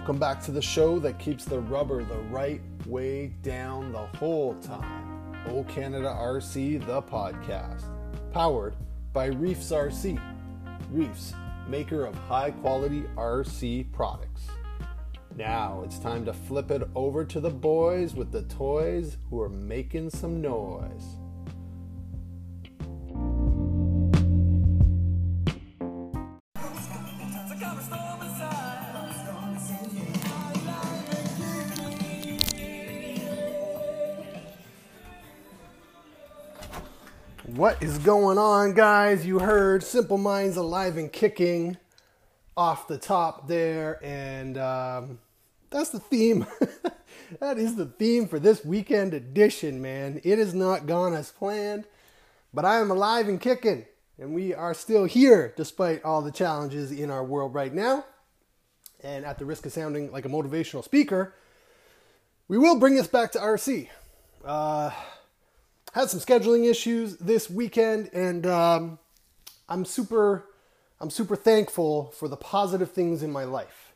Welcome 0.00 0.18
back 0.18 0.40
to 0.44 0.50
the 0.50 0.62
show 0.62 0.98
that 1.00 1.18
keeps 1.18 1.44
the 1.44 1.60
rubber 1.60 2.02
the 2.02 2.16
right 2.30 2.62
way 2.86 3.34
down 3.42 3.92
the 3.92 4.06
whole 4.16 4.54
time. 4.54 5.36
O 5.48 5.62
Canada 5.64 6.08
RC, 6.08 6.86
the 6.86 7.02
podcast. 7.02 7.82
Powered 8.32 8.76
by 9.12 9.26
Reefs 9.26 9.70
RC. 9.70 10.18
Reefs, 10.90 11.34
maker 11.68 12.06
of 12.06 12.14
high 12.14 12.50
quality 12.50 13.02
RC 13.14 13.92
products. 13.92 14.48
Now 15.36 15.82
it's 15.84 15.98
time 15.98 16.24
to 16.24 16.32
flip 16.32 16.70
it 16.70 16.88
over 16.94 17.22
to 17.26 17.38
the 17.38 17.50
boys 17.50 18.14
with 18.14 18.32
the 18.32 18.44
toys 18.44 19.18
who 19.28 19.38
are 19.38 19.50
making 19.50 20.08
some 20.08 20.40
noise. 20.40 21.19
What 37.60 37.82
is 37.82 37.98
going 37.98 38.38
on, 38.38 38.72
guys? 38.72 39.26
You 39.26 39.38
heard 39.38 39.84
Simple 39.84 40.16
Minds 40.16 40.56
Alive 40.56 40.96
and 40.96 41.12
Kicking 41.12 41.76
off 42.56 42.88
the 42.88 42.96
top 42.96 43.48
there, 43.48 44.02
and 44.02 44.56
um, 44.56 45.18
that's 45.68 45.90
the 45.90 46.00
theme. 46.00 46.46
that 47.38 47.58
is 47.58 47.76
the 47.76 47.84
theme 47.84 48.28
for 48.28 48.38
this 48.38 48.64
weekend 48.64 49.12
edition, 49.12 49.82
man. 49.82 50.22
It 50.24 50.38
has 50.38 50.54
not 50.54 50.86
gone 50.86 51.12
as 51.12 51.32
planned, 51.32 51.84
but 52.54 52.64
I 52.64 52.80
am 52.80 52.90
alive 52.90 53.28
and 53.28 53.38
kicking, 53.38 53.84
and 54.18 54.32
we 54.32 54.54
are 54.54 54.72
still 54.72 55.04
here 55.04 55.52
despite 55.54 56.02
all 56.02 56.22
the 56.22 56.32
challenges 56.32 56.90
in 56.90 57.10
our 57.10 57.22
world 57.22 57.52
right 57.52 57.74
now. 57.74 58.06
And 59.04 59.26
at 59.26 59.38
the 59.38 59.44
risk 59.44 59.66
of 59.66 59.72
sounding 59.72 60.10
like 60.10 60.24
a 60.24 60.30
motivational 60.30 60.82
speaker, 60.82 61.34
we 62.48 62.56
will 62.56 62.78
bring 62.78 62.94
this 62.94 63.06
back 63.06 63.32
to 63.32 63.38
RC. 63.38 63.88
Uh, 64.42 64.92
had 65.92 66.10
some 66.10 66.20
scheduling 66.20 66.68
issues 66.68 67.16
this 67.16 67.50
weekend, 67.50 68.10
and 68.12 68.46
um, 68.46 68.98
I'm 69.68 69.84
super, 69.84 70.46
I'm 71.00 71.10
super 71.10 71.36
thankful 71.36 72.12
for 72.16 72.28
the 72.28 72.36
positive 72.36 72.92
things 72.92 73.22
in 73.22 73.32
my 73.32 73.44
life. 73.44 73.92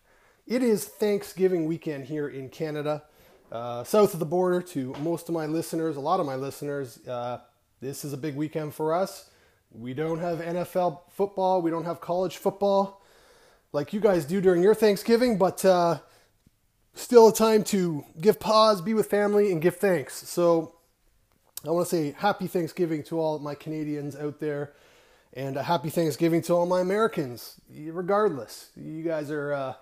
It 0.47 0.63
is 0.63 0.85
Thanksgiving 0.85 1.67
weekend 1.67 2.07
here 2.07 2.29
in 2.29 2.49
Canada, 2.49 3.05
uh, 3.53 3.85
south 3.85 4.13
of 4.13 4.21
the 4.21 4.27
border. 4.27 4.61
To 4.63 4.95
most 5.01 5.29
of 5.29 5.35
my 5.35 5.47
listeners, 5.47 5.97
a 5.97 6.01
lot 6.01 6.21
of 6.21 6.27
my 6.27 6.35
listeners, 6.35 7.07
uh, 7.07 7.39
this 7.81 8.05
is 8.05 8.13
a 8.13 8.17
big 8.17 8.35
weekend 8.35 8.75
for 8.75 8.93
us. 8.93 9.31
We 9.73 9.95
don't 9.95 10.19
have 10.19 10.39
NFL 10.39 11.01
football, 11.11 11.63
we 11.63 11.71
don't 11.71 11.85
have 11.85 12.01
college 12.01 12.37
football 12.37 13.03
like 13.75 13.93
you 13.93 13.99
guys 13.99 14.25
do 14.25 14.41
during 14.41 14.63
your 14.63 14.75
Thanksgiving, 14.75 15.37
but 15.37 15.65
uh, 15.65 15.99
still 16.95 17.29
a 17.29 17.35
time 17.35 17.65
to 17.65 18.05
give 18.21 18.39
pause, 18.39 18.81
be 18.81 18.95
with 18.95 19.11
family, 19.11 19.51
and 19.51 19.61
give 19.61 19.77
thanks. 19.77 20.29
So 20.29 20.74
I 21.67 21.71
want 21.71 21.89
to 21.89 21.97
say 21.97 22.15
happy 22.19 22.47
Thanksgiving 22.47 23.03
to 23.05 23.19
all 23.19 23.39
my 23.39 23.55
Canadians 23.55 24.17
out 24.17 24.39
there, 24.39 24.75
and 25.33 25.57
a 25.57 25.63
happy 25.63 25.89
Thanksgiving 25.89 26.43
to 26.43 26.53
all 26.53 26.67
my 26.67 26.83
Americans. 26.83 27.59
Regardless, 27.75 28.69
you 28.77 29.03
guys 29.03 29.31
are 29.31 29.55
uh, 29.55 29.75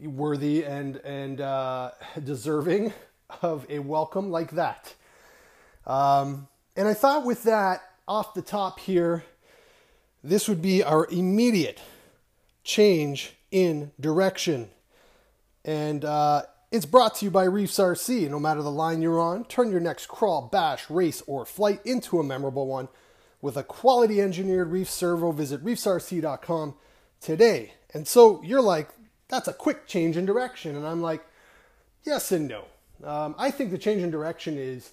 worthy 0.00 0.64
and 0.64 0.96
and 0.96 1.40
uh, 1.40 1.92
deserving 2.24 2.92
of 3.40 3.66
a 3.70 3.78
welcome 3.78 4.32
like 4.32 4.50
that. 4.52 4.94
Um, 5.86 6.48
and 6.74 6.88
I 6.88 6.94
thought 6.94 7.24
with 7.24 7.44
that 7.44 7.82
off 8.08 8.34
the 8.34 8.42
top 8.42 8.80
here, 8.80 9.22
this 10.24 10.48
would 10.48 10.60
be 10.60 10.82
our 10.82 11.06
immediate 11.08 11.80
change 12.64 13.32
in 13.52 13.92
direction. 14.00 14.70
And 15.64 16.04
uh, 16.04 16.42
it's 16.70 16.86
brought 16.86 17.14
to 17.16 17.24
you 17.24 17.30
by 17.30 17.44
Reefs 17.44 17.78
RC. 17.78 18.28
No 18.28 18.40
matter 18.40 18.62
the 18.62 18.70
line 18.70 19.02
you're 19.02 19.20
on, 19.20 19.44
turn 19.44 19.70
your 19.70 19.80
next 19.80 20.06
crawl, 20.06 20.48
bash, 20.50 20.90
race, 20.90 21.22
or 21.26 21.44
flight 21.44 21.80
into 21.84 22.18
a 22.18 22.24
memorable 22.24 22.66
one 22.66 22.88
with 23.40 23.56
a 23.56 23.62
quality 23.62 24.20
engineered 24.20 24.70
reef 24.70 24.90
servo. 24.90 25.30
Visit 25.32 25.64
reefsrc.com 25.64 26.74
today. 27.20 27.74
And 27.94 28.08
so 28.08 28.42
you're 28.42 28.60
like, 28.60 28.88
that's 29.28 29.48
a 29.48 29.52
quick 29.52 29.86
change 29.86 30.16
in 30.16 30.26
direction. 30.26 30.76
And 30.76 30.86
I'm 30.86 31.02
like, 31.02 31.24
yes 32.04 32.32
and 32.32 32.48
no. 32.48 32.64
Um, 33.04 33.34
I 33.38 33.50
think 33.50 33.70
the 33.70 33.78
change 33.78 34.02
in 34.02 34.10
direction 34.10 34.56
is 34.58 34.92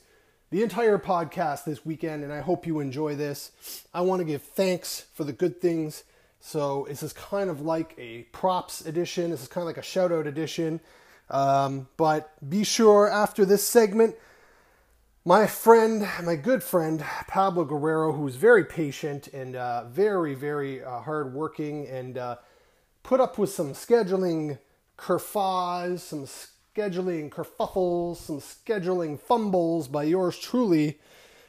the 0.51 0.61
entire 0.61 0.99
podcast 0.99 1.63
this 1.63 1.83
weekend, 1.83 2.23
and 2.23 2.31
I 2.31 2.41
hope 2.41 2.67
you 2.67 2.79
enjoy 2.79 3.15
this. 3.15 3.51
I 3.93 4.01
want 4.01 4.19
to 4.19 4.25
give 4.25 4.43
thanks 4.43 5.05
for 5.13 5.23
the 5.23 5.33
good 5.33 5.59
things. 5.59 6.03
So 6.39 6.85
this 6.89 7.01
is 7.01 7.13
kind 7.13 7.49
of 7.49 7.61
like 7.61 7.95
a 7.97 8.23
props 8.33 8.85
edition. 8.85 9.31
This 9.31 9.41
is 9.41 9.47
kind 9.47 9.63
of 9.63 9.67
like 9.67 9.77
a 9.77 9.81
shout 9.81 10.11
out 10.11 10.27
edition. 10.27 10.79
Um, 11.29 11.87
but 11.97 12.31
be 12.47 12.63
sure 12.63 13.09
after 13.09 13.45
this 13.45 13.65
segment, 13.65 14.15
my 15.25 15.47
friend, 15.47 16.07
my 16.23 16.35
good 16.35 16.61
friend 16.61 17.03
Pablo 17.27 17.63
Guerrero, 17.63 18.11
who's 18.11 18.35
very 18.35 18.65
patient 18.65 19.27
and 19.29 19.55
uh, 19.55 19.85
very, 19.85 20.35
very 20.35 20.83
uh, 20.83 20.99
hardworking, 20.99 21.87
and 21.87 22.17
uh, 22.17 22.35
put 23.03 23.21
up 23.21 23.37
with 23.37 23.49
some 23.49 23.71
scheduling 23.71 24.59
kerfuffles, 24.97 25.99
some 25.99 26.25
scheduling 26.25 27.29
kerfuffles, 27.29 28.17
some 28.17 28.39
scheduling 28.39 29.17
fumbles 29.19 29.87
by 29.87 30.03
yours 30.03 30.37
truly 30.37 30.99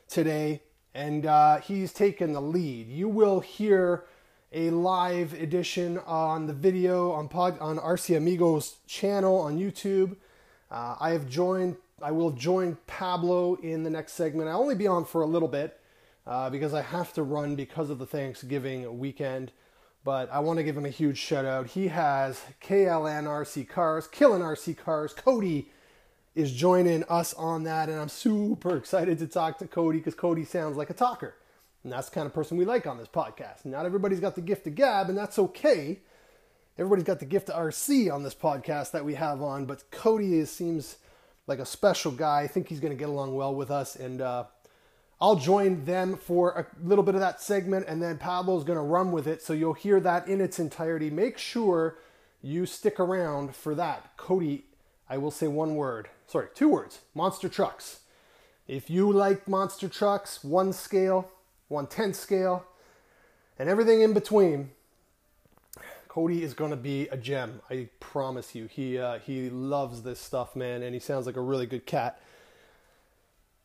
today, 0.08 0.62
and 0.94 1.26
uh, 1.26 1.58
he's 1.58 1.92
taken 1.92 2.32
the 2.32 2.40
lead. 2.40 2.88
You 2.88 3.08
will 3.08 3.40
hear 3.40 4.04
a 4.54 4.70
live 4.70 5.34
edition 5.34 5.98
on 6.06 6.46
the 6.46 6.52
video 6.52 7.10
on 7.10 7.28
pod, 7.28 7.58
on 7.58 7.76
RC 7.76 8.16
Amigos 8.16 8.76
channel 8.86 9.36
on 9.40 9.58
YouTube. 9.58 10.16
Uh, 10.70 10.94
I 11.00 11.10
have 11.10 11.28
joined. 11.28 11.76
I 12.00 12.12
will 12.12 12.30
join 12.30 12.78
Pablo 12.86 13.56
in 13.56 13.82
the 13.82 13.90
next 13.90 14.12
segment. 14.12 14.48
I'll 14.48 14.60
only 14.60 14.74
be 14.76 14.86
on 14.86 15.04
for 15.04 15.22
a 15.22 15.26
little 15.26 15.48
bit 15.48 15.80
uh, 16.26 16.50
because 16.50 16.72
I 16.72 16.82
have 16.82 17.12
to 17.14 17.22
run 17.22 17.56
because 17.56 17.90
of 17.90 17.98
the 17.98 18.06
Thanksgiving 18.06 18.98
weekend. 18.98 19.50
But 20.04 20.30
I 20.30 20.38
want 20.40 20.58
to 20.58 20.62
give 20.62 20.76
him 20.76 20.86
a 20.86 20.90
huge 20.90 21.18
shout 21.18 21.44
out. 21.44 21.68
He 21.68 21.88
has 21.88 22.40
KLN 22.62 23.24
RC 23.24 23.68
Cars, 23.68 24.06
Killing 24.06 24.42
RC 24.42 24.76
Cars. 24.76 25.14
Cody 25.14 25.70
is 26.34 26.52
joining 26.52 27.04
us 27.04 27.32
on 27.34 27.64
that, 27.64 27.88
and 27.88 27.98
I'm 27.98 28.08
super 28.08 28.76
excited 28.76 29.18
to 29.18 29.26
talk 29.26 29.58
to 29.58 29.66
Cody 29.66 29.98
because 29.98 30.14
Cody 30.14 30.44
sounds 30.44 30.76
like 30.76 30.90
a 30.90 30.94
talker. 30.94 31.34
And 31.84 31.92
that's 31.92 32.08
the 32.08 32.14
kind 32.14 32.26
of 32.26 32.32
person 32.32 32.56
we 32.56 32.64
like 32.64 32.86
on 32.86 32.96
this 32.96 33.08
podcast. 33.08 33.66
Not 33.66 33.84
everybody's 33.84 34.20
got 34.20 34.34
the 34.34 34.40
gift 34.40 34.66
of 34.66 34.74
gab, 34.74 35.10
and 35.10 35.16
that's 35.16 35.38
okay. 35.38 36.00
Everybody's 36.78 37.04
got 37.04 37.20
the 37.20 37.26
gift 37.26 37.50
of 37.50 37.62
RC 37.62 38.12
on 38.12 38.22
this 38.22 38.34
podcast 38.34 38.90
that 38.92 39.04
we 39.04 39.14
have 39.14 39.42
on, 39.42 39.66
but 39.66 39.90
Cody 39.90 40.38
is, 40.38 40.50
seems 40.50 40.96
like 41.46 41.58
a 41.58 41.66
special 41.66 42.10
guy. 42.10 42.40
I 42.40 42.46
think 42.46 42.68
he's 42.68 42.80
going 42.80 42.92
to 42.92 42.98
get 42.98 43.10
along 43.10 43.34
well 43.34 43.54
with 43.54 43.70
us, 43.70 43.96
and 43.96 44.22
uh, 44.22 44.44
I'll 45.20 45.36
join 45.36 45.84
them 45.84 46.16
for 46.16 46.52
a 46.52 46.66
little 46.82 47.04
bit 47.04 47.14
of 47.14 47.20
that 47.20 47.42
segment, 47.42 47.86
and 47.86 48.02
then 48.02 48.16
Pablo's 48.16 48.64
going 48.64 48.78
to 48.78 48.82
run 48.82 49.12
with 49.12 49.26
it, 49.26 49.42
so 49.42 49.52
you'll 49.52 49.74
hear 49.74 50.00
that 50.00 50.26
in 50.26 50.40
its 50.40 50.58
entirety. 50.58 51.10
Make 51.10 51.36
sure 51.36 51.98
you 52.42 52.64
stick 52.64 52.98
around 52.98 53.54
for 53.54 53.74
that. 53.74 54.16
Cody, 54.16 54.64
I 55.08 55.18
will 55.18 55.30
say 55.30 55.48
one 55.48 55.76
word, 55.76 56.08
sorry, 56.26 56.48
two 56.54 56.68
words 56.68 57.00
monster 57.14 57.48
trucks. 57.48 58.00
If 58.66 58.88
you 58.88 59.12
like 59.12 59.46
monster 59.46 59.88
trucks, 59.88 60.42
one 60.42 60.72
scale, 60.72 61.30
110 61.74 62.14
scale, 62.14 62.64
and 63.58 63.68
everything 63.68 64.00
in 64.00 64.14
between. 64.14 64.70
Cody 66.08 66.44
is 66.44 66.54
going 66.54 66.70
to 66.70 66.76
be 66.76 67.08
a 67.08 67.16
gem. 67.16 67.60
I 67.68 67.88
promise 67.98 68.54
you. 68.54 68.66
He 68.66 68.98
uh, 68.98 69.18
he 69.18 69.50
loves 69.50 70.02
this 70.02 70.20
stuff, 70.20 70.54
man, 70.54 70.84
and 70.84 70.94
he 70.94 71.00
sounds 71.00 71.26
like 71.26 71.36
a 71.36 71.40
really 71.40 71.66
good 71.66 71.86
cat. 71.86 72.20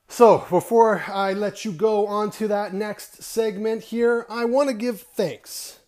So, 0.08 0.44
before 0.50 1.03
I 1.08 1.34
let 1.34 1.64
you 1.64 1.72
go 1.72 2.08
on 2.08 2.31
to 2.31 2.48
that 2.48 2.74
next 2.74 3.22
segment 3.22 3.84
here, 3.84 4.25
I 4.28 4.46
want 4.46 4.69
to 4.69 4.74
give 4.74 5.02
thanks 5.02 5.80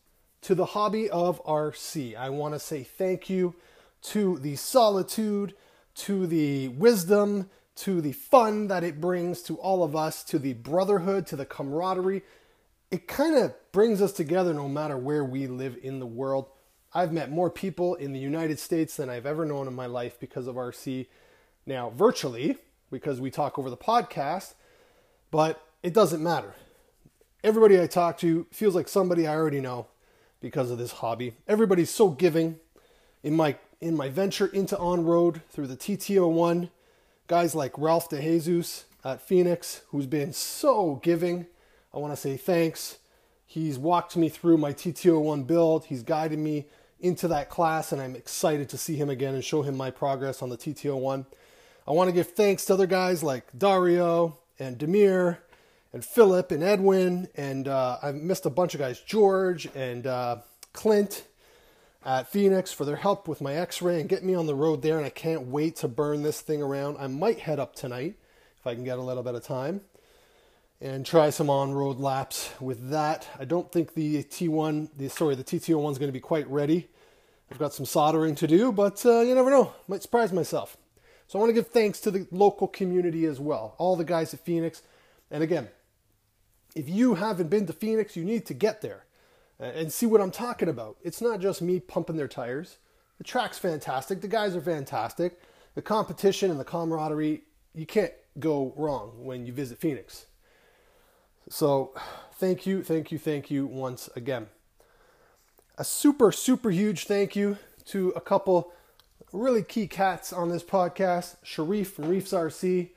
to 0.41 0.53
the 0.53 0.65
hobby 0.65 1.09
of 1.09 1.43
RC. 1.43 2.15
I 2.15 2.29
want 2.29 2.53
to 2.53 2.59
say 2.59 2.83
thank 2.83 3.27
you 3.27 3.55
to 4.03 4.37
the 4.37 4.55
solitude, 4.55 5.55
to 5.95 6.27
the 6.27 6.67
wisdom, 6.67 7.49
to 7.81 7.99
the 7.99 8.11
fun 8.11 8.67
that 8.67 8.83
it 8.83 9.01
brings 9.01 9.41
to 9.41 9.55
all 9.55 9.83
of 9.83 9.95
us, 9.95 10.23
to 10.25 10.37
the 10.37 10.53
brotherhood, 10.53 11.25
to 11.25 11.35
the 11.35 11.45
camaraderie. 11.45 12.21
It 12.91 13.07
kind 13.07 13.35
of 13.35 13.55
brings 13.71 14.03
us 14.03 14.11
together 14.11 14.53
no 14.53 14.69
matter 14.69 14.95
where 14.95 15.23
we 15.23 15.47
live 15.47 15.77
in 15.81 15.99
the 15.99 16.05
world. 16.05 16.45
I've 16.93 17.11
met 17.11 17.31
more 17.31 17.49
people 17.49 17.95
in 17.95 18.13
the 18.13 18.19
United 18.19 18.59
States 18.59 18.97
than 18.97 19.09
I've 19.09 19.25
ever 19.25 19.45
known 19.45 19.67
in 19.67 19.73
my 19.73 19.87
life 19.87 20.19
because 20.19 20.45
of 20.45 20.55
RC. 20.55 21.07
Now, 21.65 21.89
virtually, 21.89 22.57
because 22.91 23.19
we 23.19 23.31
talk 23.31 23.57
over 23.57 23.71
the 23.71 23.77
podcast, 23.77 24.53
but 25.31 25.65
it 25.81 25.93
doesn't 25.93 26.21
matter. 26.21 26.53
Everybody 27.43 27.81
I 27.81 27.87
talk 27.87 28.19
to 28.19 28.45
feels 28.51 28.75
like 28.75 28.89
somebody 28.89 29.25
I 29.25 29.33
already 29.33 29.59
know 29.59 29.87
because 30.39 30.69
of 30.69 30.77
this 30.77 30.91
hobby. 30.91 31.33
Everybody's 31.47 31.89
so 31.89 32.09
giving. 32.09 32.59
In 33.23 33.35
my 33.35 33.55
in 33.79 33.95
my 33.95 34.09
venture 34.09 34.45
into 34.47 34.77
on 34.77 35.03
road 35.03 35.41
through 35.49 35.65
the 35.65 35.77
TT01, 35.77 36.69
guys 37.31 37.55
like 37.55 37.71
Ralph 37.77 38.09
DeJesus 38.09 38.83
at 39.05 39.21
Phoenix, 39.21 39.83
who's 39.87 40.05
been 40.05 40.33
so 40.33 40.99
giving. 41.01 41.45
I 41.93 41.97
want 41.97 42.11
to 42.11 42.17
say 42.19 42.35
thanks. 42.35 42.97
He's 43.45 43.79
walked 43.79 44.17
me 44.17 44.27
through 44.27 44.57
my 44.57 44.73
TT01 44.73 45.47
build. 45.47 45.85
He's 45.85 46.03
guided 46.03 46.39
me 46.39 46.65
into 46.99 47.29
that 47.29 47.47
class, 47.49 47.93
and 47.93 48.01
I'm 48.01 48.17
excited 48.17 48.67
to 48.67 48.77
see 48.77 48.97
him 48.97 49.09
again 49.09 49.33
and 49.33 49.45
show 49.45 49.61
him 49.61 49.77
my 49.77 49.91
progress 49.91 50.41
on 50.41 50.49
the 50.49 50.57
TT01. 50.57 51.25
I 51.87 51.91
want 51.91 52.09
to 52.09 52.11
give 52.13 52.31
thanks 52.31 52.65
to 52.65 52.73
other 52.73 52.85
guys 52.85 53.23
like 53.23 53.45
Dario 53.57 54.37
and 54.59 54.77
Demir 54.77 55.37
and 55.93 56.03
Philip 56.03 56.51
and 56.51 56.61
Edwin, 56.61 57.29
and 57.35 57.65
uh, 57.69 57.97
I 58.03 58.11
missed 58.11 58.45
a 58.45 58.49
bunch 58.49 58.73
of 58.73 58.81
guys, 58.81 58.99
George 58.99 59.69
and 59.73 60.05
uh, 60.05 60.39
Clint 60.73 61.23
at 62.03 62.31
Phoenix 62.31 62.71
for 62.71 62.85
their 62.85 62.95
help 62.95 63.27
with 63.27 63.41
my 63.41 63.55
x-ray 63.55 63.99
and 63.99 64.09
get 64.09 64.23
me 64.23 64.33
on 64.33 64.47
the 64.47 64.55
road 64.55 64.81
there 64.81 64.97
and 64.97 65.05
I 65.05 65.09
can't 65.09 65.47
wait 65.47 65.75
to 65.77 65.87
burn 65.87 66.23
this 66.23 66.41
thing 66.41 66.61
around. 66.61 66.97
I 66.99 67.07
might 67.07 67.39
head 67.39 67.59
up 67.59 67.75
tonight 67.75 68.15
if 68.59 68.65
I 68.65 68.73
can 68.73 68.83
get 68.83 68.97
a 68.97 69.01
little 69.01 69.23
bit 69.23 69.35
of 69.35 69.43
time 69.43 69.81
and 70.79 71.05
try 71.05 71.29
some 71.29 71.49
on-road 71.49 71.99
laps 71.99 72.49
with 72.59 72.89
that. 72.89 73.27
I 73.39 73.45
don't 73.45 73.71
think 73.71 73.93
the 73.93 74.23
T1, 74.23 74.89
the 74.97 75.09
sorry, 75.09 75.35
the 75.35 75.43
TT01 75.43 75.91
is 75.91 75.97
going 75.99 76.09
to 76.09 76.13
be 76.13 76.19
quite 76.19 76.49
ready. 76.49 76.89
I've 77.51 77.59
got 77.59 77.73
some 77.73 77.85
soldering 77.85 78.33
to 78.35 78.47
do, 78.47 78.71
but 78.71 79.05
uh, 79.05 79.21
you 79.21 79.35
never 79.35 79.51
know. 79.51 79.73
Might 79.87 80.01
surprise 80.01 80.33
myself. 80.33 80.77
So 81.27 81.37
I 81.37 81.41
want 81.41 81.49
to 81.49 81.53
give 81.53 81.67
thanks 81.67 81.99
to 82.01 82.11
the 82.11 82.27
local 82.31 82.67
community 82.67 83.25
as 83.25 83.39
well. 83.39 83.75
All 83.77 83.95
the 83.95 84.03
guys 84.03 84.33
at 84.33 84.39
Phoenix. 84.39 84.81
And 85.29 85.43
again, 85.43 85.69
if 86.75 86.89
you 86.89 87.15
haven't 87.15 87.49
been 87.49 87.67
to 87.67 87.73
Phoenix, 87.73 88.15
you 88.15 88.23
need 88.23 88.45
to 88.47 88.53
get 88.53 88.81
there 88.81 89.05
and 89.61 89.93
see 89.93 90.05
what 90.05 90.21
I'm 90.21 90.31
talking 90.31 90.67
about. 90.67 90.97
It's 91.03 91.21
not 91.21 91.39
just 91.39 91.61
me 91.61 91.79
pumping 91.79 92.17
their 92.17 92.27
tires. 92.27 92.77
The 93.19 93.23
track's 93.23 93.59
fantastic. 93.59 94.21
The 94.21 94.27
guys 94.27 94.55
are 94.55 94.61
fantastic. 94.61 95.39
The 95.75 95.81
competition 95.81 96.49
and 96.49 96.59
the 96.59 96.65
camaraderie, 96.65 97.43
you 97.73 97.85
can't 97.85 98.11
go 98.39 98.73
wrong 98.75 99.11
when 99.23 99.45
you 99.45 99.53
visit 99.53 99.77
Phoenix. 99.77 100.25
So, 101.49 101.93
thank 102.33 102.65
you, 102.65 102.83
thank 102.83 103.11
you, 103.11 103.19
thank 103.19 103.51
you 103.51 103.67
once 103.67 104.09
again. 104.15 104.47
A 105.77 105.83
super, 105.83 106.31
super 106.31 106.71
huge 106.71 107.05
thank 107.05 107.35
you 107.35 107.57
to 107.85 108.09
a 108.15 108.21
couple 108.21 108.71
really 109.31 109.63
key 109.63 109.87
cats 109.87 110.33
on 110.33 110.49
this 110.49 110.63
podcast 110.63 111.35
Sharif 111.43 111.93
from 111.93 112.09
Reefs 112.09 112.31
RC. 112.31 112.89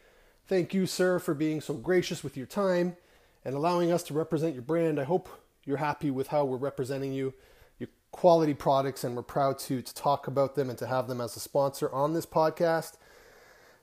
Thank 0.46 0.74
you, 0.74 0.86
sir, 0.86 1.18
for 1.18 1.34
being 1.34 1.60
so 1.60 1.74
gracious 1.74 2.24
with 2.24 2.36
your 2.36 2.46
time 2.46 2.96
and 3.44 3.54
allowing 3.54 3.92
us 3.92 4.02
to 4.04 4.14
represent 4.14 4.54
your 4.54 4.62
brand. 4.62 4.98
I 4.98 5.04
hope 5.04 5.28
you're 5.64 5.78
happy 5.78 6.10
with 6.10 6.28
how 6.28 6.44
we're 6.44 6.56
representing 6.56 7.12
you, 7.12 7.34
your 7.78 7.88
quality 8.10 8.54
products, 8.54 9.04
and 9.04 9.16
we're 9.16 9.22
proud 9.22 9.58
to, 9.60 9.82
to 9.82 9.94
talk 9.94 10.26
about 10.26 10.54
them 10.54 10.68
and 10.68 10.78
to 10.78 10.86
have 10.86 11.08
them 11.08 11.20
as 11.20 11.36
a 11.36 11.40
sponsor 11.40 11.90
on 11.90 12.14
this 12.14 12.26
podcast. 12.26 12.96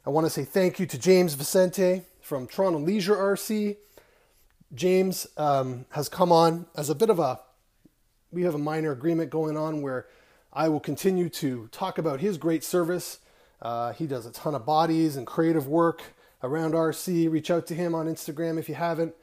I 0.05 0.09
want 0.09 0.25
to 0.25 0.29
say 0.29 0.45
thank 0.45 0.79
you 0.79 0.85
to 0.87 0.97
James 0.97 1.33
Vicente 1.33 2.03
from 2.21 2.47
Toronto 2.47 2.79
Leisure 2.79 3.15
RC. 3.15 3.77
James 4.73 5.27
um, 5.37 5.85
has 5.91 6.07
come 6.07 6.31
on 6.31 6.65
as 6.75 6.89
a 6.89 6.95
bit 6.95 7.09
of 7.09 7.19
a, 7.19 7.39
we 8.31 8.43
have 8.43 8.55
a 8.55 8.59
minor 8.59 8.91
agreement 8.91 9.29
going 9.29 9.57
on 9.57 9.81
where 9.81 10.07
I 10.53 10.69
will 10.69 10.79
continue 10.79 11.29
to 11.29 11.67
talk 11.71 11.97
about 11.97 12.19
his 12.19 12.37
great 12.37 12.63
service. 12.63 13.19
Uh, 13.61 13.93
he 13.93 14.07
does 14.07 14.25
a 14.25 14.31
ton 14.31 14.55
of 14.55 14.65
bodies 14.65 15.15
and 15.15 15.27
creative 15.27 15.67
work 15.67 16.01
around 16.43 16.73
RC. 16.73 17.31
Reach 17.31 17.51
out 17.51 17.67
to 17.67 17.75
him 17.75 17.93
on 17.93 18.07
Instagram 18.07 18.57
if 18.57 18.67
you 18.67 18.75
haven't. 18.75 19.13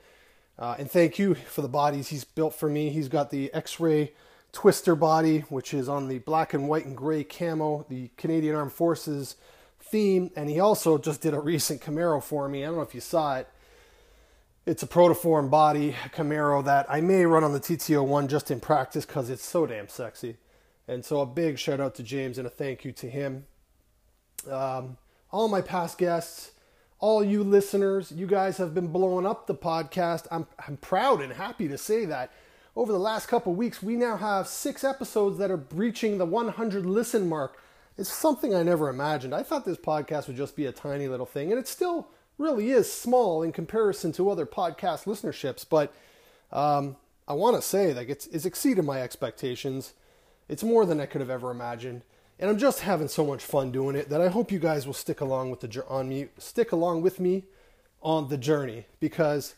Uh, 0.58 0.74
and 0.78 0.90
thank 0.90 1.18
you 1.18 1.34
for 1.34 1.62
the 1.62 1.68
bodies 1.68 2.08
he's 2.08 2.24
built 2.24 2.54
for 2.54 2.68
me. 2.68 2.90
He's 2.90 3.08
got 3.08 3.30
the 3.30 3.52
X-ray 3.54 4.12
twister 4.52 4.96
body, 4.96 5.40
which 5.48 5.72
is 5.72 5.88
on 5.88 6.08
the 6.08 6.18
black 6.18 6.52
and 6.52 6.68
white 6.68 6.84
and 6.84 6.96
gray 6.96 7.22
camo, 7.22 7.86
the 7.88 8.10
Canadian 8.16 8.56
Armed 8.56 8.72
Forces 8.72 9.36
theme. 9.80 10.30
And 10.34 10.50
he 10.50 10.58
also 10.58 10.98
just 10.98 11.20
did 11.20 11.34
a 11.34 11.40
recent 11.40 11.80
Camaro 11.80 12.22
for 12.22 12.48
me. 12.48 12.64
I 12.64 12.66
don't 12.66 12.76
know 12.76 12.82
if 12.82 12.94
you 12.94 13.00
saw 13.00 13.36
it. 13.36 13.48
It's 14.66 14.82
a 14.82 14.86
protoform 14.86 15.48
body 15.48 15.94
Camaro 16.12 16.64
that 16.64 16.86
I 16.90 17.00
may 17.00 17.24
run 17.24 17.44
on 17.44 17.52
the 17.52 17.60
TT01 17.60 18.28
just 18.28 18.50
in 18.50 18.60
practice 18.60 19.06
because 19.06 19.30
it's 19.30 19.44
so 19.44 19.64
damn 19.64 19.88
sexy. 19.88 20.36
And 20.88 21.04
so 21.04 21.20
a 21.20 21.26
big 21.26 21.58
shout 21.58 21.80
out 21.80 21.94
to 21.96 22.02
James 22.02 22.36
and 22.36 22.46
a 22.46 22.50
thank 22.50 22.84
you 22.84 22.92
to 22.92 23.08
him. 23.08 23.46
Um, 24.50 24.96
all 25.30 25.48
my 25.48 25.60
past 25.60 25.98
guests, 25.98 26.52
all 27.00 27.22
you 27.22 27.44
listeners, 27.44 28.10
you 28.10 28.26
guys 28.26 28.56
have 28.56 28.74
been 28.74 28.88
blowing 28.88 29.26
up 29.26 29.46
the 29.46 29.54
podcast. 29.54 30.26
I'm, 30.30 30.46
I'm 30.66 30.76
proud 30.78 31.20
and 31.22 31.32
happy 31.32 31.68
to 31.68 31.78
say 31.78 32.04
that. 32.06 32.32
Over 32.74 32.92
the 32.92 32.98
last 32.98 33.26
couple 33.26 33.54
weeks, 33.54 33.82
we 33.82 33.96
now 33.96 34.16
have 34.16 34.48
six 34.48 34.84
episodes 34.84 35.38
that 35.38 35.50
are 35.50 35.56
breaching 35.56 36.18
the 36.18 36.24
100 36.24 36.86
listen 36.86 37.28
mark. 37.28 37.60
It's 37.96 38.12
something 38.12 38.54
I 38.54 38.62
never 38.62 38.88
imagined. 38.88 39.34
I 39.34 39.42
thought 39.42 39.64
this 39.64 39.76
podcast 39.76 40.26
would 40.28 40.36
just 40.36 40.56
be 40.56 40.66
a 40.66 40.72
tiny 40.72 41.08
little 41.08 41.26
thing, 41.26 41.50
and 41.50 41.58
it 41.58 41.66
still 41.66 42.08
really 42.36 42.70
is 42.70 42.92
small 42.92 43.42
in 43.42 43.52
comparison 43.52 44.12
to 44.12 44.30
other 44.30 44.46
podcast 44.46 45.04
listenerships. 45.04 45.64
But 45.68 45.92
um, 46.52 46.96
I 47.26 47.32
want 47.32 47.56
to 47.56 47.62
say, 47.62 47.92
like, 47.92 48.08
it's, 48.08 48.26
it's 48.28 48.44
exceeded 48.44 48.84
my 48.84 49.02
expectations. 49.02 49.94
It's 50.48 50.62
more 50.62 50.86
than 50.86 51.00
I 51.00 51.06
could 51.06 51.20
have 51.20 51.30
ever 51.30 51.50
imagined 51.50 52.02
and 52.38 52.48
I'm 52.48 52.58
just 52.58 52.80
having 52.80 53.08
so 53.08 53.24
much 53.26 53.44
fun 53.44 53.72
doing 53.72 53.96
it 53.96 54.08
that 54.10 54.20
I 54.20 54.28
hope 54.28 54.52
you 54.52 54.58
guys 54.58 54.86
will 54.86 54.94
stick 54.94 55.20
along 55.20 55.50
with 55.50 55.60
the 55.60 55.84
on 55.88 56.08
me 56.08 56.28
stick 56.38 56.72
along 56.72 57.02
with 57.02 57.18
me 57.20 57.44
on 58.02 58.28
the 58.28 58.36
journey 58.36 58.86
because 59.00 59.54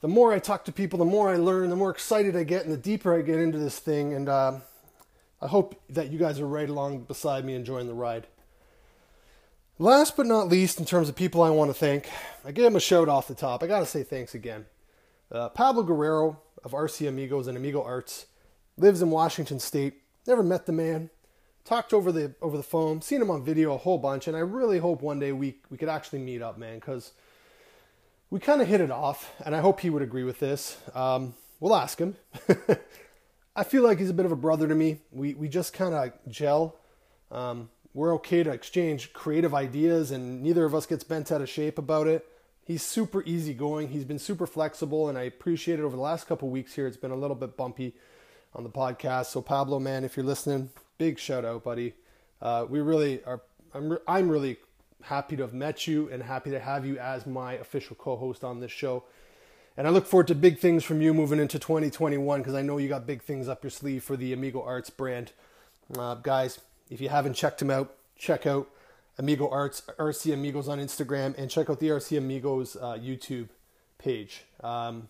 the 0.00 0.08
more 0.08 0.32
I 0.32 0.38
talk 0.38 0.64
to 0.66 0.72
people, 0.72 0.98
the 0.98 1.04
more 1.04 1.30
I 1.30 1.36
learn, 1.36 1.70
the 1.70 1.76
more 1.76 1.90
excited 1.90 2.36
I 2.36 2.44
get, 2.44 2.64
and 2.64 2.72
the 2.72 2.76
deeper 2.76 3.14
I 3.14 3.22
get 3.22 3.38
into 3.38 3.58
this 3.58 3.78
thing. 3.78 4.12
And 4.12 4.28
uh, 4.28 4.60
I 5.40 5.46
hope 5.48 5.80
that 5.88 6.10
you 6.10 6.18
guys 6.18 6.38
are 6.38 6.46
right 6.46 6.68
along 6.68 7.04
beside 7.04 7.44
me 7.44 7.54
enjoying 7.54 7.86
the 7.86 7.94
ride. 7.94 8.26
Last 9.78 10.16
but 10.16 10.26
not 10.26 10.48
least, 10.48 10.78
in 10.78 10.86
terms 10.86 11.08
of 11.08 11.16
people 11.16 11.42
I 11.42 11.50
want 11.50 11.70
to 11.70 11.74
thank, 11.74 12.08
I 12.44 12.52
gave 12.52 12.66
him 12.66 12.76
a 12.76 12.80
shout 12.80 13.08
off 13.08 13.28
the 13.28 13.34
top. 13.34 13.62
I 13.62 13.66
got 13.66 13.80
to 13.80 13.86
say 13.86 14.02
thanks 14.02 14.34
again. 14.34 14.66
Uh, 15.30 15.48
Pablo 15.48 15.82
Guerrero 15.82 16.40
of 16.62 16.72
RC 16.72 17.08
Amigos 17.08 17.46
and 17.46 17.56
Amigo 17.56 17.82
Arts 17.82 18.26
lives 18.78 19.02
in 19.02 19.10
Washington 19.10 19.58
State. 19.58 20.02
Never 20.26 20.42
met 20.42 20.66
the 20.66 20.72
man, 20.72 21.10
talked 21.66 21.92
over 21.92 22.10
the 22.10 22.34
over 22.40 22.56
the 22.56 22.62
phone, 22.62 23.02
seen 23.02 23.20
him 23.20 23.30
on 23.30 23.44
video 23.44 23.74
a 23.74 23.78
whole 23.78 23.98
bunch, 23.98 24.26
and 24.28 24.36
I 24.36 24.40
really 24.40 24.78
hope 24.78 25.02
one 25.02 25.18
day 25.18 25.32
we 25.32 25.56
we 25.68 25.76
could 25.76 25.88
actually 25.88 26.20
meet 26.20 26.40
up, 26.40 26.56
man, 26.56 26.78
because 26.78 27.12
we 28.30 28.40
kind 28.40 28.62
of 28.62 28.68
hit 28.68 28.80
it 28.80 28.90
off, 28.90 29.34
and 29.44 29.54
I 29.54 29.60
hope 29.60 29.80
he 29.80 29.90
would 29.90 30.02
agree 30.02 30.24
with 30.24 30.38
this. 30.40 30.78
Um, 30.94 31.34
we'll 31.60 31.76
ask 31.76 31.98
him. 31.98 32.16
I 33.56 33.64
feel 33.64 33.82
like 33.82 33.98
he's 33.98 34.10
a 34.10 34.14
bit 34.14 34.26
of 34.26 34.32
a 34.32 34.36
brother 34.36 34.66
to 34.68 34.74
me. 34.74 35.00
We 35.10 35.34
we 35.34 35.48
just 35.48 35.72
kind 35.72 35.94
of 35.94 36.12
gel. 36.28 36.76
Um, 37.30 37.68
we're 37.92 38.14
okay 38.16 38.42
to 38.42 38.50
exchange 38.50 39.12
creative 39.12 39.54
ideas, 39.54 40.10
and 40.10 40.42
neither 40.42 40.64
of 40.64 40.74
us 40.74 40.86
gets 40.86 41.04
bent 41.04 41.32
out 41.32 41.40
of 41.40 41.48
shape 41.48 41.78
about 41.78 42.06
it. 42.06 42.26
He's 42.62 42.82
super 42.82 43.22
easygoing. 43.22 43.88
He's 43.88 44.04
been 44.04 44.18
super 44.18 44.46
flexible, 44.46 45.08
and 45.08 45.16
I 45.16 45.22
appreciate 45.22 45.78
it 45.78 45.82
over 45.82 45.96
the 45.96 46.02
last 46.02 46.26
couple 46.26 46.48
weeks 46.48 46.74
here. 46.74 46.86
It's 46.86 46.96
been 46.96 47.10
a 47.10 47.16
little 47.16 47.36
bit 47.36 47.56
bumpy 47.56 47.94
on 48.54 48.64
the 48.64 48.70
podcast. 48.70 49.26
So 49.26 49.40
Pablo, 49.40 49.78
man, 49.78 50.04
if 50.04 50.16
you're 50.16 50.26
listening, 50.26 50.70
big 50.98 51.18
shout 51.18 51.44
out, 51.44 51.64
buddy. 51.64 51.94
Uh, 52.40 52.66
we 52.68 52.80
really 52.80 53.22
are. 53.24 53.42
I'm, 53.74 53.90
re- 53.90 53.98
I'm 54.06 54.28
really 54.28 54.58
happy 55.02 55.36
to 55.36 55.42
have 55.42 55.54
met 55.54 55.86
you 55.86 56.08
and 56.10 56.22
happy 56.22 56.50
to 56.50 56.60
have 56.60 56.86
you 56.86 56.98
as 56.98 57.26
my 57.26 57.54
official 57.54 57.96
co-host 57.96 58.42
on 58.42 58.60
this 58.60 58.72
show. 58.72 59.04
And 59.76 59.86
I 59.86 59.90
look 59.90 60.06
forward 60.06 60.26
to 60.28 60.34
big 60.34 60.58
things 60.58 60.84
from 60.84 61.02
you 61.02 61.12
moving 61.12 61.38
into 61.38 61.58
2021 61.58 62.40
because 62.40 62.54
I 62.54 62.62
know 62.62 62.78
you 62.78 62.88
got 62.88 63.06
big 63.06 63.22
things 63.22 63.46
up 63.46 63.62
your 63.62 63.70
sleeve 63.70 64.02
for 64.02 64.16
the 64.16 64.32
Amigo 64.32 64.62
Arts 64.62 64.90
brand. 64.90 65.32
Uh, 65.96 66.14
guys, 66.14 66.60
if 66.90 67.00
you 67.00 67.08
haven't 67.10 67.34
checked 67.34 67.58
them 67.58 67.70
out, 67.70 67.94
check 68.16 68.46
out 68.46 68.68
Amigo 69.18 69.48
Arts, 69.48 69.82
RC 69.98 70.32
Amigos 70.32 70.68
on 70.68 70.78
Instagram, 70.78 71.36
and 71.38 71.50
check 71.50 71.68
out 71.68 71.78
the 71.78 71.88
RC 71.88 72.18
Amigos 72.18 72.76
uh, 72.76 72.94
YouTube 72.98 73.48
page. 73.98 74.44
Um, 74.62 75.08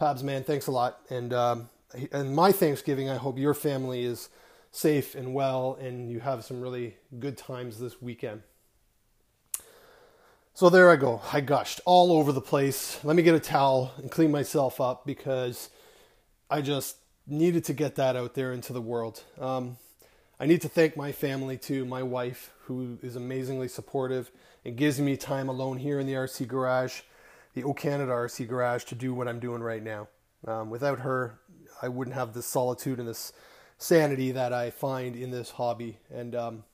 Pabs, 0.00 0.22
man, 0.22 0.44
thanks 0.44 0.66
a 0.66 0.70
lot. 0.70 1.00
And 1.10 1.32
um, 1.32 1.68
and 2.12 2.34
my 2.34 2.52
Thanksgiving, 2.52 3.08
I 3.08 3.16
hope 3.16 3.38
your 3.38 3.54
family 3.54 4.04
is 4.04 4.28
safe 4.74 5.14
and 5.14 5.32
well, 5.32 5.78
and 5.80 6.10
you 6.10 6.18
have 6.18 6.44
some 6.44 6.60
really 6.60 6.96
good 7.20 7.38
times 7.38 7.78
this 7.78 8.02
weekend. 8.02 8.42
So 10.52 10.68
there 10.68 10.90
I 10.90 10.96
go. 10.96 11.22
I 11.32 11.40
gushed 11.40 11.80
all 11.84 12.12
over 12.12 12.32
the 12.32 12.40
place. 12.40 12.98
Let 13.04 13.14
me 13.14 13.22
get 13.22 13.36
a 13.36 13.40
towel 13.40 13.92
and 13.98 14.10
clean 14.10 14.32
myself 14.32 14.80
up 14.80 15.06
because 15.06 15.70
I 16.50 16.60
just 16.60 16.96
needed 17.26 17.64
to 17.66 17.72
get 17.72 17.94
that 17.96 18.16
out 18.16 18.34
there 18.34 18.52
into 18.52 18.72
the 18.72 18.80
world. 18.80 19.22
Um, 19.40 19.76
I 20.40 20.46
need 20.46 20.60
to 20.62 20.68
thank 20.68 20.96
my 20.96 21.12
family 21.12 21.56
too, 21.56 21.84
my 21.84 22.02
wife, 22.02 22.52
who 22.62 22.98
is 23.00 23.14
amazingly 23.14 23.68
supportive 23.68 24.32
and 24.64 24.76
gives 24.76 25.00
me 25.00 25.16
time 25.16 25.48
alone 25.48 25.78
here 25.78 26.00
in 26.00 26.06
the 26.06 26.14
RC 26.14 26.48
garage, 26.48 27.02
the 27.54 27.62
O 27.62 27.74
Canada 27.74 28.10
RC 28.10 28.48
garage, 28.48 28.82
to 28.84 28.96
do 28.96 29.14
what 29.14 29.28
I'm 29.28 29.38
doing 29.38 29.62
right 29.62 29.82
now. 29.82 30.08
Um, 30.46 30.68
without 30.68 31.00
her, 31.00 31.38
I 31.80 31.88
wouldn't 31.88 32.16
have 32.16 32.32
this 32.32 32.46
solitude 32.46 32.98
and 32.98 33.08
this 33.08 33.32
sanity 33.78 34.32
that 34.32 34.52
I 34.52 34.70
find 34.70 35.16
in 35.16 35.30
this 35.30 35.50
hobby. 35.50 35.98
And 36.12 36.34
um, 36.34 36.64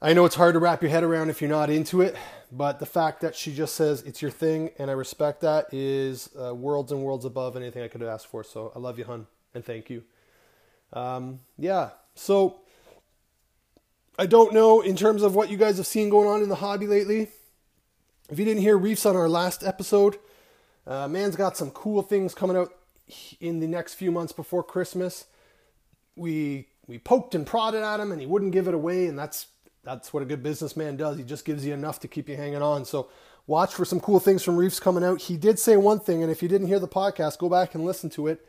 I 0.00 0.12
know 0.12 0.24
it's 0.24 0.34
hard 0.34 0.54
to 0.54 0.58
wrap 0.58 0.82
your 0.82 0.90
head 0.90 1.04
around 1.04 1.30
if 1.30 1.40
you're 1.40 1.50
not 1.50 1.70
into 1.70 2.02
it, 2.02 2.16
but 2.52 2.78
the 2.78 2.86
fact 2.86 3.22
that 3.22 3.34
she 3.34 3.54
just 3.54 3.74
says 3.74 4.02
it's 4.02 4.20
your 4.20 4.30
thing, 4.30 4.70
and 4.78 4.90
I 4.90 4.94
respect 4.94 5.40
that, 5.40 5.72
is 5.72 6.28
uh, 6.38 6.54
worlds 6.54 6.92
and 6.92 7.02
worlds 7.02 7.24
above 7.24 7.56
anything 7.56 7.82
I 7.82 7.88
could 7.88 8.02
have 8.02 8.10
asked 8.10 8.26
for. 8.26 8.44
So 8.44 8.72
I 8.76 8.78
love 8.78 8.98
you, 8.98 9.04
hun, 9.04 9.26
and 9.54 9.64
thank 9.64 9.88
you. 9.88 10.02
Um, 10.92 11.40
yeah, 11.58 11.90
so 12.14 12.60
I 14.18 14.26
don't 14.26 14.52
know 14.52 14.82
in 14.82 14.96
terms 14.96 15.22
of 15.22 15.34
what 15.34 15.50
you 15.50 15.56
guys 15.56 15.78
have 15.78 15.86
seen 15.86 16.10
going 16.10 16.28
on 16.28 16.42
in 16.42 16.48
the 16.48 16.56
hobby 16.56 16.86
lately. 16.86 17.28
If 18.28 18.38
you 18.38 18.44
didn't 18.44 18.62
hear 18.62 18.76
Reefs 18.76 19.06
on 19.06 19.16
our 19.16 19.28
last 19.28 19.64
episode, 19.64 20.18
uh, 20.86 21.08
man's 21.08 21.36
got 21.36 21.56
some 21.56 21.70
cool 21.70 22.02
things 22.02 22.34
coming 22.34 22.56
out 22.56 22.72
in 23.40 23.60
the 23.60 23.66
next 23.66 23.94
few 23.94 24.10
months 24.10 24.32
before 24.32 24.62
Christmas 24.62 25.26
we 26.16 26.68
we 26.86 26.98
poked 26.98 27.34
and 27.34 27.46
prodded 27.46 27.82
at 27.82 28.00
him, 28.00 28.12
and 28.12 28.20
he 28.20 28.26
wouldn't 28.26 28.52
give 28.52 28.68
it 28.68 28.74
away, 28.74 29.06
and 29.06 29.18
that's 29.18 29.46
that's 29.84 30.12
what 30.12 30.22
a 30.22 30.26
good 30.26 30.42
businessman 30.42 30.96
does. 30.96 31.16
He 31.16 31.22
just 31.22 31.44
gives 31.44 31.64
you 31.64 31.72
enough 31.72 32.00
to 32.00 32.08
keep 32.08 32.28
you 32.28 32.36
hanging 32.36 32.62
on. 32.62 32.84
So 32.84 33.08
watch 33.46 33.72
for 33.72 33.84
some 33.84 34.00
cool 34.00 34.18
things 34.18 34.42
from 34.42 34.56
Reefs 34.56 34.80
coming 34.80 35.04
out. 35.04 35.22
He 35.22 35.36
did 35.36 35.58
say 35.58 35.76
one 35.76 36.00
thing, 36.00 36.22
and 36.22 36.32
if 36.32 36.42
you 36.42 36.48
didn't 36.48 36.66
hear 36.66 36.80
the 36.80 36.88
podcast, 36.88 37.38
go 37.38 37.48
back 37.48 37.74
and 37.74 37.84
listen 37.84 38.10
to 38.10 38.26
it. 38.26 38.44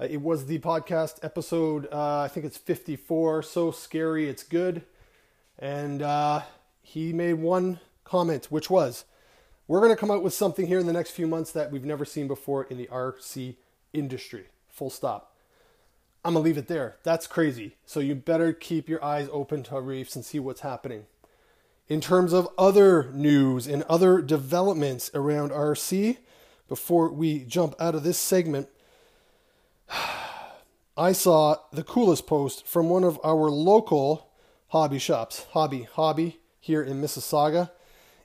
Uh, 0.00 0.04
it 0.04 0.20
was 0.20 0.46
the 0.46 0.58
podcast 0.58 1.24
episode, 1.24 1.88
uh, 1.90 2.20
I 2.20 2.28
think 2.28 2.46
it's 2.46 2.58
54. 2.58 3.42
So 3.42 3.70
scary, 3.70 4.28
it's 4.28 4.42
good. 4.42 4.82
And 5.58 6.02
uh, 6.02 6.42
he 6.82 7.12
made 7.12 7.34
one 7.34 7.80
comment, 8.04 8.46
which 8.50 8.70
was, 8.70 9.06
We're 9.66 9.80
going 9.80 9.90
to 9.90 9.96
come 9.96 10.10
out 10.10 10.22
with 10.22 10.34
something 10.34 10.66
here 10.66 10.78
in 10.78 10.86
the 10.86 10.92
next 10.92 11.10
few 11.10 11.26
months 11.26 11.50
that 11.52 11.72
we've 11.72 11.84
never 11.84 12.04
seen 12.04 12.28
before 12.28 12.64
in 12.64 12.76
the 12.78 12.86
RC 12.86 13.56
industry. 13.92 14.46
Full 14.68 14.90
stop. 14.90 15.34
I'm 16.24 16.34
going 16.34 16.42
to 16.42 16.48
leave 16.48 16.58
it 16.58 16.68
there. 16.68 16.96
That's 17.04 17.26
crazy. 17.26 17.76
So 17.86 18.00
you 18.00 18.14
better 18.14 18.52
keep 18.52 18.88
your 18.88 19.02
eyes 19.04 19.28
open 19.32 19.62
to 19.64 19.80
reefs 19.80 20.16
and 20.16 20.24
see 20.24 20.38
what's 20.38 20.60
happening. 20.60 21.06
In 21.88 22.00
terms 22.00 22.32
of 22.32 22.48
other 22.58 23.10
news 23.12 23.66
and 23.66 23.82
other 23.84 24.20
developments 24.20 25.10
around 25.14 25.52
RC, 25.52 26.18
before 26.68 27.10
we 27.10 27.44
jump 27.44 27.74
out 27.80 27.94
of 27.94 28.02
this 28.02 28.18
segment, 28.18 28.68
I 30.96 31.12
saw 31.12 31.56
the 31.72 31.84
coolest 31.84 32.26
post 32.26 32.66
from 32.66 32.90
one 32.90 33.04
of 33.04 33.20
our 33.24 33.48
local 33.48 34.30
hobby 34.68 34.98
shops, 34.98 35.46
Hobby 35.52 35.88
Hobby, 35.92 36.40
here 36.60 36.82
in 36.82 37.00
Mississauga. 37.00 37.70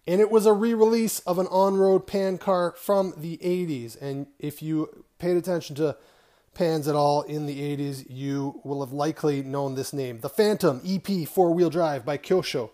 And 0.05 0.19
it 0.19 0.29
was 0.29 0.45
a 0.45 0.53
re 0.53 0.73
release 0.73 1.19
of 1.19 1.39
an 1.39 1.47
on 1.47 1.77
road 1.77 2.05
pan 2.05 2.37
car 2.37 2.73
from 2.77 3.13
the 3.15 3.37
80s. 3.37 3.99
And 4.01 4.27
if 4.39 4.61
you 4.61 5.05
paid 5.19 5.37
attention 5.37 5.75
to 5.77 5.95
pans 6.53 6.87
at 6.87 6.95
all 6.95 7.21
in 7.23 7.45
the 7.45 7.59
80s, 7.77 8.05
you 8.09 8.61
will 8.63 8.83
have 8.83 8.93
likely 8.93 9.41
known 9.41 9.75
this 9.75 9.93
name 9.93 10.19
the 10.19 10.29
Phantom 10.29 10.81
EP 10.85 11.27
four 11.27 11.53
wheel 11.53 11.69
drive 11.69 12.05
by 12.05 12.17
Kyosho. 12.17 12.69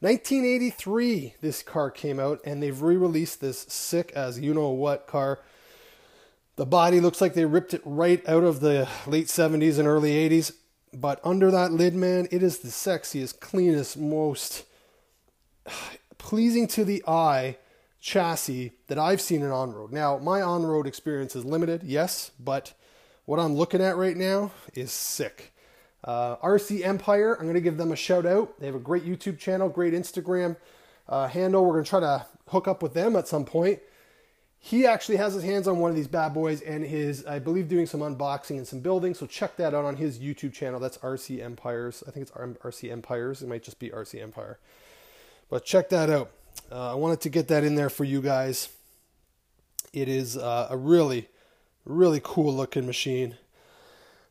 1983, 0.00 1.34
this 1.40 1.62
car 1.62 1.90
came 1.90 2.20
out, 2.20 2.40
and 2.44 2.62
they've 2.62 2.82
re 2.82 2.96
released 2.96 3.40
this 3.40 3.60
sick 3.60 4.12
as 4.14 4.38
you 4.38 4.52
know 4.52 4.68
what 4.68 5.06
car. 5.06 5.40
The 6.56 6.66
body 6.66 7.00
looks 7.00 7.20
like 7.20 7.34
they 7.34 7.44
ripped 7.44 7.74
it 7.74 7.82
right 7.84 8.26
out 8.28 8.44
of 8.44 8.60
the 8.60 8.88
late 9.06 9.26
70s 9.26 9.78
and 9.78 9.88
early 9.88 10.12
80s, 10.28 10.52
but 10.92 11.20
under 11.24 11.50
that 11.50 11.72
lid, 11.72 11.94
man, 11.94 12.28
it 12.30 12.42
is 12.42 12.58
the 12.58 12.68
sexiest, 12.68 13.40
cleanest, 13.40 13.96
most 13.96 14.64
pleasing 16.18 16.66
to 16.68 16.84
the 16.84 17.02
eye 17.06 17.56
chassis 18.00 18.72
that 18.86 18.98
I've 18.98 19.20
seen 19.20 19.42
in 19.42 19.50
on 19.50 19.72
road. 19.72 19.92
Now, 19.92 20.18
my 20.18 20.40
on 20.40 20.64
road 20.64 20.86
experience 20.86 21.34
is 21.34 21.44
limited, 21.44 21.82
yes, 21.82 22.30
but 22.38 22.72
what 23.26 23.38
I'm 23.38 23.54
looking 23.54 23.82
at 23.82 23.96
right 23.96 24.16
now 24.16 24.52
is 24.74 24.92
sick. 24.92 25.52
Uh, 26.02 26.36
RC 26.36 26.84
Empire, 26.84 27.34
I'm 27.34 27.42
going 27.42 27.54
to 27.54 27.60
give 27.60 27.76
them 27.76 27.92
a 27.92 27.96
shout 27.96 28.24
out. 28.24 28.58
They 28.58 28.66
have 28.66 28.76
a 28.76 28.80
great 28.80 29.04
YouTube 29.04 29.38
channel, 29.38 29.68
great 29.68 29.92
Instagram 29.92 30.56
uh, 31.08 31.26
handle. 31.26 31.64
We're 31.64 31.74
going 31.74 31.84
to 31.84 31.90
try 31.90 32.00
to 32.00 32.26
hook 32.48 32.68
up 32.68 32.82
with 32.82 32.94
them 32.94 33.16
at 33.16 33.26
some 33.26 33.44
point. 33.44 33.80
He 34.58 34.86
actually 34.86 35.16
has 35.16 35.34
his 35.34 35.42
hands 35.42 35.68
on 35.68 35.78
one 35.78 35.90
of 35.90 35.96
these 35.96 36.08
bad 36.08 36.34
boys 36.34 36.60
and 36.60 36.84
is, 36.84 37.24
I 37.26 37.38
believe, 37.38 37.68
doing 37.68 37.86
some 37.86 38.00
unboxing 38.00 38.56
and 38.56 38.66
some 38.66 38.80
building. 38.80 39.14
So 39.14 39.26
check 39.26 39.56
that 39.56 39.74
out 39.74 39.84
on 39.84 39.96
his 39.96 40.18
YouTube 40.18 40.52
channel. 40.52 40.80
That's 40.80 40.98
RC 40.98 41.42
Empires. 41.42 42.02
I 42.06 42.10
think 42.10 42.22
it's 42.28 42.32
RC 42.32 42.90
Empires. 42.90 43.42
It 43.42 43.48
might 43.48 43.62
just 43.62 43.78
be 43.78 43.90
RC 43.90 44.22
Empire. 44.22 44.58
But 45.50 45.64
check 45.64 45.88
that 45.90 46.10
out. 46.10 46.30
Uh, 46.70 46.92
I 46.92 46.94
wanted 46.94 47.20
to 47.22 47.28
get 47.28 47.48
that 47.48 47.64
in 47.64 47.74
there 47.74 47.90
for 47.90 48.04
you 48.04 48.20
guys. 48.20 48.68
It 49.92 50.08
is 50.08 50.36
uh, 50.36 50.68
a 50.70 50.76
really, 50.76 51.28
really 51.86 52.20
cool 52.22 52.52
looking 52.52 52.84
machine. 52.84 53.36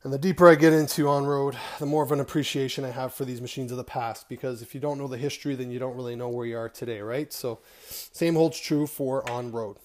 And 0.03 0.13
the 0.13 0.19
deeper 0.19 0.47
I 0.47 0.53
get 0.53 0.71
into 0.71 1.07
on 1.07 1.25
road, 1.25 1.57
the 1.79 1.87
more 1.87 2.03
of 2.03 2.11
an 2.11 2.19
appreciation 2.19 2.85
I 2.85 2.91
have 2.91 3.11
for 3.11 3.25
these 3.25 3.41
machines 3.41 3.71
of 3.71 3.77
the 3.77 3.83
past. 3.83 4.29
Because 4.29 4.61
if 4.61 4.75
you 4.75 4.81
don't 4.81 4.99
know 4.99 5.07
the 5.07 5.17
history, 5.17 5.55
then 5.55 5.71
you 5.71 5.79
don't 5.79 5.95
really 5.95 6.15
know 6.15 6.29
where 6.29 6.45
you 6.45 6.57
are 6.57 6.69
today, 6.69 7.01
right? 7.01 7.33
So, 7.33 7.59
same 7.87 8.35
holds 8.35 8.59
true 8.59 8.85
for 8.85 9.27
on 9.27 9.51
road. 9.51 9.77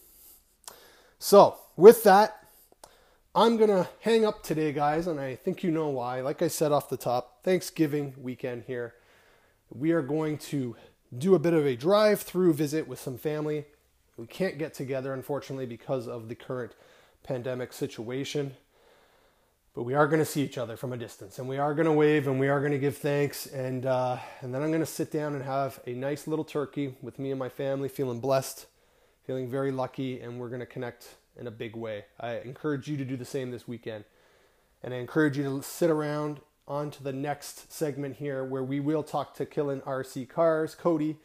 So, 1.18 1.56
with 1.74 2.02
that, 2.04 2.36
I'm 3.34 3.56
going 3.56 3.70
to 3.70 3.88
hang 4.00 4.26
up 4.26 4.42
today, 4.42 4.72
guys, 4.72 5.06
and 5.06 5.18
I 5.18 5.36
think 5.36 5.62
you 5.62 5.70
know 5.70 5.88
why. 5.88 6.20
Like 6.20 6.42
I 6.42 6.48
said 6.48 6.72
off 6.72 6.90
the 6.90 6.98
top, 6.98 7.42
Thanksgiving 7.42 8.14
weekend 8.18 8.64
here. 8.66 8.94
We 9.72 9.92
are 9.92 10.02
going 10.02 10.36
to 10.38 10.76
do 11.16 11.34
a 11.34 11.38
bit 11.38 11.54
of 11.54 11.64
a 11.64 11.76
drive 11.76 12.20
through 12.20 12.54
visit 12.54 12.86
with 12.88 12.98
some 12.98 13.16
family. 13.16 13.64
We 14.16 14.26
can't 14.26 14.58
get 14.58 14.74
together, 14.74 15.14
unfortunately, 15.14 15.66
because 15.66 16.08
of 16.08 16.28
the 16.28 16.34
current 16.34 16.72
pandemic 17.22 17.72
situation. 17.72 18.54
But 19.74 19.84
we 19.84 19.94
are 19.94 20.08
going 20.08 20.18
to 20.18 20.26
see 20.26 20.42
each 20.42 20.58
other 20.58 20.76
from 20.76 20.92
a 20.92 20.96
distance, 20.96 21.38
and 21.38 21.48
we 21.48 21.58
are 21.58 21.74
going 21.74 21.86
to 21.86 21.92
wave, 21.92 22.26
and 22.26 22.40
we 22.40 22.48
are 22.48 22.58
going 22.58 22.72
to 22.72 22.78
give 22.78 22.96
thanks, 22.96 23.46
and 23.46 23.86
uh, 23.86 24.18
and 24.40 24.52
then 24.52 24.62
I'm 24.62 24.70
going 24.70 24.80
to 24.80 24.86
sit 24.86 25.12
down 25.12 25.34
and 25.34 25.44
have 25.44 25.78
a 25.86 25.92
nice 25.92 26.26
little 26.26 26.44
turkey 26.44 26.96
with 27.00 27.20
me 27.20 27.30
and 27.30 27.38
my 27.38 27.48
family, 27.48 27.88
feeling 27.88 28.18
blessed, 28.18 28.66
feeling 29.24 29.48
very 29.48 29.70
lucky, 29.70 30.20
and 30.20 30.40
we're 30.40 30.48
going 30.48 30.60
to 30.60 30.66
connect 30.66 31.14
in 31.36 31.46
a 31.46 31.52
big 31.52 31.76
way. 31.76 32.04
I 32.18 32.38
encourage 32.38 32.88
you 32.88 32.96
to 32.96 33.04
do 33.04 33.16
the 33.16 33.24
same 33.24 33.52
this 33.52 33.68
weekend, 33.68 34.04
and 34.82 34.92
I 34.92 34.96
encourage 34.96 35.38
you 35.38 35.44
to 35.44 35.62
sit 35.62 35.88
around 35.88 36.40
on 36.66 36.90
to 36.90 37.02
the 37.02 37.12
next 37.12 37.72
segment 37.72 38.16
here, 38.16 38.44
where 38.44 38.64
we 38.64 38.80
will 38.80 39.04
talk 39.04 39.34
to 39.34 39.46
Killin 39.46 39.82
RC 39.82 40.28
Cars, 40.28 40.74
Cody, 40.74 41.16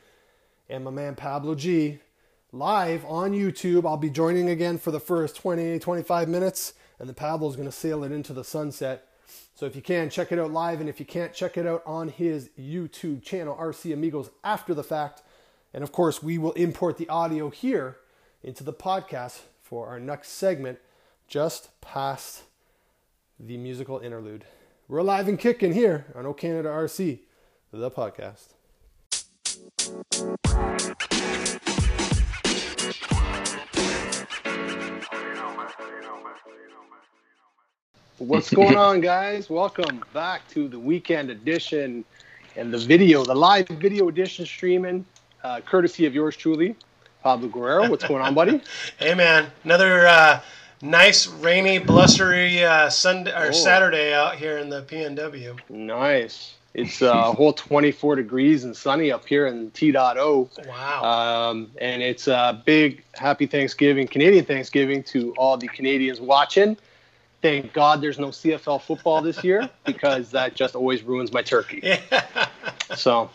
and 0.70 0.84
my 0.84 0.92
man 0.92 1.16
Pablo 1.16 1.56
G, 1.56 2.00
live 2.56 3.04
on 3.06 3.34
YouTube. 3.34 3.86
I'll 3.86 3.98
be 3.98 4.10
joining 4.10 4.50
again 4.50 4.78
for 4.78 4.92
the 4.92 5.00
first 5.00 5.36
20, 5.36 5.78
25 5.78 6.30
minutes 6.30 6.74
and 7.00 7.10
the 7.10 7.14
paddle 7.14 7.50
is 7.50 7.58
going 7.58 7.68
to 7.68 7.72
sail 7.72 8.04
it 8.06 8.14
into 8.14 8.32
the 8.32 8.44
sunset. 8.44 9.08
So 9.56 9.66
if 9.66 9.76
you 9.76 9.82
can, 9.82 10.10
check 10.10 10.32
it 10.32 10.40
out 10.40 10.52
live, 10.52 10.80
and 10.80 10.90
if 10.90 11.00
you 11.00 11.06
can't, 11.06 11.34
check 11.34 11.58
it 11.58 11.68
out 11.68 11.84
on 11.86 12.08
his 12.08 12.50
YouTube 12.60 13.24
channel, 13.24 13.58
RC 13.60 13.94
Amigos, 13.94 14.30
after 14.44 14.74
the 14.74 14.84
fact. 14.84 15.22
And 15.74 15.84
of 15.84 15.92
course, 15.92 16.24
we 16.24 16.38
will 16.38 16.54
import 16.54 16.98
the 16.98 17.10
audio 17.10 17.50
here 17.50 17.98
into 18.42 18.64
the 18.64 18.74
podcast 18.74 19.42
for 19.62 19.88
our 19.88 20.00
next 20.00 20.30
segment, 20.30 20.80
just 21.28 21.70
past 21.82 22.44
the 23.38 23.58
musical 23.58 24.00
interlude. 24.00 24.46
We're 24.88 25.00
alive 25.00 25.28
and 25.28 25.38
kicking 25.38 25.74
here 25.74 26.06
on 26.16 26.26
O 26.26 26.34
Canada 26.34 26.70
RC, 26.70 27.20
the 27.72 27.92
podcast. 27.92 28.54
What's 38.18 38.50
going 38.50 38.78
on, 38.78 39.02
guys? 39.02 39.50
Welcome 39.50 40.02
back 40.14 40.48
to 40.52 40.70
the 40.70 40.80
weekend 40.80 41.30
edition 41.30 42.06
and 42.56 42.74
the 42.74 42.78
video, 42.78 43.26
the 43.26 43.36
live 43.36 43.68
video 43.68 44.08
edition 44.08 44.46
streaming, 44.46 45.06
uh, 45.44 45.60
courtesy 45.60 46.06
of 46.06 46.16
yours 46.16 46.38
truly, 46.38 46.78
Pablo 47.24 47.50
Guerrero. 47.50 47.90
What's 47.90 48.08
going 48.08 48.22
on, 48.22 48.34
buddy? 48.34 48.62
hey, 49.00 49.16
man. 49.16 49.48
Another 49.66 50.08
uh, 50.08 50.40
nice, 50.82 51.28
rainy, 51.28 51.78
blustery 51.78 52.64
uh, 52.64 52.90
Sunday 52.90 53.32
or 53.32 53.48
oh. 53.48 53.52
Saturday 53.52 54.14
out 54.14 54.36
here 54.36 54.60
in 54.60 54.70
the 54.70 54.84
PNW. 54.84 55.60
Nice. 55.68 56.54
It's 56.74 57.02
uh, 57.02 57.12
a 57.12 57.34
whole 57.34 57.52
24 57.52 58.16
degrees 58.16 58.64
and 58.64 58.76
sunny 58.78 59.12
up 59.12 59.26
here 59.26 59.48
in 59.48 59.72
T.O. 59.72 60.50
Wow. 60.66 61.04
Um, 61.04 61.70
and 61.82 62.02
it's 62.02 62.30
a 62.30 62.64
big 62.66 63.04
happy 63.14 63.46
Thanksgiving, 63.46 64.08
Canadian 64.08 64.46
Thanksgiving 64.46 65.04
to 65.04 65.34
all 65.38 65.58
the 65.58 65.68
Canadians 65.68 66.22
watching 66.22 66.78
thank 67.46 67.74
God 67.74 68.02
there's 68.02 68.18
no 68.18 68.30
CFL 68.30 68.82
football 68.82 69.22
this 69.22 69.44
year 69.44 69.70
because 69.86 70.32
that 70.32 70.56
just 70.56 70.76
always 70.76 71.04
ruins 71.04 71.32
my 71.32 71.44
turkey. 71.44 71.80
Yeah. 71.84 72.48
so, 72.96 73.30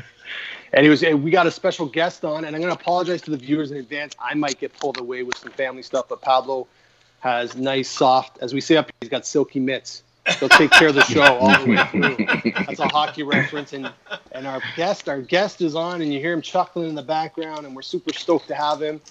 anyways, 0.72 1.02
eh, 1.02 1.12
we 1.12 1.30
got 1.30 1.46
a 1.46 1.50
special 1.50 1.84
guest 1.84 2.24
on, 2.24 2.46
and 2.46 2.56
I'm 2.56 2.62
going 2.62 2.74
to 2.74 2.80
apologize 2.80 3.20
to 3.22 3.30
the 3.30 3.36
viewers 3.36 3.70
in 3.70 3.76
advance. 3.76 4.16
I 4.18 4.32
might 4.32 4.58
get 4.58 4.72
pulled 4.78 4.98
away 4.98 5.24
with 5.24 5.36
some 5.36 5.52
family 5.52 5.82
stuff, 5.82 6.06
but 6.08 6.22
Pablo 6.22 6.66
has 7.20 7.54
nice, 7.54 7.90
soft, 7.90 8.38
as 8.40 8.54
we 8.54 8.62
say 8.62 8.76
up 8.76 8.86
here, 8.86 8.94
he's 9.02 9.10
got 9.10 9.26
silky 9.26 9.60
mitts. 9.60 10.02
He'll 10.40 10.48
take 10.48 10.70
care 10.70 10.88
of 10.88 10.94
the 10.94 11.04
show 11.04 11.22
all 11.22 11.58
the 11.62 11.70
way 11.70 11.84
through. 11.90 12.52
That's 12.66 12.80
a 12.80 12.88
hockey 12.88 13.24
reference, 13.24 13.74
and 13.74 13.92
and 14.32 14.46
our 14.46 14.62
guest, 14.74 15.06
our 15.06 15.20
guest 15.20 15.60
is 15.60 15.74
on, 15.74 16.00
and 16.00 16.10
you 16.10 16.18
hear 16.18 16.32
him 16.32 16.40
chuckling 16.40 16.88
in 16.88 16.94
the 16.94 17.02
background, 17.02 17.66
and 17.66 17.76
we're 17.76 17.82
super 17.82 18.14
stoked 18.14 18.48
to 18.48 18.54
have 18.54 18.80
him. 18.80 19.02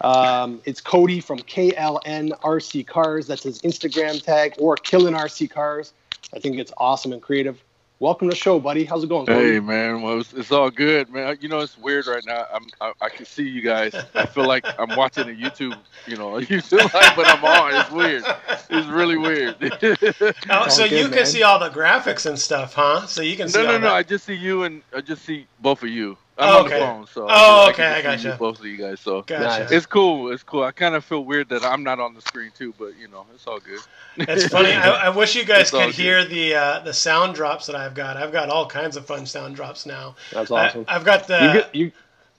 Um, 0.00 0.62
it's 0.64 0.80
Cody 0.80 1.20
from 1.20 1.38
KLNRC 1.40 2.86
Cars. 2.86 3.26
That's 3.26 3.42
his 3.42 3.60
Instagram 3.62 4.22
tag, 4.22 4.54
or 4.58 4.76
Killin 4.76 5.14
RC 5.14 5.50
Cars. 5.50 5.92
I 6.34 6.38
think 6.38 6.58
it's 6.58 6.72
awesome 6.78 7.12
and 7.12 7.20
creative. 7.20 7.62
Welcome 7.98 8.28
to 8.28 8.32
the 8.34 8.36
show, 8.36 8.58
buddy. 8.58 8.84
How's 8.84 9.04
it 9.04 9.10
going? 9.10 9.26
Cody? 9.26 9.54
Hey, 9.54 9.60
man. 9.60 10.00
Well, 10.00 10.20
it's, 10.20 10.32
it's, 10.32 10.50
all 10.50 10.70
good, 10.70 11.10
man. 11.10 11.36
You 11.42 11.50
know, 11.50 11.58
it's 11.58 11.76
weird 11.76 12.06
right 12.06 12.24
now. 12.24 12.46
I'm, 12.50 12.66
I, 12.80 12.92
I, 13.02 13.08
can 13.10 13.26
see 13.26 13.46
you 13.46 13.60
guys. 13.60 13.94
I 14.14 14.24
feel 14.24 14.46
like 14.46 14.64
I'm 14.78 14.96
watching 14.96 15.24
a 15.24 15.34
YouTube, 15.34 15.76
you 16.06 16.16
know, 16.16 16.36
a 16.38 16.40
YouTube 16.40 16.78
live, 16.94 17.14
but 17.14 17.26
I'm 17.26 17.44
on. 17.44 17.74
It's 17.78 17.90
weird. 17.90 18.24
It's 18.70 18.88
really 18.88 19.18
weird. 19.18 19.56
oh, 19.60 20.68
so 20.70 20.84
good, 20.84 20.92
you 20.92 21.04
man. 21.08 21.12
can 21.12 21.26
see 21.26 21.42
all 21.42 21.58
the 21.58 21.68
graphics 21.68 22.24
and 22.24 22.38
stuff, 22.38 22.72
huh? 22.72 23.06
So 23.06 23.20
you 23.20 23.36
can. 23.36 23.50
See. 23.50 23.62
No, 23.62 23.72
no, 23.72 23.78
no. 23.78 23.92
I 23.92 24.02
just 24.02 24.24
see 24.24 24.34
you, 24.34 24.62
and 24.62 24.80
I 24.96 25.02
just 25.02 25.26
see 25.26 25.46
both 25.60 25.82
of 25.82 25.90
you. 25.90 26.16
I'm 26.40 26.48
Oh, 26.48 26.58
on 26.60 26.66
okay. 26.66 26.78
the 26.80 26.84
phone, 26.86 27.06
so 27.06 27.26
Oh, 27.28 27.66
I 27.66 27.70
okay, 27.70 27.74
can 27.74 27.84
I 27.92 28.02
just 28.12 28.22
see 28.22 28.28
gotcha. 28.30 28.38
Both 28.38 28.60
of 28.60 28.66
you 28.66 28.76
guys, 28.76 28.98
so 29.00 29.22
Gotcha. 29.22 29.68
It's 29.74 29.86
cool. 29.86 30.32
It's 30.32 30.42
cool. 30.42 30.62
I 30.64 30.70
kind 30.72 30.94
of 30.94 31.04
feel 31.04 31.24
weird 31.24 31.48
that 31.50 31.64
I'm 31.64 31.82
not 31.82 32.00
on 32.00 32.14
the 32.14 32.20
screen 32.22 32.50
too, 32.56 32.74
but 32.78 32.96
you 32.98 33.08
know, 33.08 33.26
it's 33.34 33.46
all 33.46 33.60
good. 33.60 33.80
It's 34.16 34.48
funny. 34.48 34.72
I, 34.72 35.06
I 35.06 35.08
wish 35.10 35.36
you 35.36 35.44
guys 35.44 35.60
It's 35.62 35.74
all 35.74 35.80
could 35.80 35.86
good. 35.88 35.94
hear 36.02 36.24
the 36.24 36.54
uh, 36.54 36.80
the 36.80 36.92
sound 36.94 37.34
drops 37.34 37.66
that 37.66 37.76
I've 37.76 37.94
got. 37.94 38.16
I've 38.16 38.32
got 38.32 38.48
all 38.48 38.66
kinds 38.66 38.96
of 38.96 39.06
fun 39.06 39.26
sound 39.26 39.54
drops 39.56 39.86
now. 39.86 40.16
That's 40.32 40.50
awesome. 40.50 40.84
I, 40.88 40.94
have 40.94 41.04
got 41.04 41.26
the 41.26 41.38
you, 41.38 41.52
get, 41.52 41.74
you, 41.74 41.92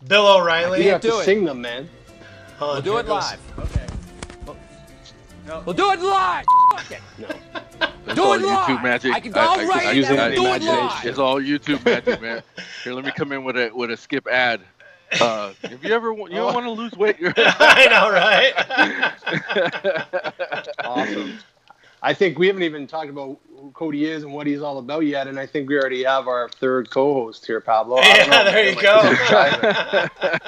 Bill 0.08 0.27
O'Reilly. 0.27 0.84
you 0.84 0.91
have 0.91 1.01
do 1.01 1.12
to 1.12 1.20
it. 1.20 1.25
sing 1.25 1.46
them, 1.46 1.62
man. 1.62 1.88
Hold 2.60 2.74
We'll 2.74 2.81
do 2.81 2.98
it 2.98 3.08
live. 3.08 3.39
Okay. 3.60 3.86
We'll 5.65 5.74
do 5.75 5.91
it 5.91 6.00
live. 6.00 6.45
Fuck 6.75 6.91
it. 6.91 7.01
No. 7.17 7.27
It's 8.07 8.15
Do 8.15 8.24
all 8.24 8.33
it 8.33 8.41
live. 8.41 8.67
YouTube 8.67 8.83
magic. 8.83 9.13
I 9.13 9.19
can 9.19 9.31
go 9.31 9.41
right 9.41 9.95
in 9.98 10.01
there 10.03 10.19
and 10.27 10.36
do 10.36 10.45
it 10.45 10.62
live. 10.63 11.05
It's 11.05 11.17
all 11.19 11.39
YouTube 11.41 11.83
magic, 11.86 12.21
man. 12.21 12.41
Here, 12.83 12.93
let 12.93 13.05
me 13.05 13.12
come 13.15 13.31
in 13.31 13.43
with 13.43 13.57
a 13.57 13.69
with 13.74 13.91
a 13.91 13.98
skip 13.98 14.27
ad. 14.27 14.62
Uh, 15.19 15.51
if 15.63 15.83
you 15.83 15.93
ever 15.93 16.13
wa- 16.13 16.27
you 16.27 16.38
Oh. 16.39 16.53
want 16.53 16.65
to 16.65 16.71
lose 16.71 16.93
weight, 16.93 17.17
I 17.38 17.88
know, 17.89 18.10
right? 18.12 18.53
Awesome. 20.86 21.39
I 22.01 22.13
think 22.13 22.39
we 22.39 22.48
haven't 22.48 22.63
even 22.63 22.88
talked 22.88 23.10
about 23.10 23.38
who 23.55 23.70
Cody 23.72 24.05
is 24.05 24.24
and 24.24 24.34
what 24.34 24.48
he's 24.48 24.62
all 24.62 24.79
about 24.79 25.01
yet, 25.05 25.27
and 25.27 25.39
I 25.39 25.46
think 25.46 25.70
we 25.70 25.77
already 25.77 26.03
have 26.03 26.27
our 26.27 26.50
third 26.50 26.89
co-host 26.89 27.46
here, 27.46 27.62
Pablo. 27.62 27.98
I 27.98 28.17
don't 28.17 28.27
yeah, 28.27 28.43
know, 28.43 28.51
there 28.51 28.70
you 28.70 28.75
like- 28.75 29.62
go. 29.62 30.39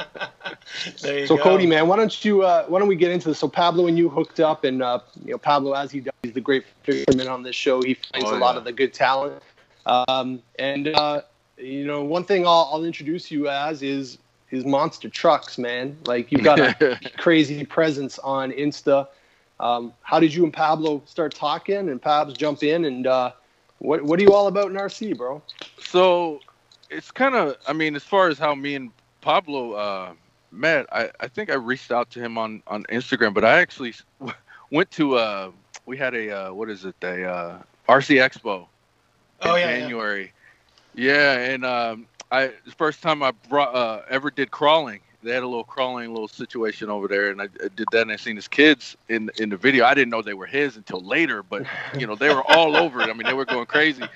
there 1.01 1.19
you 1.19 1.27
So 1.27 1.37
go. 1.37 1.43
Cody, 1.43 1.67
man, 1.67 1.87
why 1.87 1.95
don't 1.97 2.25
you 2.25 2.41
uh, 2.41 2.65
why 2.65 2.79
don't 2.79 2.87
we 2.87 2.95
get 2.95 3.11
into 3.11 3.29
this? 3.29 3.39
So 3.39 3.47
Pablo 3.47 3.87
and 3.87 3.97
you 3.97 4.09
hooked 4.09 4.39
up, 4.39 4.63
and 4.63 4.81
uh, 4.81 4.99
you 5.23 5.31
know 5.31 5.37
Pablo, 5.37 5.73
as 5.73 5.91
he 5.91 5.99
does, 5.99 6.13
he's 6.23 6.33
the 6.33 6.41
great 6.41 6.65
fisherman 6.83 7.27
on 7.27 7.43
this 7.43 7.55
show. 7.55 7.81
He 7.81 7.93
finds 7.93 8.29
Oh, 8.31 8.35
a 8.35 8.39
lot 8.39 8.57
of 8.57 8.63
the 8.63 8.71
good 8.71 8.93
talent, 8.93 9.41
um, 9.85 10.41
and 10.57 10.87
uh, 10.87 11.21
you 11.57 11.85
know 11.85 12.03
one 12.03 12.25
thing 12.25 12.47
I'll, 12.47 12.69
I'll 12.71 12.83
introduce 12.83 13.29
you 13.29 13.47
as 13.47 13.83
is 13.83 14.17
is 14.49 14.65
monster 14.65 15.09
trucks, 15.09 15.57
man. 15.59 15.97
Like 16.07 16.31
you've 16.31 16.43
got 16.43 16.59
a 16.59 16.99
crazy 17.17 17.63
presence 17.65 18.17
on 18.19 18.51
Insta. 18.51 19.07
Um, 19.63 19.93
how 20.01 20.19
did 20.19 20.33
you 20.33 20.43
and 20.43 20.53
Pablo 20.53 21.03
start 21.05 21.33
talking? 21.35 21.89
And 21.89 22.01
Pabs 22.01 22.35
jump 22.35 22.63
in, 22.63 22.85
and 22.85 23.07
uh, 23.07 23.31
what 23.79 24.03
what 24.03 24.19
are 24.19 24.23
you 24.23 24.33
all 24.33 24.47
about 24.47 24.69
in 24.71 24.77
RC, 24.77 25.17
bro? 25.17 25.41
so 25.79 26.39
it's 26.89 27.11
kind 27.11 27.35
of 27.35 27.57
i 27.67 27.73
mean 27.73 27.95
as 27.95 28.03
far 28.03 28.27
as 28.29 28.37
how 28.39 28.55
me 28.55 28.75
and 28.75 28.91
pablo 29.21 29.73
uh 29.73 30.13
met 30.51 30.85
i 30.91 31.09
i 31.19 31.27
think 31.27 31.49
i 31.51 31.55
reached 31.55 31.91
out 31.91 32.09
to 32.11 32.19
him 32.19 32.37
on 32.37 32.61
on 32.67 32.83
instagram 32.85 33.33
but 33.33 33.43
i 33.45 33.59
actually 33.61 33.93
went 34.71 34.89
to 34.91 35.15
uh 35.15 35.51
we 35.85 35.97
had 35.97 36.13
a 36.15 36.29
uh 36.31 36.53
what 36.53 36.69
is 36.69 36.85
it 36.85 36.95
a 37.03 37.25
uh 37.25 37.61
rc 37.89 38.15
expo 38.17 38.67
in 39.43 39.53
Oh, 39.53 39.55
yeah, 39.55 39.77
yeah. 39.77 39.91
january 39.91 40.33
yeah, 40.93 41.37
and 41.37 41.65
um 41.65 42.07
i 42.31 42.47
the 42.65 42.71
first 42.71 43.01
time 43.01 43.23
i 43.23 43.31
brought 43.49 43.75
uh 43.75 44.01
ever 44.09 44.31
did 44.31 44.51
crawling 44.51 45.01
they 45.23 45.33
had 45.33 45.43
a 45.43 45.47
little 45.47 45.63
crawling 45.63 46.11
little 46.13 46.27
situation 46.27 46.89
over 46.89 47.07
there 47.07 47.31
and 47.31 47.41
i, 47.41 47.45
I 47.45 47.69
did 47.75 47.89
that 47.91 48.03
and 48.03 48.11
i 48.11 48.15
seen 48.17 48.35
his 48.35 48.47
kids 48.47 48.97
in 49.09 49.29
in 49.37 49.49
the 49.49 49.57
video 49.57 49.85
i 49.85 49.93
didn't 49.93 50.09
know 50.11 50.21
they 50.21 50.33
were 50.33 50.45
his 50.45 50.77
until 50.77 51.01
later 51.01 51.43
but 51.43 51.63
you 51.97 52.07
know 52.07 52.15
they 52.15 52.29
were 52.29 52.43
all 52.43 52.75
over 52.77 53.03
it 53.03 53.09
i 53.09 53.13
mean 53.13 53.25
they 53.27 53.33
were 53.33 53.45
going 53.45 53.65
crazy 53.65 54.09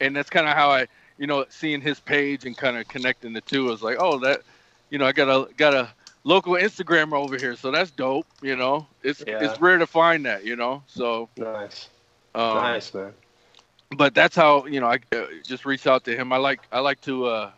and 0.00 0.16
that's 0.16 0.30
kind 0.30 0.46
of 0.46 0.54
how 0.54 0.70
I, 0.70 0.86
you 1.18 1.26
know, 1.26 1.44
seeing 1.48 1.80
his 1.80 2.00
page 2.00 2.44
and 2.46 2.56
kind 2.56 2.76
of 2.76 2.88
connecting 2.88 3.32
the 3.32 3.40
two. 3.40 3.68
I 3.68 3.70
was 3.70 3.82
like, 3.82 3.96
oh, 4.00 4.18
that, 4.20 4.42
you 4.90 4.98
know, 4.98 5.06
I 5.06 5.12
got 5.12 5.28
a 5.28 5.52
got 5.54 5.74
a 5.74 5.88
local 6.24 6.54
Instagrammer 6.54 7.14
over 7.14 7.38
here, 7.38 7.56
so 7.56 7.70
that's 7.70 7.90
dope. 7.90 8.26
You 8.42 8.56
know, 8.56 8.86
it's 9.02 9.24
Yeah. 9.26 9.38
it's 9.40 9.60
rare 9.60 9.78
to 9.78 9.86
find 9.86 10.24
that. 10.26 10.44
You 10.44 10.56
know, 10.56 10.82
so 10.86 11.28
Nice, 11.36 11.88
um, 12.34 12.54
nice, 12.54 12.94
man. 12.94 13.12
but 13.96 14.14
that's 14.14 14.36
how 14.36 14.66
you 14.66 14.80
know 14.80 14.86
I 14.86 14.98
uh, 15.14 15.26
just 15.44 15.64
reached 15.64 15.86
out 15.86 16.04
to 16.04 16.16
him. 16.16 16.32
I 16.32 16.36
like 16.38 16.60
I 16.72 16.80
like 16.80 17.00
to 17.02 17.26
uh, 17.26 17.50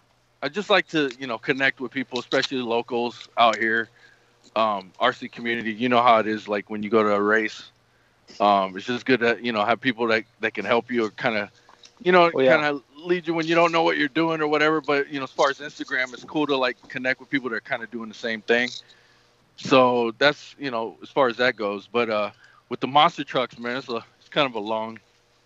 I 0.43 0.49
just 0.49 0.69
like 0.71 0.89
to 0.89 1.15
you 1.19 1.27
know 1.27 1.39
connect 1.39 1.81
with 1.81 1.93
people, 1.93 2.19
especially 2.19 2.59
locals 2.59 3.29
out 3.39 3.59
here, 3.59 3.89
um, 4.57 4.93
RC 5.01 5.31
community. 5.31 5.73
You 5.73 5.89
know 5.89 6.03
how 6.03 6.19
it 6.19 6.27
is 6.27 6.49
like 6.49 6.69
when 6.69 6.83
you 6.83 6.91
go 6.91 7.03
to 7.03 7.11
a 7.15 7.23
race. 7.23 7.71
Um, 8.41 8.77
it's 8.77 8.87
just 8.87 9.07
good 9.07 9.21
to 9.21 9.39
you 9.41 9.53
know 9.53 9.65
have 9.65 9.81
people 9.81 10.09
that 10.09 10.25
that 10.41 10.55
can 10.55 10.65
help 10.65 10.91
you 10.91 11.07
or 11.07 11.11
kind 11.11 11.37
of 11.37 11.51
you 12.03 12.13
know 12.13 12.33
Oh, 12.35 12.41
yeah. 12.41 12.57
kind 12.57 12.65
of 12.67 12.83
lead 12.97 13.27
you 13.27 13.35
when 13.35 13.47
you 13.47 13.55
don't 13.55 13.73
know 13.73 13.83
what 13.83 13.97
you're 13.99 14.09
doing 14.09 14.41
or 14.41 14.49
whatever. 14.49 14.81
But 14.81 15.09
you 15.11 15.19
know 15.21 15.25
as 15.25 15.31
far 15.31 15.51
as 15.51 15.59
Instagram, 15.59 16.13
it's 16.13 16.25
cool 16.25 16.47
to 16.47 16.57
like 16.57 16.77
connect 16.89 17.21
with 17.21 17.31
people 17.31 17.51
that 17.51 17.57
are 17.57 17.61
kind 17.61 17.83
of 17.83 17.91
doing 17.91 18.09
the 18.09 18.15
same 18.15 18.43
thing. 18.43 18.69
So 19.57 20.13
that's 20.19 20.57
you 20.59 20.71
know 20.71 20.99
as 21.03 21.09
far 21.11 21.29
as 21.29 21.37
that 21.37 21.57
goes. 21.57 21.87
But 21.87 22.11
uh, 22.11 22.31
with 22.69 22.81
the 22.81 22.89
monster 22.89 23.25
trucks, 23.25 23.59
man, 23.59 23.77
it's 23.77 23.89
a 23.89 24.05
it's 24.19 24.29
kind 24.31 24.47
of 24.47 24.55
a 24.55 24.61
long 24.61 24.99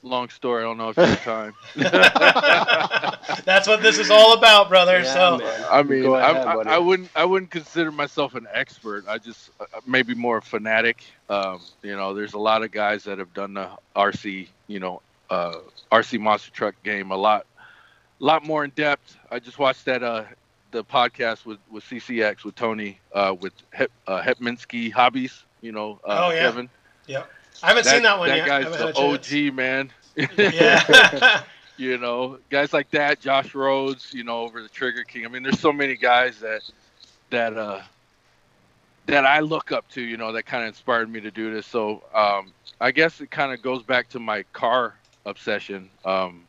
long 0.07 0.29
story. 0.31 0.62
I 0.62 0.66
don't 0.66 0.79
know 0.79 0.90
if 0.90 0.97
you 0.97 1.05
have 1.05 1.23
time. 1.23 1.55
That's 3.45 3.66
what 3.69 3.83
this 3.83 3.99
is 3.99 4.11
all 4.11 4.35
about, 4.35 4.69
brother. 4.69 5.01
Yeah, 5.01 5.12
so 5.14 5.38
man. 5.38 5.64
I 5.71 5.83
mean, 5.83 6.03
Go 6.03 6.14
I, 6.14 6.31
ahead, 6.31 6.47
I. 6.47 6.75
I 6.75 6.79
wouldn't, 6.79 7.11
I 7.14 7.25
wouldn't 7.25 7.51
consider 7.51 7.90
myself 7.90 8.35
an 8.35 8.47
expert. 8.53 9.05
I 9.09 9.19
just 9.19 9.51
uh, 9.61 9.66
maybe 9.87 10.14
more 10.14 10.38
a 10.38 10.42
fanatic. 10.42 11.05
Um, 11.29 11.61
you 11.83 11.97
know, 11.97 12.14
there's 12.14 12.35
a 12.35 12.38
lot 12.38 12.62
of 12.62 12.71
guys 12.73 13.05
that 13.05 13.19
have 13.19 13.33
done 13.35 13.55
the 13.55 13.69
RC, 13.95 14.49
you 14.69 14.81
know, 14.81 15.03
uh, 15.31 15.57
RC 15.92 16.21
monster 16.21 16.51
truck 16.53 16.75
game 16.83 17.11
a 17.11 17.16
lot, 17.16 17.47
lot 18.19 18.45
more 18.45 18.64
in 18.64 18.71
depth. 18.71 19.16
I 19.31 19.38
just 19.38 19.59
watched 19.59 19.85
that 19.87 20.03
uh, 20.03 20.25
the 20.71 20.85
podcast 20.85 21.45
with 21.47 21.59
with 21.71 21.85
CCX 21.85 22.45
with 22.45 22.55
Tony 22.55 23.01
uh, 23.12 23.35
with 23.40 23.53
Hep, 23.73 23.90
uh, 24.07 24.23
Hepminski 24.23 24.92
Hobbies. 24.92 25.45
You 25.61 25.73
know, 25.73 26.01
uh, 26.05 26.27
Oh, 26.27 26.31
yeah. 26.31 26.40
Kevin. 26.40 26.71
I 27.62 27.69
haven't 27.69 27.85
seen 27.85 28.03
that 28.03 28.19
one 28.19 28.29
That 28.29 28.37
yet. 28.38 28.45
I 28.51 28.62
guy's 28.62 28.64
haven't 28.64 28.87
the 28.87 28.92
chance. 28.92 29.33
OG 29.33 29.55
man. 29.55 29.90
Yeah. 30.16 31.42
you 31.76 31.98
know, 31.98 32.38
guys 32.50 32.72
like 32.72 32.90
that, 32.90 33.20
Josh 33.20 33.55
Rhodes, 33.55 34.12
you 34.14 34.24
know, 34.24 34.40
over 34.40 34.62
the 34.62 34.68
Trigger 34.68 35.05
King. 35.05 35.26
I 35.26 35.29
mean, 35.29 35.42
there's 35.42 35.61
so 35.61 35.72
many 35.72 35.96
guys 35.96 36.40
that 36.40 36.62
that 37.31 37.57
uh 37.57 37.83
that 39.07 39.24
I 39.24 39.40
look 39.40 39.72
up 39.72 39.88
to, 39.90 40.02
you 40.02 40.16
know, 40.16 40.33
that 40.33 40.44
kind 40.44 40.64
of 40.64 40.68
inspired 40.68 41.09
me 41.11 41.20
to 41.20 41.31
do 41.31 41.52
this. 41.52 41.66
So, 41.66 42.02
um 42.14 42.52
I 42.81 42.90
guess 42.90 43.20
it 43.20 43.31
kind 43.31 43.52
of 43.52 43.62
goes 43.62 43.83
back 43.83 44.09
to 44.11 44.20
my 44.20 44.42
car 44.52 44.94
obsession. 45.24 45.90
Um 46.05 46.44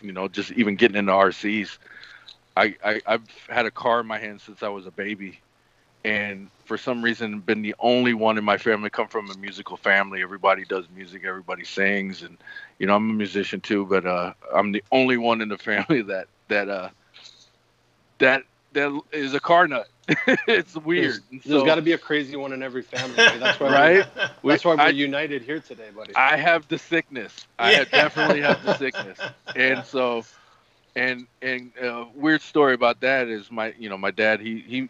you 0.00 0.12
know, 0.12 0.28
just 0.28 0.52
even 0.52 0.76
getting 0.76 0.96
into 0.96 1.12
RCs. 1.12 1.78
I, 2.56 2.74
I 2.84 3.00
I've 3.06 3.28
had 3.48 3.66
a 3.66 3.70
car 3.70 4.00
in 4.00 4.06
my 4.06 4.18
hand 4.18 4.40
since 4.40 4.62
I 4.62 4.68
was 4.68 4.86
a 4.86 4.90
baby. 4.90 5.40
And 6.04 6.50
for 6.66 6.76
some 6.78 7.02
reason 7.02 7.40
been 7.40 7.62
the 7.62 7.74
only 7.78 8.14
one 8.14 8.38
in 8.38 8.44
my 8.44 8.58
family 8.58 8.90
come 8.90 9.08
from 9.08 9.30
a 9.30 9.34
musical 9.34 9.76
family. 9.76 10.22
Everybody 10.22 10.64
does 10.64 10.88
music, 10.90 11.24
everybody 11.24 11.64
sings 11.64 12.22
and 12.22 12.38
you 12.78 12.86
know, 12.86 12.96
I'm 12.96 13.10
a 13.10 13.14
musician 13.14 13.60
too, 13.60 13.86
but 13.86 14.06
uh, 14.06 14.34
I'm 14.54 14.72
the 14.72 14.84
only 14.92 15.16
one 15.16 15.40
in 15.42 15.48
the 15.48 15.58
family 15.70 16.02
that 16.02 16.28
that 16.48 16.68
uh, 16.68 16.90
that 18.18 18.42
that 18.72 18.92
is 19.12 19.34
a 19.34 19.40
car 19.40 19.66
nut. 19.68 19.86
it's 20.46 20.76
weird. 20.76 21.24
There's 21.44 21.62
so 21.62 21.64
got 21.64 21.76
to 21.76 21.82
be 21.82 21.92
a 21.92 21.98
crazy 21.98 22.36
one 22.36 22.52
in 22.52 22.62
every 22.62 22.82
family. 22.82 23.38
That's 23.38 23.58
why 23.60 23.68
right. 23.70 24.06
We're, 24.42 24.52
that's 24.52 24.64
why 24.64 24.74
we're 24.74 24.82
I- 24.82 24.88
united 24.90 25.42
here 25.42 25.60
today, 25.60 25.90
buddy. 25.90 26.12
I 26.14 26.36
have 26.36 26.68
the 26.68 26.78
sickness. 26.78 27.46
I 27.58 27.72
Yeah. 27.72 27.84
definitely 27.84 28.40
have 28.42 28.62
the 28.62 28.74
sickness, 28.76 29.18
and 29.54 29.84
so, 29.84 30.24
and 30.94 31.26
and 31.42 31.72
uh, 31.78 32.06
weird 32.14 32.42
story 32.42 32.74
about 32.74 33.00
that 33.00 33.28
is 33.28 33.50
my 33.50 33.74
you 33.78 33.88
know 33.88 33.98
my 33.98 34.10
dad 34.10 34.40
he 34.40 34.60
he 34.60 34.88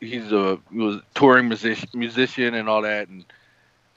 he's 0.00 0.32
a 0.32 0.58
he 0.70 0.78
was 0.78 0.96
a 0.96 1.02
touring 1.14 1.48
musician 1.48 1.88
musician 1.94 2.54
and 2.54 2.68
all 2.68 2.82
that, 2.82 3.08
and 3.08 3.24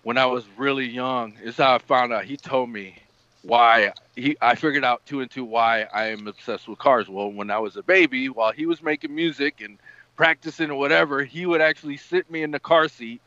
when 0.04 0.18
I 0.18 0.26
was 0.26 0.48
really 0.58 0.88
young, 0.88 1.38
is 1.44 1.58
how 1.58 1.76
I 1.76 1.80
found 1.80 2.14
out. 2.14 2.26
He 2.26 2.38
told 2.38 2.70
me 2.70 2.98
why 3.42 3.94
he 4.16 4.36
I 4.42 4.56
figured 4.56 4.84
out 4.84 5.06
two 5.06 5.22
and 5.22 5.30
two 5.30 5.46
why 5.46 5.88
I 5.94 6.08
am 6.08 6.28
obsessed 6.28 6.68
with 6.68 6.80
cars. 6.80 7.10
Well, 7.10 7.32
when 7.32 7.50
I 7.52 7.60
was 7.60 7.76
a 7.78 7.84
baby, 7.84 8.30
while 8.30 8.52
he 8.52 8.66
was 8.66 8.82
making 8.82 9.14
music 9.16 9.62
and 9.62 9.80
practicing 10.16 10.70
or 10.72 10.78
whatever, 10.80 11.24
he 11.24 11.46
would 11.46 11.62
actually 11.62 11.98
sit 11.98 12.30
me 12.30 12.44
in 12.44 12.52
the 12.52 12.60
car 12.60 12.88
seat 12.88 13.22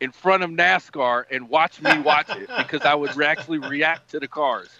in 0.00 0.12
front 0.12 0.42
of 0.42 0.50
NASCAR 0.50 1.24
and 1.30 1.48
watch 1.48 1.80
me 1.80 1.98
watch 1.98 2.34
it 2.34 2.50
because 2.56 2.84
I 2.84 2.94
would 2.94 3.20
actually 3.20 3.58
react 3.58 4.10
to 4.10 4.20
the 4.20 4.28
cars. 4.28 4.78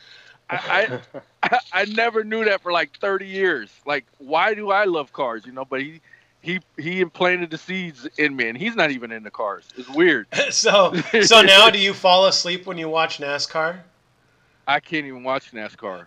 I, 0.49 0.91
I 1.43 1.59
I 1.73 1.85
never 1.87 2.25
knew 2.25 2.45
that 2.45 2.63
for 2.63 2.73
like 2.73 2.93
30 3.01 3.27
years. 3.27 3.81
Like, 3.87 4.07
why 4.19 4.55
do 4.55 4.71
I 4.71 4.85
love 4.85 5.13
cars? 5.13 5.47
You 5.47 5.53
know, 5.53 5.65
but 5.65 5.81
he 5.81 6.01
he 6.47 6.61
he 6.79 7.01
implanted 7.01 7.51
the 7.51 7.59
seeds 7.59 8.07
in 8.19 8.37
me, 8.37 8.49
and 8.49 8.57
he's 8.57 8.77
not 8.77 8.93
even 8.93 9.11
in 9.11 9.25
the 9.25 9.31
cars. 9.31 9.69
It's 9.77 9.89
weird. 9.91 10.29
so 10.51 10.95
so 11.23 11.43
now 11.43 11.71
do 11.71 11.79
you 11.79 11.93
fall 11.93 12.27
asleep 12.27 12.67
when 12.67 12.79
you 12.79 12.89
watch 12.89 13.19
NASCAR? 13.19 13.81
I 14.69 14.81
can't 14.81 15.07
even 15.07 15.23
watch 15.23 15.53
NASCAR. 15.53 16.07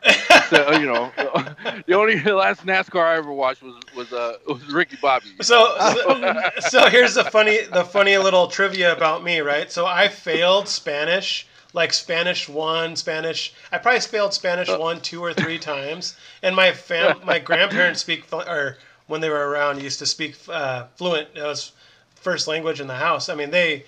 so, 0.50 0.72
you 0.74 0.86
know, 0.86 1.12
the 1.88 1.94
only 1.94 2.20
the 2.20 2.36
last 2.36 2.66
NASCAR 2.66 3.04
I 3.04 3.18
ever 3.18 3.34
watched 3.34 3.62
was 3.62 3.76
was 3.96 4.14
uh 4.14 4.38
was 4.48 4.66
Ricky 4.68 4.98
Bobby. 5.02 5.28
So, 5.42 5.76
so 5.94 6.42
so 6.60 6.90
here's 6.90 7.16
the 7.16 7.26
funny 7.26 7.60
the 7.74 7.84
funny 7.84 8.18
little 8.18 8.48
trivia 8.48 8.96
about 8.96 9.24
me, 9.24 9.42
right? 9.42 9.70
So 9.70 9.86
I 9.86 10.08
failed 10.08 10.70
Spanish, 10.70 11.48
like 11.74 11.92
Spanish 11.92 12.48
one, 12.48 12.96
Spanish. 12.96 13.54
I 13.74 13.78
probably 13.78 14.02
failed 14.02 14.34
Spanish 14.34 14.70
one, 14.70 15.02
two 15.02 15.22
or 15.22 15.34
three 15.34 15.60
times. 15.60 16.16
And 16.44 16.56
my 16.56 16.72
fam, 16.72 17.20
my 17.26 17.40
grandparents 17.40 18.02
speak 18.02 18.26
or 18.32 18.78
when 19.10 19.20
they 19.22 19.30
were 19.30 19.50
around 19.50 19.82
used 19.82 20.00
to 20.00 20.06
speak 20.06 20.36
uh, 20.48 20.86
fluent. 20.96 21.28
It 21.36 21.44
was 21.44 21.74
first 22.16 22.48
language 22.48 22.80
in 22.80 22.88
the 22.88 22.96
house. 22.96 23.28
I 23.30 23.36
mean 23.36 23.52
they 23.52 23.84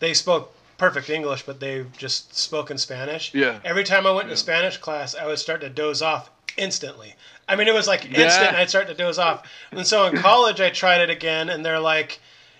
they 0.00 0.12
spoke 0.14 0.54
perfect 0.76 1.08
English, 1.08 1.44
but 1.44 1.60
they 1.60 1.84
just 1.96 2.36
spoke 2.36 2.70
in 2.70 2.76
Spanish. 2.78 3.32
Yeah. 3.32 3.60
Every 3.64 3.84
time 3.84 4.06
I 4.06 4.10
went 4.10 4.28
Yeah. 4.28 4.34
to 4.34 4.36
Spanish 4.36 4.76
class, 4.76 5.14
I 5.14 5.26
would 5.26 5.38
start 5.38 5.60
to 5.62 5.68
doze 5.70 6.02
off 6.02 6.30
instantly. 6.56 7.14
I 7.48 7.56
mean, 7.56 7.68
it 7.68 7.74
was 7.74 7.86
like 7.86 8.04
instant. 8.06 8.52
Yeah. 8.52 8.58
I'd 8.58 8.68
start 8.68 8.88
to 8.88 8.94
doze 8.94 9.18
off. 9.18 9.48
And 9.70 9.86
so 9.86 10.06
in 10.06 10.16
college, 10.30 10.60
I 10.60 10.70
tried 10.70 11.00
it 11.00 11.10
again, 11.10 11.48
and 11.48 11.64
they're 11.64 11.78
like, 11.80 12.18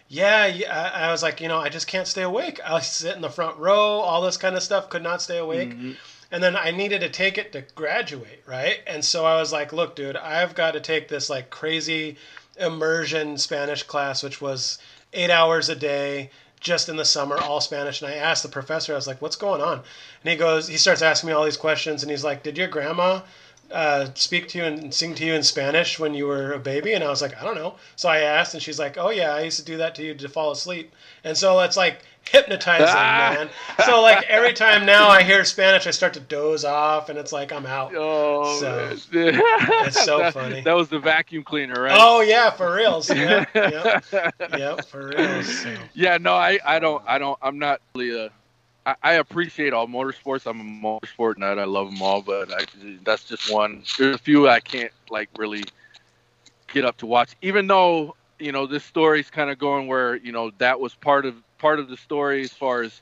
"Yeah." 0.08 0.46
yeah. 0.46 0.92
I 0.94 1.06
I 1.08 1.10
was 1.10 1.22
like, 1.22 1.40
you 1.40 1.48
know, 1.48 1.58
I 1.58 1.68
just 1.70 1.86
can't 1.88 2.06
stay 2.06 2.22
awake. 2.22 2.60
I 2.64 2.78
sit 2.80 3.16
in 3.16 3.22
the 3.22 3.30
front 3.30 3.56
row, 3.58 4.00
all 4.00 4.22
this 4.22 4.36
kind 4.36 4.54
of 4.56 4.62
stuff. 4.62 4.88
Could 4.90 5.02
not 5.02 5.20
stay 5.22 5.38
awake. 5.38 5.74
And 6.34 6.42
then 6.42 6.56
I 6.56 6.72
needed 6.72 7.00
to 7.02 7.08
take 7.08 7.38
it 7.38 7.52
to 7.52 7.62
graduate, 7.76 8.42
right? 8.44 8.80
And 8.88 9.04
so 9.04 9.24
I 9.24 9.38
was 9.38 9.52
like, 9.52 9.72
look, 9.72 9.94
dude, 9.94 10.16
I've 10.16 10.56
got 10.56 10.72
to 10.72 10.80
take 10.80 11.06
this 11.06 11.30
like 11.30 11.48
crazy 11.48 12.16
immersion 12.58 13.38
Spanish 13.38 13.84
class, 13.84 14.20
which 14.20 14.40
was 14.40 14.78
eight 15.12 15.30
hours 15.30 15.68
a 15.68 15.76
day, 15.76 16.30
just 16.58 16.88
in 16.88 16.96
the 16.96 17.04
summer, 17.04 17.38
all 17.38 17.60
Spanish. 17.60 18.02
And 18.02 18.10
I 18.10 18.16
asked 18.16 18.42
the 18.42 18.48
professor, 18.48 18.94
I 18.94 18.96
was 18.96 19.06
like, 19.06 19.22
what's 19.22 19.36
going 19.36 19.62
on? 19.62 19.78
And 19.78 20.30
he 20.30 20.34
goes, 20.34 20.66
he 20.66 20.76
starts 20.76 21.02
asking 21.02 21.28
me 21.28 21.34
all 21.34 21.44
these 21.44 21.56
questions, 21.56 22.02
and 22.02 22.10
he's 22.10 22.24
like, 22.24 22.42
did 22.42 22.58
your 22.58 22.66
grandma 22.66 23.20
uh, 23.70 24.08
speak 24.14 24.48
to 24.48 24.58
you 24.58 24.64
and 24.64 24.92
sing 24.94 25.14
to 25.16 25.24
you 25.24 25.34
in 25.34 25.42
Spanish 25.42 25.98
when 25.98 26.14
you 26.14 26.26
were 26.26 26.52
a 26.52 26.58
baby? 26.58 26.92
And 26.92 27.02
I 27.04 27.08
was 27.08 27.20
like, 27.22 27.40
I 27.40 27.44
don't 27.44 27.56
know. 27.56 27.74
So 27.96 28.08
I 28.08 28.18
asked, 28.20 28.54
and 28.54 28.62
she's 28.62 28.78
like, 28.78 28.96
Oh 28.98 29.10
yeah, 29.10 29.34
I 29.34 29.40
used 29.42 29.58
to 29.58 29.64
do 29.64 29.76
that 29.78 29.94
to 29.96 30.02
you 30.04 30.14
to 30.14 30.28
fall 30.28 30.50
asleep. 30.52 30.92
And 31.24 31.36
so 31.36 31.60
it's 31.60 31.76
like 31.76 32.00
hypnotizing, 32.30 32.86
Ah. 32.88 33.34
man. 33.36 33.48
So 33.84 34.00
like 34.00 34.24
every 34.30 34.52
time 34.54 34.86
now 34.86 35.08
I 35.08 35.22
hear 35.22 35.44
Spanish, 35.44 35.86
I 35.86 35.90
start 35.90 36.14
to 36.14 36.20
doze 36.20 36.64
off, 36.64 37.08
and 37.08 37.18
it's 37.18 37.32
like 37.32 37.52
I'm 37.52 37.66
out. 37.66 37.92
Oh, 37.94 38.58
So, 38.60 38.96
it's 39.12 40.02
so 40.04 40.18
That- 40.18 40.32
funny. 40.34 40.60
That 40.62 40.74
was 40.74 40.88
the 40.88 40.98
vacuum 40.98 41.42
cleaner, 41.44 41.80
right? 41.82 41.96
Oh 42.00 42.20
yeah, 42.20 42.50
for 42.50 42.74
reals. 42.74 43.10
Yeah, 43.14 43.44
yeah, 43.54 44.00
yeah, 44.56 44.80
for 44.82 45.08
reals. 45.08 45.62
So. 45.62 45.74
Yeah, 45.94 46.18
no, 46.18 46.34
I, 46.34 46.58
I 46.64 46.78
don't, 46.78 47.02
I 47.06 47.18
don't, 47.18 47.38
I'm 47.42 47.58
not 47.58 47.80
really. 47.94 48.26
Uh, 48.26 48.28
I, 48.86 48.94
I 49.02 49.12
appreciate 49.14 49.72
all 49.72 49.86
motorsports. 49.86 50.46
I'm 50.46 50.60
a 50.60 50.64
motorsport 50.64 51.38
nut. 51.38 51.58
I 51.58 51.64
love 51.64 51.90
them 51.90 52.02
all, 52.02 52.22
but 52.22 52.52
I, 52.52 52.64
that's 53.04 53.24
just 53.24 53.52
one. 53.52 53.82
There's 53.98 54.16
a 54.16 54.18
few 54.18 54.48
I 54.48 54.60
can't 54.60 54.92
like 55.10 55.30
really 55.36 55.64
get 56.72 56.84
up 56.84 56.96
to 56.98 57.06
watch. 57.06 57.34
Even 57.42 57.66
though 57.66 58.16
you 58.38 58.52
know 58.52 58.66
this 58.66 58.84
story's 58.84 59.30
kind 59.30 59.50
of 59.50 59.58
going 59.58 59.86
where 59.86 60.16
you 60.16 60.32
know 60.32 60.50
that 60.58 60.80
was 60.80 60.94
part 60.94 61.24
of 61.24 61.36
part 61.58 61.78
of 61.78 61.88
the 61.88 61.96
story 61.96 62.42
as 62.42 62.52
far 62.52 62.82
as 62.82 63.00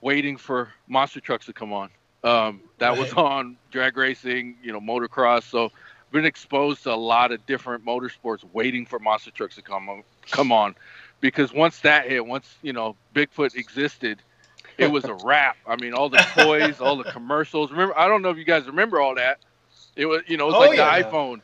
waiting 0.00 0.36
for 0.36 0.72
monster 0.86 1.20
trucks 1.20 1.46
to 1.46 1.52
come 1.52 1.72
on. 1.72 1.90
Um, 2.22 2.60
that 2.78 2.96
was 2.98 3.12
on 3.12 3.56
drag 3.70 3.96
racing, 3.96 4.56
you 4.62 4.72
know, 4.72 4.80
motocross. 4.80 5.44
So 5.44 5.66
I've 5.66 6.12
been 6.12 6.24
exposed 6.24 6.84
to 6.84 6.92
a 6.92 6.96
lot 6.96 7.32
of 7.32 7.44
different 7.46 7.84
motorsports, 7.84 8.44
waiting 8.52 8.86
for 8.86 8.98
monster 8.98 9.30
trucks 9.30 9.56
to 9.56 9.62
come 9.62 9.88
on, 9.88 10.02
come 10.30 10.52
on, 10.52 10.74
because 11.20 11.52
once 11.52 11.80
that 11.80 12.08
hit, 12.08 12.24
once 12.24 12.54
you 12.62 12.72
know 12.72 12.96
Bigfoot 13.14 13.54
existed, 13.56 14.22
it 14.78 14.90
was 14.90 15.04
a 15.04 15.14
wrap. 15.14 15.56
I 15.66 15.76
mean, 15.76 15.94
all 15.94 16.08
the 16.08 16.18
toys, 16.34 16.80
all 16.80 16.96
the 16.96 17.04
commercials. 17.10 17.70
Remember, 17.70 17.96
I 17.98 18.08
don't 18.08 18.22
know 18.22 18.30
if 18.30 18.36
you 18.36 18.44
guys 18.44 18.66
remember 18.66 19.00
all 19.00 19.14
that. 19.16 19.38
It 19.96 20.06
was, 20.06 20.22
you 20.26 20.36
know, 20.36 20.44
it 20.44 20.52
was 20.52 20.56
Oh, 20.56 20.68
like 20.68 20.76
yeah. 20.78 20.98
the 21.02 21.04
iPhone. 21.08 21.40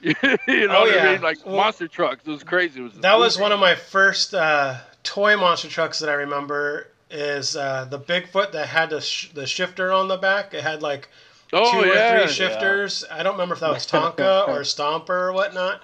you 0.00 0.66
know 0.68 0.76
Oh, 0.76 0.80
what 0.82 0.94
yeah. 0.94 1.02
I 1.08 1.12
mean? 1.14 1.22
Like 1.22 1.44
Well, 1.44 1.56
monster 1.56 1.88
trucks. 1.88 2.22
It 2.26 2.30
was 2.30 2.44
crazy. 2.44 2.80
It 2.80 2.82
was 2.84 2.92
That 2.94 3.18
was 3.18 3.38
one 3.38 3.50
of 3.52 3.58
my 3.58 3.74
first 3.74 4.34
uh, 4.34 4.76
toy 5.02 5.36
monster 5.36 5.68
trucks 5.68 5.98
that 6.00 6.08
I 6.08 6.14
remember. 6.14 6.88
Is 7.10 7.56
uh, 7.56 7.84
the 7.88 8.00
Bigfoot 8.00 8.50
that 8.52 8.66
had 8.68 8.90
the 8.90 9.00
sh- 9.00 9.30
the 9.32 9.46
shifter 9.46 9.92
on 9.92 10.08
the 10.08 10.16
back? 10.16 10.54
It 10.54 10.62
had 10.64 10.82
like 10.82 11.08
oh, 11.52 11.70
two 11.82 11.88
yeah. 11.88 12.16
or 12.22 12.26
three 12.26 12.32
shifters. 12.32 13.04
I 13.10 13.22
don't 13.22 13.34
remember 13.34 13.54
if 13.54 13.60
that 13.60 13.70
was 13.72 13.86
Tonka 13.90 14.48
or 14.48 14.60
Stomper 14.62 15.08
or 15.10 15.32
whatnot. 15.32 15.82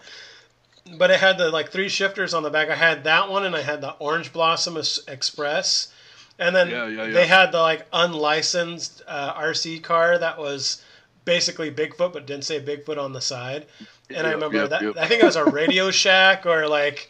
But 0.99 1.13
it 1.13 1.21
had 1.21 1.39
the 1.39 1.49
like 1.51 1.71
three 1.71 1.89
shifters 1.89 2.35
on 2.35 2.43
the 2.43 2.51
back. 2.51 2.71
I 2.71 2.75
had 2.75 3.05
that 3.05 3.31
one, 3.31 3.45
and 3.45 3.55
I 3.55 3.63
had 3.63 3.81
the 3.81 3.93
Orange 4.01 4.33
Blossom 4.33 4.77
Es- 4.77 4.99
Express, 5.07 5.93
and 6.39 6.55
then 6.55 6.69
Yeah, 6.69 6.87
yeah, 6.87 7.05
yeah. 7.07 7.13
they 7.13 7.27
had 7.27 7.53
the 7.53 7.61
like 7.61 7.87
unlicensed 7.93 9.03
uh, 9.07 9.35
RC 9.35 9.83
car 9.83 10.19
that 10.19 10.39
was 10.39 10.83
basically 11.25 11.71
Bigfoot, 11.71 12.13
but 12.13 12.27
didn't 12.27 12.45
say 12.45 12.61
Bigfoot 12.61 12.99
on 12.99 13.13
the 13.13 13.21
side. 13.21 13.67
And 14.15 14.27
I 14.27 14.33
remember 14.33 14.59
yep, 14.59 14.71
that. 14.71 14.83
yep. 14.83 14.97
I 14.99 15.07
think 15.07 15.23
it 15.23 15.27
was 15.27 15.37
a 15.37 15.45
Radio 15.45 15.91
Shack 15.91 16.45
or 16.47 16.67
like 16.69 17.09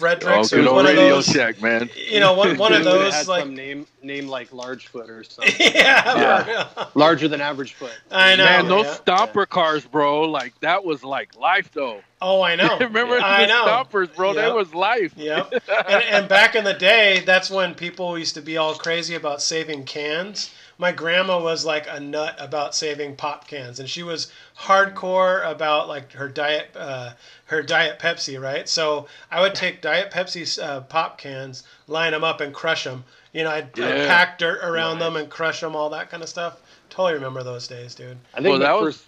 Fredericks 0.00 0.50
good 0.50 0.64
or 0.64 0.68
old 0.68 0.76
one 0.76 0.86
of 0.86 0.92
Radio 0.92 1.08
those. 1.16 1.26
Shack, 1.26 1.60
man. 1.60 1.90
You 1.96 2.20
know, 2.20 2.32
one, 2.34 2.56
one 2.56 2.72
of 2.72 2.84
those 2.84 3.26
like 3.26 3.42
some 3.42 3.54
name 3.56 3.84
name 4.00 4.28
like 4.28 4.50
Largefoot 4.50 5.08
or 5.08 5.24
something. 5.24 5.54
yeah, 5.74 6.46
Yeah. 6.46 6.86
larger 6.94 7.26
than 7.26 7.40
average 7.40 7.74
foot. 7.74 7.98
I 8.08 8.36
know. 8.36 8.44
Man, 8.44 8.68
those 8.68 8.86
yeah. 8.86 8.96
stomper 9.04 9.48
cars, 9.48 9.84
bro, 9.84 10.22
like 10.22 10.54
that 10.60 10.84
was 10.84 11.02
like 11.02 11.34
life, 11.34 11.72
though. 11.72 12.00
Oh, 12.20 12.42
I 12.42 12.56
know. 12.60 12.78
Remember 12.78 13.18
I 13.22 13.42
the 13.42 13.48
know. 13.48 13.64
stompers, 13.66 14.14
bro? 14.14 14.28
Yep. 14.32 14.36
That 14.36 14.54
was 14.54 14.74
life. 14.74 15.12
Yep. 15.16 15.52
And, 15.88 16.04
and 16.04 16.28
back 16.28 16.54
in 16.54 16.64
the 16.64 16.74
day, 16.74 17.22
that's 17.24 17.50
when 17.50 17.74
people 17.74 18.18
used 18.18 18.34
to 18.34 18.42
be 18.42 18.56
all 18.56 18.74
crazy 18.74 19.14
about 19.14 19.40
saving 19.40 19.84
cans. 19.84 20.50
My 20.80 20.92
grandma 20.92 21.40
was 21.42 21.64
like 21.64 21.86
a 21.90 21.98
nut 21.98 22.36
about 22.38 22.74
saving 22.74 23.16
pop 23.16 23.48
cans, 23.48 23.80
and 23.80 23.88
she 23.88 24.02
was 24.02 24.30
hardcore 24.56 25.48
about 25.50 25.88
like 25.88 26.12
her 26.12 26.28
diet, 26.28 26.68
uh, 26.76 27.12
her 27.46 27.62
diet 27.62 27.98
Pepsi, 27.98 28.40
right? 28.40 28.68
So 28.68 29.06
I 29.30 29.40
would 29.40 29.54
take 29.54 29.80
diet 29.80 30.10
Pepsi 30.12 30.62
uh, 30.62 30.82
pop 30.82 31.18
cans, 31.18 31.64
line 31.86 32.12
them 32.12 32.22
up, 32.24 32.40
and 32.40 32.52
crush 32.54 32.84
them. 32.84 33.04
You 33.32 33.44
know, 33.44 33.50
I'd, 33.50 33.78
I'd 33.80 34.06
pack 34.08 34.38
dirt 34.38 34.60
around 34.62 34.98
them 35.00 35.16
and 35.16 35.28
crush 35.28 35.60
them, 35.60 35.74
all 35.74 35.90
that 35.90 36.10
kind 36.10 36.22
of 36.22 36.28
stuff. 36.28 36.60
Totally 36.90 37.14
remember 37.14 37.42
those 37.42 37.66
days, 37.68 37.94
dude. 37.94 38.16
I 38.34 38.36
think 38.40 38.48
Well, 38.50 38.58
my 38.58 38.64
that 38.66 38.80
was- 38.80 38.96
first 38.98 39.07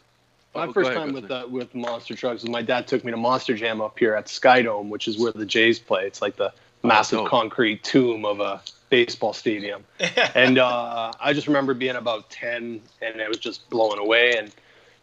my 0.54 0.66
Oh, 0.66 0.72
first 0.72 0.90
ahead, 0.90 0.96
time 0.98 1.12
with 1.12 1.30
uh, 1.30 1.46
with 1.48 1.74
monster 1.74 2.14
trucks 2.14 2.42
was 2.42 2.50
my 2.50 2.62
dad 2.62 2.86
took 2.86 3.04
me 3.04 3.10
to 3.10 3.16
Monster 3.16 3.54
Jam 3.54 3.80
up 3.80 3.98
here 3.98 4.14
at 4.14 4.26
Skydome, 4.26 4.88
which 4.88 5.08
is 5.08 5.18
where 5.18 5.32
the 5.32 5.46
Jays 5.46 5.78
play. 5.78 6.06
It's 6.06 6.20
like 6.22 6.36
the 6.36 6.52
massive 6.82 7.20
dope. 7.20 7.28
concrete 7.28 7.82
tomb 7.84 8.24
of 8.24 8.40
a 8.40 8.62
baseball 8.90 9.32
stadium. 9.32 9.84
and 10.34 10.58
uh, 10.58 11.12
I 11.20 11.32
just 11.32 11.46
remember 11.46 11.74
being 11.74 11.96
about 11.96 12.30
ten, 12.30 12.80
and 13.00 13.20
it 13.20 13.28
was 13.28 13.38
just 13.38 13.68
blowing 13.70 13.98
away. 13.98 14.36
And 14.36 14.52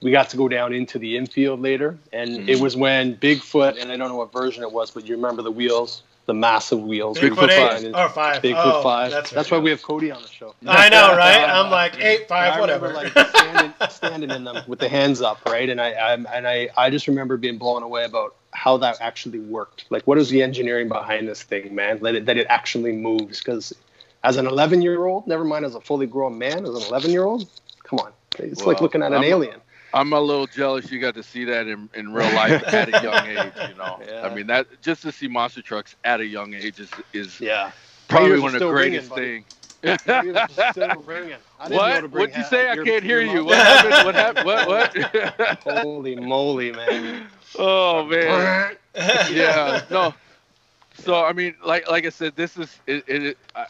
we 0.02 0.12
got 0.12 0.30
to 0.30 0.38
go 0.38 0.48
down 0.48 0.74
into 0.74 1.00
the 1.00 1.18
infield 1.18 1.62
later, 1.62 1.98
and 2.12 2.40
Mm-hmm. 2.40 2.50
it 2.50 2.60
was 2.60 2.76
when 2.76 3.16
Bigfoot, 3.18 3.82
and 3.82 3.92
I 3.92 3.98
don't 3.98 4.10
know 4.10 4.18
what 4.18 4.32
version 4.34 4.64
it 4.64 4.72
was, 4.72 4.92
but 4.92 5.08
you 5.08 5.16
remember 5.16 5.42
the 5.42 5.52
wheels, 5.52 6.04
the 6.28 6.34
massive 6.34 6.82
wheels. 6.82 7.18
Bigfoot, 7.18 7.48
five. 7.48 7.84
eight 7.84 7.96
or 7.96 8.10
five. 8.10 8.42
Bigfoot 8.44 8.54
oh, 8.58 8.84
five. 8.84 9.12
That's, 9.12 9.32
That's, 9.32 9.50
right. 9.50 9.58
why 9.58 9.64
we 9.64 9.70
have 9.72 9.82
Cody 9.82 10.12
on 10.12 10.22
the 10.22 10.28
show. 10.28 10.54
I 10.68 10.90
know, 10.90 11.16
right? 11.16 11.44
I'm 11.50 11.72
like 11.72 11.98
eight, 12.00 12.28
five, 12.28 12.54
I 12.54 12.60
whatever. 12.60 12.90
remember 12.90 13.16
like 13.16 13.28
standing, 13.36 13.74
standing 13.90 14.32
in 14.32 14.44
them 14.44 14.64
with 14.68 14.80
the 14.80 14.90
hands 14.90 15.22
up, 15.22 15.44
right? 15.46 15.70
And 15.70 15.80
I, 15.82 15.92
I 15.92 16.14
and 16.14 16.48
I, 16.48 16.70
I 16.78 16.90
just 16.90 17.08
remember 17.08 17.38
being 17.38 17.58
blown 17.58 17.82
away 17.82 18.04
about 18.04 18.36
how 18.52 18.76
that 18.78 18.98
actually 19.00 19.40
worked. 19.40 19.86
Like, 19.90 20.06
what 20.06 20.18
is 20.18 20.30
the 20.30 20.44
engineering 20.44 20.90
behind 20.90 21.30
this 21.30 21.44
thing, 21.44 21.74
man? 21.74 22.00
That 22.04 22.16
it, 22.16 22.26
that 22.26 22.38
it 22.38 22.46
actually 22.50 22.92
moves. 22.92 23.40
Because 23.40 23.74
as 24.26 24.36
an 24.36 24.48
11 24.48 24.82
year 24.82 25.06
old, 25.06 25.28
never 25.28 25.46
mind 25.46 25.64
as 25.64 25.76
a 25.76 25.82
fully 25.82 26.08
grown 26.08 26.38
man, 26.38 26.66
as 26.66 26.76
an 26.76 26.84
11 26.90 27.10
year 27.10 27.24
old, 27.24 27.50
come 27.84 28.00
on, 28.00 28.12
it's 28.38 28.66
like 28.66 28.82
looking 28.82 29.02
at 29.02 29.08
an 29.08 29.22
I'm- 29.22 29.24
alien. 29.24 29.62
I'm 29.94 30.14
a 30.14 30.20
little 30.20 30.48
jealous 30.48 30.92
you 30.92 31.00
got 31.00 31.16
to 31.16 31.24
see 31.24 31.46
that 31.46 31.68
in, 31.68 31.90
in 31.94 32.14
real 32.14 32.32
life 32.34 32.62
at 32.74 32.90
a 32.90 33.02
young 33.04 33.26
age. 33.28 33.54
You 33.70 33.76
know, 33.76 34.00
Yeah. 34.06 34.22
I 34.26 34.34
mean 34.34 34.48
that 34.48 34.82
just 34.82 35.02
to 35.04 35.12
see 35.12 35.28
monster 35.28 35.62
trucks 35.62 35.96
at 36.04 36.20
a 36.20 36.26
young 36.26 36.54
age 36.54 36.80
is 36.80 36.90
is 37.14 37.40
Yeah, 37.40 37.72
probably 38.08 38.40
one 38.40 38.54
of 38.56 38.60
the 38.60 38.70
greatest 38.70 39.14
things. 39.14 39.46
Still 40.72 41.02
ringing. 41.06 41.38
I 41.60 41.70
didn't 41.70 41.72
know 41.72 41.78
What? 41.78 42.02
to 42.02 42.08
What'd 42.08 42.36
you 42.36 42.44
say? 42.44 42.70
I 42.70 42.74
your- 42.74 42.84
can't 42.86 43.04
hear 43.04 43.22
you. 43.22 43.46
What 43.46 43.58
happened? 43.58 44.06
What 44.06 44.16
happened? 44.16 44.46
What? 44.46 44.68
What? 44.68 45.60
Holy 45.64 46.16
moly, 46.16 46.72
man! 46.72 47.28
oh 47.58 48.06
man. 48.06 48.76
yeah, 49.32 49.84
no. 49.90 50.14
So 50.96 51.24
I 51.24 51.34
mean, 51.34 51.56
like 51.64 51.90
like 51.90 52.06
I 52.06 52.10
said, 52.10 52.36
this 52.36 52.58
is 52.58 52.80
it. 52.88 53.04
it 53.08 53.38
I, 53.56 53.62
I, 53.62 53.66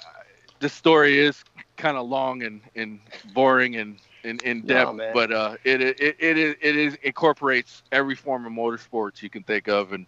this 0.60 0.74
story 0.74 1.20
is 1.20 1.44
kind 1.76 1.98
of 1.98 2.08
long 2.08 2.42
and, 2.42 2.62
and 2.76 3.00
boring 3.34 3.76
and 3.76 3.98
in, 4.28 4.40
in 4.40 4.62
depth, 4.62 4.96
man. 4.96 5.14
but 5.14 5.32
uh, 5.32 5.56
it, 5.64 5.82
it 5.82 6.00
it 6.00 6.16
it 6.20 6.38
is 6.38 6.56
it 6.62 6.76
is 6.76 6.98
incorporates 7.04 7.84
every 7.92 8.16
form 8.16 8.46
of 8.46 8.52
motorsports 8.52 9.22
you 9.22 9.30
can 9.30 9.44
think 9.44 9.68
of, 9.68 9.94
and 9.94 10.08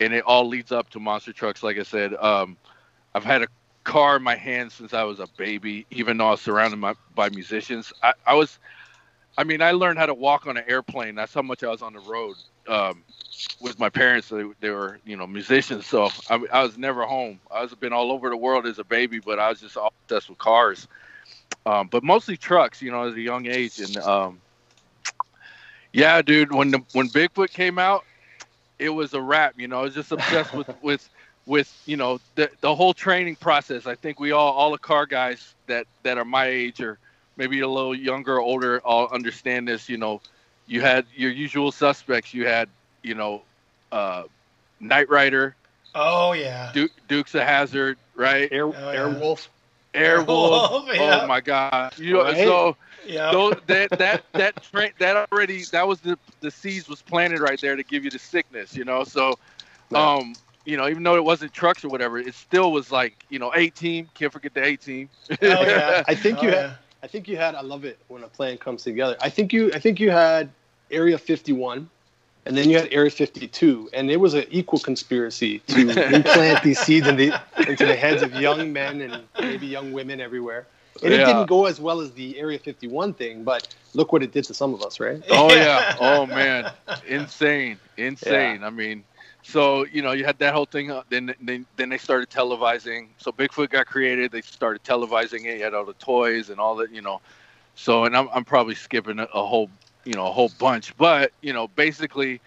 and 0.00 0.12
it 0.12 0.24
all 0.24 0.46
leads 0.46 0.72
up 0.72 0.90
to 0.90 1.00
monster 1.00 1.32
trucks. 1.32 1.62
Like 1.62 1.78
I 1.78 1.82
said, 1.82 2.14
um, 2.14 2.56
I've 3.14 3.24
had 3.24 3.42
a 3.42 3.48
car 3.84 4.16
in 4.16 4.22
my 4.22 4.36
hand 4.36 4.72
since 4.72 4.94
I 4.94 5.02
was 5.04 5.20
a 5.20 5.26
baby, 5.36 5.86
even 5.90 6.16
though 6.16 6.28
I 6.28 6.30
was 6.32 6.40
surrounded 6.40 6.80
by, 6.80 6.94
by 7.14 7.28
musicians. 7.30 7.92
I, 8.02 8.12
I 8.26 8.34
was, 8.34 8.58
I 9.36 9.44
mean, 9.44 9.62
I 9.62 9.72
learned 9.72 9.98
how 9.98 10.06
to 10.06 10.14
walk 10.14 10.46
on 10.46 10.56
an 10.56 10.64
airplane. 10.66 11.14
That's 11.14 11.34
how 11.34 11.42
much 11.42 11.62
I 11.62 11.68
was 11.68 11.82
on 11.82 11.92
the 11.92 12.00
road. 12.00 12.36
Um, 12.68 13.04
with 13.60 13.78
my 13.78 13.88
parents. 13.88 14.28
They, 14.28 14.44
they 14.60 14.70
were, 14.70 15.00
you 15.04 15.16
know, 15.16 15.26
musicians. 15.26 15.86
So 15.86 16.10
I, 16.28 16.40
I 16.52 16.62
was 16.62 16.76
never 16.76 17.04
home. 17.04 17.40
I 17.50 17.62
was 17.62 17.74
been 17.74 17.92
all 17.92 18.12
over 18.12 18.30
the 18.30 18.36
world 18.36 18.66
as 18.66 18.78
a 18.78 18.84
baby, 18.84 19.20
but 19.20 19.38
I 19.38 19.48
was 19.48 19.60
just 19.60 19.76
obsessed 19.76 20.28
with 20.28 20.38
cars. 20.38 20.88
Um, 21.66 21.88
but 21.88 22.02
mostly 22.02 22.36
trucks, 22.36 22.80
you 22.80 22.90
know, 22.90 23.08
at 23.08 23.14
a 23.14 23.20
young 23.20 23.46
age. 23.46 23.80
And 23.80 23.96
um, 23.98 24.40
yeah, 25.92 26.22
dude, 26.22 26.52
when 26.52 26.70
the 26.70 26.80
when 26.92 27.08
Bigfoot 27.08 27.50
came 27.50 27.78
out, 27.78 28.04
it 28.78 28.90
was 28.90 29.12
a 29.14 29.20
wrap. 29.20 29.54
You 29.58 29.68
know, 29.68 29.80
I 29.80 29.82
was 29.82 29.94
just 29.94 30.12
obsessed 30.12 30.54
with 30.54 30.70
with 30.82 31.08
with 31.46 31.82
you 31.86 31.96
know 31.96 32.20
the 32.34 32.50
the 32.60 32.74
whole 32.74 32.94
training 32.94 33.36
process. 33.36 33.86
I 33.86 33.94
think 33.94 34.20
we 34.20 34.32
all 34.32 34.52
all 34.52 34.70
the 34.70 34.78
car 34.78 35.06
guys 35.06 35.54
that 35.66 35.86
that 36.02 36.18
are 36.18 36.24
my 36.24 36.46
age 36.46 36.80
or 36.80 36.98
maybe 37.36 37.60
a 37.60 37.68
little 37.68 37.94
younger 37.94 38.36
or 38.36 38.40
older 38.40 38.80
all 38.80 39.08
understand 39.08 39.68
this. 39.68 39.88
You 39.88 39.98
know, 39.98 40.20
you 40.66 40.80
had 40.80 41.06
your 41.14 41.30
usual 41.30 41.72
suspects. 41.72 42.32
You 42.34 42.46
had 42.46 42.68
you 43.02 43.14
know, 43.14 43.42
uh, 43.92 44.24
Knight 44.78 45.08
Rider, 45.08 45.54
Oh 45.94 46.32
yeah. 46.32 46.70
Duke, 46.72 46.92
Dukes 47.08 47.34
of 47.34 47.42
Hazzard, 47.42 47.98
right? 48.14 48.48
Air, 48.52 48.66
Oh, 48.66 48.72
yeah. 48.72 48.98
Airwolf. 48.98 49.48
Airwolf. 49.94 50.26
Wolf, 50.26 50.88
yeah. 50.94 51.20
Oh 51.22 51.26
my 51.26 51.40
god! 51.40 51.98
You 51.98 52.14
know, 52.14 52.22
Right? 52.22 52.36
so 52.36 52.76
Yeah. 53.06 53.32
those, 53.32 53.54
that 53.66 53.90
that 53.90 54.24
that 54.32 54.62
train 54.62 54.92
that 54.98 55.28
already 55.32 55.64
that 55.72 55.86
was 55.86 56.00
the 56.00 56.18
the 56.40 56.50
seeds 56.50 56.88
was 56.88 57.02
planted 57.02 57.40
right 57.40 57.60
there 57.60 57.76
to 57.76 57.82
give 57.82 58.04
you 58.04 58.10
the 58.10 58.18
sickness. 58.18 58.76
You 58.76 58.84
know, 58.84 59.04
so 59.04 59.34
um 59.94 60.34
you 60.64 60.76
know 60.76 60.88
even 60.88 61.02
though 61.02 61.16
it 61.16 61.24
wasn't 61.24 61.52
trucks 61.52 61.84
or 61.84 61.88
whatever, 61.88 62.18
it 62.18 62.34
still 62.34 62.70
was 62.72 62.92
like 62.92 63.24
you 63.30 63.38
know 63.38 63.52
A-Team. 63.54 64.08
Can't 64.14 64.32
forget 64.32 64.54
the 64.54 64.64
A-Team. 64.64 65.08
Oh, 65.42 65.62
yeah. 65.64 66.02
I 66.06 66.14
think 66.14 66.38
Oh, 66.38 66.42
you 66.42 66.50
yeah. 66.50 66.60
had. 66.62 66.70
I 67.02 67.06
think 67.06 67.28
you 67.28 67.36
had. 67.38 67.54
I 67.54 67.62
love 67.62 67.84
it 67.84 67.98
when 68.08 68.22
a 68.24 68.28
plan 68.28 68.58
comes 68.58 68.82
together. 68.82 69.16
I 69.22 69.30
think 69.30 69.52
you. 69.52 69.72
I 69.72 69.78
think 69.78 69.98
you 70.00 70.10
had 70.10 70.50
Area 70.90 71.16
51, 71.16 71.88
and 72.46 72.56
then 72.56 72.68
you 72.70 72.76
had 72.78 72.88
Area 72.92 73.10
52, 73.10 73.90
and 73.92 74.10
it 74.10 74.16
was 74.18 74.34
an 74.34 74.44
equal 74.50 74.78
conspiracy 74.78 75.58
to 75.68 76.14
implant 76.14 76.62
these 76.62 76.78
seeds 76.80 77.06
in 77.06 77.16
the, 77.16 77.40
into 77.68 77.86
the 77.86 77.94
heads 77.96 78.22
of 78.22 78.34
young 78.34 78.72
men 78.72 79.00
and 79.02 79.22
maybe 79.40 79.66
young 79.66 79.92
women 79.92 80.20
everywhere. 80.20 80.66
And 81.02 81.12
it 81.12 81.18
didn't 81.24 81.46
go 81.46 81.66
as 81.66 81.80
well 81.80 82.00
as 82.00 82.12
the 82.12 82.38
Area 82.38 82.58
51 82.58 83.14
thing, 83.14 83.44
but 83.44 83.68
look 83.94 84.12
what 84.12 84.22
it 84.22 84.32
did 84.32 84.44
to 84.44 84.54
some 84.54 84.74
of 84.74 84.82
us, 84.82 85.00
right? 85.00 85.22
Oh 85.30 85.52
yeah. 85.54 85.94
Oh 86.00 86.26
man. 86.26 86.70
Insane. 87.06 87.78
Insane. 87.96 88.64
I 88.64 88.70
mean, 88.70 89.04
so 89.42 89.86
you 89.86 90.02
know, 90.02 90.12
you 90.12 90.24
had 90.24 90.38
that 90.40 90.52
whole 90.52 90.66
thing. 90.66 90.90
uh, 90.90 91.02
Then 91.08 91.34
then 91.40 91.64
then 91.76 91.88
they 91.88 91.98
started 91.98 92.28
televising. 92.28 93.08
So 93.18 93.32
Bigfoot 93.32 93.70
got 93.70 93.86
created. 93.86 94.30
They 94.32 94.42
started 94.42 94.82
televising 94.84 95.44
it. 95.46 95.58
You 95.58 95.64
had 95.64 95.74
all 95.74 95.84
the 95.86 95.94
toys 95.94 96.50
and 96.50 96.60
all 96.60 96.76
that. 96.76 96.90
You 96.92 97.00
know. 97.02 97.20
So 97.74 98.04
and 98.04 98.16
I'm 98.16 98.28
I'm 98.34 98.44
probably 98.44 98.74
skipping 98.74 99.18
a, 99.20 99.24
a 99.32 99.46
whole 99.46 99.70
you 100.04 100.14
know 100.14 100.26
a 100.26 100.32
whole 100.32 100.50
bunch, 100.58 100.96
but 100.96 101.32
you 101.40 101.52
know 101.52 101.68
basically, 101.68 102.40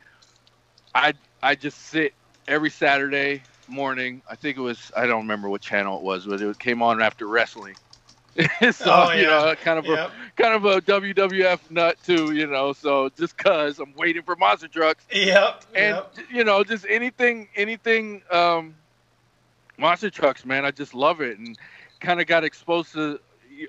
I 0.96 1.14
I 1.42 1.56
just 1.56 1.78
sit 1.88 2.14
every 2.48 2.70
Saturday 2.70 3.42
morning. 3.68 4.22
I 4.30 4.36
think 4.36 4.58
it 4.58 4.62
was 4.62 4.92
I 4.96 5.06
don't 5.06 5.22
remember 5.22 5.50
what 5.50 5.62
channel 5.62 5.98
it 5.98 6.04
was, 6.04 6.26
but 6.26 6.42
it 6.42 6.60
came 6.60 6.82
on 6.82 7.02
after 7.02 7.28
wrestling. 7.28 7.76
so 8.72 8.86
Oh, 8.88 9.12
you 9.12 9.24
know, 9.28 9.54
kind 9.62 9.78
of 9.78 9.86
a 9.86 10.12
kind 10.36 10.56
of 10.56 10.66
a 10.66 10.82
WWF 10.82 11.70
nut 11.70 11.98
too, 12.04 12.32
you 12.32 12.48
know. 12.48 12.74
So 12.74 13.10
just 13.10 13.38
cause 13.38 13.80
I'm 13.80 13.94
waiting 13.96 14.24
for 14.24 14.36
monster 14.36 14.68
trucks, 14.68 15.06
Yep. 15.12 15.66
and 15.76 15.98
yep. 15.98 16.16
you 16.32 16.44
know, 16.44 16.64
just 16.64 16.86
anything, 16.90 17.48
anything, 17.56 18.24
um, 18.32 18.74
monster 19.78 20.10
trucks, 20.10 20.46
man. 20.46 20.66
I 20.66 20.72
just 20.72 20.96
love 20.96 21.22
it, 21.22 21.38
and 21.38 21.58
kind 22.00 22.20
of 22.20 22.26
got 22.26 22.44
exposed 22.44 22.94
to 22.94 23.20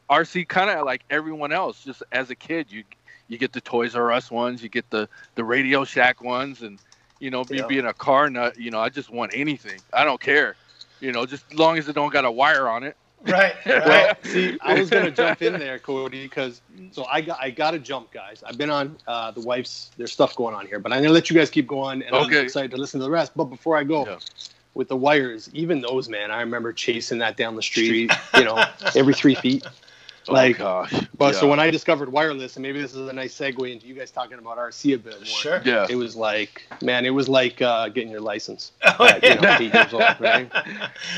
RC, 0.09 0.49
kind 0.49 0.71
of 0.71 0.87
like 0.87 1.03
everyone 1.11 1.53
else. 1.53 1.85
Just 1.85 2.03
as 2.11 2.31
a 2.31 2.35
kid, 2.35 2.73
you 2.73 2.85
you 3.29 3.39
get 3.39 3.53
the 3.53 3.61
Toys 3.61 3.95
R 3.95 4.13
Us 4.13 4.31
ones, 4.31 4.63
you 4.63 4.69
get 4.69 4.89
the 4.91 5.09
the 5.35 5.45
Radio 5.45 5.85
Shack 5.85 6.23
ones, 6.23 6.63
and 6.63 6.79
you 7.21 7.31
know, 7.31 7.45
me 7.45 7.59
Yeah. 7.59 7.67
being 7.67 7.87
a 7.87 7.95
car 7.95 8.29
nut, 8.31 8.59
you 8.59 8.71
know, 8.71 8.81
I 8.81 8.89
just 8.91 9.11
want 9.11 9.33
anything. 9.35 9.83
I 9.93 10.05
don't 10.05 10.21
care, 10.21 10.57
you 11.01 11.13
know, 11.13 11.25
just 11.27 11.45
as 11.53 11.59
long 11.59 11.79
as 11.79 11.89
it 11.89 11.95
don't 11.95 12.13
got 12.13 12.25
a 12.25 12.31
wire 12.31 12.69
on 12.69 12.83
it. 12.85 12.97
Right. 13.27 13.55
Well, 13.67 13.87
Right. 13.89 14.17
see, 14.25 14.59
I 14.61 14.79
was 14.79 14.91
gonna 14.91 15.11
jump 15.11 15.41
in 15.41 15.59
there, 15.59 15.79
Cody, 15.79 16.25
because 16.25 16.61
so 16.91 17.07
I 17.07 17.23
got 17.23 17.39
I 17.41 17.51
got 17.51 17.71
to 17.71 17.79
jump, 17.79 18.13
guys. 18.13 18.43
I've 18.47 18.59
been 18.59 18.69
on 18.71 18.99
uh, 19.07 19.31
the 19.31 19.41
wife's. 19.41 19.93
There's 19.97 20.13
stuff 20.13 20.35
going 20.37 20.55
on 20.55 20.67
here, 20.67 20.79
but 20.79 20.93
I'm 20.93 21.01
gonna 21.01 21.15
let 21.15 21.31
you 21.31 21.37
guys 21.37 21.49
keep 21.49 21.67
going, 21.67 22.03
and 22.03 22.15
I'm 22.15 22.31
excited 22.31 22.71
to 22.73 22.77
listen 22.77 23.01
to 23.01 23.05
the 23.05 23.11
rest. 23.11 23.33
But 23.35 23.45
before 23.45 23.79
I 23.79 23.85
go, 23.85 24.05
Yeah. 24.07 24.19
with 24.75 24.89
the 24.89 24.97
wires, 24.97 25.49
even 25.55 25.81
those, 25.81 26.09
man, 26.11 26.31
I 26.31 26.41
remember 26.41 26.73
chasing 26.75 27.19
that 27.19 27.37
down 27.39 27.57
the 27.57 27.63
street, 27.63 28.13
you 28.37 28.45
know, 28.45 28.63
every 28.95 29.15
three 29.15 29.35
feet. 29.37 29.65
Like, 30.29 30.61
oh, 30.61 30.87
gosh, 30.91 31.07
But 31.19 31.35
so 31.35 31.49
when 31.49 31.61
I 31.61 31.71
discovered 31.71 32.11
wireless, 32.11 32.57
and 32.57 32.63
maybe 32.63 32.81
this 32.81 32.95
is 32.95 33.09
a 33.09 33.13
nice 33.13 33.35
segue 33.35 33.71
into 33.73 33.87
you 33.87 33.95
guys 33.95 34.11
talking 34.11 34.39
about 34.39 34.57
RC 34.59 34.95
a 34.95 34.99
bit 34.99 35.15
more. 35.17 35.25
Sure. 35.27 35.63
yeah, 35.65 35.87
It 35.89 35.97
was 35.97 36.17
like, 36.17 36.63
man, 36.83 37.05
it 37.07 37.11
was 37.11 37.29
like 37.29 37.61
uh, 37.63 37.89
getting 37.89 38.11
your 38.11 38.21
license. 38.21 38.73
Oh, 38.99 39.07
at, 39.07 39.23
you 39.25 39.35
know, 39.35 39.41
yeah. 39.43 39.59
eight 39.61 39.75
years 39.75 39.93
old, 39.93 40.03
right? 40.21 40.51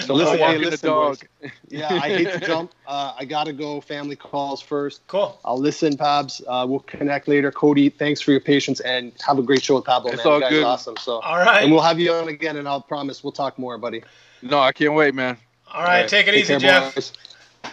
So 0.01 0.15
Oh, 0.15 0.17
listen, 0.17 0.39
hey, 0.39 0.59
listen, 0.59 0.89
dog. 0.89 1.19
boys. 1.43 1.51
Yeah, 1.69 1.89
I 1.93 2.09
hate 2.09 2.33
to 2.33 2.41
jump. 2.41 2.73
Uh, 2.87 3.13
I 3.19 3.25
gotta 3.25 3.53
go. 3.53 3.81
Family 3.81 4.15
calls 4.15 4.63
first. 4.63 5.05
Cool. 5.09 5.37
I'll 5.45 5.59
listen, 5.59 5.97
Pabs. 5.97 6.41
Uh, 6.47 6.65
we'll 6.69 6.79
connect 6.81 7.27
later. 7.27 7.51
Cody, 7.51 7.89
thanks 7.91 8.21
for 8.21 8.31
your 8.31 8.39
patience 8.41 8.79
and 8.79 9.13
have 9.27 9.41
a 9.41 9.43
great 9.43 9.61
show 9.65 9.75
with 9.75 9.85
Pablo. 9.85 10.13
It's 10.13 10.25
man. 10.25 10.33
all 10.35 10.39
You 10.39 10.43
guys 10.45 10.51
good. 10.53 10.65
awesome. 10.65 10.97
So, 10.99 11.19
All 11.21 11.37
right. 11.37 11.65
and 11.65 11.73
we'll 11.73 11.81
have 11.83 11.99
you 11.99 12.13
on 12.13 12.29
again, 12.29 12.57
and 12.59 12.69
I'll 12.69 12.81
promise 12.81 13.25
we'll 13.25 13.33
talk 13.33 13.59
more, 13.59 13.77
buddy. 13.77 14.05
No, 14.41 14.61
I 14.61 14.71
can't 14.71 14.95
wait, 14.95 15.17
man. 15.17 15.37
All 15.75 15.83
right. 15.83 16.09
Take 16.09 16.29
it 16.29 16.35
easy, 16.37 16.53
care, 16.53 16.61
Jeff. 16.61 16.95
boys. 16.95 17.13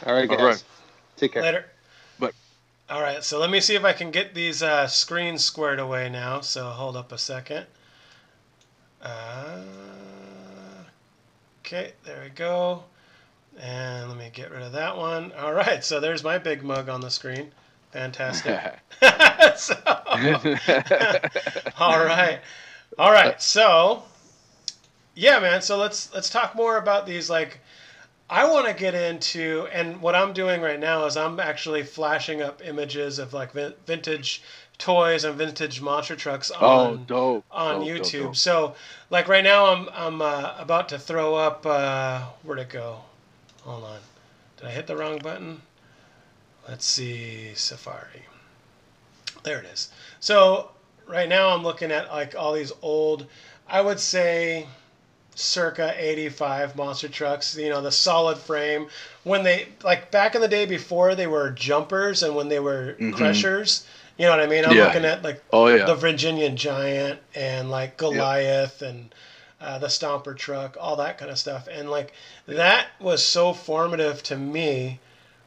All 0.03 0.13
right, 0.15 0.27
guys. 0.27 0.39
right. 0.39 0.63
Take 1.23 1.31
care. 1.31 1.41
Later. 1.41 1.65
But- 2.19 2.33
all 2.89 3.01
right, 3.01 3.23
so 3.23 3.39
let 3.39 3.49
me 3.49 3.61
see 3.61 3.75
if 3.75 3.85
I 3.85 3.93
can 3.93 4.11
get 4.11 4.35
these 4.35 4.61
uh, 4.61 4.87
screens 4.87 5.41
squared 5.41 5.79
away 5.79 6.09
now. 6.09 6.41
So 6.41 6.65
hold 6.65 6.97
up 6.97 7.13
a 7.13 7.17
second. 7.17 7.65
Uh, 9.01 9.61
okay, 11.61 11.93
there 12.03 12.23
we 12.23 12.29
go. 12.29 12.83
And 13.57 14.09
let 14.09 14.17
me 14.17 14.31
get 14.33 14.51
rid 14.51 14.63
of 14.63 14.73
that 14.73 14.97
one. 14.97 15.31
All 15.39 15.53
right, 15.53 15.81
so 15.81 16.01
there's 16.01 16.25
my 16.25 16.37
big 16.37 16.61
mug 16.61 16.89
on 16.89 16.99
the 16.99 17.09
screen. 17.09 17.53
Fantastic. 17.91 18.59
so, 19.55 19.75
all 21.79 22.03
right, 22.03 22.41
all 22.99 23.11
right. 23.13 23.41
So, 23.41 24.03
yeah, 25.15 25.39
man. 25.39 25.61
So 25.61 25.77
let's 25.77 26.13
let's 26.13 26.29
talk 26.29 26.53
more 26.53 26.75
about 26.77 27.05
these 27.05 27.29
like 27.29 27.61
I 28.29 28.49
want 28.49 28.67
to 28.67 28.73
get 28.73 28.95
into, 28.95 29.67
and 29.71 30.01
what 30.01 30.15
I'm 30.15 30.33
doing 30.33 30.61
right 30.61 30.79
now 30.79 31.05
is 31.05 31.17
I'm 31.17 31.39
actually 31.39 31.83
flashing 31.83 32.41
up 32.41 32.61
images 32.65 33.19
of 33.19 33.33
like 33.33 33.51
vin- 33.51 33.73
vintage 33.85 34.41
toys 34.77 35.23
and 35.23 35.35
vintage 35.37 35.81
monster 35.81 36.15
trucks 36.15 36.51
oh, 36.59 36.67
on 36.67 37.05
dope. 37.05 37.45
on 37.51 37.79
dope, 37.79 37.87
YouTube. 37.87 38.23
dope. 38.23 38.35
So, 38.35 38.75
like 39.09 39.27
right 39.27 39.43
now, 39.43 39.65
I'm 39.65 39.89
I'm 39.93 40.21
uh, 40.21 40.55
about 40.57 40.89
to 40.89 40.99
throw 40.99 41.35
up. 41.35 41.65
Uh, 41.65 42.23
where'd 42.43 42.59
it 42.59 42.69
go? 42.69 43.01
Hold 43.63 43.83
on. 43.83 43.99
Did 44.57 44.67
I 44.67 44.71
hit 44.71 44.87
the 44.87 44.95
wrong 44.95 45.19
button? 45.19 45.61
Let's 46.67 46.85
see, 46.85 47.53
Safari. 47.55 48.23
There 49.43 49.59
it 49.59 49.65
is. 49.65 49.89
So 50.21 50.71
right 51.07 51.27
now, 51.27 51.49
I'm 51.49 51.63
looking 51.63 51.91
at 51.91 52.07
like 52.07 52.35
all 52.35 52.53
these 52.53 52.71
old. 52.81 53.27
I 53.67 53.81
would 53.81 53.99
say 53.99 54.67
circa 55.35 55.93
85 55.97 56.75
monster 56.75 57.07
trucks 57.07 57.57
you 57.57 57.69
know 57.69 57.81
the 57.81 57.91
solid 57.91 58.37
frame 58.37 58.87
when 59.23 59.43
they 59.43 59.67
like 59.83 60.11
back 60.11 60.35
in 60.35 60.41
the 60.41 60.47
day 60.47 60.65
before 60.65 61.15
they 61.15 61.27
were 61.27 61.49
jumpers 61.49 62.21
and 62.23 62.35
when 62.35 62.49
they 62.49 62.59
were 62.59 62.95
crushers 63.13 63.85
you 64.17 64.25
know 64.25 64.31
what 64.31 64.39
i 64.39 64.45
mean 64.47 64.63
i'm 64.63 64.69
Mm-hmm. 64.71 64.77
Yeah. 64.77 64.85
looking 64.85 65.05
at 65.05 65.23
like 65.23 65.43
Oh 65.51 65.67
yeah. 65.67 65.85
the 65.85 65.95
Virginian 65.95 66.55
Giant 66.55 67.19
and 67.33 67.71
like 67.71 67.97
Goliath 67.97 68.81
and 68.83 69.13
uh, 69.59 69.79
the 69.79 69.87
Stomper 69.87 70.35
truck, 70.37 70.75
all 70.79 70.97
that 70.97 71.17
kind 71.17 71.31
of 71.31 71.39
stuff. 71.39 71.69
And 71.71 71.89
like 71.89 72.11
that 72.47 72.87
was 72.99 73.23
so 73.23 73.53
formative 73.53 74.21
to 74.23 74.35
me 74.37 74.99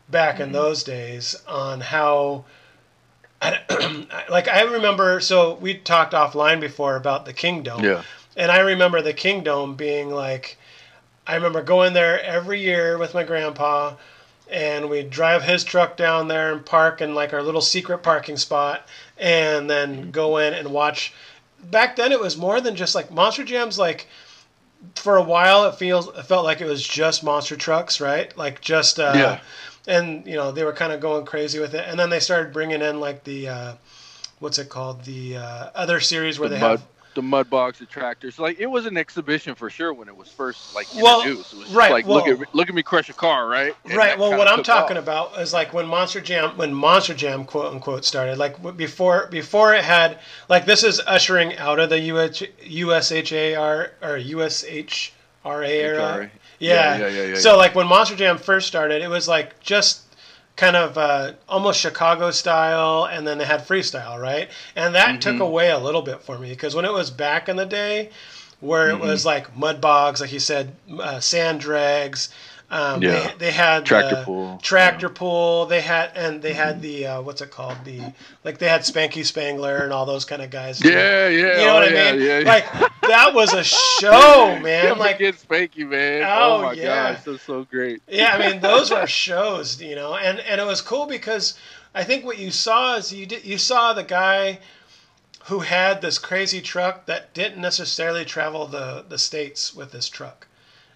back 0.08 0.34
Mm-hmm. 0.36 0.42
in 0.44 0.52
those 0.52 0.82
days 0.84 1.36
on 1.46 1.80
how. 1.82 2.44
I, 3.42 4.24
like 4.30 4.48
I 4.48 4.62
remember, 4.62 5.20
so 5.20 5.54
we 5.56 5.74
talked 5.74 6.14
offline 6.14 6.58
before 6.60 6.96
about 6.96 7.26
the 7.26 7.32
Kingdome, 7.34 7.84
yeah. 7.84 8.02
And 8.36 8.52
I 8.52 8.58
remember 8.60 9.00
the 9.00 9.14
Kingdome 9.14 9.76
being 9.76 10.10
like, 10.10 10.58
I 11.26 11.34
remember 11.34 11.62
going 11.62 11.92
there 11.94 12.22
every 12.22 12.60
year 12.60 12.98
with 12.98 13.14
my 13.14 13.24
grandpa, 13.24 13.94
and 14.48 14.88
we'd 14.88 15.10
drive 15.10 15.42
his 15.42 15.64
truck 15.64 15.96
down 15.96 16.28
there 16.28 16.52
and 16.52 16.64
park 16.64 17.00
in 17.00 17.14
like 17.14 17.32
our 17.32 17.42
little 17.42 17.60
secret 17.62 17.98
parking 17.98 18.36
spot, 18.36 18.86
and 19.18 19.68
then 19.68 20.10
go 20.10 20.36
in 20.36 20.54
and 20.54 20.70
watch. 20.70 21.12
Back 21.70 21.96
then, 21.96 22.12
it 22.12 22.20
was 22.20 22.36
more 22.36 22.60
than 22.60 22.76
just 22.76 22.94
like 22.94 23.10
Monster 23.10 23.42
Jams. 23.42 23.78
Like 23.78 24.06
for 24.94 25.16
a 25.16 25.22
while, 25.22 25.64
it 25.66 25.76
feels 25.76 26.06
it 26.08 26.26
felt 26.26 26.44
like 26.44 26.60
it 26.60 26.66
was 26.66 26.86
just 26.86 27.24
monster 27.24 27.56
trucks, 27.56 28.00
right? 28.00 28.36
Like 28.36 28.60
just 28.60 29.00
uh, 29.00 29.12
Yeah. 29.14 29.40
and 29.88 30.26
you 30.26 30.36
know 30.36 30.52
they 30.52 30.62
were 30.62 30.74
kind 30.74 30.92
of 30.92 31.00
going 31.00 31.24
crazy 31.24 31.58
with 31.58 31.74
it, 31.74 31.84
and 31.88 31.98
then 31.98 32.10
they 32.10 32.20
started 32.20 32.52
bringing 32.52 32.82
in 32.82 33.00
like 33.00 33.24
the 33.24 33.48
uh, 33.48 33.72
what's 34.38 34.58
it 34.58 34.68
called 34.68 35.04
the 35.04 35.38
uh, 35.38 35.70
other 35.74 35.98
series 36.00 36.38
where 36.38 36.48
the 36.48 36.56
they 36.56 36.60
mud, 36.60 36.70
have 36.80 36.86
the 37.16 37.22
mud 37.22 37.50
box, 37.50 37.80
the 37.80 37.86
tractors. 37.86 38.38
Like 38.38 38.60
it 38.60 38.66
was 38.66 38.86
an 38.86 38.96
exhibition 38.96 39.56
for 39.56 39.68
sure 39.68 39.92
when 39.92 40.06
it 40.06 40.16
was 40.16 40.28
first 40.28 40.74
like 40.74 40.86
Well, 40.94 41.22
introduced. 41.22 41.52
it 41.54 41.58
was 41.58 41.74
right, 41.74 41.90
like 41.90 42.06
look 42.06 42.26
well- 42.26 42.42
at 42.42 42.54
look 42.54 42.68
at 42.68 42.74
me 42.74 42.84
crush 42.84 43.08
a 43.08 43.12
car, 43.12 43.48
right? 43.48 43.74
And 43.84 43.94
right. 43.96 44.16
Well, 44.16 44.36
what 44.38 44.46
I'm 44.46 44.62
talking 44.62 44.96
off. 44.96 45.02
about 45.02 45.40
is 45.40 45.52
like 45.52 45.72
when 45.72 45.86
Monster 45.86 46.20
Jam, 46.20 46.56
when 46.56 46.72
Monster 46.72 47.14
Jam 47.14 47.44
quote 47.44 47.72
unquote 47.74 48.04
started. 48.04 48.38
Like 48.38 48.76
before, 48.76 49.26
before 49.30 49.74
it 49.74 49.82
had 49.84 50.20
like 50.48 50.64
this 50.66 50.84
is 50.84 51.00
ushering 51.06 51.56
out 51.58 51.80
of 51.80 51.90
the 51.90 51.98
UH, 52.12 52.46
USHAR 52.64 53.90
or 54.02 54.18
USHRA 54.18 55.68
era. 55.68 56.30
Yeah. 56.58 56.96
Yeah, 56.96 56.96
yeah, 56.96 57.08
yeah, 57.08 57.22
yeah, 57.28 57.34
So 57.36 57.56
like 57.56 57.74
when 57.74 57.86
Monster 57.86 58.16
Jam 58.16 58.38
first 58.38 58.66
started, 58.66 59.02
it 59.02 59.08
was 59.08 59.26
like 59.28 59.58
just 59.60 60.05
kind 60.56 60.76
of 60.76 60.96
uh, 60.98 61.32
almost 61.48 61.80
Chicago 61.80 62.30
style, 62.30 63.04
and 63.06 63.26
then 63.26 63.38
they 63.38 63.44
had 63.44 63.66
freestyle, 63.66 64.20
right? 64.20 64.48
And 64.74 64.94
that 64.94 65.20
Mm-hmm. 65.20 65.20
took 65.20 65.40
away 65.40 65.70
a 65.70 65.78
little 65.78 66.02
bit 66.02 66.22
for 66.22 66.38
me 66.38 66.50
because 66.50 66.74
when 66.74 66.84
it 66.84 66.92
was 66.92 67.10
back 67.10 67.48
in 67.48 67.56
the 67.56 67.66
day, 67.66 68.10
where 68.60 68.88
Mm-hmm. 68.88 68.96
it 68.96 69.00
was 69.00 69.24
like 69.24 69.56
mud 69.56 69.80
bogs, 69.80 70.20
like 70.20 70.32
you 70.32 70.40
said, 70.40 70.74
uh, 71.00 71.20
sand 71.20 71.60
drags. 71.60 72.28
Um, 72.70 73.02
Yeah. 73.02 73.06
they, 73.06 73.34
they 73.38 73.50
had 73.52 73.84
Tractor 73.84 74.16
the 74.16 74.24
pull, 74.24 74.60
tractor 74.62 75.08
pool. 75.08 75.66
They 75.66 75.80
had 75.82 76.12
and 76.16 76.42
they 76.42 76.54
had 76.54 76.80
the 76.82 77.06
uh, 77.06 77.22
what's 77.22 77.40
it 77.40 77.50
called? 77.50 77.84
The 77.84 78.12
like 78.44 78.58
they 78.58 78.68
had 78.68 78.80
Spanky 78.82 79.24
Spangler 79.24 79.84
and 79.84 79.92
all 79.92 80.06
those 80.06 80.24
kind 80.24 80.42
of 80.42 80.50
guys. 80.50 80.84
Yeah, 80.84 81.28
yeah. 81.28 81.58
You 81.58 81.66
know 81.66 81.74
oh, 81.74 81.74
what 81.74 81.84
I 81.84 81.90
yeah, 81.90 82.12
mean? 82.12 82.20
Yeah, 82.20 82.38
yeah. 82.40 82.40
Like 82.44 82.66
that 83.08 83.32
was 83.34 83.52
a 83.52 83.64
show, 83.64 84.58
man. 84.62 84.86
Can't 84.86 84.98
Like, 84.98 85.16
forget 85.16 85.34
Spanky, 85.34 85.86
man. 85.88 86.22
Oh, 86.24 86.56
Oh, 86.58 86.62
my 86.62 86.72
yeah. 86.72 87.12
gosh, 87.14 87.24
that's 87.24 87.42
so 87.42 87.64
great. 87.64 88.02
yeah, 88.08 88.34
I 88.38 88.50
mean, 88.50 88.60
those 88.60 88.90
were 88.90 89.06
shows, 89.26 89.80
you 89.82 89.94
know, 89.94 90.16
and 90.16 90.40
and 90.40 90.60
it 90.60 90.66
was 90.66 90.80
cool 90.80 91.06
because 91.06 91.58
I 91.94 92.04
think 92.04 92.24
what 92.24 92.38
you 92.38 92.50
saw 92.50 92.96
is 92.96 93.12
you 93.12 93.26
did, 93.26 93.44
you 93.44 93.58
saw 93.58 93.92
the 93.92 94.04
guy 94.04 94.58
who 95.44 95.60
had 95.60 96.02
this 96.02 96.18
crazy 96.18 96.60
truck 96.60 97.06
that 97.06 97.32
didn't 97.32 97.60
necessarily 97.60 98.24
travel 98.24 98.66
the 98.66 99.04
the 99.08 99.18
states 99.18 99.74
with 99.74 99.92
this 99.92 100.08
truck. 100.08 100.46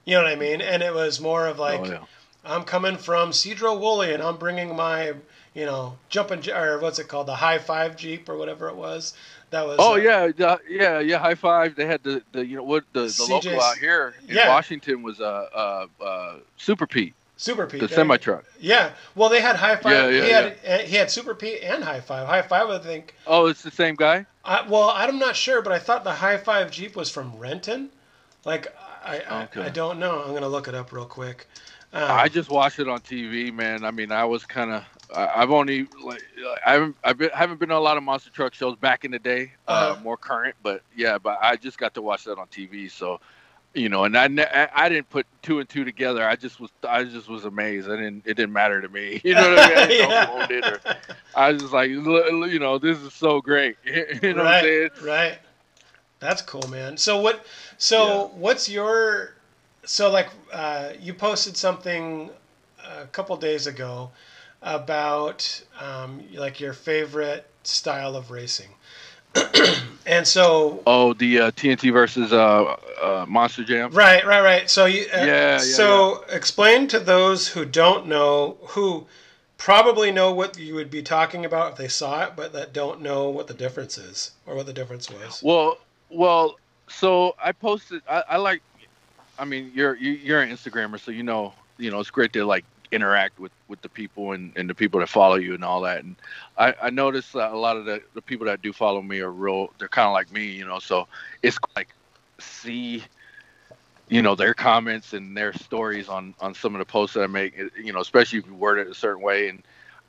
You 0.04 0.16
know 0.16 0.22
what 0.24 0.32
I 0.32 0.36
mean? 0.36 0.60
And 0.60 0.82
it 0.82 0.92
was 0.94 1.20
more 1.20 1.46
of 1.46 1.58
like, 1.58 1.80
oh 1.80 1.84
yeah. 1.84 2.04
I'm 2.44 2.64
coming 2.64 2.96
from 2.96 3.30
Sedro-Woolley 3.32 4.14
and 4.14 4.22
I'm 4.22 4.38
bringing 4.38 4.74
my, 4.74 5.12
you 5.54 5.66
know, 5.66 5.98
jumping 6.08 6.48
or 6.50 6.78
what's 6.78 6.98
it 6.98 7.06
called, 7.06 7.26
the 7.26 7.34
high 7.36 7.58
five 7.58 7.96
Jeep 7.96 8.28
or 8.28 8.36
whatever 8.38 8.68
it 8.68 8.76
was. 8.76 9.12
That 9.50 9.66
was. 9.66 9.76
Oh 9.78 9.94
uh, 9.94 9.96
yeah, 9.96 10.58
yeah, 10.68 11.00
yeah. 11.00 11.18
High 11.18 11.34
five. 11.34 11.74
They 11.74 11.86
had 11.86 12.02
the, 12.02 12.22
the 12.32 12.46
you 12.46 12.56
know 12.56 12.62
what 12.62 12.84
the, 12.92 13.02
the 13.02 13.06
CJ's 13.06 13.28
local 13.30 13.60
out 13.60 13.78
here 13.78 14.14
in 14.28 14.36
yeah. 14.36 14.48
Washington 14.48 15.02
was 15.02 15.20
uh, 15.20 15.48
uh, 15.52 16.04
uh, 16.04 16.36
Super 16.56 16.86
Pete, 16.86 17.14
Super 17.36 17.66
Pete. 17.66 17.80
the 17.80 17.88
semi 17.88 18.16
truck. 18.16 18.44
Yeah. 18.60 18.92
Well, 19.14 19.28
they 19.28 19.40
had 19.40 19.56
high 19.56 19.76
five. 19.76 19.92
Yeah, 19.92 20.08
yeah, 20.08 20.24
he 20.24 20.30
had 20.30 20.56
uh, 20.66 20.78
he 20.84 20.96
had 20.96 21.10
Super 21.10 21.34
Pete 21.34 21.62
and 21.62 21.82
high 21.82 22.00
five. 22.00 22.28
High 22.28 22.42
five, 22.42 22.70
I 22.70 22.78
think. 22.78 23.14
Oh, 23.26 23.46
it's 23.46 23.62
the 23.62 23.70
same 23.72 23.96
guy. 23.96 24.26
I, 24.44 24.66
well, 24.68 24.90
I'm 24.94 25.18
not 25.18 25.36
sure, 25.36 25.62
but 25.62 25.72
I 25.72 25.78
thought 25.78 26.04
the 26.04 26.12
high 26.12 26.38
five 26.38 26.70
Jeep 26.70 26.94
was 26.94 27.10
from 27.10 27.36
Renton. 27.36 27.90
Like, 28.44 28.74
I 29.04 29.20
I, 29.28 29.42
Okay. 29.44 29.62
I 29.62 29.68
don't 29.68 29.98
know. 29.98 30.22
I'm 30.22 30.32
gonna 30.32 30.48
look 30.48 30.68
it 30.68 30.74
up 30.74 30.92
real 30.92 31.06
quick. 31.06 31.48
Um, 31.92 32.08
I 32.08 32.28
just 32.28 32.50
watched 32.50 32.78
it 32.78 32.88
on 32.88 33.00
TV, 33.00 33.52
man. 33.52 33.84
I 33.84 33.90
mean, 33.90 34.12
I 34.12 34.24
was 34.24 34.46
kind 34.46 34.70
of. 34.70 34.84
I've 35.14 35.50
only 35.50 35.86
like 36.04 36.22
I 36.66 36.72
haven't 36.72 36.96
I've 37.04 37.18
been, 37.18 37.30
haven't 37.34 37.58
been 37.60 37.68
to 37.70 37.76
a 37.76 37.78
lot 37.78 37.96
of 37.96 38.02
monster 38.02 38.30
truck 38.30 38.54
shows 38.54 38.76
back 38.76 39.04
in 39.04 39.10
the 39.10 39.18
day, 39.18 39.52
uh, 39.68 39.94
Uh-huh. 39.94 39.96
more 39.98 40.16
current, 40.16 40.54
but 40.62 40.82
yeah, 40.94 41.18
but 41.18 41.38
I 41.42 41.56
just 41.56 41.78
got 41.78 41.94
to 41.94 42.02
watch 42.02 42.24
that 42.24 42.38
on 42.38 42.48
TV, 42.48 42.88
so 42.88 43.18
you 43.74 43.88
know, 43.88 44.04
and 44.04 44.16
I 44.16 44.28
ne- 44.28 44.68
I 44.74 44.88
didn't 44.88 45.08
put 45.10 45.26
two 45.42 45.60
and 45.60 45.68
two 45.68 45.84
together. 45.84 46.26
I 46.26 46.36
just 46.36 46.60
was 46.60 46.70
I 46.88 47.04
just 47.04 47.28
was 47.28 47.44
amazed. 47.44 47.88
I 47.90 47.96
didn't 47.96 48.26
it 48.26 48.34
didn't 48.34 48.52
matter 48.52 48.80
to 48.80 48.88
me. 48.88 49.20
You 49.24 49.34
know 49.36 49.50
what 49.50 49.54
I 49.54 49.58
mean? 49.60 49.76
I 49.76 49.86
didn't 49.86 49.98
Yeah. 49.98 50.46
it 50.50 50.66
or 50.66 50.80
I 51.34 51.52
was 51.52 51.62
just 51.62 51.72
like, 51.72 51.90
"L- 51.90 52.46
you 52.48 52.58
know, 52.58 52.78
this 52.78 52.98
is 52.98 53.14
so 53.14 53.40
great. 53.40 53.76
you 53.84 54.34
know 54.34 54.44
what 54.44 54.50
I'm 54.50 54.54
right, 54.54 54.60
saying? 54.60 54.90
right. 55.02 55.38
That's 56.20 56.42
cool, 56.42 56.68
man. 56.68 56.96
So 56.96 57.20
what? 57.20 57.44
So 57.78 58.30
Yeah. 58.32 58.38
what's 58.38 58.68
your? 58.68 59.34
So 59.84 60.10
like, 60.10 60.28
uh, 60.52 60.90
you 61.00 61.14
posted 61.14 61.56
something 61.56 62.30
a 62.84 63.06
couple 63.06 63.36
days 63.36 63.66
ago 63.66 64.10
about 64.62 65.64
um, 65.80 66.22
like 66.34 66.60
your 66.60 66.72
favorite 66.72 67.48
style 67.62 68.16
of 68.16 68.30
racing, 68.30 68.70
and 70.06 70.26
so 70.26 70.82
Oh, 70.86 71.12
the 71.12 71.40
uh, 71.40 71.50
TNT 71.52 71.92
versus 71.92 72.32
uh, 72.32 72.76
uh, 73.00 73.26
Monster 73.28 73.64
Jam. 73.64 73.92
Right, 73.92 74.24
right, 74.26 74.40
right. 74.40 74.70
So 74.70 74.86
you, 74.86 75.02
uh, 75.12 75.24
Yeah, 75.24 75.26
yeah, 75.26 75.58
so 75.58 76.24
explain 76.30 76.88
to 76.88 76.98
those 76.98 77.48
who 77.48 77.64
don't 77.64 78.06
know, 78.06 78.58
who 78.68 79.06
probably 79.56 80.10
know 80.10 80.32
what 80.32 80.58
you 80.58 80.74
would 80.74 80.90
be 80.90 81.02
talking 81.02 81.44
about 81.44 81.72
if 81.72 81.78
they 81.78 81.88
saw 81.88 82.24
it, 82.24 82.32
but 82.34 82.52
that 82.54 82.72
don't 82.72 83.02
know 83.02 83.28
what 83.28 83.46
the 83.46 83.54
difference 83.54 83.98
is 83.98 84.32
or 84.46 84.56
what 84.56 84.66
the 84.66 84.72
difference 84.72 85.10
was. 85.10 85.42
Well, 85.42 85.78
well, 86.08 86.56
so 86.88 87.34
I 87.42 87.52
posted. 87.52 88.02
I, 88.08 88.24
I 88.30 88.36
like. 88.36 88.62
I 89.38 89.44
mean, 89.44 89.70
you're 89.74 89.96
you, 89.96 90.12
you're 90.12 90.42
an 90.42 90.50
Instagrammer, 90.50 90.98
so 90.98 91.10
you 91.10 91.22
know, 91.22 91.54
you 91.78 91.90
know, 91.90 92.00
it's 92.00 92.10
great 92.10 92.32
to 92.34 92.44
like 92.44 92.64
interact 92.92 93.38
with 93.38 93.53
with 93.68 93.81
the 93.83 93.88
people 93.88 94.33
and, 94.33 94.53
and 94.57 94.68
the 94.68 94.74
people 94.74 95.00
that 95.00 95.09
follow 95.09 95.37
you 95.37 95.55
and 95.55 95.64
all 95.64 95.83
that. 95.83 96.05
And 96.05 96.16
I 96.57 96.74
I 96.83 96.90
noticed 96.90 97.33
that 97.35 97.53
a 97.53 97.59
lot 97.59 97.76
of 97.76 97.85
the 97.87 98.03
the 98.14 98.22
people 98.22 98.46
that 98.46 98.62
do 98.62 98.72
follow 98.72 99.03
me 99.03 99.20
are 99.20 99.31
real. 99.33 99.68
They're 99.79 99.88
kind 99.88 100.07
of 100.09 100.12
like 100.12 100.33
me, 100.33 100.46
you 100.46 100.66
know. 100.66 100.79
So 100.79 101.09
it's 101.42 101.59
like 101.76 101.88
see. 102.40 103.05
You 104.09 104.22
know 104.22 104.35
their 104.35 104.55
comments 104.55 105.12
and 105.14 105.37
their 105.37 105.53
stories 105.53 106.09
on 106.09 106.35
on 106.40 106.55
some 106.55 106.74
of 106.74 106.79
the 106.81 106.85
posts 106.85 107.14
that 107.14 107.22
I 107.22 107.26
make. 107.26 107.57
You 107.83 107.92
know, 107.92 108.00
especially 108.00 108.40
if 108.40 108.46
you 108.46 108.55
word 108.55 108.79
it 108.79 108.88
a 108.88 108.94
certain 108.94 109.22
way. 109.22 109.48
And 109.48 109.62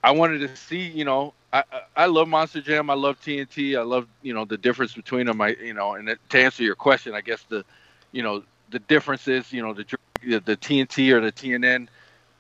I 0.04 0.12
wanted 0.12 0.40
to 0.40 0.56
see. 0.56 0.80
You 0.80 1.06
know, 1.06 1.34
I 1.52 1.64
I- 1.72 2.06
love 2.08 2.28
Monster 2.28 2.62
Jam. 2.62 2.90
I 2.90 2.96
love 2.96 3.20
TNT. 3.20 3.78
I 3.78 3.84
love 3.84 4.08
you 4.22 4.34
know 4.34 4.46
the 4.46 4.58
difference 4.58 4.94
between 4.94 5.28
them. 5.28 5.42
I 5.42 5.56
you 5.62 5.74
know, 5.74 5.94
and 5.94 6.16
to 6.30 6.40
answer 6.42 6.64
your 6.64 6.76
question, 6.76 7.14
I 7.14 7.22
guess 7.22 7.44
the 7.46 7.64
you 8.12 8.24
know 8.24 8.44
the 8.70 8.80
difference 8.80 9.28
is 9.28 9.52
you 9.52 9.62
know 9.62 9.74
the 9.74 9.84
dr- 9.86 10.46
the 10.46 10.58
TNT 10.58 11.12
or 11.12 11.22
the 11.22 11.32
TNN 11.32 11.88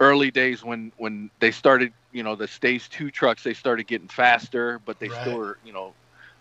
early 0.02 0.32
days 0.32 0.66
when 0.66 0.92
when 0.98 1.32
they 1.40 1.52
started 1.52 1.94
you 2.12 2.24
know 2.24 2.36
the 2.36 2.48
stage 2.48 2.90
two 2.90 3.12
trucks 3.12 3.44
they 3.44 3.54
started 3.54 3.88
getting 3.88 4.10
faster, 4.10 4.80
but 4.86 5.00
they 5.00 5.10
Right. 5.10 5.20
still 5.22 5.34
were 5.36 5.60
you 5.64 5.74
know 5.74 5.96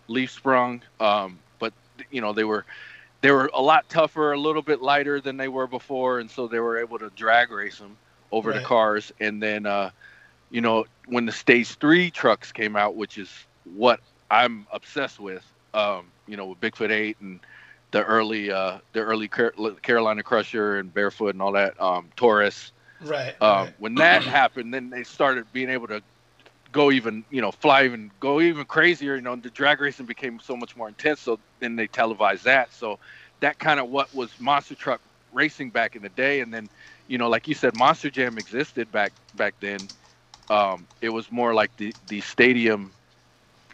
leaf 0.09 0.31
sprung. 0.31 0.83
Um, 0.99 1.43
but 1.59 1.73
you 2.11 2.21
know 2.21 2.33
they 2.33 2.45
were 2.45 2.65
they 3.21 3.31
were 3.31 3.51
a 3.53 3.61
lot 3.61 3.89
tougher, 3.89 4.33
a 4.33 4.39
little 4.39 4.63
bit 4.63 4.81
lighter 4.81 5.21
than 5.21 5.37
they 5.37 5.49
were 5.49 5.67
before, 5.67 6.19
and 6.19 6.29
so 6.31 6.47
they 6.47 6.59
were 6.59 6.79
able 6.79 6.99
to 6.99 7.09
drag 7.11 7.51
race 7.51 7.79
them 7.79 7.99
over 8.31 8.53
Right. 8.53 8.53
the 8.53 8.61
cars. 8.61 9.11
And 9.19 9.41
then, 9.43 9.65
uh, 9.67 9.91
you 10.49 10.61
know, 10.61 10.85
when 11.07 11.25
the 11.25 11.31
stage 11.33 11.77
three 11.79 12.11
trucks 12.11 12.51
came 12.51 12.75
out, 12.77 12.95
which 12.95 13.17
is 13.17 13.31
what 13.63 14.01
I'm 14.29 14.67
obsessed 14.71 15.19
with, 15.19 15.45
um, 15.73 16.13
you 16.27 16.37
know, 16.37 16.47
with 16.47 16.59
Bigfoot 16.61 16.91
Eight 16.91 17.19
and 17.21 17.41
the 17.91 18.03
early, 18.03 18.51
uh, 18.51 18.79
the 18.93 19.01
early 19.01 19.29
Car- 19.29 19.53
Carolina 19.83 20.23
Crusher 20.23 20.77
and 20.79 20.93
Barefoot 20.93 21.35
and 21.35 21.41
all 21.41 21.53
that, 21.53 21.79
um, 21.81 22.11
Taurus. 22.17 22.73
Right. 23.01 23.35
Um, 23.41 23.65
right. 23.65 23.73
when 23.79 23.95
that 23.95 24.23
happened, 24.23 24.73
then 24.73 24.89
they 24.89 25.03
started 25.03 25.51
being 25.51 25.69
able 25.69 25.87
to 25.87 26.01
go 26.71 26.91
even, 26.91 27.25
you 27.29 27.41
know, 27.41 27.51
fly 27.51 27.85
even, 27.85 28.11
go 28.19 28.39
even 28.41 28.65
crazier. 28.65 29.15
You 29.15 29.21
know, 29.21 29.35
the 29.35 29.49
drag 29.49 29.81
racing 29.81 30.05
became 30.05 30.39
so 30.39 30.55
much 30.55 30.75
more 30.75 30.87
intense. 30.87 31.21
So 31.21 31.39
then 31.59 31.75
they 31.75 31.87
televised 31.87 32.45
that. 32.45 32.73
So 32.73 32.99
that 33.41 33.59
kind 33.59 33.79
of 33.79 33.89
what 33.89 34.13
was 34.13 34.39
monster 34.39 34.75
truck 34.75 35.01
racing 35.31 35.71
back 35.71 35.95
in 35.95 36.01
the 36.01 36.09
day. 36.09 36.41
And 36.41 36.53
then, 36.53 36.69
you 37.07 37.17
know, 37.17 37.29
like 37.29 37.47
you 37.47 37.53
said, 37.55 37.73
Monster 37.73 38.09
Jam 38.09 38.37
existed 38.37 38.91
back 38.91 39.13
back 39.33 39.55
then. 39.59 39.89
Um, 40.49 40.87
it 41.01 41.09
was 41.09 41.31
more 41.31 41.53
like 41.53 41.71
the 41.77 41.95
the 42.07 42.21
stadium 42.21 42.93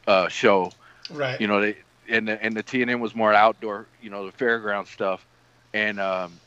uh, 0.08 0.28
show. 0.30 0.76
Right. 1.10 1.40
You 1.40 1.48
know, 1.48 1.62
they 1.62 1.78
and 2.10 2.28
the, 2.28 2.44
and 2.44 2.56
the 2.56 2.64
TNN 2.64 3.00
was 3.00 3.16
more 3.16 3.34
outdoor. 3.34 3.88
You 4.02 4.10
know, 4.10 4.26
the 4.26 4.32
fairground 4.32 4.88
stuff. 4.88 5.26
And 5.74 6.00
um, 6.00 6.42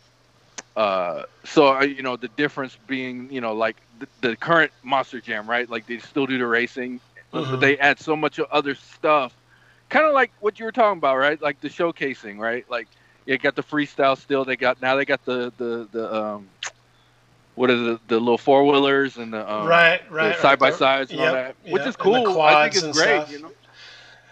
uh, 0.77 1.23
so 1.45 1.77
uh, 1.77 1.83
you 1.83 2.03
know 2.03 2.17
the 2.17 2.29
difference 2.29 2.77
being 2.87 3.31
you 3.31 3.41
know 3.41 3.55
like 3.55 3.77
the, 3.99 4.09
the 4.21 4.37
current 4.37 4.73
Monster 4.83 5.21
Jam, 5.21 5.49
right? 5.49 5.69
Like 5.69 5.87
they 5.87 5.99
still 5.99 6.27
do 6.27 6.39
the 6.39 6.47
racing, 6.47 7.01
Mhm. 7.33 7.51
but 7.51 7.61
they 7.61 7.79
add 7.79 7.99
so 7.99 8.17
much 8.17 8.39
other 8.51 8.75
stuff, 8.75 9.37
kind 9.89 10.07
of 10.07 10.13
like 10.15 10.33
what 10.39 10.59
you 10.59 10.65
were 10.65 10.73
talking 10.73 10.99
about, 10.99 11.17
right? 11.17 11.41
Like 11.41 11.61
the 11.61 11.69
showcasing, 11.69 12.39
right? 12.39 12.65
Like 12.69 12.89
you 13.27 13.39
got 13.39 13.57
the 13.57 13.63
freestyle 13.63 14.17
still. 14.17 14.45
They 14.45 14.57
got 14.57 14.81
now 14.81 14.97
they 14.97 15.05
got 15.05 15.25
the 15.25 15.53
the 15.57 15.89
the 15.91 16.15
um, 16.15 16.51
what 17.55 17.71
are 17.71 17.77
the 17.77 18.01
the 18.07 18.19
little 18.19 18.39
four 18.39 18.65
wheelers 18.65 19.17
and 19.17 19.33
the 19.33 19.51
um, 19.51 19.67
right. 19.67 20.01
Right. 20.11 20.37
side 20.37 20.59
by 20.59 20.71
sides 20.71 21.11
and 21.13 21.21
all 21.21 21.31
that, 21.31 21.57
which 21.63 21.83
yep, 21.83 21.89
is 21.89 21.97
cool. 21.97 22.41
I 22.41 22.55
think 22.63 22.75
it's 22.77 22.87
great. 22.89 23.23
stuff. 23.23 23.31
You 23.33 23.39
know. 23.41 23.53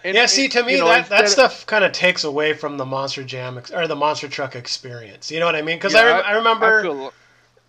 And- 0.09 0.15
yeah, 0.17 0.23
and, 0.23 0.31
see, 0.31 0.49
to 0.49 0.63
me, 0.63 0.73
you 0.75 0.79
know, 0.81 0.87
that, 0.87 1.09
that 1.11 1.29
stuff 1.29 1.65
kind 1.67 1.85
of 1.85 1.93
takes 1.93 2.25
away 2.25 2.53
from 2.55 2.77
the 2.77 2.85
Monster 2.85 3.23
Jam 3.25 3.59
ex- 3.59 3.71
or 3.71 3.87
the 3.87 3.97
Monster 3.97 4.29
Truck 4.29 4.57
experience. 4.57 5.31
You 5.31 5.41
know 5.41 5.47
what 5.47 5.55
I 5.57 5.63
mean? 5.63 5.77
Because 5.77 5.93
Yeah, 5.95 6.01
I, 6.01 6.05
re- 6.17 6.23
I 6.25 6.33
remember. 6.33 6.79
I 6.81 6.83
feel, 6.83 7.13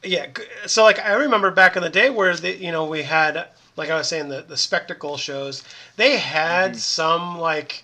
Yeah, 0.03 0.25
so 0.65 0.83
like 0.83 0.99
I 0.99 1.13
remember 1.13 1.51
back 1.51 1.75
in 1.75 1.83
the 1.83 1.89
day 1.89 2.09
where 2.09 2.35
the 2.35 2.55
you 2.55 2.71
know 2.71 2.85
we 2.85 3.03
had 3.03 3.47
like 3.75 3.89
I 3.89 3.95
was 3.95 4.07
saying 4.07 4.29
the 4.29 4.41
the 4.41 4.57
spectacle 4.57 5.17
shows 5.17 5.63
they 5.97 6.17
had 6.17 6.71
Mm-hmm. 6.71 6.77
some 6.79 7.37
like 7.39 7.83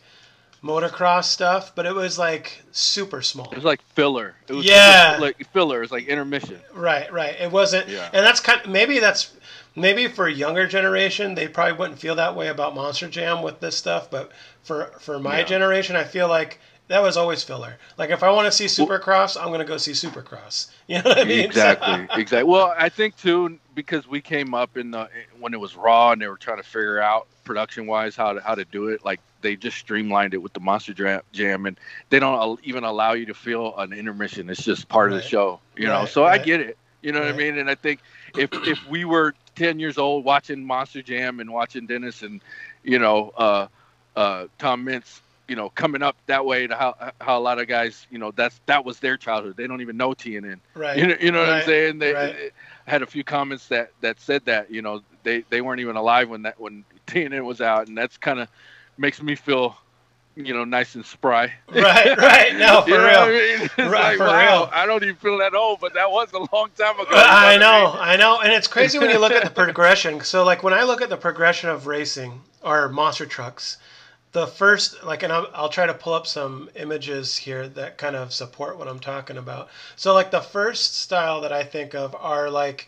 motocross 0.63 1.26
stuff, 1.26 1.74
but 1.76 1.86
it 1.86 1.94
was 1.94 2.18
like 2.18 2.63
super 2.72 3.22
small. 3.22 3.50
it 3.52 3.56
was 3.56 3.63
like 3.65 3.82
filler. 3.94 4.34
It 4.48 4.54
was 4.54 4.65
Yeah. 4.65 5.18
like 5.22 5.38
filler. 5.54 5.84
It's 5.84 5.91
like 5.91 6.08
intermission. 6.08 6.60
Right, 6.74 7.12
right. 7.13 7.36
It 7.39 7.52
wasn't, 7.52 7.88
Yeah. 7.88 8.10
and 8.13 8.26
that's 8.26 8.39
kind. 8.39 8.62
Of, 8.62 8.72
maybe 8.72 9.00
that's 9.00 9.32
maybe 9.76 10.08
for 10.08 10.28
a 10.28 10.32
younger 10.34 10.68
generation 10.68 11.36
they 11.36 11.48
probably 11.48 11.74
wouldn't 11.74 12.00
feel 12.00 12.16
that 12.16 12.36
way 12.36 12.48
about 12.48 12.76
Monster 12.76 13.08
Jam 13.10 13.42
with 13.42 13.60
this 13.60 13.76
stuff, 13.78 14.10
but 14.10 14.32
for 14.64 14.92
for 15.00 15.20
my 15.20 15.40
Yeah. 15.40 15.46
generation, 15.46 15.96
I 15.96 16.04
feel 16.04 16.28
like 16.28 16.60
that 16.88 17.02
was 17.02 17.18
always 17.18 17.44
filler. 17.44 17.78
Like 17.98 18.12
if 18.12 18.22
I 18.24 18.30
want 18.32 18.46
to 18.46 18.52
see 18.52 18.66
Supercross, 18.66 19.40
I'm 19.40 19.52
gonna 19.52 19.66
go 19.66 19.78
see 19.78 19.92
Supercross. 19.94 20.68
You 20.88 20.98
know 21.02 21.10
what 21.10 21.18
I 21.18 21.24
mean? 21.24 21.44
Exactly 21.44 22.08
exactly 22.16 22.44
well 22.50 22.72
i 22.78 22.90
think 22.90 23.16
too 23.16 23.60
because 23.74 24.08
we 24.08 24.22
came 24.22 24.54
up 24.54 24.78
in 24.78 24.92
the 24.92 25.00
eh, 25.02 25.08
when 25.40 25.54
it 25.54 25.60
was 25.60 25.76
raw 25.76 26.12
and 26.12 26.22
they 26.22 26.28
were 26.28 26.38
trying 26.38 26.58
to 26.58 26.64
figure 26.64 27.00
out 27.02 27.28
production 27.44 27.88
wise 27.88 28.16
how 28.16 28.34
to 28.34 28.40
how 28.42 28.54
to 28.54 28.66
do 28.66 28.90
it 28.90 29.04
like 29.04 29.20
they 29.42 29.56
just 29.56 29.78
streamlined 29.78 30.34
it 30.36 30.38
with 30.38 30.54
the 30.54 30.60
monster 30.60 30.94
jam 30.94 31.66
and 31.66 31.80
they 32.10 32.20
don't 32.20 32.60
even 32.64 32.84
allow 32.84 33.14
you 33.14 33.26
to 33.26 33.34
feel 33.34 33.76
an 33.78 33.94
intermission 33.94 34.50
it's 34.50 34.64
just 34.64 34.88
part 34.89 35.12
of 35.12 35.18
the 35.18 35.24
show 35.24 35.60
you 35.76 35.88
know 35.88 36.02
Right, 36.02 36.10
so 36.10 36.24
i 36.26 36.38
get 36.38 36.60
it 36.62 36.78
you 37.02 37.12
know 37.12 37.22
what 37.22 37.30
i 37.30 37.34
mean 37.34 37.58
and 37.58 37.70
i 37.70 37.76
think 37.76 37.99
if 38.36 38.52
if 38.68 38.88
we 38.89 39.06
were 39.06 39.34
10 39.56 39.80
years 39.80 39.97
old 39.97 40.24
watching 40.24 40.64
monster 40.64 41.01
jam 41.01 41.39
and 41.39 41.51
watching 41.51 41.86
dennis 41.86 42.22
and 42.22 42.41
you 42.84 42.99
know 42.99 43.32
uh 43.38 43.68
uh 44.16 44.45
tom 44.58 44.84
meents 44.84 45.22
you 45.47 45.56
know 45.56 45.70
coming 45.70 46.01
up 46.01 46.16
that 46.26 46.45
way 46.45 46.68
to 46.68 46.76
how 46.76 46.95
how 47.22 47.38
a 47.38 47.39
lot 47.39 47.60
of 47.60 47.68
guys 47.68 48.08
you 48.10 48.18
know 48.18 48.32
that's 48.32 48.60
that 48.66 48.84
was 48.84 48.99
their 48.99 49.18
childhood 49.18 49.56
they 49.58 49.68
don't 49.68 49.82
even 49.82 49.97
know 49.97 50.12
tnn 50.12 50.60
right. 50.74 50.97
you 50.97 51.08
know, 51.08 51.16
you 51.20 51.32
know 51.32 51.39
what 51.39 51.49
I'm 51.49 51.66
saying? 51.66 51.99
They, 51.99 52.14
right. 52.14 52.36
they 52.36 52.51
had 52.86 53.01
a 53.01 53.06
few 53.06 53.24
comments 53.24 53.68
that 53.68 53.91
that 54.01 54.20
said 54.20 54.45
that. 54.45 54.72
You 54.72 54.82
know, 54.82 55.01
they 55.24 55.43
they 55.49 55.62
weren't 55.62 55.82
even 55.82 55.95
alive 55.95 56.30
when 56.30 56.43
that 56.43 56.60
when 56.60 56.86
TNN 57.08 57.43
was 57.43 57.62
out, 57.62 57.88
and 57.88 57.97
that's 57.97 58.18
kind 58.18 58.39
of 58.39 58.47
makes 58.97 59.22
me 59.22 59.36
feel 59.36 59.78
you 60.36 60.54
know, 60.54 60.66
nice 60.66 60.96
and 60.96 61.06
spry. 61.06 61.54
Right, 61.68 62.18
right. 62.18 62.56
No, 62.56 62.82
for 62.88 62.92
real. 62.92 63.20
I 63.20 63.30
mean? 63.30 63.90
Right, 63.92 63.92
like, 63.92 64.18
for 64.18 64.26
wow, 64.26 64.40
real. 64.40 64.70
I 64.74 64.86
don't 64.86 65.04
even 65.04 65.16
feel 65.16 65.38
that 65.40 65.54
old, 65.54 65.80
but 65.80 65.94
that 65.94 66.10
was 66.10 66.32
a 66.34 66.40
long 66.56 66.70
time 66.78 67.00
ago. 67.00 67.10
I 67.12 67.58
know, 67.58 67.92
what 67.92 68.00
I 68.00 68.16
know, 68.16 68.40
and 68.40 68.52
it's 68.54 68.68
crazy 68.68 68.98
when 68.98 69.10
you 69.10 69.20
look 69.20 69.34
at 69.34 69.44
the 69.44 69.50
progression. 69.50 70.22
So, 70.22 70.44
like 70.44 70.64
when 70.64 70.74
I 70.74 70.84
look 70.84 71.02
at 71.02 71.10
the 71.10 71.18
progression 71.18 71.70
of 71.70 71.88
racing 71.88 72.42
or 72.64 72.90
monster 72.90 73.26
trucks, 73.26 73.78
the 74.32 74.48
first, 74.48 75.04
like, 75.04 75.24
and 75.24 75.32
I'll, 75.32 75.48
I'll 75.54 75.70
try 75.70 75.86
to 75.86 75.94
pull 75.94 76.14
up 76.14 76.28
some 76.28 76.70
images 76.76 77.38
here 77.38 77.68
that 77.70 77.98
kind 77.98 78.16
of 78.16 78.34
support 78.34 78.78
what 78.78 78.88
I'm 78.88 79.00
talking 79.00 79.38
about. 79.38 79.70
So, 79.96 80.14
like 80.14 80.32
the 80.32 80.42
first 80.42 80.98
style 81.00 81.42
that 81.42 81.54
I 81.54 81.64
think 81.64 81.94
of 81.94 82.16
are 82.16 82.50
like 82.50 82.88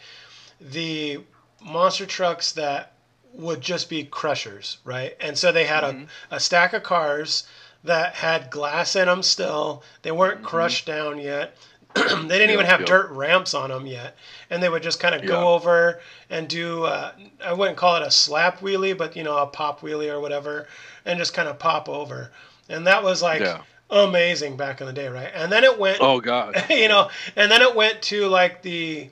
the 0.60 1.20
monster 1.62 2.06
trucks 2.06 2.52
that 2.54 2.94
would 3.38 3.62
just 3.62 3.90
be 3.90 4.04
crushers, 4.04 4.78
right? 4.84 5.16
And 5.20 5.38
so 5.38 5.52
they 5.52 5.66
had 5.66 5.84
Mm-hmm. 5.84 6.04
a, 6.32 6.36
a 6.36 6.40
stack 6.40 6.74
of 6.74 6.84
cars 6.84 7.48
that 7.84 8.16
had 8.16 8.50
glass 8.50 8.96
in 8.96 9.06
them 9.08 9.24
still. 9.24 9.84
They 10.02 10.12
weren't 10.12 10.38
Mm-hmm. 10.38 10.46
crushed 10.46 10.86
down 10.86 11.20
yet. 11.20 11.56
they 11.96 12.04
didn't 12.04 12.52
even 12.52 12.66
have 12.66 12.82
yep. 12.82 12.88
dirt 12.88 13.10
ramps 13.12 13.54
on 13.54 13.70
them 13.70 13.86
yet. 13.88 14.16
And 14.50 14.62
they 14.62 14.70
would 14.70 14.84
just 14.84 15.00
kind 15.00 15.16
of 15.16 15.26
go 15.26 15.54
over 15.54 16.00
and 16.30 16.48
do, 16.48 16.84
uh, 16.84 17.12
I 17.44 17.54
wouldn't 17.54 17.78
call 17.78 17.96
it 17.96 18.04
a 18.04 18.12
slap 18.12 18.60
wheelie, 18.60 18.98
but, 18.98 19.16
you 19.16 19.24
know, 19.24 19.38
a 19.38 19.48
pop 19.48 19.82
wheelie 19.82 20.12
or 20.12 20.20
whatever, 20.20 20.68
and 21.06 21.18
just 21.18 21.34
kind 21.34 21.48
of 21.48 21.58
pop 21.60 21.88
over. 21.90 22.30
And 22.70 22.86
that 22.88 23.04
was 23.04 23.22
like 23.22 23.42
Yeah. 23.42 23.62
amazing 23.90 24.58
back 24.58 24.82
in 24.82 24.88
the 24.88 24.94
day, 24.94 25.08
right? 25.08 25.32
And 25.34 25.52
then 25.52 25.64
it 25.64 25.80
went 25.80 26.00
Oh 26.02 26.20
God. 26.20 26.56
you 26.70 26.88
know, 26.88 27.10
and 27.36 27.50
then 27.52 27.62
it 27.62 27.74
went 27.76 28.02
to 28.04 28.28
like 28.28 28.62
the 28.62 29.10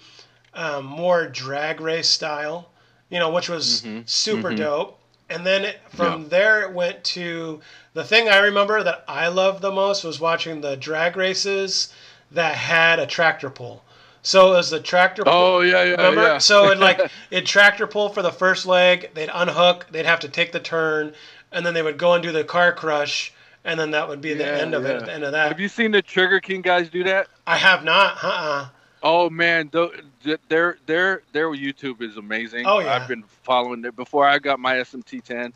um, 0.54 0.86
more 0.86 1.28
drag 1.28 1.80
race 1.82 2.10
style, 2.10 2.70
you 3.10 3.20
know, 3.20 3.30
which 3.30 3.50
was 3.50 3.84
super 4.06 4.54
dope. 4.54 5.00
And 5.30 5.46
then 5.46 5.66
it, 5.66 5.80
from 5.90 6.06
Mm-hmm. 6.14 6.22
Yeah. 6.24 6.30
there, 6.30 6.62
it 6.64 6.72
went 6.74 7.04
to 7.06 7.62
the 7.94 8.04
thing 8.04 8.30
I 8.30 8.38
remember 8.38 8.84
that 8.84 9.04
I 9.08 9.28
loved 9.30 9.62
the 9.62 9.72
most 9.72 10.04
was 10.04 10.20
watching 10.20 10.62
the 10.62 10.76
drag 10.78 11.16
races 11.18 11.94
that 12.32 12.56
had 12.56 13.00
a 13.00 13.08
tractor 13.08 13.50
pull. 13.50 13.84
So 14.22 14.54
it 14.54 14.58
was 14.58 14.70
the 14.70 14.80
tractor 14.80 15.24
pull. 15.24 15.34
Oh 15.34 15.62
yeah, 15.62 15.84
yeah, 15.84 15.92
Remember? 15.98 16.22
yeah. 16.22 16.38
So 16.38 16.70
it 16.70 16.78
like 16.80 17.00
it 17.32 17.46
tractor 17.46 17.88
pull 17.88 18.10
for 18.10 18.22
the 18.22 18.32
first 18.32 18.66
leg. 18.66 19.12
They'd 19.14 19.30
unhook. 19.34 19.88
They'd 19.92 20.06
have 20.06 20.20
to 20.22 20.30
take 20.30 20.52
the 20.52 20.60
turn, 20.60 21.14
and 21.52 21.66
then 21.66 21.74
they 21.74 21.82
would 21.82 21.98
go 21.98 22.14
and 22.14 22.24
do 22.24 22.32
the 22.32 22.44
car 22.44 22.72
crush, 22.74 23.34
and 23.64 23.80
then 23.80 23.92
that 23.92 24.08
would 24.10 24.22
be 24.22 24.34
the 24.34 24.44
Yeah, 24.44 24.58
end 24.58 24.74
of 24.74 24.86
it. 24.86 24.96
At 24.98 25.06
the 25.06 25.14
end 25.14 25.24
of 25.24 25.32
that, 25.32 25.48
Have 25.50 25.60
you 25.60 25.70
seen 25.70 25.92
the 25.92 26.02
Trigger 26.02 26.40
King 26.40 26.62
guys 26.62 26.90
do 26.90 27.04
that? 27.04 27.28
I 27.48 27.58
have 27.58 27.84
not. 27.84 28.24
Uh. 28.24 28.28
uh 28.28 28.68
Oh 29.06 29.30
man, 29.30 29.70
their 29.72 30.78
their 30.88 31.22
their 31.32 31.50
YouTube 31.50 32.02
is 32.02 32.18
amazing. 32.18 32.66
Oh, 32.66 32.80
yeah. 32.80 32.96
I've 32.96 33.08
been 33.08 33.24
following 33.44 33.86
it 33.86 33.96
before 33.96 34.28
I 34.28 34.40
got 34.40 34.60
my 34.60 34.78
SMT10. 34.78 35.54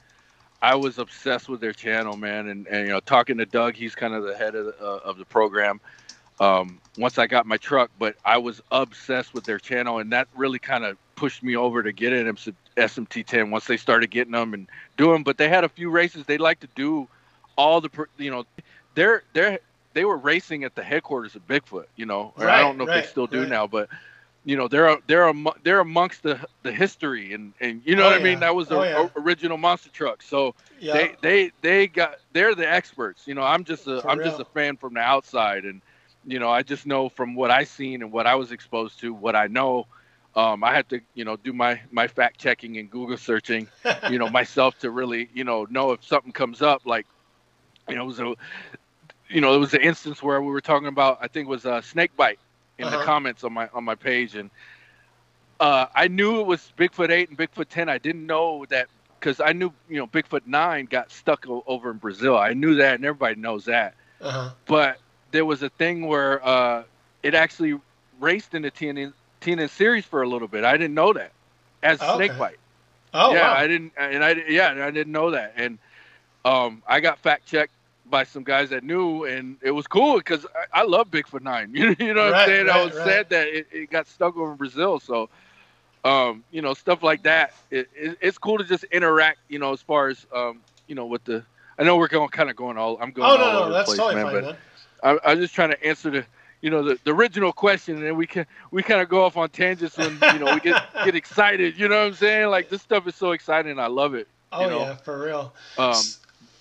I 0.62 0.76
was 0.76 1.00
obsessed 1.00 1.50
with 1.50 1.60
their 1.60 1.74
channel, 1.74 2.16
man, 2.16 2.48
and, 2.50 2.68
and 2.68 2.88
you 2.88 2.94
know, 2.94 3.00
talking 3.00 3.40
to 3.40 3.48
Doug, 3.48 3.74
he's 3.74 3.96
kind 3.96 4.14
of 4.14 4.24
the 4.24 4.38
head 4.38 4.54
of 4.54 4.68
the, 4.68 4.80
uh, 4.80 5.00
of 5.04 5.18
the 5.18 5.26
program. 5.26 5.82
Um, 6.40 6.80
once 6.98 7.18
I 7.18 7.26
got 7.26 7.48
my 7.48 7.58
truck, 7.58 7.90
but 7.98 8.18
I 8.24 8.38
was 8.38 8.62
obsessed 8.72 9.34
with 9.34 9.46
their 9.46 9.58
channel, 9.58 9.98
and 9.98 10.12
that 10.14 10.28
really 10.36 10.60
kind 10.60 10.86
of 10.86 10.98
pushed 11.16 11.42
me 11.42 11.56
over 11.56 11.82
to 11.82 11.92
get 11.92 12.14
an 12.14 12.28
SMT10 12.78 13.50
once 13.50 13.66
they 13.66 13.78
started 13.78 14.12
getting 14.12 14.34
them 14.34 14.54
and 14.54 14.68
doing. 14.96 15.24
But 15.24 15.40
they 15.40 15.50
had 15.50 15.64
a 15.64 15.70
few 15.70 15.90
races 15.90 16.24
they 16.26 16.38
like 16.38 16.60
to 16.60 16.68
do 16.76 17.08
all 17.58 17.82
the, 17.82 17.90
you 18.20 18.30
know, 18.30 18.46
they're 18.94 19.24
they're 19.34 19.60
they 19.94 20.06
were 20.06 20.18
racing 20.18 20.64
at 20.64 20.76
the 20.76 20.84
headquarters 20.84 21.36
of 21.36 21.48
Bigfoot, 21.48 21.86
you 21.96 22.06
know. 22.06 22.34
Or 22.38 22.50
I 22.50 22.60
don't 22.60 22.78
know 22.78 22.84
if 22.84 22.92
they 22.92 23.02
still 23.02 23.28
do 23.28 23.46
right. 23.46 23.48
now, 23.48 23.68
but 23.68 23.90
you 24.44 24.56
know 24.58 24.68
they're 24.68 24.98
they're 25.08 25.32
they're 25.64 25.80
amongst 25.80 26.24
the 26.24 26.40
the 26.64 26.72
history 26.72 27.34
and 27.34 27.54
and 27.60 27.82
you 27.86 27.96
know 27.96 28.04
Oh, 28.04 28.10
what 28.10 28.16
I 28.16 28.20
mean. 28.20 28.40
That 28.40 28.56
was 28.56 28.70
the 28.70 28.78
Oh, 28.78 28.84
yeah. 28.84 29.08
original 29.16 29.58
monster 29.58 29.90
truck. 29.90 30.22
So 30.22 30.56
Yeah. 30.80 30.92
they 30.92 31.16
they 31.22 31.52
they 31.62 31.88
got 31.88 32.16
they're 32.34 32.56
the 32.56 32.70
experts. 32.70 33.28
You 33.28 33.36
know, 33.36 33.44
I'm 33.44 33.64
just 33.64 33.88
a 33.88 34.04
I'm 34.08 34.22
just 34.22 34.40
a 34.40 34.46
fan 34.46 34.78
from 34.78 34.94
the 34.94 35.02
outside, 35.02 35.66
and 35.66 35.82
you 36.26 36.40
know 36.40 36.50
I 36.50 36.64
just 36.64 36.86
know 36.86 37.10
from 37.10 37.36
what 37.36 37.52
I 37.52 37.64
seen 37.64 38.02
and 38.02 38.12
what 38.12 38.28
I 38.28 38.36
was 38.36 38.52
exposed 38.52 39.00
to, 39.02 39.14
what 39.14 39.36
I 39.36 39.48
know. 39.48 39.88
Um, 40.36 40.64
I 40.64 40.74
had 40.74 40.90
to, 40.90 41.00
you 41.14 41.26
know, 41.26 41.36
do 41.38 41.54
my 41.54 41.82
my 41.92 42.08
fact 42.08 42.40
checking 42.40 42.78
and 42.78 42.90
Google 42.90 43.18
searching, 43.18 43.68
you 44.06 44.18
know, 44.20 44.30
myself 44.30 44.78
to 44.80 44.90
really, 44.92 45.30
you 45.34 45.44
know, 45.44 45.66
know 45.70 45.92
if 45.92 46.04
something 46.04 46.32
comes 46.32 46.62
up. 46.62 46.82
Like, 46.86 47.06
you 47.88 47.96
know, 47.96 48.10
a, 48.10 48.36
you 49.30 49.42
know, 49.42 49.54
it 49.56 49.58
was 49.60 49.74
an 49.74 49.82
instance 49.82 50.22
where 50.24 50.42
we 50.42 50.50
were 50.52 50.62
talking 50.62 50.88
about. 50.88 51.20
I 51.22 51.28
think 51.28 51.48
it 51.48 51.52
was 51.52 51.66
a 51.66 51.82
snake 51.82 52.16
bite 52.16 52.40
in 52.78 52.90
the 52.90 52.98
Uh-huh. 52.98 53.00
comments 53.00 53.44
on 53.44 53.54
my 53.54 53.70
on 53.74 53.84
my 53.84 53.96
page, 53.96 54.36
and 54.36 54.52
uh, 55.60 55.86
I 55.96 56.08
knew 56.08 56.40
it 56.40 56.46
was 56.48 56.72
Bigfoot 56.78 57.10
eight 57.10 57.30
and 57.30 57.38
Bigfoot 57.38 57.68
ten. 57.70 57.90
I 57.90 57.98
didn't 57.98 58.26
know 58.26 58.66
that 58.70 58.88
because 59.20 59.40
I 59.40 59.54
knew, 59.54 59.74
you 59.88 59.98
know, 59.98 60.08
Bigfoot 60.08 60.46
nine 60.46 60.86
got 60.86 61.12
stuck 61.12 61.48
o- 61.48 61.64
over 61.66 61.92
in 61.92 61.98
Brazil. 61.98 62.38
I 62.38 62.54
knew 62.54 62.76
that, 62.76 62.96
and 62.96 63.06
everybody 63.06 63.36
knows 63.40 63.66
that. 63.66 63.96
Uh-huh. 64.22 64.52
But 64.66 64.98
there 65.32 65.46
was 65.46 65.62
a 65.64 65.70
thing 65.70 66.08
where 66.08 66.46
uh, 66.46 66.84
it 67.24 67.34
actually 67.36 67.80
raced 68.20 68.54
in 68.54 68.64
the 68.64 68.72
TNN, 68.72 69.14
TNN 69.42 69.70
series 69.70 70.06
for 70.06 70.22
a 70.22 70.30
little 70.30 70.48
bit. 70.48 70.64
I 70.64 70.78
didn't 70.78 70.96
know 70.96 71.14
that 71.14 71.34
as 71.82 72.02
Okay. 72.02 72.04
snake 72.04 72.36
bite 72.38 72.58
Oh 73.14 73.30
yeah, 73.30 73.50
wow. 73.50 73.54
I 73.54 73.68
didn't, 73.68 73.94
and 73.98 74.24
I 74.24 74.36
yeah, 74.48 74.72
and 74.72 74.82
I 74.82 74.92
didn't 74.92 75.14
know 75.14 75.32
that, 75.32 75.54
and 75.56 75.80
um, 76.46 76.84
I 76.88 77.00
got 77.00 77.20
fact 77.20 77.48
checked 77.48 77.74
by 78.10 78.24
some 78.24 78.44
guys 78.44 78.70
that 78.70 78.84
knew, 78.84 79.26
and 79.26 79.58
it 79.62 79.72
was 79.72 79.88
cool 79.88 80.18
because 80.18 80.46
I, 80.74 80.82
I 80.82 80.84
love 80.84 81.10
Bigfoot 81.12 81.42
Nine. 81.42 81.72
You, 81.76 81.96
you 82.00 82.14
know 82.14 82.26
what 82.26 82.34
Right, 82.34 82.42
I'm 82.42 82.48
saying? 82.48 82.70
I 82.70 82.82
was 82.84 82.94
right. 82.96 83.04
sad 83.04 83.30
that 83.30 83.48
it, 83.48 83.68
it 83.72 83.90
got 83.90 84.08
stuck 84.08 84.36
over 84.38 84.52
in 84.52 84.58
Brazil, 84.58 85.00
so 85.00 85.30
um, 86.04 86.44
you 86.52 86.62
know 86.62 86.74
stuff 86.74 87.04
like 87.04 87.24
that. 87.24 87.54
It, 87.70 87.90
it, 87.96 88.18
it's 88.22 88.38
cool 88.38 88.58
to 88.58 88.64
just 88.64 88.84
interact, 88.86 89.40
you 89.50 89.60
know, 89.60 89.74
as 89.74 89.82
far 89.82 90.08
as 90.10 90.26
um, 90.34 90.62
you 90.88 90.96
know, 90.96 91.06
with 91.06 91.24
the. 91.26 91.44
I 91.78 91.84
know 91.84 91.98
we're 91.98 92.08
going 92.08 92.30
kind 92.30 92.50
of 92.50 92.56
going 92.56 92.78
all. 92.78 92.98
I'm 93.02 93.12
going 93.12 93.30
oh 93.30 93.38
all 93.38 93.38
no, 93.38 93.52
over 93.52 93.60
no, 93.60 93.68
the 93.70 93.74
that's 93.74 93.86
place, 93.86 93.98
totally 93.98 94.16
man, 94.16 94.26
fine, 94.26 94.34
but 94.34 94.44
man. 94.44 94.58
I, 95.04 95.32
I'm 95.32 95.40
just 95.40 95.54
trying 95.54 95.70
to 95.72 95.86
answer 95.86 96.10
the, 96.10 96.26
you 96.62 96.70
know, 96.70 96.84
the, 96.84 97.00
the 97.04 97.12
original 97.14 97.52
question, 97.52 97.96
and 97.98 98.06
then 98.06 98.16
we 98.16 98.28
can 98.28 98.46
we 98.72 98.82
kind 98.84 99.02
of 99.02 99.10
go 99.10 99.24
off 99.24 99.38
on 99.38 99.50
tangents 99.50 99.98
when 99.98 100.26
you 100.32 100.40
know 100.40 100.54
we 100.54 100.60
get 100.60 100.82
get 101.06 101.16
excited. 101.16 101.78
You 101.78 101.88
know 101.88 102.00
what 102.00 102.08
I'm 102.08 102.14
saying? 102.14 102.50
Like 102.50 102.70
this 102.70 102.82
stuff 102.82 103.08
is 103.08 103.16
so 103.16 103.32
exciting. 103.32 103.80
I 103.80 103.88
love 103.88 104.14
it. 104.16 104.28
Oh 104.52 104.62
you 104.62 104.68
know? 104.68 104.80
yeah, 104.80 104.96
for 104.96 105.24
real. 105.24 105.54
Um, 105.78 106.14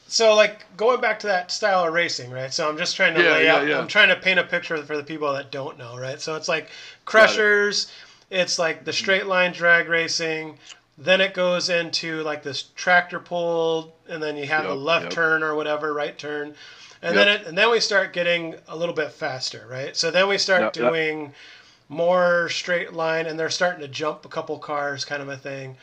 So 0.08 0.34
like 0.34 0.64
going 0.76 1.00
back 1.00 1.18
to 1.20 1.26
that 1.26 1.50
style 1.50 1.84
of 1.86 1.92
racing, 1.92 2.30
right? 2.30 2.52
So 2.52 2.68
I'm 2.68 2.78
just 2.78 2.96
trying 2.96 3.14
to 3.14 3.22
Yeah, 3.22 3.32
lay 3.32 3.44
yeah, 3.44 3.56
out. 3.56 3.68
yeah. 3.68 3.78
I'm 3.78 3.86
trying 3.86 4.08
to 4.08 4.16
paint 4.16 4.38
a 4.40 4.44
picture 4.44 4.82
for 4.82 4.96
the 4.96 5.02
people 5.04 5.32
that 5.34 5.50
don't 5.52 5.78
know, 5.78 5.96
right? 5.98 6.20
So 6.20 6.34
it's 6.34 6.48
like 6.48 6.70
crushers. 7.04 7.92
It's 8.30 8.58
like 8.58 8.84
the 8.84 8.92
straight 8.92 9.26
line 9.26 9.52
drag 9.52 9.88
racing. 9.88 10.58
Then 10.96 11.20
it 11.20 11.34
goes 11.34 11.68
into 11.68 12.22
like 12.22 12.42
this 12.42 12.64
tractor 12.74 13.20
pull, 13.20 13.94
and 14.08 14.22
then 14.22 14.36
you 14.36 14.46
have 14.46 14.64
a 14.66 14.74
left 14.74 15.04
yep. 15.04 15.12
turn 15.12 15.42
or 15.42 15.54
whatever, 15.54 15.92
right 15.94 16.16
turn, 16.18 16.54
and 17.02 17.14
Yep. 17.14 17.24
then 17.26 17.28
it, 17.28 17.46
and 17.46 17.56
then 17.56 17.70
we 17.70 17.78
start 17.78 18.12
getting 18.12 18.56
a 18.66 18.74
little 18.76 18.94
bit 18.94 19.12
faster, 19.12 19.66
right? 19.70 19.96
So 19.96 20.10
then 20.10 20.26
we 20.26 20.38
start 20.38 20.60
Yep, 20.62 20.76
yep. 20.76 20.88
doing 20.92 21.34
more 21.88 22.48
straight 22.48 22.92
line, 22.94 23.26
and 23.26 23.38
they're 23.38 23.48
starting 23.50 23.80
to 23.80 23.88
jump 23.88 24.24
a 24.24 24.28
couple 24.28 24.58
cars, 24.58 25.04
kind 25.04 25.22
of 25.22 25.28
a 25.28 25.36
thing. 25.36 25.76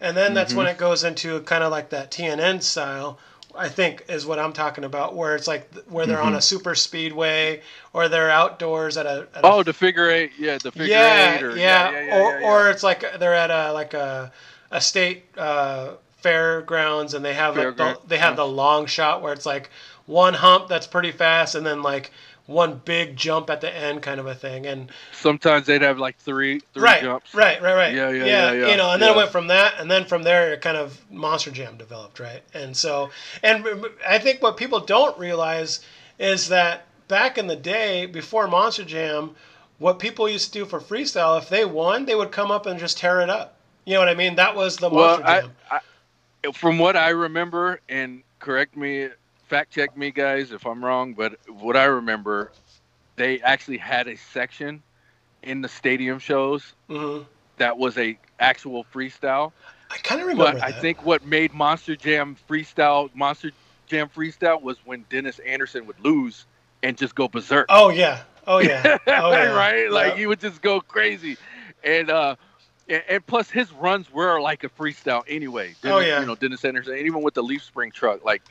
And 0.00 0.16
then 0.16 0.34
that's 0.34 0.50
Mm-hmm. 0.52 0.58
when 0.58 0.66
it 0.68 0.78
goes 0.78 1.02
into 1.04 1.40
kind 1.40 1.64
of 1.64 1.70
like 1.72 1.90
that 1.90 2.10
TNN 2.10 2.62
style, 2.62 3.18
I 3.56 3.68
think 3.68 4.04
is 4.08 4.26
what 4.26 4.38
I'm 4.38 4.52
talking 4.52 4.84
about, 4.84 5.14
where 5.16 5.34
it's 5.34 5.48
like 5.48 5.72
where 5.88 6.06
they're 6.06 6.18
Mm-hmm. 6.18 6.26
on 6.26 6.34
a 6.34 6.40
super 6.42 6.74
speedway 6.74 7.62
or 7.92 8.08
they're 8.08 8.30
outdoors 8.30 8.96
at 8.96 9.06
a, 9.06 9.26
at 9.34 9.44
a 9.44 9.46
oh, 9.46 9.62
the 9.62 9.72
figure 9.72 10.08
eight. 10.08 10.32
Yeah, 10.38 10.58
the 10.58 10.70
figure 10.70 10.86
yeah, 10.86 11.34
eight. 11.36 11.42
Or, 11.42 11.56
yeah, 11.56 11.90
yeah, 11.90 12.00
yeah, 12.00 12.16
or 12.18 12.30
yeah, 12.32 12.40
yeah. 12.40 12.46
or 12.50 12.70
it's 12.70 12.82
like 12.82 13.18
they're 13.18 13.34
at 13.34 13.50
a 13.50 13.72
like 13.72 13.94
a 13.94 14.32
a 14.70 14.80
state 14.80 15.24
uh, 15.36 15.92
fairgrounds 16.18 17.14
and 17.14 17.24
they 17.24 17.34
have 17.34 17.56
like 17.56 17.76
the, 17.76 17.98
they 18.06 18.18
have 18.18 18.36
the 18.36 18.46
long 18.46 18.86
shot 18.86 19.22
where 19.22 19.32
it's 19.32 19.46
like 19.46 19.70
one 20.06 20.34
hump 20.34 20.68
that's 20.68 20.86
pretty 20.86 21.10
fast 21.12 21.54
and 21.54 21.64
then 21.66 21.82
like 21.82 22.10
one 22.50 22.80
big 22.84 23.16
jump 23.16 23.48
at 23.48 23.60
the 23.60 23.74
end 23.74 24.02
kind 24.02 24.18
of 24.18 24.26
a 24.26 24.34
thing 24.34 24.66
and 24.66 24.90
sometimes 25.12 25.66
they'd 25.66 25.82
have 25.82 25.98
like 25.98 26.16
three 26.18 26.60
three 26.74 26.82
right, 26.82 27.00
jumps. 27.00 27.32
right, 27.32 27.62
right, 27.62 27.74
right. 27.74 27.94
Yeah, 27.94 28.10
yeah, 28.10 28.24
yeah, 28.24 28.52
yeah, 28.52 28.70
You 28.70 28.76
know, 28.76 28.90
and 28.90 29.00
then 29.00 29.12
it 29.12 29.16
went 29.16 29.30
from 29.30 29.46
that, 29.46 29.74
and 29.78 29.90
then 29.90 30.04
from 30.04 30.24
there, 30.24 30.52
it 30.52 30.60
kind 30.60 30.76
of 30.76 31.00
Monster 31.10 31.52
Jam 31.52 31.76
developed, 31.76 32.18
right? 32.18 32.42
And 32.52 32.76
so, 32.76 33.10
and 33.42 33.64
I 34.06 34.18
think 34.18 34.42
what 34.42 34.56
people 34.56 34.80
don't 34.80 35.16
realize 35.18 35.80
is 36.18 36.48
that 36.48 36.86
back 37.08 37.38
in 37.38 37.46
the 37.46 37.56
day, 37.56 38.06
before 38.06 38.48
Monster 38.48 38.84
Jam, 38.84 39.36
what 39.78 39.98
people 39.98 40.28
used 40.28 40.52
to 40.52 40.58
do 40.58 40.66
for 40.66 40.80
freestyle, 40.80 41.38
if 41.38 41.48
they 41.48 41.64
won, 41.64 42.04
they 42.04 42.14
would 42.14 42.32
come 42.32 42.50
up 42.50 42.66
and 42.66 42.78
just 42.80 42.98
tear 42.98 43.20
it 43.20 43.30
up. 43.30 43.56
You 43.84 43.94
know 43.94 44.00
what 44.00 44.08
I 44.08 44.14
mean? 44.14 44.34
That 44.36 44.56
was 44.56 44.76
the 44.76 44.88
Well, 44.90 45.18
Monster 45.18 45.26
I, 45.26 45.40
Jam. 45.40 45.50
I, 45.70 46.52
from 46.52 46.78
what 46.78 46.96
I 46.96 47.10
remember, 47.10 47.80
and 47.88 48.22
correct 48.40 48.76
me, 48.76 49.08
fact 49.50 49.72
check 49.72 49.96
me, 49.96 50.12
guys, 50.12 50.52
if 50.52 50.66
I'm 50.66 50.84
wrong, 50.84 51.14
but 51.14 51.34
what 51.48 51.76
I 51.76 51.84
remember, 51.84 52.52
they 53.16 53.40
actually 53.40 53.78
had 53.78 54.08
a 54.08 54.16
section 54.16 54.82
in 55.42 55.60
the 55.62 55.68
stadium 55.68 56.18
shows 56.18 56.74
hmm 56.88 57.22
that 57.58 57.78
was 57.78 57.98
a 57.98 58.18
actual 58.38 58.84
freestyle. 58.84 59.52
I 59.90 59.98
kind 59.98 60.20
of 60.20 60.28
remember 60.28 60.54
But 60.54 60.58
that. 60.60 60.64
I 60.64 60.72
think 60.72 61.04
what 61.04 61.24
made 61.24 61.52
Monster 61.52 61.96
Jam 61.96 62.36
freestyle 62.48 63.10
Monster 63.14 63.52
Jam 63.86 64.08
freestyle 64.08 64.62
was 64.62 64.78
when 64.84 65.04
Dennis 65.10 65.38
Anderson 65.40 65.86
would 65.86 66.00
lose 66.00 66.46
and 66.82 66.96
just 66.96 67.14
go 67.14 67.28
berserk. 67.28 67.70
Oh 67.70 67.90
yeah. 67.90 68.22
Oh 68.46 68.58
yeah. 68.58 68.96
Oh 69.16 69.32
yeah. 69.32 69.52
right? 69.54 69.90
Like 69.90 70.14
he 70.14 70.26
would 70.26 70.40
just 70.40 70.60
go 70.62 70.80
crazy, 70.80 71.38
and 71.82 72.10
uh, 72.10 72.36
and, 72.88 73.02
and 73.08 73.26
plus 73.26 73.50
his 73.50 73.72
runs 73.72 74.10
were 74.10 74.40
like 74.40 74.64
a 74.64 74.68
freestyle 74.70 75.22
anyway. 75.28 75.76
Dennis, 75.82 75.96
Oh, 75.96 76.00
yeah. 76.00 76.20
You 76.20 76.26
know 76.26 76.36
Dennis 76.36 76.64
Anderson, 76.64 76.94
and 76.94 77.06
even 77.06 77.22
with 77.22 77.34
the 77.34 77.42
leaf 77.42 77.62
spring 77.62 77.92
truck, 77.92 78.24
like 78.24 78.42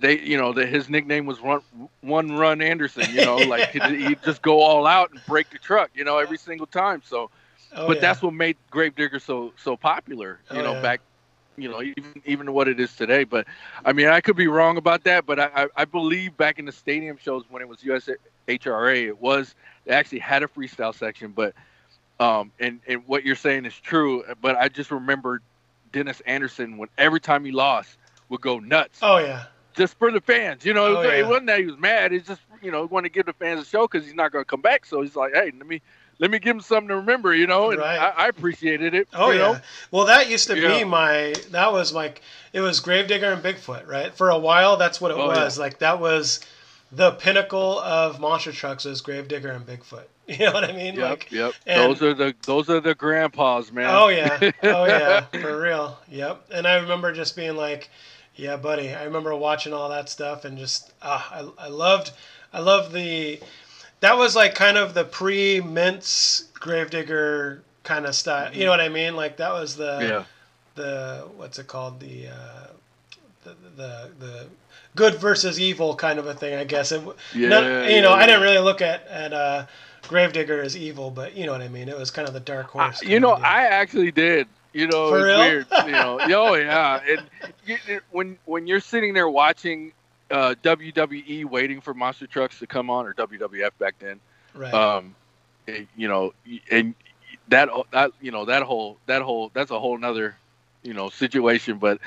they 0.00 0.20
you 0.20 0.36
know 0.36 0.52
that 0.54 0.68
his 0.68 0.88
nickname 0.88 1.26
was 1.26 1.40
run 1.40 1.60
one 2.00 2.32
run 2.32 2.60
Anderson. 2.62 3.10
You 3.10 3.22
know, 3.22 3.40
like 3.42 3.68
he'd, 3.70 4.22
just 4.22 4.42
go 4.42 4.60
all 4.60 4.86
out 4.86 5.10
and 5.12 5.24
break 5.26 5.50
the 5.50 5.58
truck. 5.58 5.90
You 5.94 6.04
know, 6.04 6.18
every 6.18 6.38
single 6.38 6.66
time. 6.66 7.02
So, 7.04 7.30
Oh, 7.72 7.86
but 7.86 7.98
yeah. 7.98 8.00
that's 8.00 8.22
what 8.22 8.34
made 8.34 8.56
Gravedigger 8.70 9.18
so 9.18 9.52
so 9.56 9.76
popular. 9.76 10.40
You 10.50 10.60
Oh, 10.60 10.62
know, 10.62 10.74
yeah. 10.74 10.80
back 10.80 11.00
you 11.56 11.68
know 11.68 11.82
even 11.82 12.22
even 12.24 12.52
what 12.52 12.68
it 12.68 12.80
is 12.80 12.94
today. 12.96 13.24
But 13.24 13.46
I 13.84 13.92
mean, 13.92 14.06
I 14.08 14.20
could 14.20 14.36
be 14.36 14.46
wrong 14.48 14.76
about 14.76 15.04
that. 15.04 15.26
But 15.26 15.38
I 15.40 15.50
I, 15.54 15.66
I 15.76 15.84
believe 15.84 16.36
back 16.36 16.58
in 16.58 16.64
the 16.66 16.72
stadium 16.72 17.16
shows 17.18 17.44
when 17.48 17.62
it 17.62 17.68
was 17.68 17.78
USHRA, 17.82 19.06
it 19.06 19.20
was 19.20 19.54
they 19.84 19.92
actually 19.94 20.20
had 20.20 20.42
a 20.42 20.48
freestyle 20.48 20.94
section, 20.94 21.32
but. 21.32 21.54
Um, 22.18 22.52
and, 22.58 22.80
and 22.86 23.02
what 23.06 23.24
you're 23.24 23.34
saying 23.34 23.64
is 23.66 23.78
true, 23.78 24.24
but 24.40 24.56
I 24.56 24.68
just 24.68 24.90
remember 24.90 25.42
Dennis 25.92 26.20
Anderson 26.20 26.76
when 26.78 26.88
every 26.96 27.20
time 27.20 27.44
he 27.44 27.50
lost 27.52 27.98
would 28.28 28.40
go 28.40 28.58
nuts 28.58 29.00
Oh 29.02 29.18
yeah. 29.18 29.44
Just 29.76 29.98
for 29.98 30.10
the 30.10 30.20
fans. 30.20 30.64
You 30.64 30.74
know, 30.74 30.86
it, 30.86 30.90
Oh, 30.90 30.98
was, 30.98 31.06
yeah. 31.06 31.14
it 31.18 31.26
wasn't 31.26 31.46
that 31.48 31.60
he 31.60 31.66
was 31.66 31.78
mad. 31.78 32.12
It's 32.12 32.26
just 32.26 32.40
you 32.62 32.70
know, 32.70 32.84
want 32.86 33.04
to 33.04 33.10
give 33.10 33.26
the 33.26 33.32
fans 33.34 33.60
a 33.60 33.64
show 33.64 33.86
because 33.86 34.04
he's 34.04 34.14
not 34.14 34.32
going 34.32 34.42
to 34.44 34.48
come 34.48 34.62
back. 34.62 34.86
So 34.86 35.02
he's 35.02 35.14
like, 35.14 35.34
hey, 35.34 35.52
let 35.56 35.66
me 35.66 35.82
let 36.18 36.30
me 36.30 36.38
give 36.38 36.56
him 36.56 36.62
something 36.62 36.88
to 36.88 36.96
remember. 36.96 37.34
You 37.34 37.46
know, 37.46 37.70
and 37.70 37.78
Right. 37.80 37.98
I, 37.98 38.24
I 38.24 38.28
appreciated 38.28 38.94
it. 38.94 39.08
Oh 39.14 39.30
you 39.30 39.38
yeah. 39.38 39.52
know? 39.52 39.58
Well, 39.90 40.06
that 40.06 40.28
used 40.30 40.46
to 40.48 40.58
Yeah. 40.58 40.78
be 40.78 40.84
my. 40.84 41.34
That 41.50 41.72
was 41.72 41.92
like 41.92 42.22
it 42.52 42.60
was 42.60 42.80
Gravedigger 42.80 43.30
and 43.32 43.42
Bigfoot, 43.42 43.86
right? 43.86 44.14
For 44.14 44.30
a 44.30 44.38
while, 44.38 44.76
that's 44.76 45.00
what 45.00 45.10
it 45.10 45.16
Oh, 45.16 45.32
yeah. 45.32 45.44
was. 45.44 45.58
Like 45.58 45.78
that 45.80 46.00
was 46.00 46.40
the 46.92 47.10
pinnacle 47.12 47.80
of 47.80 48.20
monster 48.20 48.52
trucks 48.52 48.84
was 48.84 49.00
Gravedigger 49.00 49.50
and 49.50 49.66
Bigfoot. 49.66 50.04
You 50.28 50.38
know 50.46 50.54
what 50.54 50.64
I 50.64 50.72
mean? 50.72 50.94
Yep, 50.96 51.08
like, 51.10 51.30
yep. 51.30 51.52
and- 51.68 51.80
those 51.92 52.02
are 52.02 52.12
the 52.12 52.34
those 52.46 52.68
are 52.68 52.80
the 52.80 52.96
grandpas, 52.96 53.70
man. 53.70 53.86
Oh 53.88 54.08
yeah, 54.08 54.38
oh 54.64 54.84
yeah, 54.86 55.20
for 55.20 55.60
real. 55.60 55.96
Yep. 56.08 56.46
And 56.52 56.66
I 56.66 56.76
remember 56.80 57.12
just 57.12 57.36
being 57.36 57.54
like, 57.54 57.88
"Yeah, 58.36 58.56
buddy." 58.56 58.94
I 58.94 59.04
remember 59.04 59.34
watching 59.34 59.72
all 59.72 59.88
that 59.90 60.08
stuff 60.08 60.44
and 60.44 60.56
just 60.58 60.92
ah, 61.02 61.28
I, 61.58 61.66
I 61.66 61.68
loved, 61.68 62.12
I 62.52 62.60
loved 62.60 62.92
the. 62.92 63.40
That 64.00 64.16
was 64.18 64.36
like 64.36 64.54
kind 64.54 64.76
of 64.76 64.92
the 64.94 65.04
pre-Mints 65.04 66.44
Gravedigger 66.54 67.62
kind 67.82 68.04
of 68.06 68.14
style. 68.14 68.54
You 68.54 68.64
know 68.64 68.70
what 68.70 68.80
I 68.80 68.88
mean? 68.88 69.16
Like 69.16 69.38
that 69.38 69.52
was 69.52 69.76
the 69.76 69.98
yeah, 70.00 70.24
the 70.74 71.26
what's 71.36 71.58
it 71.58 71.66
called 71.66 72.00
the. 72.00 72.28
Uh, 72.28 72.66
the, 73.44 73.54
the 73.76 74.10
the 74.18 74.46
good 74.96 75.14
versus 75.16 75.60
evil 75.60 75.94
kind 75.94 76.18
of 76.18 76.26
a 76.26 76.34
thing, 76.34 76.54
I 76.58 76.64
guess. 76.64 76.90
It, 76.90 77.00
Yeah, 77.34 77.48
none- 77.48 77.90
you 77.90 78.00
know, 78.02 78.10
yeah, 78.10 78.16
I 78.22 78.26
didn't 78.26 78.42
really 78.42 78.58
look 78.58 78.82
at 78.82 79.06
at 79.06 79.32
uh, 79.32 79.66
Gravedigger 80.08 80.60
as 80.62 80.76
evil, 80.76 81.10
but 81.10 81.36
you 81.36 81.46
know 81.46 81.52
what 81.52 81.60
I 81.60 81.68
mean. 81.68 81.88
It 81.88 81.96
was 81.96 82.10
kind 82.10 82.26
of 82.26 82.34
the 82.34 82.40
dark 82.40 82.68
horse. 82.68 83.02
you 83.02 83.20
know. 83.20 83.32
I 83.32 83.64
actually 83.66 84.10
did. 84.10 84.48
You 84.76 84.86
know, 84.88 85.08
For 85.08 85.18
it's 85.18 85.24
real? 85.26 85.38
weird. 85.38 85.66
You 85.86 85.92
know, 85.92 86.18
oh 86.50 86.54
yeah. 86.54 87.00
And 87.08 87.22
you, 87.64 88.00
when 88.10 88.38
when 88.44 88.66
you're 88.66 88.80
sitting 88.80 89.14
there 89.14 89.28
watching 89.28 89.92
uh, 90.30 90.54
WWE 90.62 91.44
waiting 91.46 91.80
for 91.80 91.94
monster 91.94 92.26
trucks 92.26 92.58
to 92.58 92.66
come 92.66 92.90
on, 92.90 93.06
or 93.06 93.14
WWF 93.14 93.70
back 93.78 93.94
then, 93.98 94.20
right. 94.54 94.74
um, 94.74 95.14
it- 95.66 95.88
you 95.96 96.08
know, 96.08 96.34
and 96.70 96.94
that 97.48 97.68
that 97.92 98.12
you 98.20 98.30
know 98.32 98.44
that 98.44 98.62
whole 98.62 98.98
that 99.06 99.22
whole 99.22 99.50
that's 99.54 99.70
a 99.70 99.78
whole 99.80 99.96
nother 99.96 100.36
you 100.82 100.92
know 100.92 101.08
situation. 101.10 101.78
But 101.78 101.98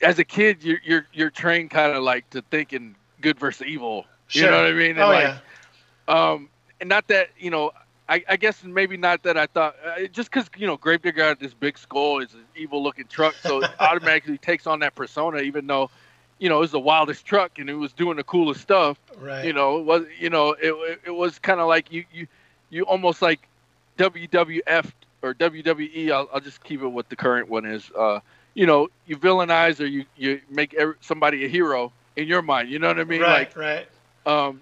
as 0.00 0.18
a 0.18 0.24
kid, 0.24 0.62
you're 0.64 0.80
you're 0.84 1.06
you're 1.12 1.30
trained 1.30 1.70
kind 1.70 1.92
of 1.92 2.02
like 2.02 2.28
to 2.30 2.42
thinking 2.50 2.96
good 3.20 3.38
versus 3.38 3.66
evil. 3.66 4.06
You 4.30 4.42
know 4.50 4.62
what 4.62 4.70
I 4.70 4.72
mean? 4.72 4.90
And 4.92 5.00
oh 5.00 5.08
like, 5.08 5.24
yeah. 6.08 6.32
um, 6.32 6.48
and 6.80 6.88
not 6.88 7.06
that 7.08 7.28
you 7.38 7.50
know. 7.50 7.70
I, 8.12 8.24
I 8.28 8.36
guess 8.36 8.62
maybe 8.62 8.96
not 8.96 9.22
that 9.22 9.36
I 9.38 9.46
thought 9.46 9.76
uh, 9.86 10.06
just 10.12 10.30
because 10.30 10.48
you 10.56 10.66
know 10.66 10.76
Gravedigger 10.76 11.24
had 11.24 11.40
this 11.40 11.54
big 11.54 11.78
skull, 11.78 12.18
is 12.18 12.34
an 12.34 12.44
evil 12.56 12.82
looking 12.82 13.06
truck, 13.06 13.34
so 13.42 13.62
it 13.62 13.70
automatically 13.80 14.38
takes 14.38 14.66
on 14.66 14.80
that 14.80 14.94
persona. 14.94 15.38
Even 15.38 15.66
though, 15.66 15.90
you 16.38 16.48
know, 16.48 16.56
it 16.56 16.60
was 16.60 16.72
the 16.72 16.80
wildest 16.80 17.24
truck 17.24 17.58
and 17.58 17.70
it 17.70 17.74
was 17.74 17.92
doing 17.92 18.16
the 18.16 18.24
coolest 18.24 18.60
stuff 18.60 18.98
Right. 19.18 19.44
you 19.44 19.52
know 19.52 19.78
it 19.78 19.84
was 19.84 20.04
you 20.18 20.30
know 20.30 20.50
it, 20.52 20.72
it, 20.72 21.00
it 21.06 21.10
was 21.10 21.38
kind 21.38 21.60
of 21.60 21.68
like 21.68 21.92
you 21.92 22.04
you 22.12 22.26
you 22.70 22.82
almost 22.84 23.22
like 23.22 23.46
WWF 23.98 24.90
or 25.22 25.34
WWE 25.34 26.10
I'll, 26.10 26.28
I'll 26.34 26.40
just 26.40 26.62
keep 26.64 26.82
it 26.82 26.88
what 26.88 27.08
the 27.08 27.16
current 27.16 27.48
one 27.48 27.64
is 27.64 27.90
uh 27.96 28.20
you 28.54 28.66
know 28.66 28.88
you 29.06 29.16
villainize 29.16 29.80
or 29.80 29.86
you 29.86 30.04
you 30.16 30.40
make 30.50 30.74
every, 30.74 30.94
somebody 31.00 31.44
a 31.44 31.48
hero 31.48 31.92
in 32.16 32.26
your 32.26 32.42
mind 32.42 32.68
you 32.68 32.78
know 32.78 32.88
what 32.88 32.98
I 32.98 33.04
mean 33.04 33.20
right. 33.22 33.56
right. 33.56 33.88
um 34.26 34.60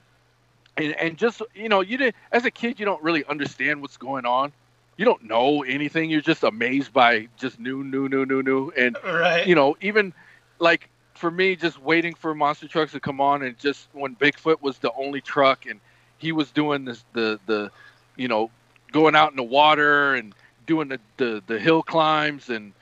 and, 0.81 0.95
and 0.97 1.19
just 1.19 1.43
you 1.55 1.69
know 1.69 1.81
you 1.81 1.97
did 1.99 2.15
as 2.33 2.45
a 2.45 2.51
kid 2.51 2.81
you 2.81 2.87
don't 2.87 3.03
really 3.03 3.25
understand 3.27 3.81
what's 3.83 3.97
going 3.97 4.27
on 4.27 4.53
you 4.97 5.05
don't 5.07 5.25
know 5.25 5.63
anything 5.63 6.11
you're 6.11 6.21
just 6.21 6.45
amazed 6.45 6.93
by 6.93 7.27
just 7.39 7.59
new 7.59 7.83
new 7.83 8.09
new 8.09 8.27
new 8.27 8.43
new 8.43 8.71
and 8.77 8.97
Right. 9.03 9.47
you 9.47 9.55
know, 9.55 9.77
even 9.81 10.13
like 10.59 10.91
for 11.15 11.31
me, 11.31 11.57
just 11.57 11.81
waiting 11.81 12.15
for 12.15 12.35
monster 12.35 12.69
trucks 12.69 12.93
to 12.93 13.01
come 13.01 13.21
on, 13.21 13.43
and 13.43 13.59
just 13.59 13.89
when 13.93 14.15
Bigfoot 14.17 14.61
was 14.63 14.79
the 14.79 14.93
only 14.93 15.21
truck, 15.21 15.67
and 15.67 15.81
he 16.19 16.33
was 16.33 16.51
doing 16.51 16.85
this, 16.85 17.05
the 17.13 17.41
the, 17.47 17.71
you 18.17 18.29
know, 18.29 18.51
going 18.93 19.15
out 19.15 19.31
in 19.31 19.37
the 19.37 19.43
water 19.43 20.15
and 20.15 20.35
doing 20.67 20.89
the 20.89 21.01
the, 21.17 21.43
the 21.47 21.59
hill 21.59 21.83
climbs 21.83 22.49
and. 22.51 22.73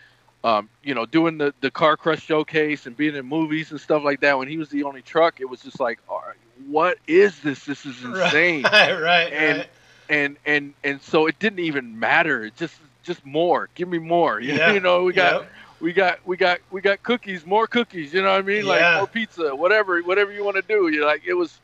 Um, 0.45 0.69
you 0.85 0.95
know, 0.95 1.05
doing 1.05 1.37
the, 1.37 1.53
the 1.63 1.71
car 1.71 1.97
crush 1.97 2.23
showcase 2.23 2.87
and 2.87 2.97
being 2.97 3.17
in 3.17 3.27
movies 3.27 3.73
and 3.73 3.81
stuff 3.81 4.05
like 4.05 4.21
that. 4.21 4.39
When 4.39 4.47
he 4.47 4.57
was 4.57 4.69
the 4.69 4.85
only 4.85 5.03
truck, 5.03 5.41
it 5.41 5.47
was 5.47 5.61
just 5.63 5.81
like, 5.81 5.99
all 6.09 6.23
right, 6.25 6.37
what 6.71 6.99
is 7.07 7.39
this? 7.41 7.65
This 7.65 7.85
is 7.87 8.03
insane 8.05 8.63
Right. 8.73 8.93
Right. 8.93 9.33
And- 9.33 9.59
right. 9.59 9.69
and 10.11 10.37
and 10.47 10.75
and 10.85 11.03
so 11.03 11.27
it 11.27 11.39
didn't 11.39 11.61
even 11.61 11.99
matter. 11.99 12.45
It 12.45 12.57
just 12.57 12.77
just 13.03 13.25
more. 13.27 13.69
Give 13.75 13.89
me 13.89 13.99
more. 13.99 14.41
You, 14.47 14.55
Yeah. 14.55 14.73
you 14.73 14.81
know, 14.81 15.05
we 15.05 15.13
got 15.13 15.43
Yep. 15.43 15.51
we 15.81 15.93
got 15.93 16.19
we 16.27 16.37
got 16.37 16.59
we 16.71 16.81
got 16.81 17.03
cookies, 17.03 17.45
more 17.47 17.67
cookies. 17.67 18.13
You 18.15 18.23
know 18.23 18.31
what 18.33 18.39
I 18.39 18.43
mean? 18.43 18.65
Yeah. 18.67 18.71
Like 18.73 18.97
more 18.99 19.07
pizza, 19.07 19.55
whatever 19.55 20.01
whatever 20.03 20.33
you 20.33 20.45
want 20.45 20.57
to 20.57 20.63
do. 20.63 20.89
You 20.89 21.05
like 21.05 21.23
it 21.27 21.35
was. 21.35 21.59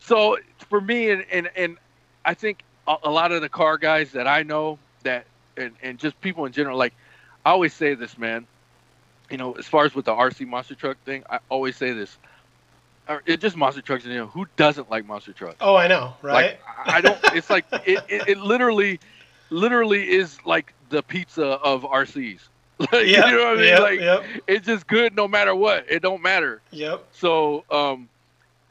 So 0.00 0.38
for 0.70 0.80
me, 0.80 1.10
and 1.10 1.24
and 1.30 1.50
and 1.56 1.76
I 2.24 2.34
think 2.34 2.62
a, 2.86 2.96
a 3.04 3.10
lot 3.10 3.32
of 3.32 3.40
the 3.42 3.48
car 3.48 3.76
guys 3.78 4.12
that 4.12 4.26
I 4.26 4.42
know 4.42 4.78
that 5.02 5.26
and 5.56 5.72
and 5.82 5.98
just 5.98 6.20
people 6.20 6.44
in 6.46 6.52
general, 6.52 6.78
like 6.78 6.94
I 7.44 7.50
always 7.50 7.74
say 7.74 7.94
this, 7.94 8.16
man. 8.18 8.46
You 9.30 9.36
know, 9.36 9.52
as 9.52 9.66
far 9.66 9.84
as 9.84 9.94
with 9.94 10.06
the 10.06 10.14
RC 10.14 10.46
monster 10.46 10.74
truck 10.74 10.96
thing, 11.04 11.22
I 11.28 11.38
always 11.50 11.76
say 11.76 11.92
this. 11.92 12.16
It 13.24 13.40
just 13.40 13.56
monster 13.56 13.80
trucks, 13.80 14.04
you 14.04 14.14
know, 14.14 14.26
who 14.26 14.46
doesn't 14.56 14.90
like 14.90 15.06
monster 15.06 15.32
trucks? 15.32 15.56
Oh, 15.60 15.76
I 15.76 15.88
know. 15.88 16.14
Right. 16.20 16.58
Like 16.86 16.94
I 16.94 17.00
don't. 17.00 17.18
It's 17.34 17.48
like 17.48 17.64
it, 17.86 18.04
it, 18.08 18.28
it 18.28 18.38
literally, 18.38 19.00
literally 19.50 20.10
is 20.10 20.38
like 20.44 20.74
the 20.90 21.02
pizza 21.02 21.44
of 21.44 21.82
RCs. 21.82 22.40
Like, 22.80 22.92
yep. 22.92 23.26
You 23.26 23.36
know 23.36 23.44
what 23.44 23.58
I 23.58 23.60
mean? 23.60 23.64
Yep. 23.64 23.80
like 23.80 24.00
yep. 24.00 24.24
it's 24.46 24.64
just 24.64 24.86
good 24.86 25.16
no 25.16 25.26
matter 25.26 25.52
what. 25.52 25.84
It 25.90 26.00
don't 26.00 26.22
matter. 26.22 26.60
Yep. 26.70 27.08
So 27.10 27.64
um, 27.72 28.08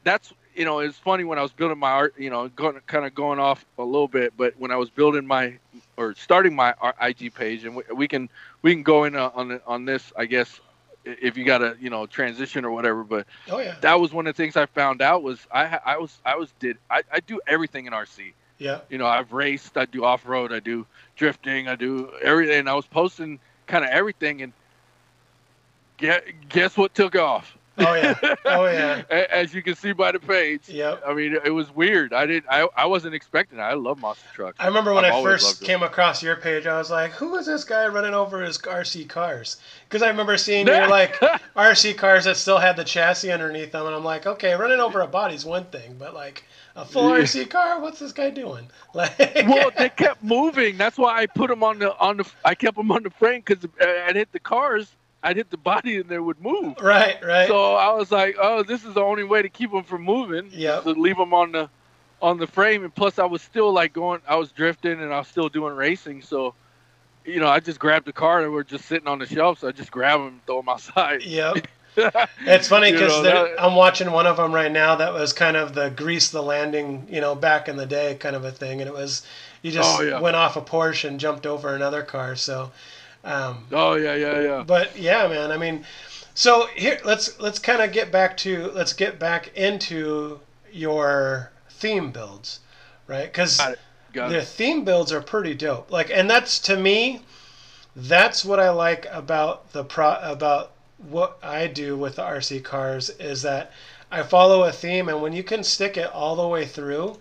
that's 0.02 0.32
you 0.54 0.64
know 0.64 0.78
it's 0.78 0.96
funny 0.96 1.24
when 1.24 1.38
I 1.38 1.42
was 1.42 1.52
building 1.52 1.78
my 1.78 1.90
art. 1.90 2.14
You 2.16 2.30
know, 2.30 2.48
going 2.48 2.80
kind 2.86 3.04
of 3.04 3.14
going 3.14 3.38
off 3.38 3.66
a 3.76 3.84
little 3.84 4.08
bit, 4.08 4.32
but 4.34 4.54
when 4.58 4.70
I 4.70 4.76
was 4.76 4.88
building 4.88 5.26
my 5.26 5.58
or 5.98 6.14
starting 6.14 6.56
my 6.56 6.72
IG 7.02 7.34
page, 7.34 7.64
and 7.64 7.76
we, 7.76 7.82
we 7.94 8.08
can 8.08 8.30
we 8.62 8.72
can 8.72 8.82
go 8.82 9.04
in 9.04 9.14
uh, 9.14 9.30
on 9.34 9.60
on 9.66 9.84
this, 9.84 10.10
I 10.16 10.24
guess, 10.24 10.58
if 11.04 11.36
you 11.36 11.44
got 11.44 11.58
to 11.58 11.76
you 11.80 11.90
know 11.90 12.06
transition 12.06 12.64
or 12.64 12.70
whatever. 12.70 13.04
But 13.04 13.26
Oh 13.50 13.58
yeah. 13.58 13.76
that 13.80 14.00
was 14.00 14.12
one 14.12 14.26
of 14.26 14.34
the 14.36 14.42
things 14.42 14.56
I 14.56 14.66
found 14.66 15.02
out 15.02 15.22
was 15.22 15.46
I 15.52 15.78
I 15.84 15.96
was 15.98 16.18
I 16.24 16.36
was 16.36 16.52
did 16.58 16.78
I, 16.90 17.02
I 17.12 17.20
do 17.20 17.40
everything 17.46 17.86
in 17.86 17.92
RC. 17.92 18.32
Yeah. 18.58 18.80
You 18.88 18.98
know, 18.98 19.06
I've 19.06 19.32
raced, 19.32 19.76
I 19.76 19.84
do 19.84 20.04
off 20.04 20.26
road, 20.26 20.52
I 20.52 20.60
do 20.60 20.86
drifting, 21.16 21.68
I 21.68 21.76
do 21.76 22.10
everything. 22.22 22.66
I 22.68 22.74
was 22.74 22.86
posting 22.86 23.38
kind 23.66 23.84
of 23.84 23.90
everything, 23.90 24.42
and 24.42 24.52
guess, 25.96 26.22
guess 26.48 26.76
what 26.76 26.94
took 26.94 27.14
off? 27.16 27.57
Oh 27.78 27.94
yeah. 27.94 28.34
Oh 28.44 28.66
yeah. 28.66 29.02
As 29.30 29.54
you 29.54 29.62
can 29.62 29.74
see 29.74 29.92
by 29.92 30.12
the 30.12 30.18
page. 30.18 30.68
Yep. 30.68 31.02
I 31.06 31.14
mean, 31.14 31.36
it 31.44 31.50
was 31.50 31.74
weird. 31.74 32.12
I 32.12 32.26
didn't. 32.26 32.46
I, 32.50 32.68
I 32.76 32.86
wasn't 32.86 33.14
expecting 33.14 33.58
it. 33.58 33.62
I 33.62 33.74
love 33.74 34.00
monster 34.00 34.28
trucks. 34.34 34.56
I 34.58 34.66
remember 34.66 34.92
when 34.94 35.04
I've 35.04 35.14
I 35.14 35.22
first 35.22 35.62
came 35.62 35.82
across 35.82 36.22
your 36.22 36.36
page, 36.36 36.66
I 36.66 36.78
was 36.78 36.90
like, 36.90 37.12
"Who 37.12 37.36
is 37.36 37.46
this 37.46 37.64
guy 37.64 37.86
running 37.86 38.14
over 38.14 38.42
his 38.42 38.58
RC 38.58 39.08
cars?" 39.08 39.58
Because 39.88 40.02
I 40.02 40.08
remember 40.08 40.36
seeing 40.36 40.66
your 40.66 40.88
like 40.90 41.14
RC 41.56 41.96
cars 41.96 42.24
that 42.24 42.36
still 42.36 42.58
had 42.58 42.76
the 42.76 42.84
chassis 42.84 43.30
underneath 43.30 43.72
them, 43.72 43.86
and 43.86 43.94
I'm 43.94 44.04
like, 44.04 44.26
"Okay, 44.26 44.54
running 44.54 44.80
over 44.80 45.00
a 45.00 45.06
body's 45.06 45.44
one 45.44 45.66
thing, 45.66 45.96
but 45.98 46.14
like 46.14 46.44
a 46.76 46.84
full 46.84 47.16
Yeah. 47.16 47.24
RC 47.24 47.50
car, 47.50 47.80
what's 47.80 47.98
this 47.98 48.12
guy 48.12 48.30
doing?" 48.30 48.68
Like, 48.94 49.18
well, 49.46 49.70
they 49.76 49.90
kept 49.90 50.24
moving. 50.24 50.76
That's 50.76 50.98
why 50.98 51.18
I 51.18 51.26
put 51.26 51.50
them 51.50 51.62
on 51.62 51.78
the 51.78 51.96
on 51.98 52.16
the. 52.16 52.28
I 52.44 52.54
kept 52.56 52.76
them 52.76 52.90
on 52.90 53.02
the 53.04 53.10
frame 53.10 53.42
because 53.44 53.64
I'd 53.80 54.16
hit 54.16 54.32
the 54.32 54.40
cars, 54.40 54.88
I'd 55.22 55.36
hit 55.36 55.50
the 55.50 55.56
body, 55.56 55.96
and 55.98 56.08
they 56.08 56.18
would 56.18 56.40
move. 56.40 56.76
right, 56.80 57.16
right, 57.24 57.48
So 57.48 57.74
I 57.74 57.92
was 57.92 58.10
like, 58.12 58.36
oh, 58.40 58.62
this 58.62 58.84
is 58.84 58.94
the 58.94 59.00
only 59.02 59.24
way 59.24 59.42
to 59.42 59.48
keep 59.48 59.72
them 59.72 59.82
from 59.84 60.02
moving. 60.02 60.48
Yeah. 60.52 60.80
To 60.80 60.90
leave 60.90 61.16
them 61.16 61.34
on 61.34 61.52
the 61.52 61.68
on 62.20 62.38
the 62.38 62.46
frame, 62.46 62.82
and 62.84 62.94
plus 62.94 63.18
I 63.18 63.24
was 63.26 63.42
still 63.42 63.72
like 63.72 63.92
going, 63.92 64.20
I 64.28 64.36
was 64.36 64.50
drifting, 64.52 65.00
and 65.00 65.12
I 65.14 65.18
was 65.18 65.28
still 65.28 65.48
doing 65.48 65.74
racing. 65.76 66.22
So, 66.22 66.54
you 67.24 67.40
know, 67.40 67.48
I 67.48 67.60
just 67.60 67.78
grabbed 67.78 68.06
the 68.06 68.12
car 68.12 68.42
and 68.42 68.52
we're 68.52 68.64
just 68.64 68.86
sitting 68.86 69.06
on 69.08 69.18
the 69.18 69.26
shelf. 69.26 69.60
So 69.60 69.68
I 69.68 69.72
just 69.72 69.90
grab 69.92 70.18
them 70.18 70.26
and 70.28 70.46
throw 70.46 70.56
them 70.60 70.68
outside. 70.68 71.22
yep. 71.22 71.66
It's 72.46 72.68
funny 72.68 72.88
You 72.88 72.94
because 72.94 73.22
know, 73.24 73.54
I'm 73.58 73.74
watching 73.74 74.12
one 74.12 74.26
of 74.26 74.36
them 74.36 74.52
right 74.52 74.70
now. 74.70 74.94
That 74.94 75.12
was 75.12 75.32
kind 75.32 75.56
of 75.56 75.74
the 75.74 75.90
grease 75.90 76.30
the 76.30 76.42
landing, 76.42 77.06
you 77.10 77.20
know, 77.20 77.34
back 77.34 77.68
in 77.68 77.76
the 77.76 77.86
day 77.86 78.16
kind 78.20 78.36
of 78.36 78.44
a 78.44 78.52
thing, 78.52 78.80
and 78.80 78.88
it 78.88 78.94
was 78.94 79.26
you 79.62 79.72
just 79.72 79.98
Oh, 79.98 80.02
yeah. 80.02 80.20
went 80.20 80.36
off 80.36 80.56
a 80.56 80.60
Porsche 80.60 81.08
and 81.08 81.18
jumped 81.18 81.44
over 81.46 81.74
another 81.74 82.02
car. 82.02 82.36
So, 82.36 82.70
um, 83.24 83.66
Oh 83.72 83.94
yeah, 83.94 84.14
yeah, 84.14 84.40
yeah. 84.40 84.64
but 84.66 84.96
yeah, 84.98 85.26
man. 85.28 85.50
I 85.50 85.56
mean, 85.56 85.84
So 86.34 86.66
here, 86.74 86.98
let's 87.04 87.38
let's 87.40 87.58
kind 87.58 87.82
of 87.82 87.92
get 87.92 88.12
back 88.12 88.36
to 88.38 88.70
let's 88.72 88.92
get 88.92 89.18
back 89.18 89.56
into 89.56 90.40
your 90.72 91.50
theme 91.70 92.10
builds, 92.10 92.60
right? 93.06 93.26
Because 93.26 93.56
Got 93.56 93.72
it. 93.72 93.78
Got 94.12 94.30
the 94.30 94.42
theme 94.42 94.84
builds 94.84 95.12
are 95.12 95.20
pretty 95.20 95.54
dope. 95.54 95.90
Like, 95.90 96.10
and 96.10 96.30
that's 96.30 96.58
to 96.60 96.76
me, 96.76 97.22
that's 97.94 98.44
what 98.44 98.60
I 98.60 98.70
like 98.70 99.06
about 99.10 99.72
the 99.72 99.84
pro 99.84 100.18
about 100.22 100.72
what 100.98 101.38
I 101.42 101.66
do 101.66 101.96
with 101.96 102.16
the 102.16 102.22
RC 102.22 102.64
cars 102.64 103.10
is 103.10 103.42
that 103.42 103.72
I 104.10 104.22
follow 104.22 104.64
a 104.64 104.72
theme, 104.72 105.08
and 105.08 105.20
when 105.20 105.32
you 105.32 105.42
can 105.42 105.62
stick 105.62 105.96
it 105.96 106.10
all 106.10 106.36
the 106.36 106.48
way 106.48 106.64
through, 106.64 107.18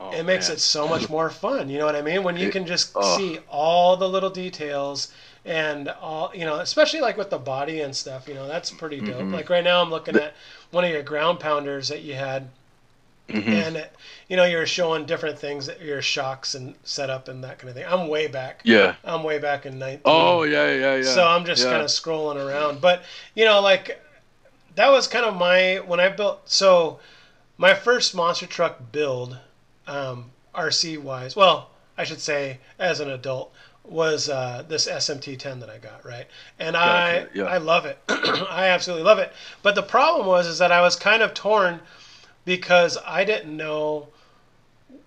Oh, 0.00 0.10
it 0.10 0.24
makes 0.24 0.48
man. 0.48 0.56
it 0.56 0.60
so 0.60 0.88
much 0.88 1.08
more 1.08 1.30
fun. 1.30 1.68
You 1.68 1.78
know 1.78 1.86
what 1.86 1.96
I 1.96 2.02
mean? 2.02 2.22
When 2.22 2.36
you 2.36 2.50
can 2.50 2.66
just 2.66 2.92
oh. 2.94 3.16
see 3.16 3.38
all 3.48 3.96
the 3.96 4.08
little 4.08 4.30
details 4.30 5.12
and 5.44 5.88
all, 5.88 6.32
you 6.34 6.44
know, 6.44 6.56
especially 6.56 7.00
like 7.00 7.16
with 7.16 7.30
the 7.30 7.38
body 7.38 7.80
and 7.80 7.94
stuff, 7.94 8.26
you 8.26 8.34
know, 8.34 8.48
that's 8.48 8.70
pretty 8.70 9.00
dope. 9.00 9.16
Mm-hmm. 9.16 9.34
Like 9.34 9.50
right 9.50 9.62
now, 9.62 9.82
I'm 9.82 9.90
looking 9.90 10.16
at 10.16 10.34
one 10.70 10.84
of 10.84 10.90
your 10.90 11.02
ground 11.02 11.38
pounders 11.38 11.88
that 11.88 12.02
you 12.02 12.14
had, 12.14 12.48
Mhm. 13.28 13.48
and 13.48 13.76
it, 13.76 13.92
you 14.28 14.36
know, 14.36 14.44
you're 14.44 14.66
showing 14.66 15.06
different 15.06 15.38
things, 15.38 15.70
your 15.80 16.02
shocks 16.02 16.54
and 16.54 16.74
setup 16.84 17.28
and 17.28 17.42
that 17.44 17.58
kind 17.58 17.70
of 17.70 17.76
thing. 17.76 17.86
I'm 17.88 18.08
way 18.08 18.26
back. 18.26 18.60
Yeah. 18.64 18.96
I'm 19.04 19.22
way 19.22 19.38
back 19.38 19.64
in 19.64 19.78
19. 19.78 20.02
Oh 20.04 20.42
yeah, 20.42 20.70
yeah, 20.72 20.96
yeah. 20.96 21.02
So 21.02 21.26
I'm 21.26 21.44
just 21.44 21.64
yeah. 21.64 21.70
kind 21.70 21.82
of 21.82 21.88
scrolling 21.88 22.36
around. 22.36 22.80
But, 22.80 23.02
you 23.34 23.44
know, 23.44 23.60
like, 23.60 24.02
that 24.74 24.90
was 24.90 25.06
kind 25.06 25.24
of 25.24 25.36
my, 25.36 25.76
when 25.86 26.00
I 26.00 26.08
built, 26.08 26.48
so 26.50 27.00
my 27.56 27.74
first 27.74 28.14
monster 28.14 28.46
truck 28.46 28.92
build, 28.92 29.38
um, 29.86 30.30
RC 30.54 30.98
wise, 30.98 31.36
well, 31.36 31.70
I 31.96 32.04
should 32.04 32.20
say 32.20 32.58
as 32.78 33.00
an 33.00 33.10
adult, 33.10 33.52
was 33.84 34.30
uh, 34.30 34.64
this 34.66 34.88
SMT10 34.88 35.60
that 35.60 35.68
I 35.68 35.76
got, 35.76 36.06
right? 36.06 36.26
And 36.58 36.74
I, 36.74 37.26
yeah. 37.34 37.44
I 37.44 37.58
love 37.58 37.84
it. 37.84 37.98
I 38.08 38.68
absolutely 38.68 39.04
love 39.04 39.18
it. 39.18 39.30
But 39.62 39.74
the 39.74 39.82
problem 39.82 40.26
was, 40.26 40.46
is 40.46 40.58
that 40.58 40.72
I 40.72 40.80
was 40.80 40.96
kind 40.96 41.22
of 41.22 41.34
torn 41.34 41.80
because 42.46 42.96
I 43.06 43.24
didn't 43.24 43.54
know 43.54 44.08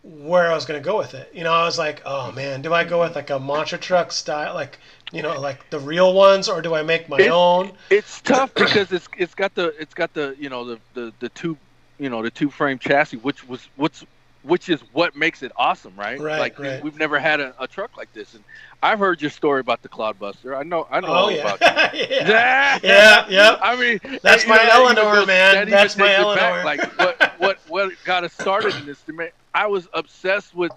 where 0.03 0.49
I 0.51 0.55
was 0.55 0.65
going 0.65 0.80
to 0.82 0.86
go 0.86 0.97
with 0.97 1.13
it. 1.15 1.32
You 1.34 1.43
know, 1.43 1.53
I 1.53 1.63
was 1.65 1.78
like, 1.78 2.01
oh 2.05 2.32
man, 2.32 2.61
do 2.61 2.73
I 2.73 2.84
go 2.84 3.01
with 3.01 3.15
like 3.15 3.30
a 3.30 3.39
monster 3.39 3.78
truck 3.78 4.11
style, 4.11 4.53
like, 4.53 4.78
you 5.11 5.21
know, 5.21 5.39
like 5.39 5.69
the 5.69 5.80
real 5.80 6.13
ones, 6.13 6.47
or 6.47 6.61
do 6.61 6.75
I 6.75 6.84
make 6.84 7.09
my 7.09 7.17
It- 7.17 7.32
own? 7.32 7.71
It's 7.89 8.21
tough 8.21 8.53
because 8.53 8.91
it's 8.91 9.07
it's 9.17 9.34
got 9.34 9.55
the 9.55 9.73
it's 9.82 9.93
got 9.93 10.13
the 10.13 10.36
you 10.39 10.49
know 10.49 10.63
the 10.65 10.80
the 10.93 11.13
the 11.19 11.30
two 11.30 11.57
you 11.99 12.09
know 12.09 12.21
the 12.21 12.32
two 12.32 12.49
frame 12.49 12.78
chassis, 12.80 13.17
which 13.17 13.47
was 13.47 13.67
what's 13.75 14.05
which 14.47 14.69
is 14.69 14.81
what 14.93 15.15
makes 15.15 15.43
it 15.43 15.51
awesome, 15.55 15.95
right? 15.95 16.19
Right, 16.19 16.39
Like 16.39 16.57
right. 16.59 16.81
we've 16.81 16.97
never 16.97 17.19
had 17.19 17.39
a, 17.39 17.53
a 17.59 17.67
truck 17.67 17.97
like 17.97 18.11
this, 18.13 18.33
and 18.33 18.43
I've 18.81 18.99
heard 18.99 19.21
your 19.21 19.31
story 19.31 19.59
about 19.59 19.81
the 19.81 19.89
Clodbuster. 19.89 20.57
I 20.57 20.63
know 20.63 20.87
I 20.89 20.99
know 21.01 21.07
Oh 21.07 21.11
all 21.13 21.31
yeah, 21.31 21.53
about 21.53 21.93
you. 21.93 22.05
yeah, 22.09 22.79
yeah, 22.83 23.25
yeah. 23.29 23.57
I 23.61 23.75
mean, 23.75 23.99
That's 24.21 24.47
my 24.47 24.55
know, 24.57 24.63
that 24.63 24.75
Eleanor, 24.75 25.01
goes- 25.15 25.27
man. 25.27 25.55
that 25.55 25.69
That's 25.69 25.97
my 25.97 26.05
it 26.05 26.35
back. 26.35 26.53
Eleanor. 26.53 26.63
Like 26.65 26.81
what 26.99 27.21
what 27.39 27.57
what 27.67 28.03
got 28.03 28.23
us 28.23 28.33
started 28.33 28.75
in 28.75 28.85
this? 28.85 29.03
Man, 29.07 29.29
I 29.53 29.67
was 29.67 29.87
obsessed 29.93 30.55
with 30.55 30.71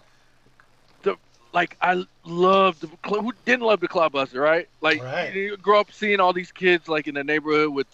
the 1.02 1.16
like 1.52 1.76
I 1.80 2.04
loved 2.24 2.80
the 2.82 2.88
who 3.08 3.32
didn't 3.44 3.62
love 3.62 3.80
the 3.80 3.88
Clodbuster, 3.88 4.40
right? 4.40 4.68
Like 4.80 5.02
Right. 5.02 5.34
you 5.34 5.56
grow 5.56 5.80
up 5.80 5.92
seeing 5.92 6.20
all 6.20 6.32
these 6.32 6.52
kids 6.52 6.88
like 6.88 7.06
in 7.08 7.14
the 7.14 7.24
neighborhood 7.24 7.70
with 7.72 7.86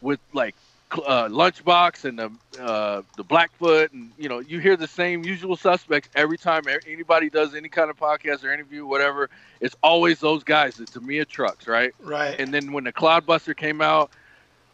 with 0.00 0.20
like 0.32 0.54
uh, 0.92 1.28
lunchbox 1.28 2.04
and 2.04 2.18
the 2.18 2.62
uh, 2.62 3.02
the 3.16 3.24
Blackfoot, 3.24 3.92
and 3.92 4.10
you 4.18 4.28
know 4.28 4.40
you 4.40 4.58
hear 4.58 4.76
the 4.76 4.86
same 4.88 5.24
usual 5.24 5.56
suspects 5.56 6.08
every 6.14 6.38
time 6.38 6.62
anybody 6.86 7.30
does 7.30 7.54
any 7.54 7.68
kind 7.68 7.90
of 7.90 7.96
podcast 7.96 8.44
or 8.44 8.52
interview, 8.52 8.86
whatever. 8.86 9.30
It's 9.60 9.76
always 9.82 10.20
those 10.20 10.42
guys, 10.44 10.76
the 10.76 10.86
Tamiya 10.86 11.24
trucks, 11.26 11.66
right? 11.66 11.94
right. 12.00 12.38
And 12.38 12.52
then 12.52 12.72
when 12.72 12.84
the 12.84 12.92
Clodbuster 12.92 13.56
came 13.56 13.80
out, 13.80 14.10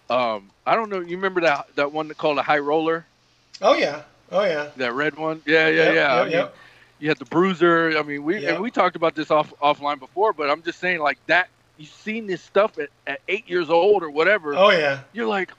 um, 0.08 0.50
I 0.66 0.74
don't 0.74 0.88
know. 0.90 1.00
You 1.00 1.16
remember 1.16 1.40
that 1.42 1.74
that 1.76 1.92
one 1.92 2.08
called 2.14 2.38
a 2.38 2.42
High 2.42 2.58
Roller, 2.58 3.04
oh 3.62 3.74
yeah, 3.74 4.02
oh 4.32 4.44
yeah. 4.44 4.70
that 4.76 4.92
red 4.92 5.16
one? 5.16 5.42
Yeah, 5.46 5.68
yeah, 5.68 5.84
Yep, 5.84 5.94
yeah. 5.94 6.14
I 6.14 6.16
Yep, 6.16 6.24
mean, 6.24 6.32
yep. 6.32 6.54
you 7.00 7.08
had 7.08 7.18
the 7.18 7.24
Bruiser. 7.26 7.98
I 7.98 8.02
mean, 8.02 8.22
we 8.24 8.44
and 8.46 8.60
we 8.62 8.70
talked 8.70 8.96
about 8.96 9.14
this 9.14 9.30
off 9.30 9.52
offline 9.62 9.98
before, 9.98 10.32
but 10.32 10.50
I'm 10.50 10.62
just 10.62 10.78
saying 10.80 11.00
like 11.00 11.18
that. 11.26 11.48
You've 11.78 11.90
seen 11.90 12.26
this 12.26 12.40
stuff 12.40 12.78
at, 12.78 12.88
at 13.06 13.20
eight 13.28 13.50
years 13.50 13.68
old 13.68 14.02
or 14.02 14.08
whatever. 14.08 14.54
Oh 14.56 14.70
yeah. 14.70 15.00
You're 15.12 15.26
like, 15.26 15.50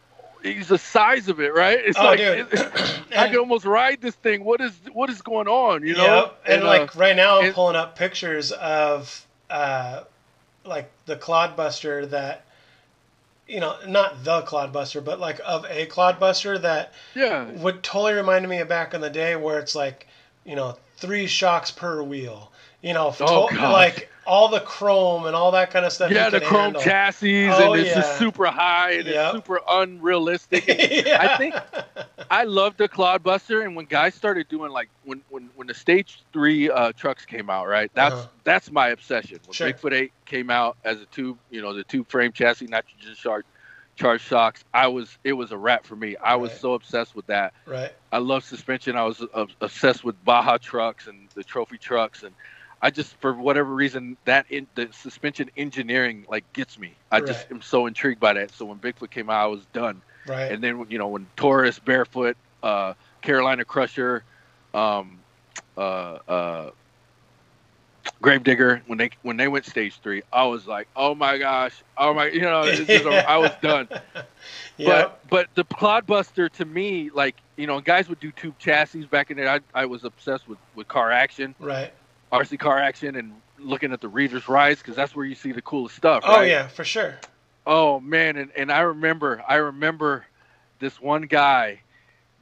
he's 0.54 0.68
the 0.68 0.78
size 0.78 1.28
of 1.30 1.40
it, 1.40 1.54
right? 1.54 1.80
It's 1.84 1.98
Oh, 1.98 2.04
like 2.06 2.20
dude. 2.20 2.48
it- 2.52 2.54
I 3.12 3.24
And- 3.24 3.32
can 3.32 3.40
almost 3.40 3.66
ride 3.66 4.02
this 4.02 4.16
thing. 4.16 4.44
What 4.44 4.62
is 4.62 4.74
what 4.94 5.10
is 5.10 5.22
going 5.22 5.48
on? 5.48 5.86
You 5.86 5.96
know? 5.96 6.04
Yep. 6.04 6.44
And, 6.48 6.64
uh, 6.64 6.68
like 6.68 6.96
right 6.96 7.16
now, 7.16 7.40
I'm 7.40 7.46
and- 7.46 7.54
pulling 7.56 7.76
up 7.76 7.96
pictures 7.98 8.52
of 8.52 9.26
uh, 9.50 10.04
like 10.66 10.92
the 11.06 11.16
Clodbuster 11.16 12.10
that, 12.10 12.46
you 13.48 13.60
know, 13.62 13.76
not 13.88 14.24
the 14.24 14.42
Clodbuster, 14.42 15.04
but 15.04 15.20
like 15.20 15.40
of 15.46 15.66
a 15.70 15.86
Clodbuster 15.88 16.62
that 16.62 16.94
yeah, 17.16 17.46
would 17.52 17.82
totally 17.84 18.14
remind 18.14 18.48
me 18.50 18.60
of 18.60 18.68
back 18.68 18.94
in 18.94 19.02
the 19.02 19.10
day 19.10 19.36
where 19.36 19.60
it's 19.60 19.74
like, 19.76 20.08
you 20.46 20.56
know, 20.56 20.78
three 20.98 21.28
shocks 21.28 21.72
per 21.72 22.04
wheel. 22.04 22.52
You 22.82 22.94
know, 22.94 23.16
Oh, 23.22 23.48
to- 23.50 23.56
like 23.70 24.10
all 24.28 24.50
the 24.50 24.60
chrome 24.60 25.26
and 25.26 25.36
all 25.36 25.52
that 25.52 25.72
kind 25.72 25.86
of 25.86 25.92
stuff. 25.94 26.12
yeah, 26.12 26.30
the 26.30 26.42
chrome 26.42 26.64
handle. 26.76 26.82
chassis 26.82 27.48
Oh, 27.48 27.72
and 27.74 27.82
it's 27.82 27.90
yeah. 27.90 27.96
just 28.02 28.18
super 28.20 28.46
high 28.48 28.92
and 28.92 29.06
Yep. 29.08 29.26
it's 29.26 29.32
super 29.34 29.62
unrealistic. 29.70 30.66
Yeah. 31.08 31.18
I 31.22 31.38
think 31.38 31.56
I 32.30 32.44
loved 32.44 32.78
the 32.78 32.90
Clodbuster, 32.90 33.64
and 33.64 33.76
when 33.76 33.86
guys 33.86 34.14
started 34.16 34.48
doing 34.50 34.72
like 34.72 34.90
when 35.06 35.22
when 35.30 35.50
when 35.56 35.68
the 35.68 35.74
Stage 35.74 36.22
Three 36.34 36.70
uh, 36.70 36.92
trucks 36.92 37.26
came 37.26 37.50
out, 37.50 37.68
right? 37.68 37.90
That's 37.94 38.14
Uh-huh. 38.16 38.28
that's 38.44 38.72
my 38.72 38.90
obsession. 38.90 39.40
When 39.46 39.54
Sure. 39.54 39.72
Bigfoot 39.72 39.94
Eight 39.94 40.12
came 40.26 40.50
out 40.50 40.78
as 40.84 41.00
a 41.02 41.06
tube, 41.06 41.38
you 41.50 41.62
know, 41.62 41.74
the 41.74 41.84
tube 41.84 42.10
frame 42.10 42.32
chassis, 42.32 42.68
nitrogen 42.68 43.16
charge 43.16 43.46
charged 43.96 44.26
shocks. 44.26 44.64
I 44.74 44.88
was 44.88 45.18
it 45.24 45.34
was 45.34 45.52
a 45.52 45.58
wrap 45.58 45.86
for 45.86 45.96
me. 45.96 46.16
I 46.18 46.36
was 46.36 46.52
so 46.52 46.74
obsessed 46.74 47.16
with 47.16 47.28
that. 47.28 47.54
right. 47.66 47.92
I 48.12 48.18
love 48.20 48.44
suspension. 48.44 48.96
I 48.96 49.04
was 49.04 49.22
uh, 49.34 49.46
obsessed 49.62 50.04
with 50.04 50.22
Baja 50.24 50.58
trucks 50.58 51.08
and 51.08 51.28
the 51.36 51.44
trophy 51.44 51.78
trucks, 51.78 52.24
and 52.24 52.34
I 52.82 52.92
just 52.92 53.16
for 53.18 53.34
whatever 53.34 53.74
reason 53.74 54.18
that 54.26 54.46
in 54.50 54.68
the 54.76 54.90
suspension 54.92 55.50
engineering 55.58 56.26
like 56.30 56.52
gets 56.54 56.78
me. 56.78 56.94
I 57.12 57.22
just 57.22 57.50
am 57.52 57.62
so 57.62 57.88
intrigued 57.88 58.20
by 58.20 58.34
that. 58.34 58.52
So 58.52 58.66
when 58.66 58.78
Bigfoot 58.78 59.10
came 59.10 59.30
out, 59.30 59.44
I 59.44 59.48
was 59.48 59.66
done. 59.74 60.02
Right. 60.28 60.52
And 60.52 60.64
then 60.64 60.86
you 60.90 60.98
know 60.98 61.08
when 61.08 61.28
Taurus, 61.36 61.80
Barefoot, 61.80 62.38
uh, 62.62 62.94
Carolina 63.22 63.66
Crusher, 63.66 64.24
um, 64.74 65.20
uh, 65.78 66.20
uh, 66.28 66.72
Gravedigger, 68.22 68.82
when 68.88 68.98
they 68.98 69.10
when 69.22 69.38
they 69.38 69.48
went 69.48 69.66
stage 69.66 70.00
three, 70.00 70.24
I 70.32 70.46
was 70.46 70.68
like, 70.68 70.88
oh 70.96 71.16
my 71.16 71.38
gosh, 71.38 71.84
oh 71.98 72.14
my, 72.14 72.28
you 72.28 72.42
know, 72.42 72.62
it's 72.64 72.86
just, 72.86 73.06
I 73.06 73.38
was 73.38 73.52
done. 73.62 73.88
yeah. 74.78 74.88
But 74.88 75.20
but 75.30 75.48
the 75.56 75.64
Clodbuster 75.66 76.50
to 76.52 76.66
me, 76.66 77.10
like 77.14 77.36
you 77.58 77.68
know, 77.68 77.80
guys 77.82 78.08
would 78.10 78.20
do 78.20 78.32
tube 78.32 78.58
chassis 78.60 79.06
back 79.06 79.32
in 79.32 79.38
there. 79.38 79.50
I, 79.50 79.60
I 79.74 79.86
was 79.86 80.04
obsessed 80.04 80.48
with 80.48 80.60
with 80.76 80.88
car 80.88 81.12
action, 81.12 81.56
right. 81.60 81.94
RC 82.32 82.60
car 82.60 82.78
action, 82.80 83.16
and 83.16 83.34
looking 83.60 83.92
at 83.94 84.02
the 84.02 84.08
Reader's 84.08 84.48
Rides 84.48 84.80
because 84.82 84.96
that's 84.96 85.16
where 85.16 85.26
you 85.26 85.36
see 85.36 85.52
the 85.52 85.62
coolest 85.62 85.96
stuff. 85.96 86.24
Oh 86.26 86.38
right? 86.38 86.48
yeah, 86.50 86.68
for 86.68 86.84
sure. 86.84 87.16
Oh 87.66 88.00
man, 88.00 88.38
and, 88.38 88.52
and 88.56 88.72
I 88.72 88.82
remember 88.82 89.44
I 89.48 89.56
remember 89.56 90.26
this 90.80 91.02
one 91.02 91.24
guy 91.24 91.82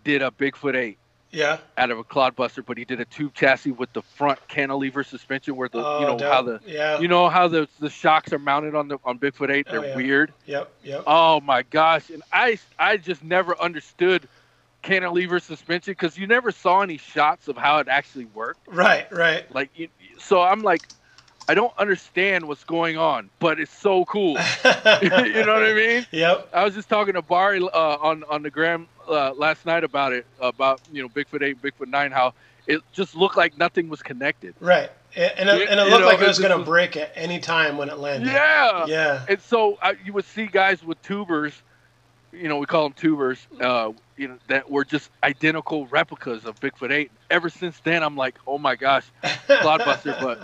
did 0.04 0.22
a 0.22 0.30
Bigfoot 0.30 0.76
eight 0.76 0.98
Yeah. 1.32 1.58
out 1.78 1.90
of 1.90 1.98
a 1.98 2.04
Clodbuster, 2.04 2.64
but 2.66 2.78
he 2.78 2.86
did 2.86 3.00
a 3.00 3.06
tube 3.06 3.34
chassis 3.34 3.72
with 3.72 3.92
the 3.94 4.02
front 4.02 4.40
cantilever 4.48 5.04
suspension 5.04 5.56
where 5.56 5.70
the 5.70 5.84
oh, 5.84 6.00
you 6.00 6.06
know 6.06 6.18
dope. 6.18 6.32
how 6.32 6.42
the 6.42 6.60
yeah. 6.66 7.00
you 7.00 7.08
know 7.08 7.30
how 7.30 7.48
the 7.48 7.68
the 7.80 7.90
shocks 7.90 8.34
are 8.34 8.40
mounted 8.40 8.76
on 8.76 8.88
the 8.88 9.00
on 9.04 9.18
Bigfoot 9.18 9.50
eight. 9.50 9.68
Oh, 9.70 9.72
They're 9.72 9.90
yeah. 9.90 9.96
weird. 9.96 10.34
Yep. 10.46 10.72
Yep. 10.84 11.04
Oh 11.08 11.40
my 11.42 11.64
gosh! 11.64 12.10
And 12.10 12.22
I 12.32 12.60
I 12.78 12.98
just 12.98 13.24
never 13.24 13.60
understood 13.60 14.28
cantilever 14.86 15.40
suspension 15.40 15.92
because 15.92 16.18
you 16.18 16.28
never 16.28 16.52
saw 16.52 16.82
any 16.82 16.98
shots 16.98 17.48
of 17.48 17.58
how 17.58 17.80
it 17.80 17.88
actually 17.88 18.26
worked. 18.26 18.68
Right. 18.68 19.12
Right. 19.12 19.54
Like 19.54 19.72
so 20.20 20.42
I'm 20.42 20.62
like, 20.62 20.82
I 21.48 21.54
don't 21.54 21.74
understand 21.78 22.48
what's 22.48 22.64
going 22.64 22.98
on, 22.98 23.30
but 23.40 23.60
it's 23.60 23.76
so 23.76 24.06
cool. 24.06 24.32
you 24.64 25.44
know 25.46 25.54
what 25.54 25.64
I 25.64 25.74
mean? 25.74 26.06
Yep. 26.12 26.50
I 26.54 26.64
was 26.64 26.74
just 26.74 26.90
talking 26.90 27.14
to 27.16 27.22
Barry 27.22 27.62
uh, 27.62 27.98
on 27.98 28.24
on 28.26 28.42
the 28.42 28.50
gram 28.50 28.88
uh, 29.08 29.34
last 29.34 29.66
night 29.66 29.84
about 29.84 30.14
it 30.14 30.26
about 30.40 30.82
you 30.92 31.02
know 31.02 31.10
Bigfoot 31.10 31.44
eight, 31.44 31.62
Bigfoot 31.62 31.88
nine, 31.88 32.12
how 32.12 32.34
it 32.68 32.82
just 32.94 33.16
looked 33.16 33.38
like 33.38 33.58
nothing 33.58 33.90
was 33.90 34.02
connected. 34.02 34.56
Right. 34.60 34.90
And 35.16 35.34
and 35.38 35.50
it, 35.50 35.70
and 35.70 35.80
it 35.80 35.84
looked 35.88 36.02
know, 36.02 36.08
like 36.08 36.20
it 36.20 36.24
it 36.24 36.28
was 36.28 36.40
going 36.40 36.58
to 36.58 36.64
break 36.66 36.98
at 36.98 37.12
any 37.16 37.40
time 37.40 37.78
when 37.78 37.90
it 37.90 37.98
landed. 37.98 38.32
Yeah. 38.32 38.86
Yeah. 38.88 39.26
And 39.30 39.42
so 39.42 39.78
I, 39.82 39.96
you 40.04 40.14
would 40.14 40.26
see 40.26 40.48
guys 40.48 40.84
with 40.84 41.02
tubers, 41.04 41.54
you 42.32 42.50
know, 42.50 42.58
we 42.58 42.66
call 42.66 42.84
them 42.84 42.94
tubers, 42.94 43.48
uh, 43.62 43.92
you 44.18 44.28
know, 44.28 44.38
that 44.48 44.70
were 44.70 44.86
just 44.86 45.10
identical 45.24 45.88
replicas 45.88 46.46
of 46.46 46.60
Bigfoot 46.60 46.92
8. 46.92 47.12
Ever 47.30 47.50
since 47.50 47.80
then, 47.82 48.04
I'm 48.04 48.16
like, 48.16 48.38
oh 48.48 48.58
my 48.58 48.76
gosh, 48.76 49.12
Clodbuster. 49.60 50.16
But 50.18 50.40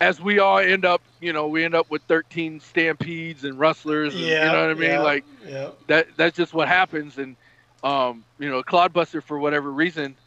as 0.00 0.20
we 0.20 0.38
all 0.38 0.58
end 0.58 0.84
up, 0.84 1.02
you 1.20 1.32
know, 1.32 1.48
we 1.48 1.64
end 1.64 1.74
up 1.74 1.90
with 1.90 2.02
13 2.08 2.60
stampedes 2.60 3.44
and 3.44 3.58
rustlers. 3.58 4.18
And, 4.18 4.22
Yeah. 4.22 4.44
you 4.44 4.50
know 4.50 4.60
what 4.60 4.70
I 4.70 4.74
mean? 4.74 4.92
yeah, 4.92 5.02
Like 5.02 5.24
Yeah. 5.46 5.70
that. 5.88 6.06
That's 6.16 6.36
just 6.36 6.54
what 6.54 6.68
happens. 6.68 7.18
And 7.18 7.36
um, 7.82 8.24
you 8.38 8.50
know, 8.50 8.62
Clodbuster 8.62 9.22
for 9.22 9.38
whatever 9.38 9.70
reason, 9.72 10.18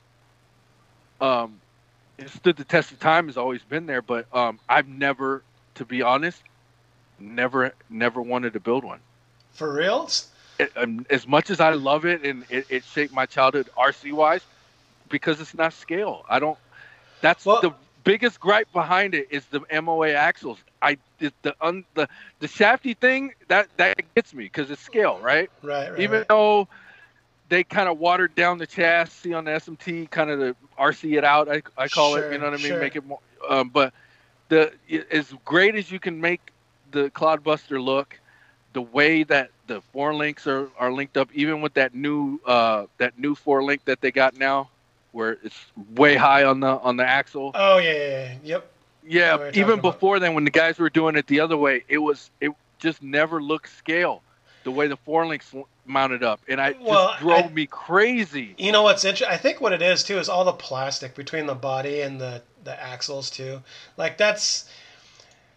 um, 1.19 1.61
it 2.17 2.29
stood 2.29 2.57
the 2.57 2.65
test 2.65 2.91
of 2.91 2.99
time. 2.99 3.27
Has 3.27 3.37
always 3.37 3.63
been 3.63 3.85
there, 3.85 4.01
but 4.01 4.25
um, 4.35 4.59
I've 4.69 4.87
never, 4.87 5.45
to 5.75 5.85
be 5.85 6.01
honest, 6.01 6.43
never, 7.19 7.73
never 7.89 8.21
wanted 8.21 8.53
to 8.53 8.59
build 8.59 8.83
one. 8.83 9.01
For 9.51 9.71
reals? 9.73 10.32
It, 10.64 10.72
um, 10.76 11.05
as 11.09 11.28
much 11.28 11.49
as 11.49 11.59
I 11.59 11.72
love 11.72 12.05
it 12.05 12.24
and 12.24 12.45
it, 12.49 12.66
it 12.70 12.84
shaped 12.84 13.14
my 13.14 13.26
childhood 13.26 13.70
RC 13.78 14.14
wise, 14.14 14.41
because 15.09 15.39
it's 15.39 15.53
not 15.53 15.74
scale. 15.74 16.26
I 16.30 16.39
don't. 16.39 16.57
That's 17.22 17.45
Well- 17.45 17.61
the 17.61 17.72
biggest 18.03 18.39
gripe 18.39 18.72
behind 18.74 19.16
it 19.16 19.28
is 19.32 19.45
the 19.45 19.61
MOA 19.82 20.11
axles. 20.11 20.59
I 20.82 20.97
the 21.20 21.55
un, 21.61 21.86
the 21.93 22.07
the 22.39 22.47
shafty 22.47 22.93
thing 22.97 23.34
that 23.47 23.68
that 23.78 23.95
gets 24.16 24.34
me 24.34 24.43
because 24.43 24.70
it's 24.70 24.82
scale, 24.82 25.20
right? 25.22 25.49
Right, 25.61 25.89
right. 25.91 25.99
Even 25.99 26.20
right. 26.20 26.28
though 26.28 26.68
they 27.49 27.64
kind 27.64 27.88
of 27.88 27.97
watered 27.99 28.36
down 28.36 28.57
the 28.57 28.68
chassis 28.68 29.34
on 29.34 29.45
the 29.45 29.51
SMT, 29.51 30.09
kind 30.09 30.30
of 30.30 30.39
the 30.39 30.55
RC 30.78 31.18
it 31.18 31.24
out. 31.24 31.47
I, 31.49 31.61
I 31.78 31.88
call 31.88 32.16
Sure, 32.16 32.26
it. 32.30 32.34
You 32.34 32.39
know 32.39 32.45
what 32.45 32.53
I 32.53 32.57
mean? 32.57 32.66
sure. 32.68 32.80
Make 32.80 32.95
it 32.95 33.05
more. 33.05 33.20
Um, 33.47 33.70
but 33.70 33.93
the 34.49 34.74
as 35.11 35.34
great 35.45 35.76
as 35.76 35.91
you 35.91 35.99
can 35.99 36.20
make 36.20 36.51
the 36.91 37.09
Clodbuster 37.11 37.82
look, 37.82 38.20
the 38.74 38.82
way 38.82 39.24
that 39.24 39.51
the 39.68 39.82
four 39.93 40.14
links 40.14 40.45
are, 40.47 40.68
are 40.78 40.91
linked 40.91 41.18
up, 41.18 41.30
even 41.34 41.61
with 41.61 41.74
that 41.76 41.93
new 41.95 42.39
uh, 42.45 42.86
that 42.97 43.18
new 43.18 43.36
four 43.36 43.64
link 43.64 43.86
that 43.86 44.01
they 44.01 44.11
got 44.11 44.38
now, 44.38 44.70
where 45.11 45.38
it's 45.43 45.59
way 45.95 46.16
high 46.16 46.43
on 46.43 46.59
the 46.59 46.68
on 46.80 46.97
the 46.97 47.05
axle. 47.05 47.51
Oh 47.55 47.78
yeah, 47.78 47.91
yeah, 47.93 47.97
yeah. 47.99 48.36
Yep. 48.43 48.70
Yeah, 49.05 49.34
even 49.36 49.51
talking 49.53 49.64
about. 49.80 49.82
before 49.82 50.20
then, 50.20 50.34
when 50.34 50.45
the 50.45 50.51
guys 50.51 50.80
were 50.80 50.89
doing 50.89 51.16
it 51.18 51.28
the 51.28 51.39
other 51.41 51.57
way, 51.57 51.84
it 51.89 51.97
was 51.97 52.30
it 52.39 52.51
just 52.80 53.03
never 53.03 53.41
looked 53.41 53.70
scale, 53.70 54.22
the 54.64 54.72
way 54.72 54.88
the 54.88 54.95
four 54.97 55.26
links 55.28 55.53
mounted 55.86 56.24
up, 56.24 56.39
and 56.47 56.61
I 56.61 56.74
Well, 56.80 57.09
just 57.09 57.20
drove 57.20 57.45
I- 57.45 57.49
me 57.49 57.66
crazy. 57.66 58.55
You 58.57 58.72
know 58.72 58.84
what's 58.84 59.03
interesting? 59.03 59.34
I 59.34 59.38
think 59.38 59.59
what 59.59 59.74
it 59.74 59.82
is 59.82 60.03
too 60.03 60.18
is 60.20 60.30
all 60.30 60.45
the 60.45 60.53
plastic 60.53 61.16
between 61.16 61.45
the 61.45 61.55
body 61.55 62.01
and 62.01 62.20
the 62.20 62.41
the 62.64 62.82
axles 62.82 63.30
too. 63.30 63.61
Like 63.97 64.18
that's 64.18 64.70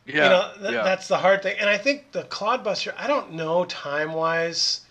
Yeah, 0.06 0.14
you 0.24 0.30
know 0.30 0.50
th- 0.60 0.72
yeah. 0.74 0.82
that's 0.84 1.08
the 1.08 1.16
hard 1.18 1.42
thing. 1.42 1.56
And 1.58 1.68
I 1.68 1.78
think 1.78 2.12
the 2.12 2.22
Clodbuster. 2.24 2.94
I 2.96 3.06
don't 3.06 3.32
know 3.32 3.64
time 3.64 4.12
wise 4.12 4.82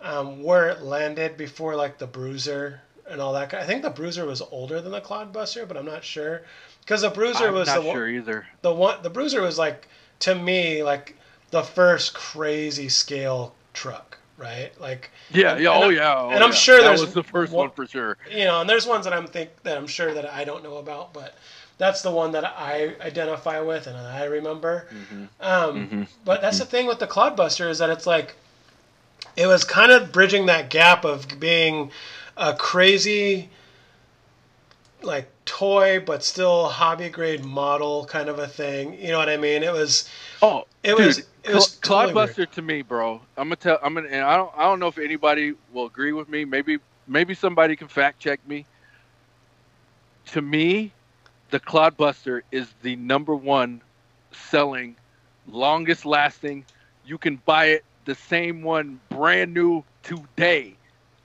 um, 0.00 0.42
where 0.42 0.68
it 0.68 0.82
landed 0.82 1.36
before 1.36 1.76
like 1.76 1.98
the 1.98 2.06
Bruiser 2.06 2.80
and 3.08 3.20
all 3.20 3.32
that. 3.34 3.54
I 3.54 3.64
think 3.64 3.82
the 3.82 3.90
Bruiser 3.90 4.26
was 4.26 4.40
older 4.42 4.80
than 4.80 4.92
the 4.92 5.00
Clodbuster, 5.00 5.66
but 5.68 5.76
I'm 5.76 5.86
not 5.86 6.02
sure 6.04 6.42
because 6.80 7.02
the 7.02 7.10
Bruiser 7.10 7.48
I'm 7.48 7.54
was 7.54 7.68
not 7.68 7.80
the 7.80 7.86
one- 7.86 7.94
sure 7.96 8.08
either. 8.08 8.46
the 8.62 8.72
one 8.72 9.02
the 9.02 9.10
Bruiser 9.10 9.40
was 9.42 9.56
like 9.58 9.88
to 10.20 10.34
me 10.34 10.82
like 10.82 11.16
the 11.52 11.62
first 11.62 12.14
crazy 12.14 12.88
scale 12.88 13.54
truck, 13.72 14.18
right? 14.36 14.72
Like 14.80 15.10
Yeah, 15.30 15.52
and- 15.52 15.62
yeah, 15.62 15.74
and 15.74 15.84
oh 15.84 15.88
I- 15.90 15.92
yeah, 15.92 16.14
oh, 16.18 16.30
and 16.30 16.42
I'm 16.42 16.50
yeah. 16.50 16.56
sure 16.56 16.82
that 16.82 16.90
was 16.90 17.14
the 17.14 17.22
first 17.22 17.52
one- 17.52 17.68
one 17.68 17.70
for 17.76 17.86
sure. 17.86 18.18
you 18.30 18.44
know, 18.44 18.60
and 18.62 18.68
there's 18.68 18.84
ones 18.86 19.04
that 19.04 19.12
I'm 19.14 19.28
think 19.28 19.50
that 19.62 19.76
I'm 19.78 19.86
sure 19.86 20.12
that 20.12 20.26
I 20.28 20.42
don't 20.44 20.64
know 20.64 20.78
about, 20.78 21.12
but 21.14 21.34
that's 21.78 22.02
the 22.02 22.10
one 22.10 22.32
that 22.32 22.44
I 22.44 22.94
identify 23.00 23.60
with 23.60 23.86
and 23.86 23.96
I 23.96 24.24
remember. 24.24 24.86
Um, 25.40 26.06
But 26.24 26.40
that's 26.40 26.58
the 26.58 26.64
thing 26.64 26.86
with 26.86 26.98
the 26.98 27.06
Clodbuster 27.06 27.68
is 27.68 27.78
that 27.78 27.90
it's 27.90 28.06
like 28.06 28.34
it 29.36 29.46
was 29.46 29.64
kind 29.64 29.92
of 29.92 30.12
bridging 30.12 30.46
that 30.46 30.70
gap 30.70 31.04
of 31.04 31.38
being 31.40 31.90
a 32.36 32.54
crazy 32.54 33.50
like 35.02 35.30
toy 35.44 36.00
but 36.00 36.24
still 36.24 36.66
hobby 36.68 37.08
grade 37.08 37.44
model 37.44 38.04
kind 38.06 38.28
of 38.28 38.38
a 38.38 38.48
thing. 38.48 38.94
You 39.00 39.08
know 39.12 39.18
what 39.18 39.28
I 39.28 39.36
mean? 39.36 39.62
It 39.62 39.72
was 39.72 40.08
Oh, 40.42 40.66
It 40.82 40.96
dude, 40.96 41.06
was- 41.06 41.18
it 41.18 41.54
was 41.54 41.78
Cl- 41.84 42.00
totally 42.08 42.14
weird. 42.14 42.30
Clodbuster 42.30 42.50
to 42.52 42.62
me, 42.62 42.82
bro. 42.82 43.20
I'm 43.36 43.44
gonna 43.48 43.56
tell. 43.56 43.78
I'm 43.82 43.94
gonna. 43.94 44.08
And 44.08 44.24
I 44.24 44.36
don't. 44.36 44.50
I 44.56 44.62
don't 44.64 44.80
know 44.80 44.88
if 44.88 44.98
anybody 44.98 45.54
will 45.72 45.86
agree 45.86 46.12
with 46.12 46.28
me. 46.28 46.44
Maybe. 46.44 46.78
Maybe 47.06 47.34
somebody 47.34 47.76
can 47.76 47.86
fact 47.86 48.18
check 48.18 48.40
me. 48.48 48.66
To 50.32 50.42
me, 50.42 50.90
the 51.50 51.60
Clodbuster 51.60 52.42
is 52.50 52.68
the 52.82 52.96
number 52.96 53.34
one 53.34 53.82
selling, 54.32 54.96
longest 55.46 56.04
lasting. 56.04 56.64
You 57.04 57.18
can 57.18 57.36
buy 57.44 57.66
it 57.66 57.84
the 58.04 58.14
same 58.14 58.62
one 58.62 59.00
brand 59.10 59.54
new 59.54 59.84
today 60.02 60.76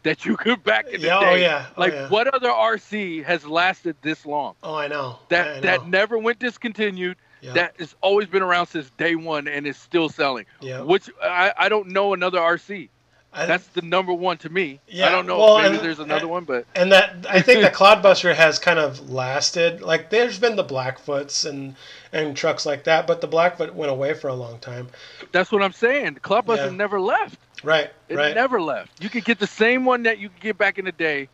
that 0.03 0.25
you 0.25 0.35
could 0.37 0.63
back 0.63 0.87
in 0.87 1.01
the 1.01 1.07
Yeah, 1.07 1.17
oh, 1.17 1.21
day. 1.21 1.41
yeah, 1.41 1.65
oh, 1.75 1.81
like 1.81 1.93
yeah. 1.93 2.09
what 2.09 2.27
other 2.27 2.49
RC 2.49 3.23
has 3.23 3.45
lasted 3.45 3.95
this 4.01 4.25
long? 4.25 4.55
oh 4.63 4.75
I 4.75 4.87
know. 4.87 5.19
That 5.29 5.47
I 5.47 5.53
know. 5.55 5.61
that 5.61 5.87
never 5.87 6.17
went 6.17 6.39
discontinued 6.39 7.17
Yeah. 7.41 7.53
that 7.53 7.75
has 7.79 7.95
always 8.01 8.27
been 8.27 8.41
around 8.43 8.67
since 8.67 8.89
day 8.91 9.15
one 9.15 9.47
and 9.47 9.65
is 9.67 9.77
still 9.77 10.09
selling. 10.09 10.45
Yeah. 10.59 10.81
Which 10.81 11.09
I, 11.21 11.53
I 11.57 11.69
don't 11.69 11.89
know 11.89 12.13
another 12.13 12.39
RC. 12.39 12.89
I- 13.33 13.45
That's 13.45 13.67
the 13.67 13.81
number 13.81 14.11
one 14.13 14.37
to 14.39 14.49
me. 14.49 14.79
Yeah, 14.87 15.07
I 15.07 15.09
don't 15.11 15.25
know. 15.25 15.37
well, 15.39 15.57
maybe 15.59 15.75
and- 15.77 15.85
there's 15.85 15.99
another 15.99 16.21
and- 16.23 16.29
one, 16.31 16.43
but 16.43 16.65
and 16.75 16.91
that 16.91 17.25
I 17.29 17.41
think 17.41 17.61
that 17.63 17.73
Clodbuster 17.73 18.35
has 18.35 18.59
kind 18.59 18.77
of 18.79 19.09
lasted. 19.09 19.81
Like 19.81 20.09
there's 20.09 20.37
been 20.37 20.55
the 20.55 20.65
Blackfoots 20.65 21.47
and 21.49 21.75
and 22.11 22.35
trucks 22.35 22.65
like 22.65 22.83
that, 22.85 23.07
but 23.07 23.21
the 23.21 23.27
Blackfoot 23.27 23.73
went 23.73 23.89
away 23.91 24.13
for 24.13 24.27
a 24.27 24.33
long 24.33 24.59
time. 24.59 24.89
that's 25.31 25.51
what 25.51 25.63
I'm 25.63 25.71
saying. 25.71 26.15
The 26.15 26.19
Clodbuster 26.19 26.65
Yeah. 26.65 26.69
never 26.71 26.99
left. 26.99 27.39
Right, 27.63 27.91
It 28.09 28.15
right. 28.17 28.33
never 28.35 28.59
left. 28.61 29.01
You 29.03 29.09
could 29.09 29.23
get 29.23 29.37
the 29.39 29.45
same 29.47 29.85
one 29.85 30.03
that 30.03 30.17
you 30.17 30.29
could 30.29 30.41
get 30.41 30.57
back 30.57 30.77
in 30.79 30.85
the 30.85 30.91
day, 30.91 31.29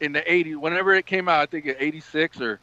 in 0.00 0.12
the 0.12 0.20
'80s, 0.22 0.56
whenever 0.56 0.94
it 0.94 1.06
came 1.06 1.28
out. 1.28 1.40
I 1.40 1.46
think 1.46 1.66
in 1.66 1.74
'86 1.78 2.40
or 2.40 2.60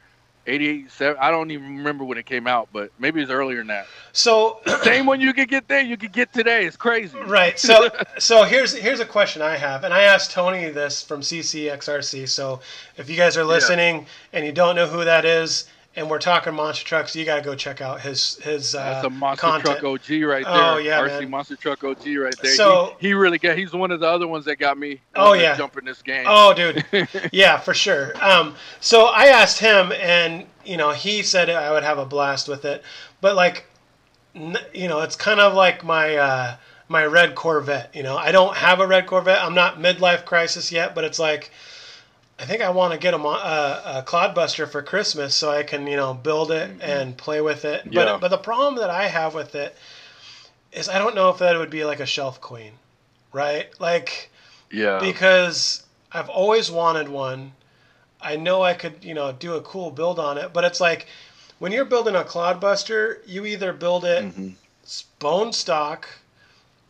'88, 0.48 0.92
seven. 0.92 1.18
I 1.22 1.32
don't 1.32 1.52
even 1.52 1.78
remember 1.78 2.04
when 2.04 2.18
it 2.18 2.26
came 2.26 2.48
out, 2.48 2.70
but 2.74 2.92
maybe 3.00 3.22
it's 3.22 3.32
earlier 3.32 3.58
than 3.60 3.68
that. 3.68 3.88
So 4.12 4.60
Same 4.84 5.06
one 5.06 5.22
you 5.22 5.34
could 5.34 5.50
get 5.50 5.68
there, 5.68 5.82
you 5.82 5.98
could 5.98 6.12
get 6.12 6.34
today. 6.34 6.66
It's 6.66 6.78
crazy. 6.78 7.18
right. 7.20 7.58
So 7.60 7.90
so 8.20 8.44
here's 8.44 8.74
here's 8.74 9.00
a 9.00 9.06
question 9.06 9.42
I 9.42 9.58
have, 9.58 9.84
and 9.84 9.94
I 9.94 10.04
asked 10.04 10.32
Tony 10.32 10.70
this 10.70 11.02
from 11.04 11.22
CCXRC. 11.22 12.28
So 12.28 12.62
if 12.98 13.10
you 13.10 13.18
guys 13.18 13.38
are 13.38 13.44
listening 13.44 14.06
and 14.34 14.46
you 14.46 14.52
don't 14.52 14.76
know 14.76 14.88
who 14.88 15.04
that 15.06 15.26
is, 15.26 15.68
and 16.00 16.10
we're 16.10 16.18
talking 16.18 16.56
monster 16.56 16.86
trucks, 16.86 17.14
you 17.14 17.26
got 17.26 17.36
to 17.36 17.42
go 17.42 17.54
check 17.56 17.82
out 17.82 18.00
his 18.00 18.36
his 18.38 18.74
uh, 18.74 18.84
That's 18.84 19.06
a 19.06 19.10
monster 19.10 19.46
content. 19.46 19.80
truck 19.80 19.84
OG 19.84 20.10
right 20.24 20.46
there. 20.46 20.54
Oh, 20.54 20.78
yeah, 20.78 21.02
RC 21.02 21.20
man. 21.20 21.30
monster 21.30 21.58
truck 21.58 21.84
OG 21.84 22.08
right 22.18 22.34
there. 22.42 22.54
So- 22.54 22.96
he, 23.00 23.10
he 23.10 23.14
really 23.14 23.38
got. 23.38 23.58
He's 23.58 23.74
one 23.74 23.92
of 23.92 24.00
the 24.00 24.08
other 24.08 24.28
ones 24.28 24.46
that 24.46 24.56
got 24.56 24.78
me. 24.78 25.02
Oh, 25.16 25.34
yeah. 25.34 25.58
jumping 25.58 25.84
this 25.84 26.02
game. 26.02 26.26
Oh, 26.28 26.54
dude. 26.54 26.86
Yeah, 27.34 27.60
for 27.60 27.74
sure. 27.74 28.14
Um, 28.24 28.56
so 28.80 29.06
I 29.08 29.26
asked 29.26 29.60
him, 29.60 29.92
and 29.92 30.46
you 30.66 30.78
know, 30.78 30.92
he 30.92 31.22
said 31.22 31.50
I 31.50 31.72
would 31.72 31.84
have 31.84 31.98
a 31.98 32.06
blast 32.06 32.48
with 32.48 32.64
it. 32.64 32.82
But 33.20 33.36
like, 33.36 33.66
you 34.34 34.88
know, 34.88 35.02
it's 35.02 35.18
kind 35.18 35.40
of 35.42 35.54
like 35.54 35.84
my 35.84 36.16
uh, 36.16 36.56
my 36.88 37.06
red 37.06 37.36
Corvette. 37.36 37.94
You 37.94 38.04
know, 38.04 38.16
I 38.16 38.32
don't 38.32 38.56
have 38.56 38.80
a 38.80 38.88
red 38.88 39.06
Corvette. 39.06 39.44
I'm 39.44 39.54
not 39.54 39.80
midlife 39.80 40.24
crisis 40.26 40.72
yet, 40.72 40.96
but 40.96 41.04
it's 41.04 41.20
like. 41.20 41.52
I 42.40 42.46
think 42.46 42.62
I 42.62 42.70
want 42.70 42.94
to 42.94 43.00
get 43.00 43.14
a, 43.14 43.18
uh, 43.18 44.02
a 44.02 44.10
Clodbuster 44.10 44.68
for 44.68 44.82
Christmas 44.82 45.36
so 45.36 45.52
I 45.52 45.64
can, 45.64 45.86
you 45.88 45.98
know, 45.98 46.14
build 46.14 46.52
it 46.52 46.72
and 46.82 47.18
play 47.18 47.42
with 47.42 47.66
it. 47.66 47.82
Mm-hmm. 47.82 47.94
Yeah. 47.94 48.06
But 48.06 48.22
but 48.22 48.28
the 48.30 48.38
problem 48.38 48.76
that 48.76 48.90
I 48.90 49.08
have 49.08 49.34
with 49.36 49.56
it 49.56 49.76
is 50.72 50.88
I 50.88 51.00
don't 51.00 51.16
know 51.16 51.30
if 51.30 51.40
that 51.40 51.58
would 51.58 51.70
be 51.70 51.84
like 51.84 52.00
a 52.00 52.06
shelf 52.06 52.40
queen, 52.40 52.74
right? 53.34 53.70
Like 53.80 54.30
yeah. 54.72 55.00
because 55.00 55.84
I've 56.12 56.30
always 56.30 56.72
wanted 56.72 57.10
one. 57.10 57.52
I 58.22 58.36
know 58.36 58.62
I 58.62 58.74
could, 58.74 59.04
you 59.04 59.14
know, 59.14 59.32
do 59.32 59.56
a 59.56 59.62
cool 59.62 59.92
build 59.92 60.20
on 60.20 60.38
it, 60.38 60.52
but 60.54 60.64
it's 60.64 60.80
like 60.82 61.08
when 61.60 61.72
you're 61.72 61.86
building 61.86 62.16
a 62.16 62.24
Clodbuster, 62.24 63.18
you 63.26 63.46
either 63.46 63.74
build 63.74 64.06
it 64.06 64.24
Mm-hmm. 64.24 64.50
bone 65.20 65.52
stock, 65.54 66.08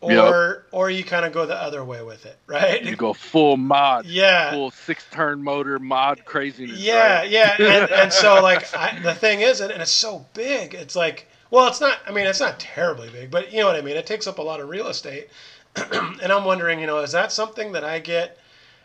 or 0.00 0.12
Yep. 0.12 0.64
or 0.72 0.90
you 0.90 1.04
kind 1.04 1.26
of 1.26 1.32
go 1.32 1.44
the 1.46 1.54
other 1.54 1.84
way 1.84 2.02
with 2.02 2.24
it, 2.26 2.38
right? 2.46 2.82
you 2.82 2.96
go 2.96 3.12
full 3.12 3.56
mod. 3.56 4.04
yeah, 4.08 4.50
Full 4.52 4.70
six 4.70 5.04
turn 5.10 5.42
motor 5.42 5.78
mod 5.78 6.24
craziness. 6.24 6.78
yeah, 6.78 7.18
right? 7.20 7.30
yeah, 7.30 7.54
and, 7.58 7.90
and 7.90 8.12
so 8.22 8.42
like 8.42 8.72
I, 8.74 8.98
the 9.02 9.14
thing 9.14 9.40
is, 9.42 9.60
and 9.60 9.70
it's 9.72 9.90
so 9.90 10.24
big, 10.34 10.74
it's 10.74 10.96
like, 10.96 11.26
well, 11.50 11.66
it's 11.68 11.80
not. 11.80 11.98
I 12.06 12.12
mean, 12.12 12.26
it's 12.26 12.40
not 12.40 12.58
terribly 12.60 13.10
big, 13.10 13.30
but 13.30 13.52
you 13.52 13.60
know 13.60 13.66
what 13.66 13.76
I 13.76 13.82
mean. 13.82 13.96
It 13.96 14.06
takes 14.06 14.26
up 14.26 14.38
a 14.38 14.42
lot 14.42 14.60
of 14.60 14.68
real 14.68 14.88
estate, 14.88 15.28
and 15.76 16.32
I'm 16.32 16.44
wondering, 16.44 16.80
you 16.80 16.86
know, 16.86 16.98
is 17.00 17.12
that 17.12 17.30
something 17.32 17.72
that 17.72 17.84
I 17.84 17.98
get, 17.98 18.38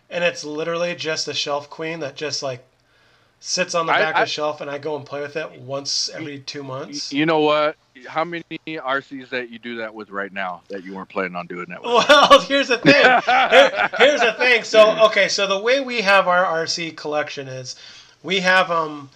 and 0.09 0.24
it's 0.24 0.43
literally 0.43 0.95
just 0.95 1.28
a 1.28 1.34
shelf 1.34 1.70
queen 1.70 1.99
that 2.01 2.16
just 2.16 2.43
like 2.43 2.66
sits 3.39 3.75
on 3.75 3.86
the 3.86 3.93
back 3.93 4.15
I- 4.15 4.21
of 4.21 4.27
the 4.27 4.31
shelf, 4.31 4.61
and 4.61 4.69
I 4.69 4.77
go 4.77 4.95
and 4.95 5.05
play 5.05 5.21
with 5.21 5.36
it 5.36 5.51
once 5.61 6.09
every 6.09 6.39
two 6.39 6.63
months. 6.63 7.11
You 7.13 7.25
know 7.25 7.39
what? 7.39 7.75
How 8.07 8.23
many 8.23 8.43
RCs 8.67 9.29
that 9.29 9.49
you 9.49 9.57
do 9.57 9.77
that 9.77 9.93
with 9.93 10.09
right 10.09 10.31
now 10.31 10.61
that 10.67 10.83
you 10.83 10.93
weren't 10.93 11.09
planning 11.09 11.36
on 11.36 11.47
doing 11.47 11.67
that 11.69 11.81
with? 11.81 11.91
Well, 12.09 12.39
here's 12.47 12.67
the 12.67 12.77
thing. 12.77 12.93
Here- 13.25 13.89
here's 13.97 14.21
the 14.21 14.33
thing. 14.38 14.63
So, 14.63 15.05
okay, 15.05 15.27
so 15.27 15.47
the 15.47 15.57
way 15.59 15.79
we 15.79 16.01
have 16.01 16.27
our 16.27 16.43
RC 16.63 16.95
collection 16.97 17.47
is, 17.47 17.75
we 18.21 18.39
have 18.41 18.69
um, 18.71 19.09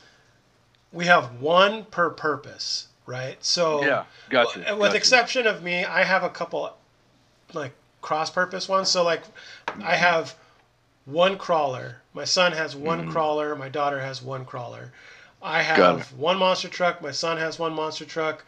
we 0.92 1.06
have 1.06 1.40
one 1.42 1.86
per 1.86 2.10
purpose, 2.10 2.88
right? 3.06 3.38
So 3.44 3.84
Yeah, 3.84 4.06
gotcha. 4.30 4.60
With 4.60 4.80
gotcha. 4.80 4.96
exception 4.98 5.46
of 5.48 5.62
me, 5.62 5.84
I 5.84 6.04
have 6.04 6.24
a 6.24 6.30
couple 6.30 6.76
like 7.54 7.74
cross-purpose 8.02 8.70
ones. 8.70 8.90
So 8.90 9.04
like, 9.04 9.24
I 9.84 9.96
have 9.96 10.36
one 11.06 11.38
crawler. 11.38 11.99
My 12.14 12.24
son 12.26 12.52
has 12.54 12.76
one 12.76 13.12
crawler. 13.12 13.56
My 13.56 13.70
daughter 13.70 14.00
has 14.00 14.22
one 14.22 14.46
crawler. 14.46 14.92
I 15.42 15.64
Mm-hmm. 15.64 15.82
Have 15.82 16.14
one 16.14 16.38
monster 16.38 16.68
truck. 16.68 17.02
My 17.02 17.12
son 17.12 17.38
has 17.38 17.58
one 17.60 17.74
monster 17.74 18.06
truck. 18.06 18.44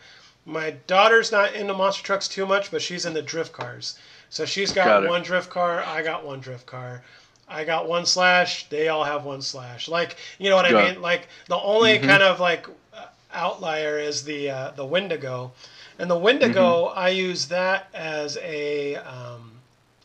My 0.46 0.72
daughter's 0.88 1.32
not 1.32 1.54
into 1.54 1.74
monster 1.74 2.04
trucks 2.04 2.28
too 2.28 2.46
much, 2.46 2.72
but 2.72 2.82
she's 2.82 3.06
into 3.06 3.22
drift 3.22 3.54
cars. 3.54 3.98
So 4.30 4.46
she's 4.46 4.72
got, 4.72 5.02
Got 5.04 5.10
one 5.10 5.22
drift 5.24 5.50
car. 5.50 5.84
I 5.84 6.02
got 6.02 6.26
one 6.26 6.40
drift 6.40 6.66
car. 6.66 7.04
I 7.48 7.64
got 7.64 7.88
one 7.88 8.06
slash. 8.06 8.68
They 8.70 8.88
all 8.88 9.04
have 9.04 9.26
one 9.26 9.42
slash. 9.42 9.88
Like 9.88 10.16
you 10.40 10.50
know 10.50 10.56
what 10.56 10.66
I 10.66 10.72
Got 10.72 10.84
it. 10.86 10.94
mean? 10.94 11.02
Like 11.02 11.28
the 11.48 11.58
only 11.60 12.00
kind 12.00 12.24
of 12.24 12.40
like 12.40 12.66
uh, 12.94 13.06
outlier 13.34 14.00
is 14.00 14.24
the 14.24 14.50
uh, 14.50 14.72
the 14.72 14.86
Wendigo, 14.86 15.52
And 16.00 16.10
the 16.10 16.18
Wendigo, 16.18 16.88
Mm-hmm. 16.88 17.00
I 17.00 17.10
use 17.10 17.48
that 17.50 17.88
as 17.94 18.38
a 18.42 18.96
um, 18.96 19.52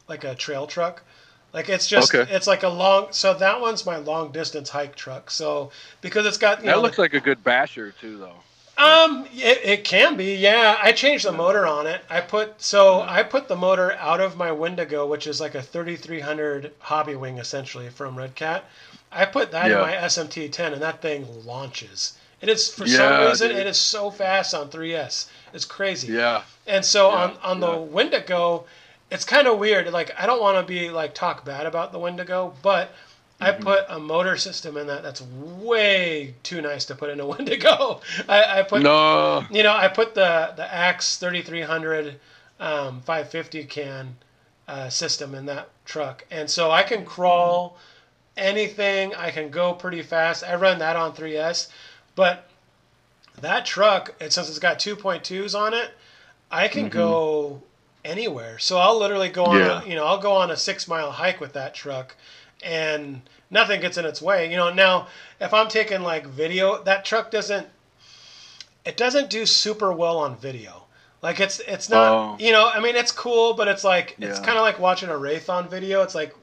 like 0.09 0.25
a 0.25 0.35
trail 0.35 0.67
truck. 0.67 1.03
Like 1.57 1.71
it's 1.71 1.89
just 1.89 2.15
Okay. 2.15 2.33
it's 2.33 2.47
like 2.47 2.63
a 2.65 2.69
long. 2.69 3.09
So 3.13 3.35
that 3.35 3.61
one's 3.61 3.87
my 3.87 3.97
long 3.99 4.33
distance 4.33 4.71
hike 4.71 4.97
truck. 4.97 5.33
So 5.33 5.73
because 6.03 6.27
it's 6.27 6.39
got 6.39 6.65
That 6.67 6.77
know, 6.77 6.83
looks 6.83 6.99
like 6.99 7.15
a 7.15 7.21
good 7.21 7.43
basher 7.45 7.93
too, 7.93 8.19
though. 8.19 8.45
um, 8.79 9.27
it, 9.33 9.61
it 9.65 9.85
can 9.85 10.17
be, 10.17 10.35
yeah. 10.37 10.79
I 10.83 10.93
changed 10.93 11.25
the 11.25 11.33
motor 11.33 11.67
on 11.67 11.87
it. 11.87 12.03
I 12.11 12.21
put 12.21 12.61
so 12.63 13.03
I 13.03 13.23
put 13.25 13.49
the 13.49 13.57
motor 13.57 13.93
out 13.95 14.21
of 14.21 14.37
my 14.37 14.53
Wendigo, 14.53 15.07
which 15.07 15.27
is 15.27 15.41
like 15.41 15.55
a 15.55 15.63
3300 15.63 16.75
hobby 16.81 17.17
wing 17.17 17.39
essentially 17.39 17.89
from 17.91 18.17
Red 18.19 18.35
Cat. 18.35 18.65
I 19.11 19.25
put 19.25 19.51
that 19.53 19.73
in 19.73 19.81
my 19.81 19.95
SMT10, 19.95 20.75
and 20.75 20.83
that 20.83 21.01
thing 21.03 21.27
launches. 21.47 22.19
It 22.41 22.51
is 22.51 22.69
for 22.75 22.87
Yeah, 22.87 22.99
some 22.99 23.19
reason 23.19 23.49
dude. 23.49 23.59
it 23.59 23.67
is 23.67 23.79
so 23.79 24.11
fast 24.11 24.55
on 24.55 24.69
3S. 24.71 25.31
It's 25.55 25.65
crazy. 25.65 26.09
Yeah. 26.09 26.45
And 26.67 26.85
so 26.85 27.11
Yeah, 27.11 27.17
on 27.17 27.39
on 27.43 27.61
the 27.61 27.73
yeah. 27.73 27.79
Wendigo, 27.79 28.67
it's 29.11 29.25
kind 29.25 29.47
of 29.47 29.59
weird. 29.59 29.93
Like 29.93 30.11
I 30.19 30.27
don't 30.27 30.41
want 30.41 30.57
to 30.59 30.63
be 30.63 30.91
like 30.91 31.15
talk 31.15 31.45
bad 31.45 31.67
about 31.67 31.93
the 31.93 31.99
Wendigo, 31.99 32.55
but 32.63 32.91
I 33.41 33.53
Mm-hmm. 33.53 33.63
put 33.63 33.85
a 33.89 33.99
motor 33.99 34.37
system 34.37 34.77
in 34.77 34.87
that 34.87 35.03
that's 35.03 35.21
way 35.23 36.35
too 36.43 36.61
nice 36.63 36.85
to 36.87 36.95
put 36.95 37.11
in 37.11 37.21
a 37.21 37.27
Wendigo. 37.33 38.01
I, 38.29 38.61
I 38.61 38.63
put 38.63 38.83
No. 38.83 39.45
you 39.51 39.63
know 39.63 39.75
I 39.75 39.89
put 39.89 40.15
the 40.15 40.53
the 40.57 40.73
Axe 40.73 41.17
3300 41.19 42.19
um, 42.59 43.01
550 43.03 43.65
can 43.65 44.17
uh, 44.69 44.89
system 44.89 45.35
in 45.35 45.47
that 45.47 45.69
truck, 45.85 46.25
and 46.31 46.51
so 46.51 46.71
I 46.71 46.83
can 46.83 47.05
crawl 47.05 47.77
anything. 48.37 49.15
I 49.15 49.31
can 49.31 49.51
go 49.51 49.73
pretty 49.75 50.03
fast. 50.03 50.43
I 50.43 50.55
run 50.57 50.79
that 50.79 50.97
on 50.97 51.13
3S, 51.15 51.69
but 52.15 52.49
that 53.41 53.67
truck, 53.67 54.15
since 54.21 54.49
it's 54.49 54.59
got 54.59 54.79
2.2s 54.79 55.55
on 55.59 55.75
it, 55.75 55.91
I 56.51 56.69
can 56.69 56.89
go 56.89 57.63
anywhere. 58.07 58.59
So 58.59 58.79
I'll 58.79 58.99
literally 58.99 59.29
go 59.29 59.45
on, 59.47 59.57
Yeah. 59.59 59.83
a, 59.83 59.87
you 59.87 59.95
know, 59.95 60.07
I'll 60.07 60.19
go 60.19 60.33
on 60.33 60.51
a 60.51 60.57
six 60.57 60.87
mile 60.89 61.11
hike 61.11 61.41
with 61.41 61.53
that 61.55 61.75
truck, 61.75 62.15
and 62.63 63.21
nothing 63.51 63.81
gets 63.81 63.99
in 63.99 64.05
its 64.05 64.23
way. 64.23 64.51
You 64.51 64.57
know, 64.57 64.73
now 64.73 65.09
if 65.41 65.53
I'm 65.53 65.69
taking 65.69 66.03
like 66.03 66.27
video, 66.27 66.83
that 66.85 67.05
truck 67.05 67.31
doesn't, 67.31 67.67
it 68.85 68.97
doesn't 68.97 69.31
do 69.31 69.45
super 69.47 69.93
well 69.93 70.19
on 70.19 70.37
video. 70.37 70.85
Like 71.23 71.41
it's 71.41 71.61
it's 71.61 71.89
not, 71.89 72.13
Oh. 72.13 72.37
you 72.39 72.53
know, 72.53 72.69
I 72.69 72.81
mean 72.81 72.95
it's 72.95 73.11
cool, 73.13 73.55
but 73.55 73.69
it's 73.69 73.83
like 73.85 74.15
it's 74.19 74.39
kind 74.39 74.57
of 74.59 74.63
like 74.63 74.79
watching 74.79 75.09
a 75.09 75.17
Wraith 75.17 75.51
on 75.51 75.69
video. 75.69 76.03
It's 76.03 76.15
like 76.15 76.35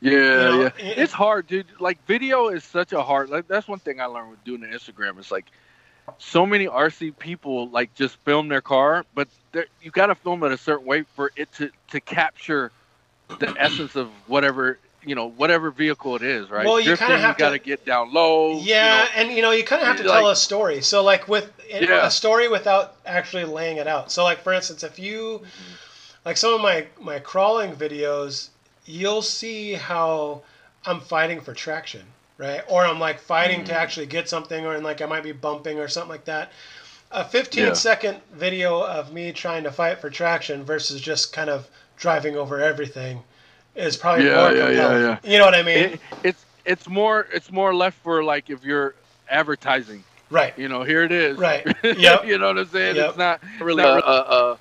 Yeah, 0.00 0.12
know, 0.12 0.60
yeah. 0.62 0.66
it- 0.78 0.98
It's 0.98 1.12
hard, 1.12 1.46
dude. 1.46 1.66
Like 1.80 2.04
video 2.06 2.48
is 2.48 2.62
such 2.64 2.92
a 2.92 3.02
hard. 3.02 3.30
Like 3.30 3.48
that's 3.48 3.66
one 3.66 3.78
thing 3.78 4.00
I 4.00 4.04
learned 4.06 4.30
with 4.30 4.44
doing 4.44 4.60
the 4.60 4.66
Instagram. 4.66 5.18
It's 5.18 5.30
like 5.30 5.46
so 6.18 6.44
many 6.44 6.66
RC 6.66 7.16
people 7.18 7.68
like 7.70 7.94
just 7.94 8.16
film 8.24 8.48
their 8.48 8.60
car, 8.60 9.04
but 9.14 9.28
they're- 9.52 9.66
you 9.82 9.90
got 9.90 10.06
to 10.06 10.14
film 10.14 10.42
it 10.44 10.52
a 10.52 10.58
certain 10.58 10.86
way 10.86 11.02
for 11.14 11.32
it 11.36 11.50
to 11.54 11.70
to 11.90 12.00
capture 12.00 12.70
the 13.38 13.54
essence 13.58 13.94
of 13.96 14.08
whatever 14.26 14.78
you 15.04 15.14
know, 15.14 15.30
whatever 15.30 15.70
vehicle 15.70 16.16
it 16.16 16.22
is, 16.22 16.50
right? 16.50 16.66
Well, 16.66 16.80
you 16.80 16.96
kind 16.96 17.12
of 17.12 17.20
have 17.20 17.38
got 17.38 17.50
to- 17.50 17.58
get 17.60 17.86
down 17.86 18.12
low. 18.12 18.54
you 18.58 18.64
Yeah, 18.74 19.04
know. 19.04 19.10
and 19.14 19.32
you 19.32 19.40
know, 19.42 19.52
you 19.52 19.62
kind 19.64 19.80
of 19.80 19.86
have 19.88 19.96
to 19.98 20.02
Like- 20.02 20.18
tell 20.20 20.28
a 20.30 20.36
story. 20.36 20.82
So, 20.82 21.02
like 21.02 21.28
with 21.28 21.50
Yeah. 21.70 22.04
a 22.06 22.10
story 22.10 22.48
without 22.48 22.96
actually 23.06 23.44
laying 23.44 23.76
it 23.78 23.86
out. 23.86 24.10
So, 24.10 24.24
like 24.24 24.42
for 24.42 24.52
instance, 24.52 24.82
if 24.82 24.98
you 24.98 25.42
like 26.24 26.36
some 26.36 26.52
of 26.52 26.60
my 26.60 26.86
my 27.00 27.20
crawling 27.20 27.74
videos, 27.76 28.48
you'll 28.86 29.22
see 29.22 29.74
how 29.74 30.42
I'm 30.84 31.00
fighting 31.00 31.40
for 31.40 31.54
traction, 31.54 32.02
right? 32.36 32.62
Or 32.66 32.84
I'm 32.84 32.98
like 33.00 33.20
fighting 33.20 33.62
Mm. 33.62 33.66
to 33.66 33.74
actually 33.74 34.06
get 34.06 34.28
something, 34.28 34.66
or 34.66 34.74
and 34.74 34.84
like 34.84 35.00
I 35.00 35.06
might 35.06 35.22
be 35.22 35.32
bumping 35.32 35.78
or 35.78 35.88
something 35.88 36.10
like 36.10 36.24
that. 36.24 36.50
A 37.10 37.24
15 37.24 37.64
Yeah. 37.68 37.72
second 37.72 38.20
video 38.32 38.82
of 38.82 39.12
me 39.12 39.32
trying 39.32 39.64
to 39.64 39.72
fight 39.72 39.98
for 40.00 40.10
traction 40.10 40.64
versus 40.64 41.00
just 41.00 41.32
kind 41.32 41.48
of 41.48 41.66
driving 41.96 42.36
over 42.36 42.60
everything 42.60 43.22
is 43.74 43.96
probably 43.96 44.26
Yeah, 44.26 44.34
more 44.34 44.52
yeah, 44.52 44.56
yeah, 44.56 44.66
compelling. 44.68 45.02
yeah. 45.02 45.18
You 45.32 45.38
know 45.38 45.44
what 45.46 45.54
I 45.54 45.62
mean? 45.62 45.76
It, 45.78 46.00
it's 46.22 46.44
it's 46.66 46.88
more 46.88 47.26
it's 47.32 47.50
more 47.50 47.74
left 47.74 47.96
for 48.02 48.22
like 48.22 48.50
if 48.50 48.62
you're 48.62 48.94
advertising. 49.30 50.04
right. 50.30 50.56
You 50.58 50.68
know, 50.68 50.82
here 50.82 51.02
it 51.02 51.12
is. 51.12 51.38
Right. 51.38 51.64
Yep. 51.82 52.26
you 52.26 52.36
know 52.38 52.48
what 52.48 52.58
I'm 52.58 52.66
saying? 52.68 52.96
Yep. 52.96 53.08
It's 53.08 53.18
not 53.18 53.40
really 53.60 53.82
a, 53.84 53.88
a, 53.88 53.98
a 54.52 54.58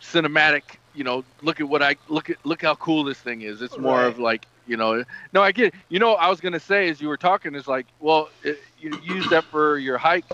cinematic. 0.00 0.62
You 0.94 1.02
know, 1.04 1.24
look 1.42 1.60
at 1.60 1.68
what 1.68 1.82
I 1.82 1.96
look 2.08 2.30
at. 2.30 2.36
Look 2.44 2.62
how 2.62 2.76
cool 2.76 3.02
this 3.04 3.18
thing 3.18 3.42
is. 3.42 3.60
It's 3.60 3.76
more 3.76 3.98
Right. 3.98 4.06
of 4.06 4.18
like 4.20 4.46
you 4.68 4.76
know. 4.76 5.04
No, 5.32 5.42
I 5.42 5.50
get. 5.50 5.66
It. 5.68 5.74
You 5.88 5.98
know, 5.98 6.14
I 6.14 6.28
was 6.28 6.40
gonna 6.40 6.60
say 6.60 6.88
as 6.90 7.00
you 7.00 7.08
were 7.08 7.16
talking 7.16 7.54
is 7.56 7.66
like, 7.66 7.86
well, 8.00 8.28
it, 8.44 8.58
you 8.80 8.96
use 9.02 9.28
that 9.30 9.44
for 9.44 9.78
your 9.78 9.96
hike, 9.98 10.24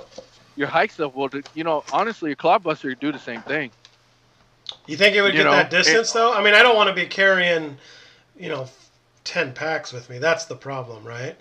your 0.56 0.68
hike 0.68 0.92
stuff. 0.92 1.14
Well, 1.14 1.30
you 1.54 1.64
know, 1.64 1.84
honestly, 1.92 2.32
a 2.32 2.36
clodbuster 2.36 2.84
would 2.84 3.00
do 3.00 3.12
the 3.12 3.18
same 3.18 3.42
thing. 3.42 3.70
You 4.86 4.96
think 4.96 5.16
it 5.16 5.22
would 5.22 5.32
You 5.32 5.40
get 5.40 5.44
know, 5.44 5.52
that 5.52 5.70
distance 5.70 6.12
though? 6.12 6.32
I 6.32 6.42
mean, 6.42 6.54
I 6.54 6.62
don't 6.62 6.76
want 6.76 6.88
to 6.88 6.94
be 6.94 7.06
carrying, 7.06 7.76
you 8.38 8.48
know, 8.48 8.68
ten 9.24 9.52
packs 9.52 9.92
with 9.92 10.08
me. 10.10 10.18
That's 10.18 10.46
the 10.46 10.56
problem, 10.56 11.04
right? 11.04 11.36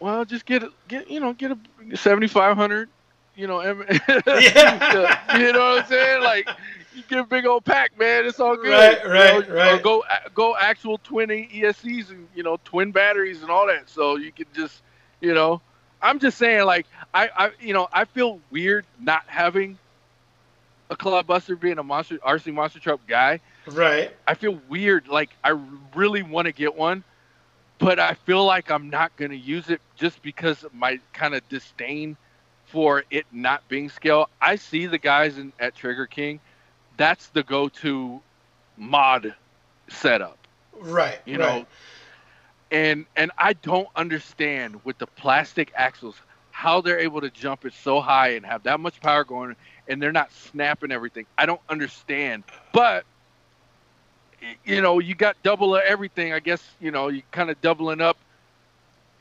Well, 0.00 0.24
just 0.24 0.46
get 0.46 0.62
it. 0.62 0.70
Get 0.88 1.10
you 1.10 1.20
know, 1.20 1.32
get 1.32 1.52
a 1.52 1.96
7500. 1.96 2.88
You 3.34 3.46
know, 3.46 3.60
M- 3.60 3.84
Yeah. 4.26 5.36
you 5.38 5.52
know 5.52 5.74
what 5.74 5.84
I'm 5.84 5.86
saying? 5.86 6.22
Like, 6.22 6.48
you 6.94 7.02
get 7.08 7.18
a 7.18 7.24
big 7.24 7.46
old 7.46 7.64
pack, 7.64 7.98
man. 7.98 8.26
It's 8.26 8.40
all 8.40 8.56
good. 8.56 8.70
Right, 8.70 9.02
you 9.02 9.10
right, 9.10 9.48
know? 9.48 9.54
right. 9.54 9.82
Go 9.82 10.02
go 10.34 10.56
actual 10.56 10.98
twin 10.98 11.28
ESCs 11.28 12.10
and 12.10 12.28
you 12.34 12.42
know 12.42 12.58
twin 12.64 12.90
batteries 12.92 13.42
and 13.42 13.50
all 13.50 13.66
that. 13.66 13.88
So 13.88 14.16
you 14.16 14.32
can 14.32 14.46
just, 14.54 14.82
you 15.20 15.34
know, 15.34 15.60
I'm 16.02 16.18
just 16.18 16.38
saying 16.38 16.64
like 16.66 16.86
I 17.14 17.28
I 17.34 17.50
you 17.60 17.74
know 17.74 17.88
I 17.92 18.04
feel 18.04 18.40
weird 18.50 18.86
not 18.98 19.22
having 19.26 19.78
a 20.90 20.96
Clodbuster 20.96 21.58
being 21.58 21.78
a 21.78 21.82
monster 21.82 22.18
RC 22.18 22.52
monster 22.52 22.80
truck 22.80 23.00
guy. 23.06 23.40
Right. 23.66 24.14
I 24.26 24.34
feel 24.34 24.58
weird. 24.68 25.08
Like 25.08 25.30
I 25.42 25.58
really 25.94 26.22
want 26.22 26.46
to 26.46 26.52
get 26.52 26.74
one, 26.74 27.04
but 27.78 27.98
I 27.98 28.14
feel 28.14 28.44
like 28.44 28.70
I'm 28.70 28.90
not 28.90 29.16
gonna 29.16 29.34
use 29.34 29.70
it 29.70 29.80
just 29.96 30.22
because 30.22 30.64
of 30.64 30.74
my 30.74 31.00
kind 31.12 31.34
of 31.34 31.48
disdain 31.48 32.16
for 32.66 33.04
it 33.10 33.26
not 33.32 33.66
being 33.68 33.88
scale. 33.88 34.28
I 34.40 34.56
see 34.56 34.86
the 34.86 34.98
guys 34.98 35.38
in, 35.38 35.52
at 35.58 35.74
Trigger 35.74 36.06
King. 36.06 36.40
That's 36.96 37.28
the 37.28 37.42
go-to 37.42 38.20
mod 38.76 39.34
setup, 39.88 40.38
Right. 40.78 41.18
you 41.24 41.38
right. 41.38 41.60
know. 41.62 41.66
And 42.72 43.06
and 43.16 43.30
I 43.38 43.52
don't 43.52 43.88
understand 43.94 44.80
with 44.84 44.98
the 44.98 45.06
plastic 45.06 45.72
axles 45.76 46.16
how 46.50 46.80
they're 46.80 46.98
able 46.98 47.20
to 47.20 47.30
jump 47.30 47.64
it 47.64 47.74
so 47.74 48.00
high 48.00 48.30
and 48.30 48.44
have 48.44 48.62
that 48.64 48.80
much 48.80 49.00
power 49.00 49.24
going 49.24 49.54
and 49.88 50.00
they're 50.00 50.12
not 50.12 50.32
snapping 50.32 50.90
everything. 50.90 51.26
I 51.36 51.46
don't 51.46 51.60
understand. 51.68 52.44
But 52.72 53.04
you 54.64 54.80
know, 54.80 54.98
you 54.98 55.14
got 55.14 55.36
double 55.42 55.76
everything. 55.76 56.32
I 56.32 56.40
guess 56.40 56.62
you 56.80 56.90
know 56.90 57.08
you 57.08 57.22
kind 57.30 57.50
of 57.50 57.60
doubling 57.60 58.00
up. 58.00 58.16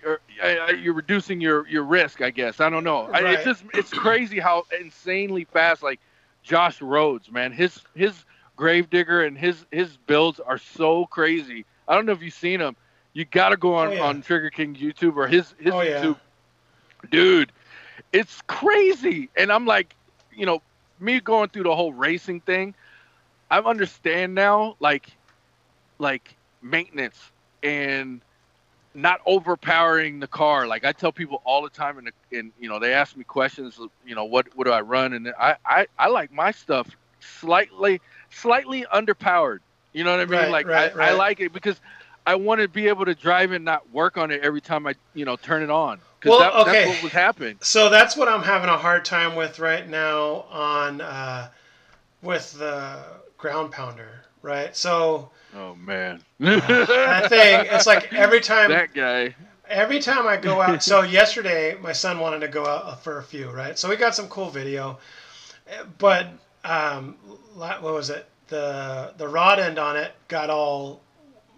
You're, 0.01 0.19
uh, 0.41 0.71
you're 0.71 0.95
reducing 0.95 1.39
your, 1.41 1.67
your 1.67 1.83
risk. 1.83 2.21
I 2.21 2.31
guess 2.31 2.59
I 2.59 2.69
don't 2.69 2.83
know. 2.83 3.09
I, 3.13 3.33
it's 3.33 3.43
just 3.43 3.63
it's 3.73 3.91
crazy 3.91 4.39
how 4.39 4.63
insanely 4.79 5.43
fast. 5.43 5.83
Like 5.83 5.99
Josh 6.41 6.81
Rhodes, 6.81 7.31
man, 7.31 7.51
his 7.51 7.79
his 7.93 8.13
Gravedigger 8.55 9.23
and 9.23 9.37
his 9.37 9.65
his 9.71 9.97
builds 9.97 10.39
are 10.39 10.57
so 10.57 11.05
crazy. 11.05 11.65
I 11.87 11.95
don't 11.95 12.05
know 12.05 12.13
if 12.13 12.21
you've 12.21 12.33
seen 12.33 12.59
them. 12.59 12.75
You 13.13 13.25
got 13.25 13.49
to 13.49 13.57
go 13.57 13.75
on 13.75 13.89
Oh, 13.89 13.91
yeah. 13.91 14.03
on 14.03 14.21
Trigger 14.21 14.49
King 14.49 14.75
YouTube 14.75 15.15
or 15.17 15.27
his 15.27 15.53
his 15.59 15.73
Oh, 15.73 15.81
yeah. 15.81 16.03
YouTube, 16.03 16.17
dude. 17.09 17.51
It's 18.11 18.41
crazy, 18.47 19.29
and 19.35 19.51
I'm 19.51 19.65
like, 19.65 19.95
you 20.33 20.45
know, 20.45 20.61
me 20.99 21.19
going 21.19 21.49
through 21.49 21.63
the 21.63 21.75
whole 21.75 21.93
racing 21.93 22.41
thing. 22.41 22.75
I 23.49 23.59
understand 23.59 24.33
now, 24.35 24.75
like, 24.79 25.07
like 25.99 26.35
maintenance 26.61 27.31
and 27.63 28.21
not 28.93 29.21
overpowering 29.25 30.19
the 30.19 30.27
car. 30.27 30.67
Like 30.67 30.85
I 30.85 30.91
tell 30.91 31.11
people 31.11 31.41
all 31.45 31.61
the 31.63 31.69
time, 31.69 31.97
and 31.97 32.11
in 32.31 32.51
you 32.59 32.69
know, 32.69 32.79
they 32.79 32.93
ask 32.93 33.15
me 33.15 33.23
questions. 33.23 33.79
You 34.05 34.15
know, 34.15 34.25
what 34.25 34.47
what 34.55 34.65
do 34.65 34.71
I 34.71 34.81
run? 34.81 35.13
And 35.13 35.29
I 35.39 35.55
I, 35.65 35.87
I 35.97 36.07
like 36.09 36.31
my 36.31 36.51
stuff 36.51 36.87
slightly 37.19 38.01
slightly 38.29 38.85
underpowered. 38.93 39.59
You 39.93 40.03
know 40.03 40.11
what 40.11 40.21
I 40.21 40.25
mean? 40.25 40.49
Right, 40.49 40.49
like 40.49 40.67
right, 40.67 40.91
I, 40.93 40.95
right. 40.95 41.09
I 41.09 41.13
like 41.13 41.39
it 41.39 41.53
because 41.53 41.79
I 42.25 42.35
want 42.35 42.61
to 42.61 42.67
be 42.67 42.87
able 42.87 43.05
to 43.05 43.15
drive 43.15 43.51
and 43.51 43.65
not 43.65 43.89
work 43.91 44.17
on 44.17 44.31
it 44.31 44.41
every 44.41 44.61
time 44.61 44.87
I 44.87 44.95
you 45.13 45.25
know 45.25 45.35
turn 45.35 45.63
it 45.63 45.69
on. 45.69 45.99
Well, 46.23 46.39
that, 46.39 46.53
okay. 46.53 46.71
that's 46.71 46.89
what 46.89 47.03
was 47.03 47.11
happening. 47.13 47.57
So 47.61 47.89
that's 47.89 48.15
what 48.15 48.27
I'm 48.27 48.43
having 48.43 48.69
a 48.69 48.77
hard 48.77 49.05
time 49.05 49.35
with 49.35 49.57
right 49.59 49.89
now 49.89 50.45
on 50.51 51.01
uh, 51.01 51.49
with 52.21 52.53
the 52.53 52.99
ground 53.37 53.71
pounder. 53.71 54.25
Right. 54.43 54.75
So 54.75 55.31
Oh 55.55 55.75
man, 55.75 56.21
that 56.39 57.27
thing, 57.29 57.65
it's 57.69 57.85
like 57.85 58.13
every 58.13 58.39
time 58.39 58.71
that 58.71 58.93
guy. 58.93 59.35
every 59.67 59.99
time 59.99 60.25
I 60.25 60.37
go 60.37 60.61
out, 60.61 60.81
so 60.81 61.01
yesterday 61.01 61.77
my 61.81 61.91
son 61.91 62.19
wanted 62.19 62.39
to 62.39 62.47
go 62.47 62.65
out 62.65 63.03
for 63.03 63.19
a 63.19 63.23
few, 63.23 63.49
right? 63.49 63.77
So 63.77 63.89
we 63.89 63.97
got 63.97 64.15
some 64.15 64.29
cool 64.29 64.49
video, 64.49 64.99
but 65.97 66.27
um, 66.63 67.15
what 67.53 67.81
was 67.83 68.09
it? 68.09 68.27
The 68.47 69.13
the 69.17 69.27
rod 69.27 69.59
end 69.59 69.77
on 69.77 69.97
it 69.97 70.13
got 70.29 70.49
all, 70.49 71.01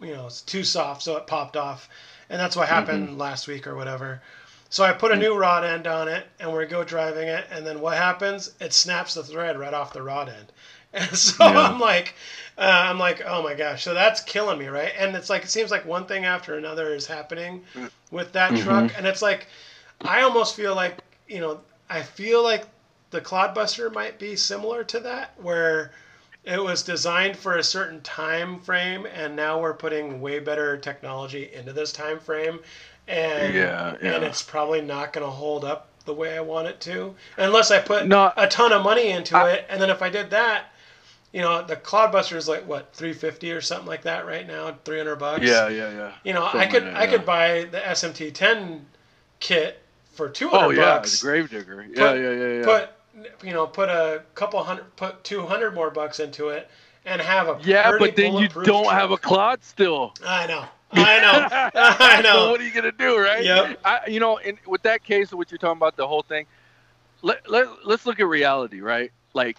you 0.04 0.14
know, 0.14 0.28
it's 0.28 0.42
too 0.42 0.64
soft, 0.64 1.04
so 1.04 1.16
it 1.18 1.28
popped 1.28 1.58
off, 1.58 1.90
and 2.30 2.40
that's 2.40 2.56
what 2.56 2.68
happened 2.68 3.18
last 3.18 3.48
week 3.48 3.68
or 3.68 3.76
whatever. 3.76 4.22
So 4.70 4.84
I 4.84 4.94
put 4.94 5.12
a 5.12 5.16
new 5.18 5.36
rod 5.36 5.64
end 5.64 5.88
on 5.88 6.08
it, 6.08 6.28
and 6.40 6.54
we 6.54 6.66
go 6.66 6.84
driving 6.84 7.28
it, 7.28 7.46
and 7.52 7.66
then 7.66 7.80
what 7.82 7.98
happens? 7.98 8.52
It 8.60 8.74
snaps 8.74 9.14
the 9.14 9.24
thread 9.24 9.60
right 9.60 9.74
off 9.74 9.94
the 9.94 10.02
rod 10.02 10.30
end, 10.30 10.52
and 10.94 11.16
so 11.18 11.44
Yeah. 11.44 11.58
I'm 11.58 11.80
like, 11.80 12.16
uh, 12.58 12.62
I'm 12.90 13.00
like, 13.00 13.22
oh 13.26 13.42
my 13.44 13.54
gosh, 13.56 13.84
so 13.84 13.94
that's 13.94 14.22
killing 14.22 14.60
me, 14.60 14.68
right? 14.68 14.92
And 14.98 15.16
it's 15.16 15.30
like 15.30 15.44
it 15.44 15.50
seems 15.50 15.72
like 15.72 15.86
one 15.86 16.06
thing 16.06 16.26
after 16.26 16.56
another 16.56 16.94
is 16.94 17.08
happening 17.08 17.64
with 18.12 18.34
that 18.34 18.56
Mm-hmm. 18.56 18.56
truck, 18.56 18.94
and 18.98 19.06
it's 19.08 19.22
like, 19.22 19.48
I 20.04 20.22
almost 20.22 20.56
feel 20.56 20.76
like 20.76 20.98
you 21.28 21.40
know, 21.40 21.62
I 21.90 22.02
feel 22.04 22.44
like 22.44 22.68
the 23.12 23.22
Clodbuster 23.22 23.92
might 23.94 24.20
be 24.20 24.36
similar 24.36 24.84
to 24.86 25.00
that, 25.02 25.34
where 25.42 25.92
it 26.44 26.62
was 26.62 26.84
designed 26.84 27.38
for 27.38 27.58
a 27.58 27.64
certain 27.64 28.02
time 28.02 28.60
frame, 28.60 29.06
and 29.06 29.36
now 29.36 29.60
we're 29.60 29.74
putting 29.74 30.20
way 30.22 30.40
better 30.40 30.78
technology 30.78 31.50
into 31.54 31.72
this 31.74 31.92
time 31.94 32.20
frame, 32.20 32.60
and 33.08 33.54
Yeah, 33.54 33.96
yeah. 34.02 34.14
and 34.16 34.24
it's 34.24 34.42
probably 34.42 34.82
not 34.82 35.14
going 35.14 35.26
to 35.26 35.32
hold 35.32 35.64
up 35.66 35.88
the 36.06 36.14
way 36.14 36.36
I 36.38 36.42
want 36.42 36.68
it 36.68 36.82
to, 36.82 37.16
unless 37.38 37.72
I 37.72 37.80
put 37.80 38.08
No, 38.08 38.32
a 38.36 38.48
ton 38.48 38.74
of 38.74 38.84
money 38.84 39.10
into 39.12 39.38
I- 39.38 39.52
it, 39.52 39.66
and 39.70 39.82
then 39.82 39.90
if 39.90 40.02
I 40.02 40.10
did 40.10 40.30
that. 40.32 40.66
You 41.32 41.42
know 41.42 41.66
the 41.66 41.76
Clodbuster 41.76 42.36
is 42.36 42.48
like 42.48 42.68
what 42.68 42.94
350 42.94 43.52
or 43.54 43.60
something 43.62 43.88
like 43.88 44.04
that 44.04 44.28
right 44.28 44.46
now, 44.46 44.76
300 44.86 45.16
bucks. 45.16 45.42
Yeah, 45.44 45.68
yeah, 45.68 45.90
yeah. 45.92 46.12
You 46.24 46.34
know, 46.34 46.48
I 46.54 46.68
could 46.68 46.84
like 46.84 46.94
I 46.94 47.06
that, 47.08 47.10
could 47.10 47.26
buy 47.26 47.64
the 47.72 47.80
SMT 47.80 48.32
10 48.36 48.86
kit 49.40 49.80
for 50.12 50.30
200 50.30 50.64
Oh 50.64 50.70
yeah, 50.70 50.82
bucks. 50.98 51.20
the 51.22 51.26
Gravedigger. 51.26 51.88
Yeah, 51.90 52.12
Put- 52.12 52.22
yeah, 52.22 52.32
yeah, 52.32 52.48
yeah. 52.60 52.64
Put 52.64 52.90
you 53.44 53.52
know, 53.54 53.68
put 53.68 53.90
a 53.90 54.24
couple 54.36 54.64
hundred, 54.64 54.96
put 54.96 55.24
200 55.24 55.74
more 55.74 55.90
bucks 55.92 56.20
into 56.20 56.50
it, 56.50 56.70
and 57.06 57.22
have 57.22 57.48
a 57.48 57.60
yeah, 57.64 57.96
but 57.98 58.16
then 58.16 58.34
you 58.34 58.48
don't 58.48 58.84
truck. 58.86 58.94
have 58.94 59.12
a 59.12 59.18
clod 59.18 59.64
still. 59.64 60.14
I 60.26 60.48
know, 60.48 60.66
I 60.92 61.20
know, 61.20 61.72
I 61.82 62.22
know. 62.22 62.34
so 62.34 62.52
what 62.52 62.62
are 62.62 62.64
you 62.66 62.74
gonna 62.74 62.92
do, 62.92 63.18
right? 63.20 63.44
Yep. 63.44 63.80
I, 63.84 64.00
you 64.08 64.20
know, 64.20 64.38
in, 64.38 64.58
with 64.66 64.82
that 64.84 65.04
case 65.04 65.32
of 65.32 65.38
what 65.38 65.52
you're 65.52 65.58
talking 65.58 65.78
about, 65.78 65.96
the 65.96 66.08
whole 66.08 66.24
thing. 66.24 66.46
Let, 67.22 67.50
let 67.50 67.86
let's 67.86 68.06
look 68.06 68.20
at 68.20 68.28
reality, 68.28 68.82
right? 68.82 69.12
Like 69.34 69.58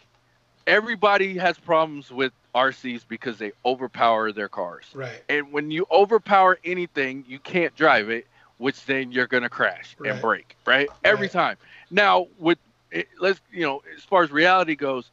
everybody 0.66 1.36
has 1.38 1.58
problems 1.58 2.10
with 2.10 2.32
RCs 2.54 3.02
because 3.08 3.38
they 3.38 3.52
overpower 3.64 4.32
their 4.32 4.48
cars. 4.48 4.84
Right, 4.94 5.22
And 5.28 5.52
when 5.52 5.70
you 5.70 5.86
overpower 5.90 6.58
anything, 6.64 7.24
you 7.26 7.38
can't 7.38 7.74
drive 7.74 8.10
it, 8.10 8.26
which 8.58 8.84
then 8.86 9.12
you're 9.12 9.26
gonna 9.26 9.48
crash 9.48 9.96
Right. 9.98 10.12
and 10.12 10.20
break, 10.20 10.56
right? 10.66 10.88
Every 11.04 11.28
time. 11.28 11.56
Now, 11.90 12.28
with 12.38 12.58
it, 12.94 13.08
let's 13.20 13.40
you 13.52 13.62
know, 13.62 13.82
as 13.96 14.04
far 14.04 14.24
as 14.24 14.32
reality 14.32 14.76
goes, 14.76 15.12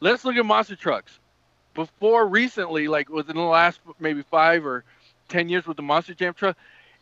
let's 0.00 0.24
look 0.24 0.36
at 0.36 0.46
monster 0.46 0.76
trucks. 0.76 1.20
Before 1.74 2.26
recently, 2.26 2.88
like 2.88 3.08
within 3.10 3.36
the 3.36 3.42
last 3.42 3.80
maybe 4.00 4.22
five 4.22 4.66
or 4.66 4.84
ten 5.28 5.48
years 5.48 5.66
with 5.66 5.76
the 5.76 5.82
Monster 5.82 6.14
Jam 6.14 6.34
truck, 6.34 6.56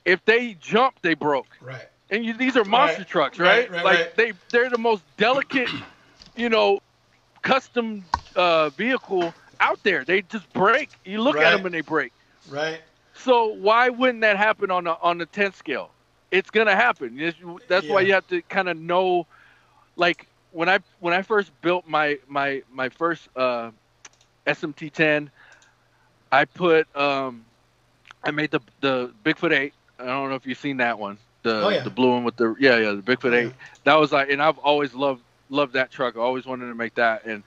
if 0.05 0.25
they 0.25 0.55
jumped, 0.55 1.03
they 1.03 1.15
broke. 1.15 1.59
right, 1.61 1.89
And 2.11 2.25
you, 2.25 2.35
these 2.37 2.57
are 2.57 2.65
monster 2.65 3.03
Right, 3.03 3.09
trucks, 3.09 3.39
right, 3.39 3.71
right? 3.71 3.71
right, 3.71 3.85
like 3.85 4.01
right. 4.01 4.17
they 4.17 4.33
they're 4.53 4.71
the 4.71 4.79
most 4.79 5.05
delicate, 5.17 5.73
you 6.37 6.51
know, 6.51 6.81
custom 7.43 8.07
uh, 8.37 8.71
vehicle 8.71 9.37
out 9.61 9.81
there. 9.85 10.05
They 10.05 10.23
just 10.23 10.53
break. 10.53 10.91
You 11.05 11.23
look 11.23 11.41
at 11.41 11.51
them 11.51 11.67
and 11.67 11.75
they 11.75 11.83
break. 11.83 12.13
right. 12.49 12.83
So 13.15 13.47
why 13.49 13.89
wouldn't 13.91 14.23
that 14.23 14.37
happen 14.37 14.71
on 14.71 14.85
the 14.85 14.99
on 15.01 15.19
the 15.19 15.27
10 15.27 15.53
scale? 15.53 15.95
It's 16.31 16.51
gonna 16.51 16.77
happen. 16.77 17.19
It's- 17.19 17.43
That's 17.69 17.89
why 17.89 18.03
you 18.03 18.13
have 18.15 18.27
to 18.29 18.43
kind 18.43 18.69
of 18.69 18.77
know, 18.77 19.27
like 19.97 20.27
when 20.53 20.69
I 20.69 20.81
when 21.01 21.15
I 21.15 21.23
first 21.23 21.51
built 21.63 21.87
my 21.87 22.19
my 22.29 22.63
my 22.71 22.89
first 22.89 23.29
uh, 23.37 23.71
SMT10, 24.47 25.31
I 26.31 26.45
put 26.45 26.95
um, 26.97 27.45
I 28.25 28.31
made 28.31 28.51
the 28.51 28.61
the 28.81 29.13
Bigfoot 29.25 29.53
8. 29.53 29.73
I 29.99 30.05
don't 30.05 30.29
know 30.31 30.37
if 30.37 30.47
you've 30.47 30.59
seen 30.59 30.79
that 30.79 30.99
one. 30.99 31.19
The 31.43 31.65
Oh, 31.65 31.69
yeah. 31.69 31.83
the 31.83 31.91
blue 31.91 32.13
one 32.13 32.25
with 32.25 32.37
the 32.37 32.55
yeah 32.59 32.77
yeah 32.79 32.93
the 32.93 33.03
Bigfoot 33.03 33.33
Yeah. 33.33 33.49
8. 33.49 33.55
That 33.85 33.95
was 33.95 34.13
like, 34.13 34.31
and 34.31 34.43
I've 34.43 34.59
always 34.59 34.95
loved 34.95 35.23
loved 35.49 35.75
that 35.75 35.91
truck. 35.91 36.17
I 36.17 36.21
always 36.21 36.45
wanted 36.47 36.67
to 36.69 36.75
make 36.75 36.95
that, 36.95 37.25
and 37.25 37.43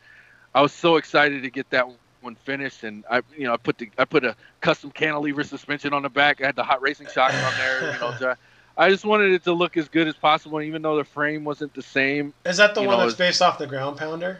I 0.53 0.61
was 0.61 0.73
so 0.73 0.97
excited 0.97 1.43
to 1.43 1.49
get 1.49 1.69
that 1.71 1.87
one 2.21 2.35
finished. 2.35 2.83
And 2.83 3.05
I 3.09 3.21
you 3.35 3.45
know 3.45 3.53
I 3.53 3.57
put 3.57 3.77
the 3.77 3.89
I 3.97 4.05
put 4.05 4.23
a 4.25 4.35
custom 4.61 4.91
cantilever 4.91 5.43
suspension 5.43 5.93
on 5.93 6.03
the 6.03 6.09
back. 6.09 6.41
I 6.41 6.45
had 6.47 6.55
the 6.55 6.63
hot 6.63 6.81
racing 6.81 7.07
shocks 7.07 7.35
on 7.43 7.57
there. 7.57 7.93
You 7.93 7.99
know, 7.99 8.13
I 8.79 8.89
just 8.89 9.03
wanted 9.03 9.33
it 9.33 9.43
to 9.43 9.51
look 9.51 9.75
as 9.75 9.89
good 9.89 10.07
as 10.07 10.15
possible, 10.15 10.61
even 10.61 10.81
though 10.81 10.95
the 10.95 11.03
frame 11.03 11.43
wasn't 11.43 11.73
the 11.73 11.81
same. 11.81 12.33
Is 12.45 12.57
that 12.57 12.75
the 12.75 12.81
one 12.81 12.97
know, 12.97 13.03
that's 13.03 13.17
based 13.17 13.41
off 13.41 13.57
the 13.57 13.67
ground 13.67 13.97
pounder? 13.97 14.39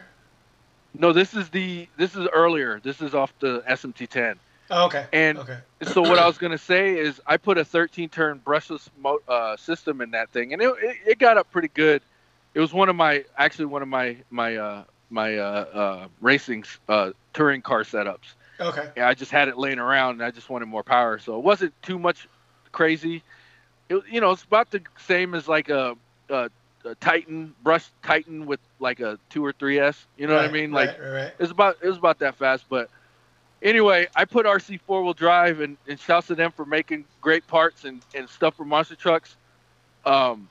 No, 0.98 1.12
this 1.12 1.34
is 1.34 1.50
the 1.50 1.90
this 1.98 2.16
is 2.16 2.26
earlier. 2.34 2.80
This 2.82 3.02
is 3.02 3.14
off 3.14 3.34
the 3.42 3.62
SMT10. 3.70 4.38
Oh, 4.72 4.86
okay. 4.86 5.08
And 5.12 5.40
okay. 5.40 5.58
so 5.84 6.02
what 6.02 6.20
I 6.20 6.26
was 6.26 6.38
gonna 6.38 6.58
say 6.58 6.98
is 6.98 7.20
I 7.28 7.36
put 7.36 7.58
a 7.58 7.66
13 7.66 8.08
turn 8.08 8.40
brushless 8.40 8.88
mo- 8.98 9.20
uh, 9.28 9.58
system 9.58 10.00
in 10.00 10.12
that 10.12 10.30
thing, 10.30 10.54
and 10.54 10.62
it, 10.62 10.74
it, 10.82 10.98
it 11.06 11.20
got 11.20 11.38
up 11.38 11.52
pretty 11.52 11.70
good. 11.74 12.02
It 12.54 12.62
was 12.62 12.72
one 12.74 12.88
of 12.88 12.96
my 12.96 13.26
actually 13.38 13.66
one 13.66 13.82
of 13.82 13.90
my 13.90 14.16
my 14.30 14.56
uh, 14.56 14.84
my 15.10 15.38
uh, 15.38 15.42
uh, 15.42 16.08
racing 16.22 16.64
uh, 16.88 17.12
touring 17.34 17.62
car 17.62 17.84
setups. 17.84 18.36
Okay. 18.58 18.90
Yeah, 18.96 19.10
I 19.10 19.16
just 19.16 19.32
had 19.32 19.50
it 19.50 19.58
laying 19.58 19.80
around, 19.80 20.14
and 20.14 20.24
I 20.24 20.32
just 20.32 20.50
wanted 20.50 20.68
more 20.68 20.84
power, 20.84 21.20
so 21.20 21.38
it 21.38 21.44
wasn't 21.44 21.74
too 21.82 22.00
much 22.00 22.28
crazy. 22.72 23.22
It, 23.90 24.04
you 24.12 24.22
know, 24.22 24.32
it's 24.32 24.44
about 24.44 24.72
the 24.72 24.82
same 24.98 25.34
as 25.36 25.48
like 25.48 25.70
a, 25.70 25.96
a, 26.30 26.50
a 26.86 26.96
Titan 26.96 27.56
brush 27.64 27.90
Titan 28.04 28.46
with 28.46 28.60
like 28.80 29.00
a 29.00 29.20
two 29.30 29.44
or 29.46 29.54
three 29.54 29.80
S. 29.80 30.08
You 30.18 30.28
know 30.28 30.36
what 30.36 30.46
I 30.46 30.50
mean? 30.50 30.72
right, 30.72 30.90
Like 30.90 30.92
right, 31.00 31.10
right. 31.10 31.34
it 31.38 31.40
was 31.40 31.52
about 31.52 31.78
it 31.82 31.88
was 31.88 31.98
about 31.98 32.20
that 32.20 32.36
fast, 32.36 32.66
but 32.70 32.90
anyway, 33.62 34.08
I 34.16 34.26
put 34.26 34.46
RC 34.46 34.78
four 34.78 35.04
wheel 35.04 35.14
drive 35.14 35.60
and, 35.62 35.78
and 35.88 36.00
shouts 36.00 36.28
to 36.28 36.36
them 36.36 36.52
for 36.52 36.66
making 36.66 37.06
great 37.22 37.48
parts 37.48 37.84
and, 37.86 38.02
and 38.14 38.30
stuff 38.30 38.56
for 38.56 38.66
monster 38.66 38.96
trucks. 38.96 39.38
Um 40.06 40.50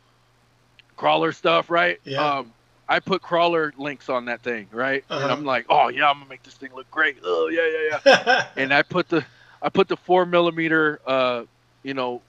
crawler 0.97 1.33
stuff, 1.33 1.71
right? 1.71 1.99
Yeah. 2.05 2.39
Um 2.39 2.55
I 2.89 3.01
put 3.01 3.23
crawler 3.23 3.73
links 3.77 4.09
on 4.09 4.27
that 4.27 4.43
thing, 4.43 4.69
right? 4.73 5.05
And 5.19 5.31
Uh-huh. 5.31 5.33
I'm 5.33 5.45
like, 5.45 5.67
oh 5.69 5.89
yeah, 5.89 6.09
I'm 6.09 6.17
gonna 6.19 6.29
make 6.29 6.43
this 6.43 6.55
thing 6.55 6.71
look 6.75 6.91
great. 6.91 7.19
Oh 7.23 7.49
yeah, 7.49 7.99
yeah, 8.07 8.23
yeah. 8.27 8.47
and 8.57 8.73
I 8.73 8.83
put 8.83 9.09
the 9.09 9.25
I 9.63 9.69
put 9.69 9.89
the 9.89 9.97
four 9.97 10.25
millimeter 10.27 11.01
uh 11.07 11.45
you 11.83 11.95
know 11.95 12.23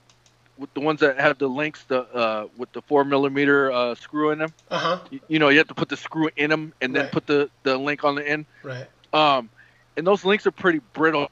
with 0.60 0.72
the 0.74 0.80
ones 0.80 1.00
that 1.00 1.18
have 1.18 1.38
the 1.38 1.48
links 1.48 1.82
the 1.84 2.02
uh 2.14 2.46
with 2.56 2.70
the 2.72 2.82
four 2.82 3.04
millimeter 3.04 3.72
uh 3.72 3.94
screw 3.96 4.30
in 4.30 4.38
them. 4.38 4.52
uh 4.70 4.78
huh. 4.78 4.98
You, 5.10 5.20
you 5.26 5.38
know, 5.40 5.48
you 5.48 5.58
have 5.58 5.68
to 5.68 5.74
put 5.74 5.88
the 5.88 5.96
screw 5.96 6.30
in 6.36 6.50
them 6.50 6.72
and 6.80 6.94
then 6.94 7.04
Right. 7.04 7.12
put 7.12 7.26
the 7.26 7.50
the 7.64 7.76
link 7.78 8.04
on 8.04 8.14
the 8.14 8.28
end. 8.28 8.46
Right. 8.62 8.86
Um, 9.12 9.50
and 9.96 10.06
those 10.06 10.24
links 10.24 10.46
are 10.46 10.52
pretty 10.52 10.80
brittle. 10.92 11.30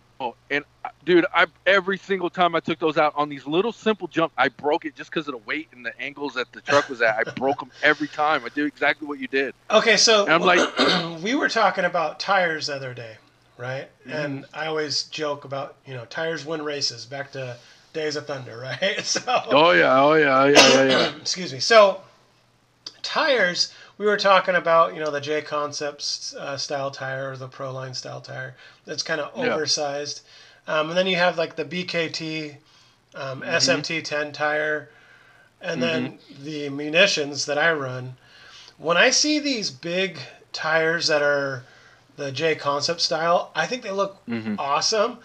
And 0.50 0.64
uh, 0.84 0.88
dude, 1.04 1.26
I 1.32 1.46
every 1.64 1.96
single 1.96 2.28
time 2.28 2.56
I 2.56 2.60
took 2.60 2.80
those 2.80 2.98
out 2.98 3.12
on 3.16 3.28
these 3.28 3.46
little 3.46 3.70
simple 3.70 4.08
jumps, 4.08 4.34
I 4.36 4.48
broke 4.48 4.84
it 4.84 4.96
just 4.96 5.10
because 5.12 5.28
of 5.28 5.32
the 5.32 5.38
weight 5.46 5.68
and 5.72 5.86
the 5.86 5.96
angles 6.00 6.34
that 6.34 6.50
the 6.52 6.60
truck 6.60 6.88
was 6.88 7.00
at. 7.02 7.16
I 7.24 7.30
broke 7.34 7.60
them 7.60 7.70
every 7.84 8.08
time. 8.08 8.44
I 8.44 8.48
did 8.48 8.66
exactly 8.66 9.06
what 9.06 9.20
you 9.20 9.28
did. 9.28 9.54
Okay, 9.70 9.96
so 9.96 10.24
And 10.24 10.32
I'm 10.32 10.40
like- 10.40 11.22
we 11.22 11.36
were 11.36 11.48
talking 11.48 11.84
about 11.84 12.18
tires 12.18 12.66
the 12.66 12.74
other 12.74 12.94
day, 12.94 13.16
right? 13.58 13.88
Mm-hmm. 14.00 14.10
And 14.10 14.44
I 14.52 14.66
always 14.66 15.04
joke 15.04 15.44
about, 15.44 15.76
you 15.86 15.94
know, 15.94 16.04
tires 16.06 16.44
win 16.44 16.62
races. 16.62 17.06
Back 17.06 17.30
to 17.32 17.56
Days 17.92 18.16
of 18.16 18.26
Thunder, 18.26 18.56
right? 18.58 19.00
So, 19.04 19.22
Oh 19.48 19.72
yeah, 19.72 20.00
oh 20.00 20.14
yeah, 20.14 20.44
yeah, 20.46 20.68
yeah, 20.68 20.84
yeah. 20.84 21.16
excuse 21.20 21.52
me. 21.52 21.60
So, 21.60 22.00
tires. 23.02 23.72
We 23.96 24.06
were 24.06 24.16
talking 24.16 24.54
about, 24.54 24.94
you 24.94 25.00
know, 25.00 25.10
the 25.10 25.20
JConcepts 25.20 26.34
uh, 26.36 26.56
style 26.56 26.90
tire 26.90 27.32
or 27.32 27.36
the 27.36 27.48
Proline 27.48 27.96
style 27.96 28.20
tire. 28.20 28.54
That's 28.84 29.02
kind 29.02 29.20
of 29.20 29.32
Yeah. 29.36 29.54
oversized. 29.54 30.20
Um, 30.68 30.90
and 30.90 30.98
then 30.98 31.06
you 31.08 31.16
have 31.16 31.36
like 31.38 31.56
the 31.56 31.64
BKT 31.64 32.56
um, 33.16 33.40
Mm-hmm. 33.40 33.48
SMT10 33.56 34.32
tire, 34.32 34.90
and 35.60 35.82
then 35.82 36.18
the 36.44 36.68
munitions 36.68 37.46
that 37.46 37.58
I 37.58 37.72
run. 37.72 38.14
When 38.76 38.96
I 38.96 39.10
see 39.10 39.40
these 39.40 39.70
big 39.70 40.18
tires 40.52 41.08
that 41.08 41.22
are 41.22 41.64
the 42.16 42.30
J 42.30 42.54
Concept 42.54 43.00
style, 43.00 43.50
I 43.54 43.66
think 43.66 43.82
they 43.82 43.90
look 43.90 44.18
Mm-hmm. 44.28 44.54
awesome, 44.58 45.18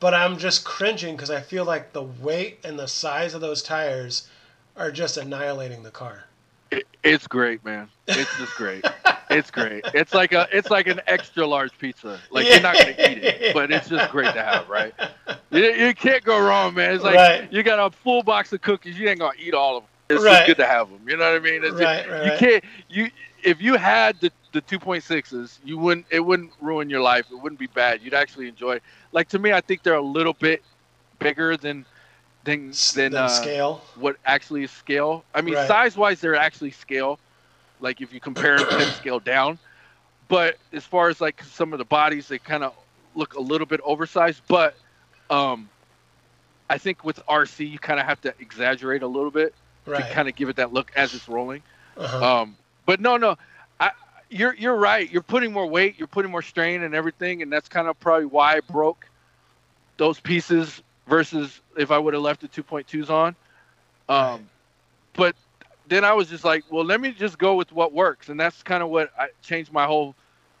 but 0.00 0.14
I'm 0.14 0.38
just 0.38 0.64
cringing 0.64 1.16
because 1.16 1.30
I 1.30 1.40
feel 1.40 1.64
like 1.64 1.92
the 1.92 2.02
weight 2.02 2.60
and 2.64 2.78
the 2.78 2.88
size 2.88 3.34
of 3.34 3.40
those 3.40 3.62
tires 3.62 4.28
are 4.76 4.90
just 4.90 5.16
annihilating 5.16 5.82
the 5.82 5.90
car. 5.90 6.24
It, 6.70 6.86
it's 7.02 7.26
great, 7.26 7.64
man. 7.64 7.88
It's 8.06 8.36
just 8.38 8.54
great. 8.56 8.84
It's 9.30 9.50
great. 9.50 9.84
It's 9.94 10.14
like 10.14 10.32
a 10.32 10.46
it's 10.52 10.70
like 10.70 10.86
an 10.86 11.00
extra 11.06 11.46
large 11.46 11.76
pizza. 11.78 12.18
Like 12.30 12.46
you're 12.48 12.60
not 12.60 12.76
gonna 12.76 12.90
eat 12.90 13.18
it, 13.24 13.54
but 13.54 13.70
it's 13.70 13.88
just 13.88 14.10
great 14.10 14.32
to 14.34 14.42
have, 14.42 14.68
right? 14.68 14.94
You, 15.50 15.64
you 15.64 15.94
can't 15.94 16.22
go 16.24 16.38
wrong, 16.40 16.74
man. 16.74 16.94
It's 16.94 17.04
like 17.04 17.14
Right. 17.14 17.52
you 17.52 17.62
got 17.62 17.78
a 17.78 17.90
full 17.94 18.22
box 18.22 18.52
of 18.52 18.60
cookies. 18.62 18.98
You 18.98 19.08
ain't 19.08 19.18
gonna 19.18 19.32
eat 19.38 19.54
all 19.54 19.78
of 19.78 19.82
them. 19.84 19.90
It's 20.10 20.24
Right. 20.24 20.32
just 20.36 20.46
good 20.46 20.56
to 20.58 20.66
have 20.66 20.88
them. 20.90 21.00
You 21.06 21.16
know 21.16 21.30
what 21.30 21.36
I 21.40 21.44
mean? 21.44 21.62
It's 21.64 21.78
just- 21.78 21.82
Right, 21.82 22.10
right, 22.10 22.24
you 22.32 22.38
can't 22.38 22.64
you 22.88 23.10
if 23.42 23.60
you 23.62 23.76
had 23.76 24.20
the 24.20 24.30
the 24.52 24.62
2.6s, 24.62 25.58
you 25.64 25.78
wouldn't 25.78 26.06
it 26.10 26.20
wouldn't 26.20 26.52
ruin 26.60 26.88
your 26.90 27.00
life. 27.00 27.26
It 27.30 27.36
wouldn't 27.36 27.58
be 27.58 27.66
bad. 27.66 28.02
You'd 28.02 28.14
actually 28.14 28.48
enjoy. 28.48 28.76
It. 28.76 28.82
Like 29.12 29.28
to 29.30 29.38
me, 29.38 29.52
I 29.52 29.60
think 29.60 29.82
they're 29.82 29.94
a 29.94 30.00
little 30.00 30.32
bit 30.34 30.62
bigger 31.18 31.56
than 31.56 31.84
than 32.44 32.72
than 32.94 33.14
uh, 33.14 33.28
scale. 33.28 33.82
what 33.96 34.16
actually 34.24 34.64
is 34.64 34.70
scale. 34.70 35.24
I 35.34 35.42
mean, 35.42 35.54
Right. 35.54 35.66
size 35.68 35.96
wise, 35.96 36.20
they're 36.20 36.34
actually 36.36 36.70
scale. 36.70 37.18
Like 37.80 38.00
if 38.00 38.12
you 38.12 38.20
compare 38.20 38.56
them 38.56 38.66
10 38.68 38.90
scale 39.00 39.20
down, 39.20 39.58
but 40.28 40.56
as 40.72 40.84
far 40.84 41.08
as 41.08 41.20
like 41.20 41.42
some 41.44 41.72
of 41.72 41.78
the 41.78 41.84
bodies, 41.84 42.28
they 42.28 42.38
kind 42.38 42.64
of 42.64 42.74
look 43.14 43.34
a 43.34 43.40
little 43.40 43.66
bit 43.66 43.80
oversized. 43.84 44.42
But 44.48 44.74
um, 45.30 45.68
I 46.70 46.78
think 46.78 47.04
with 47.04 47.20
RC, 47.26 47.70
you 47.70 47.78
kind 47.78 48.00
of 48.00 48.06
have 48.06 48.20
to 48.22 48.34
exaggerate 48.40 49.02
a 49.02 49.06
little 49.06 49.30
bit 49.30 49.54
Right. 49.86 50.06
to 50.06 50.14
kind 50.14 50.28
of 50.28 50.34
give 50.34 50.48
it 50.50 50.56
that 50.56 50.72
look 50.72 50.90
as 50.96 51.14
it's 51.14 51.28
rolling. 51.28 51.62
Uh-huh. 51.96 52.40
Um, 52.42 52.56
but 52.88 53.00
no, 53.00 53.18
no, 53.18 53.36
I, 53.80 53.92
you're 54.30 54.54
you're 54.56 54.76
right. 54.76 55.10
You're 55.10 55.22
putting 55.22 55.52
more 55.52 55.68
weight, 55.68 55.98
you're 55.98 56.08
putting 56.08 56.32
more 56.32 56.42
strain 56.42 56.82
and 56.82 56.94
everything, 56.96 57.42
and 57.42 57.52
that's 57.52 57.68
kind 57.68 57.88
of 57.88 58.00
probably 58.00 58.26
why 58.26 58.56
I 58.56 58.60
broke 58.60 59.10
those 59.98 60.20
pieces 60.20 60.82
versus 61.08 61.62
if 61.78 61.92
I 61.92 61.98
would 61.98 62.14
have 62.14 62.22
left 62.22 62.42
the 62.42 62.48
2.2s 62.48 63.10
on. 63.10 63.36
Um, 64.08 64.50
But 65.14 65.36
then 65.86 66.04
I 66.04 66.12
was 66.14 66.28
just 66.28 66.44
like, 66.44 66.64
well, 66.70 66.84
let 66.84 67.00
me 67.00 67.12
just 67.12 67.38
go 67.38 67.56
with 67.56 67.72
what 67.72 67.92
works, 67.92 68.28
and 68.28 68.40
that's 68.40 68.62
kind 68.62 68.82
of 68.82 68.90
what 68.90 69.10
I 69.18 69.28
changed 69.42 69.72
my 69.72 69.86
whole 69.86 70.16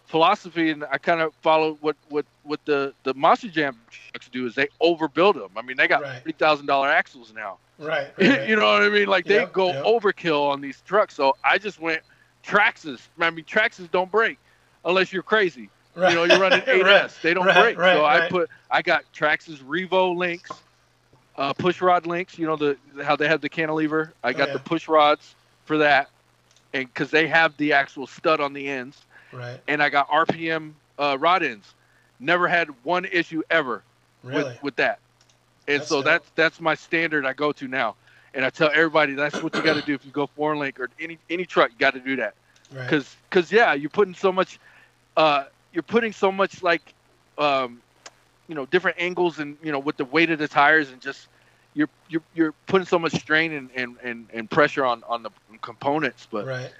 philosophy, 0.06 0.70
and 0.70 0.84
I 0.90 0.98
kind 0.98 1.20
of 1.20 1.34
followed 1.42 1.78
what 1.80 1.96
what 2.08 2.26
what 2.42 2.60
the 2.66 2.94
the 3.04 3.14
Monster 3.14 3.48
Jam 3.48 3.76
trucks 3.90 4.28
do 4.28 4.46
is 4.46 4.54
they 4.54 4.68
overbuild 4.82 5.34
them. 5.34 5.50
I 5.56 5.62
mean, 5.62 5.76
they 5.76 5.88
got 5.88 6.04
Right. 6.04 6.22
thirty 6.24 6.34
thousand 6.38 6.66
dollar 6.66 6.88
axles 6.88 7.32
now. 7.32 7.58
right. 7.78 8.12
right. 8.18 8.48
you 8.48 8.56
know 8.56 8.70
what 8.72 8.82
I 8.82 8.88
mean? 8.88 9.06
Like 9.08 9.26
they 9.26 9.44
Yep, 9.44 9.52
go 9.52 9.74
yep. 9.74 9.84
overkill 9.84 10.50
on 10.50 10.60
these 10.60 10.82
trucks. 10.82 11.14
So 11.14 11.34
I 11.44 11.58
just 11.58 11.80
went 11.80 12.02
Traxxas. 12.48 13.00
I 13.20 13.30
mean, 13.30 13.44
Traxxas 13.44 13.90
don't 13.90 14.10
break 14.10 14.38
unless 14.84 15.12
you're 15.12 15.22
crazy. 15.22 15.70
Right. 15.94 16.10
You 16.10 16.16
know, 16.16 16.24
you're 16.24 16.40
running 16.40 16.60
8S. 16.62 16.82
Right. 16.84 17.10
They 17.22 17.34
don't 17.34 17.46
Right, 17.46 17.76
break. 17.76 17.96
so 17.96 18.04
I 18.04 18.28
put 18.28 18.50
I 18.70 18.82
got 18.82 19.04
Traxxas 19.14 19.58
Revo 19.62 20.16
links, 20.16 20.50
uh, 21.36 21.52
push 21.52 21.80
rod 21.80 22.06
links. 22.06 22.38
You 22.38 22.46
know 22.46 22.56
the 22.56 22.76
how 23.02 23.16
they 23.16 23.28
have 23.28 23.40
the 23.40 23.48
cantilever. 23.48 24.12
I 24.22 24.30
Oh, 24.30 24.32
got 24.32 24.48
yeah. 24.48 24.52
the 24.54 24.58
push 24.60 24.88
rods 24.88 25.34
for 25.64 25.78
that, 25.78 26.08
and 26.72 26.86
because 26.86 27.10
they 27.10 27.26
have 27.28 27.56
the 27.56 27.72
actual 27.72 28.06
stud 28.06 28.40
on 28.40 28.52
the 28.52 28.68
ends, 28.68 29.04
Right. 29.32 29.60
and 29.68 29.82
I 29.82 29.88
got 29.90 30.08
RPM 30.08 30.72
uh, 30.98 31.16
rod 31.18 31.42
ends. 31.42 31.74
Never 32.20 32.48
had 32.48 32.68
one 32.84 33.04
issue 33.04 33.42
ever 33.50 33.82
Really. 34.22 34.44
with 34.44 34.62
with 34.62 34.76
that. 34.76 35.00
And 35.66 35.80
That's 35.80 35.88
so 35.88 35.96
dope. 35.96 36.04
that's 36.06 36.30
that's 36.34 36.60
my 36.60 36.74
standard 36.74 37.26
I 37.26 37.32
go 37.34 37.52
to 37.52 37.68
now. 37.68 37.96
And 38.34 38.44
I 38.44 38.50
tell 38.50 38.70
everybody 38.72 39.14
that's 39.14 39.42
what 39.42 39.54
you 39.54 39.62
got 39.62 39.74
to 39.74 39.82
do 39.82 39.94
if 39.94 40.04
you 40.04 40.10
go 40.10 40.26
four 40.26 40.56
link 40.56 40.78
or 40.78 40.88
any 41.00 41.18
any 41.30 41.44
truck, 41.44 41.70
you 41.70 41.78
got 41.78 41.94
to 41.94 42.00
do 42.00 42.16
that. 42.16 42.34
right. 42.72 42.88
Cuz 42.88 43.16
cuz 43.30 43.50
yeah, 43.50 43.72
you're 43.74 43.90
putting 43.90 44.14
so 44.14 44.30
much 44.32 44.58
uh 45.16 45.44
you're 45.72 45.82
putting 45.82 46.12
so 46.12 46.30
much 46.30 46.62
like 46.62 46.94
um 47.38 47.80
you 48.48 48.54
know, 48.54 48.64
different 48.66 48.96
angles 48.98 49.38
and 49.40 49.56
you 49.62 49.72
know 49.72 49.78
with 49.78 49.96
the 49.96 50.04
weight 50.06 50.30
of 50.30 50.38
the 50.38 50.48
tires 50.48 50.90
and 50.90 51.00
just 51.00 51.28
you're 51.74 51.88
you're 52.08 52.22
you're 52.34 52.54
putting 52.66 52.86
so 52.86 52.98
much 52.98 53.12
strain 53.12 53.52
and 53.52 53.70
and 53.74 53.96
and, 54.02 54.26
and 54.32 54.50
pressure 54.50 54.84
on 54.84 55.02
on 55.08 55.22
the 55.22 55.30
components, 55.60 56.26
but 56.30 56.46
right. 56.46 56.70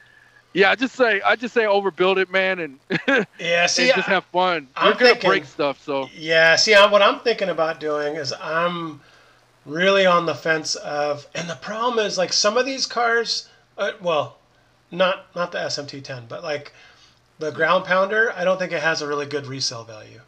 yeah, 0.55 0.70
I 0.70 0.74
just 0.74 0.94
say 0.94 1.20
I 1.20 1.36
just 1.36 1.53
say 1.55 1.64
overbuild 1.64 2.16
it, 2.18 2.30
man, 2.30 2.59
and, 2.61 2.78
and 3.07 3.26
Yeah. 3.38 3.66
See, 3.66 3.86
just 3.88 4.09
have 4.09 4.24
fun. 4.26 4.68
I'm 4.76 4.86
You're 4.88 4.94
gonna 4.94 5.11
thinking- 5.12 5.30
break 5.30 5.44
stuff, 5.44 5.82
so 5.84 6.09
Yeah, 6.14 6.57
see, 6.57 6.74
I, 6.74 6.86
what 6.90 7.03
I'm 7.03 7.20
thinking 7.20 7.49
about 7.51 7.80
doing 7.80 8.16
is 8.16 8.32
I'm 8.40 9.01
really 9.68 10.06
on 10.06 10.26
the 10.26 10.34
fence 10.34 10.74
of, 10.76 11.26
and 11.34 11.48
the 11.48 11.56
problem 11.56 12.04
is 12.04 12.18
like 12.18 12.32
some 12.32 12.56
of 12.56 12.66
these 12.66 12.86
cars, 12.86 13.48
uh, 13.76 13.92
well, 14.00 14.38
not 14.90 15.26
not 15.36 15.52
the 15.52 15.58
SMT10, 15.58 16.28
but 16.28 16.42
like 16.42 16.72
the 17.38 17.52
ground 17.52 17.84
pounder, 17.84 18.32
I 18.34 18.44
don't 18.44 18.58
think 18.58 18.72
it 18.72 18.82
has 18.82 19.02
a 19.02 19.06
really 19.06 19.26
good 19.26 19.46
resale 19.46 19.84
value, 19.84 20.20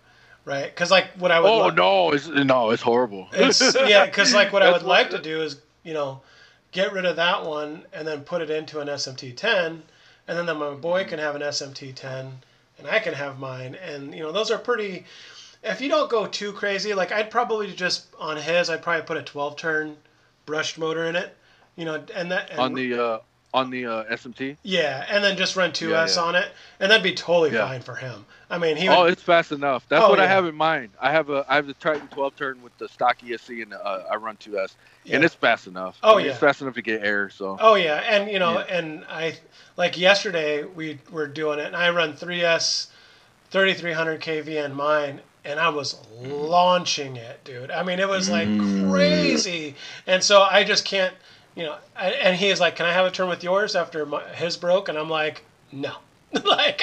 right? 0.45 0.67
Because 0.67 0.91
like 0.91 1.07
what 1.19 1.31
I 1.33 1.41
would, 1.41 1.49
Oh 1.49 1.67
li- 1.69 1.75
no, 1.75 2.13
it's 2.13 2.29
no, 2.29 2.71
it's 2.71 2.83
horrible. 2.83 3.29
it's 3.33 3.75
yeah, 3.75 4.05
because 4.05 4.35
like 4.35 4.53
what 4.53 4.63
I 4.63 4.71
would 4.71 4.83
like 4.83 5.11
to 5.11 5.19
do 5.21 5.43
is 5.43 5.57
you 5.83 5.95
know 5.95 6.21
get 6.73 6.93
rid 6.93 7.05
of 7.07 7.17
that 7.17 7.45
one 7.45 7.85
and 7.93 8.07
then 8.07 8.21
put 8.21 8.43
it 8.43 8.51
into 8.51 8.81
an 8.81 8.89
SMT10, 8.89 9.67
and 9.67 10.39
then, 10.39 10.47
then 10.47 10.59
my 10.59 10.71
boy 10.75 11.05
can 11.05 11.19
have 11.19 11.35
an 11.35 11.43
SMT10 11.43 12.31
and 12.79 12.89
I 12.89 12.99
can 12.99 13.15
have 13.15 13.39
mine, 13.39 13.75
and 13.75 14.15
you 14.15 14.23
know 14.23 14.33
those 14.33 14.51
are 14.51 14.59
pretty. 14.59 15.05
If 15.63 15.81
you 15.81 15.89
don't 15.89 16.09
go 16.11 16.27
too 16.27 16.53
crazy, 16.53 16.95
like 16.95 17.13
I'd 17.13 17.31
probably 17.31 17.73
just 17.73 18.07
on 18.19 18.37
his, 18.37 18.71
I'd 18.71 18.83
probably 18.83 19.03
put 19.03 19.17
a 19.19 19.23
12 19.23 19.57
turn 19.57 19.97
brushed 20.47 20.79
motor 20.79 21.05
in 21.05 21.17
it, 21.17 21.37
you 21.77 21.85
know, 21.85 22.03
and 22.15 22.31
that 22.31 22.51
and, 22.51 22.59
on 22.59 22.75
the 22.75 22.95
uh, 22.95 23.19
on 23.53 23.69
the 23.69 23.85
uh, 23.85 24.05
SMT. 24.05 24.57
yeah, 24.63 25.05
and 25.11 25.23
then 25.23 25.37
just 25.37 25.57
run 25.57 25.71
2S 25.73 25.91
Yeah, 25.91 26.07
yeah. 26.15 26.21
on 26.29 26.35
it, 26.37 26.53
and 26.79 26.91
that'd 26.91 27.03
be 27.03 27.15
totally 27.15 27.51
Yeah. 27.53 27.67
fine 27.67 27.83
for 27.83 27.95
him. 27.97 28.25
I 28.49 28.59
mean, 28.59 28.77
he 28.77 28.89
would, 28.89 28.95
Oh, 28.97 29.05
it's 29.05 29.23
fast 29.23 29.53
enough. 29.53 29.85
That's 29.89 30.03
Oh, 30.05 30.09
what 30.09 30.19
I 30.21 30.27
have 30.27 30.47
in 30.47 30.55
mind. 30.55 30.91
I 31.01 31.11
have 31.13 31.31
a 31.31 31.45
I 31.49 31.57
have 31.57 31.67
the 31.67 31.75
Titan 31.75 32.09
12 32.09 32.37
turn 32.37 32.63
with 32.63 32.77
the 32.79 32.89
stock 32.89 33.19
ESC 33.19 33.63
and 33.63 33.75
uh, 33.75 34.05
I 34.11 34.17
run 34.17 34.37
2S, 34.39 34.77
Yeah. 35.05 35.17
and 35.17 35.25
it's 35.25 35.35
fast 35.35 35.67
enough. 35.67 35.99
Oh, 36.03 36.15
I 36.15 36.17
mean, 36.19 36.27
yeah. 36.27 36.31
it's 36.33 36.41
fast 36.41 36.63
enough 36.63 36.75
to 36.75 36.83
get 36.83 37.05
air. 37.05 37.29
So 37.29 37.59
Oh 37.61 37.75
yeah, 37.75 37.97
and 38.09 38.31
you 38.31 38.39
know, 38.39 38.61
and 38.61 39.05
I 39.11 39.37
like 39.77 39.99
yesterday 39.99 40.65
we 40.65 40.99
were 41.11 41.27
doing 41.27 41.59
it, 41.59 41.67
and 41.67 41.77
I 41.77 41.91
run 41.91 42.15
3S 42.15 42.87
3300 43.51 44.21
kV 44.21 44.65
in 44.65 44.75
mine, 44.75 45.21
and 45.45 45.59
I 45.61 45.69
was 45.71 45.97
launching 46.23 47.17
it, 47.17 47.45
dude. 47.45 47.71
I 47.71 47.83
mean, 47.83 47.99
it 47.99 48.09
was 48.09 48.29
like 48.29 48.49
Mm. 48.49 48.59
crazy, 48.59 49.77
and 50.07 50.23
so 50.23 50.43
I 50.43 50.65
just 50.65 50.85
can't, 50.85 51.15
you 51.55 51.65
know. 51.65 51.77
I, 51.97 52.11
and 52.11 52.37
he 52.37 52.49
is 52.49 52.61
like, 52.61 52.77
"Can 52.77 52.87
I 52.87 52.93
have 52.93 53.07
a 53.07 53.11
turn 53.11 53.29
with 53.29 53.43
yours 53.45 53.75
after 53.77 54.05
my, 54.07 54.23
his 54.35 54.57
broke?" 54.57 54.89
And 54.89 54.99
I'm 54.99 55.11
like, 55.11 55.45
"No." 55.73 55.93
like, 56.45 56.81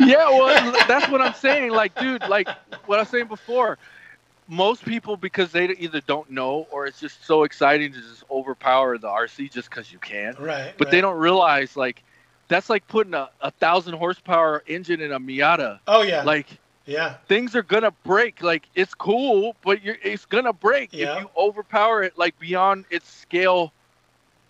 yeah, 0.00 0.28
well, 0.30 0.80
that's 0.86 1.08
what 1.08 1.20
I'm 1.20 1.32
saying. 1.34 1.72
Like, 1.72 1.96
dude, 1.96 2.26
like 2.26 2.48
what 2.86 2.98
I 2.98 3.02
was 3.02 3.08
saying 3.08 3.28
before. 3.28 3.78
Most 4.48 4.84
people, 4.84 5.16
because 5.16 5.52
they 5.52 5.66
either 5.68 6.00
don't 6.00 6.30
know 6.30 6.66
or 6.70 6.86
it's 6.86 6.98
just 6.98 7.24
so 7.24 7.44
exciting 7.44 7.92
to 7.92 8.00
just 8.00 8.24
overpower 8.30 8.98
the 8.98 9.08
RC 9.08 9.48
just 9.48 9.70
because 9.70 9.92
you 9.92 9.98
can. 9.98 10.36
right, 10.38 10.74
But 10.78 10.88
right. 10.88 10.90
they 10.90 11.00
don't 11.00 11.18
realize 11.18 11.76
like 11.76 12.02
that's 12.48 12.68
like 12.70 12.86
putting 12.86 13.14
a, 13.14 13.30
a 13.40 13.50
thousand 13.52 13.94
horsepower 13.94 14.62
engine 14.66 15.00
in 15.00 15.12
a 15.12 15.20
Miata. 15.20 15.80
Oh 15.86 16.02
yeah, 16.02 16.22
Like 16.22 16.58
yeah, 16.88 17.16
things 17.28 17.54
are 17.54 17.62
gonna 17.62 17.92
break. 18.04 18.42
Like 18.42 18.68
it's 18.74 18.94
cool, 18.94 19.54
but 19.62 19.82
you're 19.82 19.98
it's 20.02 20.24
gonna 20.24 20.52
break 20.52 20.92
Yeah. 20.92 21.14
if 21.16 21.20
you 21.22 21.30
overpower 21.36 22.02
it 22.02 22.16
like 22.18 22.38
beyond 22.38 22.86
its 22.90 23.08
scale, 23.10 23.72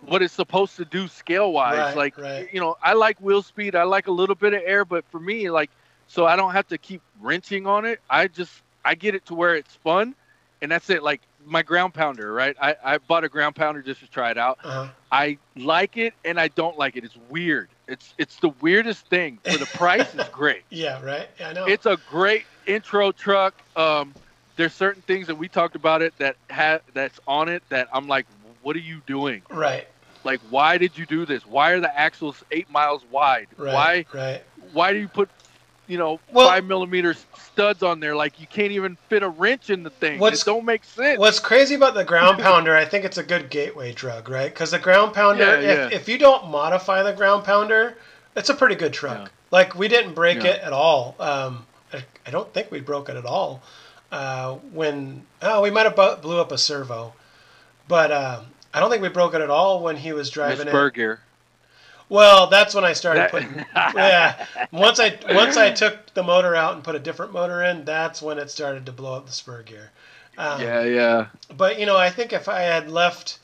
what 0.06 0.22
it's 0.22 0.32
supposed 0.34 0.76
to 0.76 0.84
do 0.84 1.08
scale 1.08 1.52
wise. 1.52 1.76
Right, 1.78 1.96
like 1.96 2.18
right. 2.18 2.48
you 2.52 2.60
know, 2.60 2.76
I 2.82 2.94
like 2.94 3.18
wheel 3.20 3.42
speed. 3.42 3.74
I 3.74 3.82
like 3.82 4.06
a 4.06 4.12
little 4.12 4.36
bit 4.36 4.54
of 4.54 4.62
air, 4.64 4.84
but 4.84 5.04
for 5.10 5.20
me, 5.20 5.50
like 5.50 5.70
so 6.06 6.26
I 6.26 6.36
don't 6.36 6.52
have 6.52 6.68
to 6.68 6.78
keep 6.78 7.02
wrenching 7.20 7.66
on 7.66 7.84
it. 7.84 8.00
I 8.08 8.28
just 8.28 8.62
I 8.84 8.94
get 8.94 9.14
it 9.14 9.26
to 9.26 9.34
where 9.34 9.56
it's 9.56 9.74
fun, 9.74 10.14
and 10.62 10.70
that's 10.70 10.88
it. 10.90 11.02
Like 11.02 11.20
my 11.44 11.62
ground 11.62 11.94
pounder, 11.94 12.32
right? 12.32 12.56
I 12.60 12.76
I 12.84 12.98
bought 12.98 13.24
a 13.24 13.28
ground 13.28 13.56
pounder 13.56 13.82
just 13.82 14.00
to 14.00 14.10
try 14.10 14.30
it 14.30 14.38
out. 14.38 14.58
uh-huh. 14.62 14.88
I 15.10 15.38
like 15.56 15.96
it 15.96 16.14
and 16.24 16.38
I 16.38 16.48
don't 16.48 16.78
like 16.78 16.96
it. 16.96 17.04
It's 17.04 17.16
weird. 17.28 17.68
It's 17.88 18.14
it's 18.18 18.38
the 18.40 18.50
weirdest 18.50 19.08
thing. 19.08 19.40
For 19.48 19.58
the 19.58 19.66
price, 19.66 20.14
is 20.14 20.28
great 20.30 20.64
yeah, 20.70 21.02
right. 21.02 21.28
Yeah, 21.40 21.50
I 21.50 21.52
know. 21.54 21.66
it's 21.66 21.86
a 21.86 21.96
great 21.96 22.46
intro 22.66 23.12
truck. 23.12 23.62
Um, 23.76 24.16
there's 24.56 24.74
certain 24.74 25.02
things 25.02 25.26
that 25.28 25.36
we 25.36 25.48
talked 25.48 25.76
about 25.76 26.02
it 26.02 26.14
that 26.18 26.36
have 26.50 26.82
that's 26.94 27.20
on 27.26 27.48
it 27.48 27.62
that 27.70 27.88
I'm 27.92 28.06
like, 28.08 28.26
what 28.62 28.76
are 28.76 28.80
you 28.80 29.02
doing? 29.06 29.44
right, 29.50 29.86
Like, 30.24 30.40
why 30.42 30.78
did 30.78 30.96
you 30.98 31.06
do 31.06 31.26
this? 31.26 31.46
Why 31.46 31.72
are 31.72 31.80
the 31.80 31.96
axles 31.98 32.42
eight 32.50 32.68
miles 32.70 33.04
wide? 33.06 33.48
right, 33.56 33.72
Why 33.72 34.06
right. 34.14 34.42
why 34.56 34.92
do 34.92 34.98
you 34.98 35.08
put 35.08 35.30
you 35.88 35.98
know 35.98 36.20
Well- 36.32 36.48
five 36.48 36.64
millimeter 36.64 37.16
studs 37.36 37.82
on 37.82 37.98
there? 38.00 38.14
Like 38.14 38.40
you 38.40 38.46
can't 38.46 38.70
even 38.72 38.96
fit 39.08 39.22
a 39.22 39.28
wrench 39.28 39.70
in 39.70 39.82
the 39.82 39.90
thing. 39.90 40.20
What's- 40.20 40.42
it 40.42 40.44
don't 40.44 40.64
make 40.64 40.84
sense. 40.84 41.18
What's 41.18 41.40
crazy 41.40 41.74
about 41.74 41.94
the 41.94 42.04
ground 42.04 42.38
pounder, 42.42 42.76
I 42.76 42.84
think 42.84 43.04
it's 43.04 43.18
a 43.18 43.22
good 43.24 43.50
gateway 43.50 43.92
drug, 43.92 44.28
right? 44.28 44.52
Because 44.52 44.70
the 44.70 44.78
ground 44.78 45.14
pounder, 45.14 45.44
Yeah, 45.44 45.58
if, 45.58 45.90
yeah. 45.90 45.96
if 45.96 46.08
you 46.08 46.18
don't 46.18 46.48
modify 46.50 47.02
the 47.02 47.12
ground 47.12 47.44
pounder, 47.44 47.96
it's 48.36 48.50
a 48.50 48.54
pretty 48.54 48.76
good 48.76 48.92
truck. 48.92 49.18
Yeah. 49.18 49.28
Like 49.50 49.74
we 49.74 49.88
didn't 49.88 50.14
break 50.14 50.44
it 50.44 50.60
at 50.60 50.72
all. 50.72 51.16
Um, 51.18 51.66
I, 51.92 52.04
I 52.26 52.30
don't 52.30 52.52
think 52.52 52.70
we 52.70 52.80
broke 52.80 53.08
it 53.08 53.16
at 53.16 53.24
all. 53.24 53.62
Uh, 54.12 54.54
when 54.72 55.22
oh, 55.42 55.60
we 55.62 55.70
might 55.70 55.84
have 55.84 55.96
bu- 55.96 56.16
blew 56.16 56.40
up 56.40 56.50
a 56.52 56.56
servo, 56.58 57.12
but 57.88 58.10
um, 58.12 58.46
I 58.72 58.80
don't 58.80 58.90
think 58.90 59.02
we 59.02 59.08
broke 59.08 59.34
it 59.34 59.40
at 59.40 59.50
all 59.50 59.82
when 59.82 59.96
he 59.96 60.12
was 60.12 60.28
Miss 60.28 60.34
driving 60.34 60.68
it. 60.68 60.72
Burger. 60.72 61.20
Well, 62.08 62.46
that's 62.46 62.74
when 62.74 62.84
I 62.84 62.94
started 62.94 63.28
putting. 63.30 63.54
yeah, 63.76 64.46
once 64.72 64.98
I 64.98 65.18
once 65.30 65.56
I 65.56 65.70
took 65.70 66.14
the 66.14 66.22
motor 66.22 66.54
out 66.54 66.74
and 66.74 66.82
put 66.84 66.94
a 66.94 66.98
different 66.98 67.32
motor 67.32 67.62
in, 67.62 67.84
that's 67.84 68.22
when 68.22 68.38
it 68.38 68.50
started 68.50 68.86
to 68.86 68.92
blow 68.92 69.14
up 69.14 69.26
the 69.26 69.32
spur 69.32 69.62
gear. 69.62 69.90
Um, 70.38 70.60
Yeah, 70.62 70.82
yeah. 70.84 71.26
but 71.56 71.78
you 71.78 71.84
know, 71.86 71.96
I 71.96 72.10
think 72.10 72.32
if 72.32 72.48
I 72.48 72.60
had 72.60 72.90
left, 72.90 73.38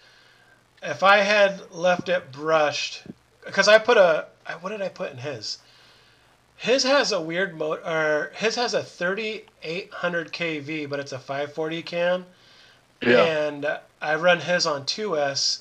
if 0.82 1.02
I 1.02 1.18
had 1.18 1.70
left 1.72 2.08
it 2.08 2.32
brushed, 2.32 3.02
because 3.44 3.68
I 3.68 3.78
put 3.78 3.96
a, 3.98 4.26
I- 4.46 4.52
what 4.54 4.70
did 4.70 4.80
I 4.80 4.88
put 4.88 5.12
in 5.12 5.18
his? 5.18 5.58
His 6.56 6.84
has 6.84 7.10
a 7.12 7.20
weird 7.20 7.58
motor. 7.58 7.82
Or 7.84 8.32
his 8.36 8.54
has 8.54 8.74
a 8.74 8.82
3800 8.82 10.32
kV, 10.32 10.88
but 10.88 11.00
it's 11.00 11.12
a 11.12 11.18
540 11.18 11.82
can, 11.82 12.24
Yeah. 13.02 13.22
and 13.24 13.78
I 14.00 14.14
run 14.14 14.40
his 14.40 14.64
on 14.64 14.84
2S, 14.84 15.58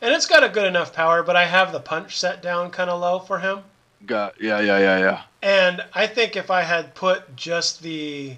and 0.00 0.12
it's 0.14 0.26
got 0.26 0.44
a 0.44 0.48
good 0.48 0.66
enough 0.66 0.92
power, 0.92 1.22
but 1.22 1.36
I 1.36 1.46
have 1.46 1.72
the 1.72 1.80
punch 1.80 2.18
set 2.18 2.42
down 2.42 2.70
kind 2.70 2.90
of 2.90 3.00
low 3.00 3.18
for 3.18 3.38
him. 3.38 3.60
Got 4.06 4.40
yeah, 4.40 4.60
yeah, 4.60 4.78
yeah, 4.78 4.98
yeah. 4.98 5.22
And 5.42 5.84
I 5.94 6.06
think 6.06 6.36
if 6.36 6.50
I 6.50 6.62
had 6.62 6.94
put 6.94 7.36
just 7.36 7.82
the 7.82 8.36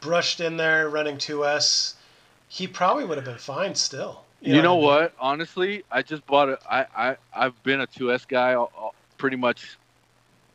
brushed 0.00 0.40
in 0.40 0.56
there 0.56 0.88
running 0.88 1.16
2S, 1.16 1.94
he 2.48 2.66
probably 2.68 3.04
would 3.04 3.16
have 3.16 3.24
been 3.24 3.38
fine 3.38 3.74
still. 3.74 4.22
You, 4.40 4.60
know 4.60 4.76
what? 4.76 4.98
I 4.98 5.02
mean? 5.02 5.10
Honestly, 5.20 5.84
I 5.90 6.02
just 6.02 6.26
bought 6.26 6.50
a. 6.50 6.58
I 6.70 6.86
I 6.94 7.16
I've 7.34 7.62
been 7.62 7.80
a 7.80 7.86
2S 7.86 8.28
guy 8.28 8.54
all, 8.54 8.70
all- 8.76 8.94
pretty 9.16 9.36
much 9.36 9.78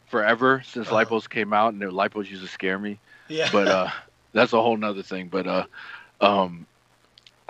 forever 0.08 0.62
since 0.66 0.88
Uh-huh. 0.88 1.04
lipos 1.06 1.28
came 1.30 1.54
out, 1.54 1.74
and 1.74 1.82
the 1.82 1.88
lipos 1.88 2.30
used 2.30 2.44
to 2.44 2.48
scare 2.48 2.78
me. 2.78 3.00
Yeah. 3.28 3.50
But 3.52 3.68
uh, 3.68 3.90
that's 4.34 4.54
a 4.54 4.62
whole 4.62 4.78
nother 4.78 5.02
thing. 5.04 5.28
But 5.28 5.48
uh, 5.48 5.66
um, 6.22 6.68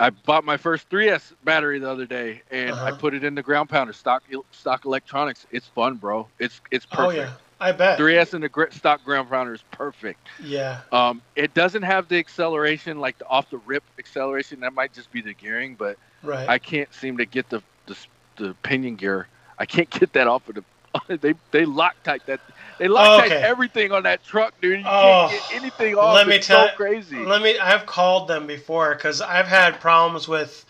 I 0.00 0.10
bought 0.10 0.44
my 0.44 0.56
first 0.56 0.88
3S 0.90 1.34
battery 1.44 1.78
the 1.78 1.90
other 1.90 2.06
day, 2.06 2.42
and 2.50 2.80
I 2.80 2.90
Uh-huh. 2.90 2.96
put 2.98 3.14
it 3.14 3.24
in 3.24 3.34
the 3.34 3.42
ground 3.42 3.68
pounder 3.70 3.92
stock 3.92 4.24
stock 4.52 4.84
electronics. 4.86 5.46
It's 5.52 5.68
fun, 5.68 5.96
bro. 5.96 6.28
It's 6.40 6.60
it's 6.72 6.86
perfect. 6.86 7.08
Oh 7.08 7.10
yeah, 7.10 7.32
I 7.60 7.72
bet. 7.72 7.98
3S 7.98 8.34
in 8.34 8.40
the 8.42 8.48
gr- 8.48 8.70
stock 8.70 9.04
ground 9.04 9.30
pounder 9.30 9.54
is 9.54 9.62
perfect. 9.70 10.28
Yeah. 10.38 10.80
Um, 10.92 11.22
it 11.36 11.54
doesn't 11.54 11.82
have 11.82 12.08
the 12.08 12.18
acceleration 12.18 12.98
like 13.00 13.18
the 13.18 13.26
off 13.28 13.50
the 13.50 13.58
rip 13.58 13.84
acceleration. 13.98 14.60
That 14.60 14.72
might 14.74 14.92
just 14.94 15.10
be 15.12 15.20
the 15.22 15.34
gearing, 15.34 15.76
but 15.76 15.98
Right. 16.22 16.48
I 16.48 16.58
can't 16.58 16.92
seem 16.94 17.18
to 17.18 17.26
get 17.26 17.48
the 17.50 17.62
the, 17.86 17.96
the 18.36 18.54
pinion 18.62 18.96
gear. 18.96 19.28
I 19.58 19.66
can't 19.66 19.90
get 20.00 20.12
that 20.14 20.26
off 20.28 20.48
of 20.48 20.56
the. 20.56 20.64
They 21.20 21.34
they 21.52 21.64
lock 21.66 22.02
tight 22.02 22.26
that 22.26 22.40
they 22.80 22.88
Loctite 22.88 23.26
Okay. 23.26 23.42
everything 23.42 23.92
on 23.92 24.04
that 24.04 24.24
truck, 24.24 24.58
dude. 24.62 24.80
You 24.80 24.86
Oh, 24.88 25.26
can't 25.30 25.42
get 25.50 25.60
anything 25.60 25.96
off. 25.96 26.14
let 26.14 26.26
me 26.26 26.36
it's 26.36 26.46
tell- 26.46 26.68
so 26.70 26.74
crazy. 26.76 27.18
Let 27.18 27.42
me. 27.42 27.58
I've 27.58 27.84
called 27.84 28.26
them 28.26 28.46
before 28.46 28.94
because 28.94 29.20
I've 29.20 29.46
had 29.46 29.78
problems 29.80 30.26
with. 30.26 30.64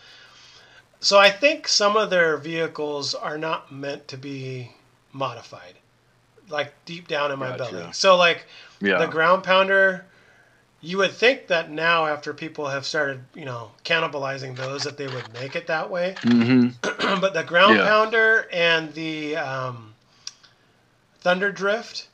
So 0.99 1.17
I 1.17 1.29
think 1.29 1.69
some 1.69 1.95
of 1.95 2.09
their 2.09 2.35
vehicles 2.35 3.15
are 3.15 3.37
not 3.37 3.71
meant 3.71 4.09
to 4.09 4.17
be 4.17 4.71
modified, 5.13 5.75
like 6.49 6.73
deep 6.83 7.07
down 7.07 7.31
in 7.31 7.39
my 7.39 7.55
Gotcha. 7.57 7.71
belly. 7.73 7.93
So 7.93 8.17
like 8.17 8.45
yeah. 8.81 8.97
the 8.97 9.07
ground 9.07 9.43
pounder, 9.45 10.03
you 10.81 10.97
would 10.97 11.11
think 11.11 11.47
that 11.47 11.71
now 11.71 12.07
after 12.07 12.33
people 12.33 12.67
have 12.67 12.85
started, 12.85 13.21
you 13.33 13.45
know, 13.45 13.71
cannibalizing 13.85 14.57
those, 14.57 14.83
that 14.83 14.97
they 14.97 15.07
would 15.07 15.31
make 15.33 15.55
it 15.55 15.67
that 15.67 15.89
way. 15.89 16.15
mm-hmm. 16.23 17.19
but 17.21 17.33
the 17.33 17.43
ground 17.43 17.77
Yeah. 17.77 17.85
pounder 17.87 18.47
and 18.51 18.93
the 18.93 19.37
um, 19.37 19.90
Thunder 21.21 21.51
Drift, 21.51 22.07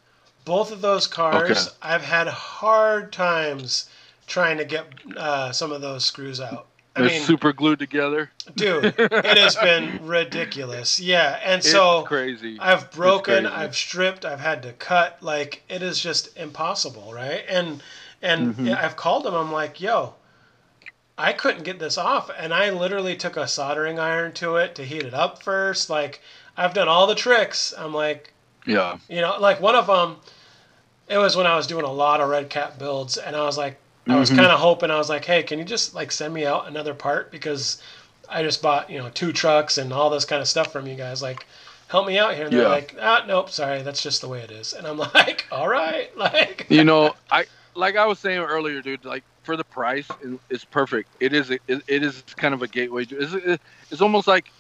both 0.46 0.72
of 0.72 0.82
those 0.82 1.08
cars, 1.08 1.68
Okay. 1.68 1.72
I've 1.82 2.04
had 2.04 2.28
hard 2.28 3.12
times 3.12 3.90
trying 4.28 4.58
to 4.58 4.66
get 4.66 4.86
uh, 5.16 5.52
some 5.52 5.72
of 5.72 5.82
those 5.82 6.06
screws 6.06 6.40
out. 6.40 6.68
I 6.96 7.00
They're 7.00 7.10
mean, 7.10 7.22
super 7.22 7.54
glued 7.54 7.80
together. 7.80 8.32
dude, 8.56 8.96
it 9.24 9.38
has 9.38 9.56
been 9.56 10.06
ridiculous. 10.08 11.00
Yeah, 11.00 11.40
and 11.44 11.64
so 11.64 12.00
it's 12.00 12.08
crazy. 12.08 12.58
I've 12.60 12.92
broken, 12.92 13.44
crazy. 13.44 13.56
I've 13.56 13.76
stripped, 13.76 14.26
I've 14.26 14.40
had 14.40 14.64
to 14.64 14.74
cut. 14.74 15.18
Like 15.22 15.64
it 15.70 15.82
is 15.82 16.00
just 16.00 16.36
impossible, 16.38 17.14
right? 17.14 17.44
And 17.48 17.82
and 18.22 18.56
Mhm. 18.56 18.76
I've 18.78 18.96
called 18.96 19.26
them. 19.26 19.36
I'm 19.36 19.52
like, 19.52 19.80
yo, 19.80 20.16
I 21.18 21.34
couldn't 21.34 21.64
get 21.64 21.80
this 21.80 21.98
off, 21.98 22.30
and 22.38 22.54
I 22.54 22.70
literally 22.72 23.16
took 23.16 23.38
a 23.38 23.48
soldering 23.48 24.00
iron 24.00 24.34
to 24.34 24.56
it 24.58 24.74
to 24.76 24.84
heat 24.84 25.04
it 25.04 25.14
up 25.14 25.44
first. 25.44 25.90
Like 25.90 26.22
I've 26.58 26.74
done 26.74 26.88
all 26.88 27.06
the 27.08 27.16
tricks. 27.16 27.74
I'm 27.78 27.94
like, 27.94 28.34
yeah. 28.68 28.98
you 29.10 29.22
know, 29.22 29.38
like 29.40 29.60
one 29.62 29.76
of 29.76 29.88
them. 29.88 30.18
It 31.10 31.18
was 31.18 31.38
when 31.38 31.48
I 31.48 31.56
was 31.56 31.68
doing 31.68 31.86
a 31.86 31.92
lot 31.92 32.20
of 32.20 32.28
Redcat 32.30 32.78
builds, 32.80 33.16
and 33.18 33.34
I 33.36 33.44
was 33.44 33.58
like, 33.58 33.80
I 34.10 34.16
was 34.18 34.30
Mhm. 34.30 34.36
kind 34.38 34.52
of 34.52 34.60
hoping. 34.60 34.92
I 34.92 34.98
was 34.98 35.08
like, 35.10 35.24
hey, 35.24 35.42
can 35.44 35.58
you 35.58 35.64
just 35.66 35.96
like 35.96 36.12
send 36.12 36.34
me 36.34 36.46
out 36.46 36.68
another 36.68 36.94
part 36.94 37.32
because 37.32 37.82
I 38.30 38.44
just 38.44 38.62
bought 38.62 38.90
you 38.90 38.98
know 38.98 39.10
two 39.10 39.32
trucks 39.32 39.78
and 39.78 39.94
all 39.94 40.10
this 40.10 40.26
kind 40.26 40.42
of 40.42 40.48
stuff 40.50 40.72
from 40.74 40.86
you 40.86 40.96
guys. 40.96 41.22
Like, 41.22 41.46
help 41.88 42.08
me 42.08 42.18
out 42.20 42.36
here. 42.36 42.46
And 42.46 42.54
they're 42.54 42.64
Yeah. 42.64 42.68
like, 42.68 42.96
ah, 43.02 43.24
nope, 43.26 43.50
sorry, 43.50 43.82
that's 43.84 44.04
just 44.04 44.20
the 44.20 44.28
way 44.28 44.42
it 44.42 44.52
is. 44.52 44.74
And 44.74 44.86
I'm 44.86 44.98
like, 45.16 45.46
all 45.50 45.70
right, 45.70 46.16
like, 46.18 46.66
you 46.70 46.84
know, 46.84 47.16
I 47.32 47.46
like 47.74 47.96
I 47.96 48.06
was 48.06 48.20
saying 48.20 48.40
earlier, 48.40 48.82
dude. 48.82 49.06
Like 49.06 49.24
for 49.44 49.56
the 49.56 49.64
price, 49.64 50.08
it's 50.50 50.66
perfect. 50.66 51.08
It 51.22 51.32
is. 51.32 51.52
It, 51.52 51.62
it 51.68 52.04
is 52.04 52.22
kind 52.36 52.54
of 52.54 52.62
a 52.64 52.68
gateway. 52.68 53.06
It's, 53.10 53.62
it's 53.92 54.02
almost 54.02 54.28
like 54.28 54.52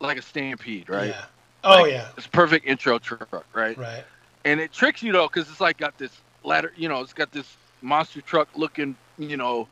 like 0.00 0.18
a 0.18 0.22
stampede, 0.22 0.88
right? 0.88 1.10
Yeah. 1.10 1.24
Oh 1.66 1.82
Like, 1.82 1.92
yeah. 1.92 2.08
It's 2.16 2.26
perfect 2.26 2.66
intro 2.66 2.98
truck, 2.98 3.44
right? 3.54 3.78
Right. 3.78 4.04
And 4.44 4.60
it 4.60 4.72
tricks 4.72 5.02
you 5.02 5.12
though, 5.12 5.26
because 5.28 5.50
it's 5.50 5.60
like 5.60 5.78
got 5.78 5.98
this 5.98 6.12
ladder. 6.44 6.72
You 6.76 6.88
know, 6.88 7.00
it's 7.00 7.12
got 7.14 7.32
this 7.32 7.56
monster 7.82 8.20
truck 8.22 8.48
looking. 8.56 8.96
You 9.18 9.36
know, 9.36 9.68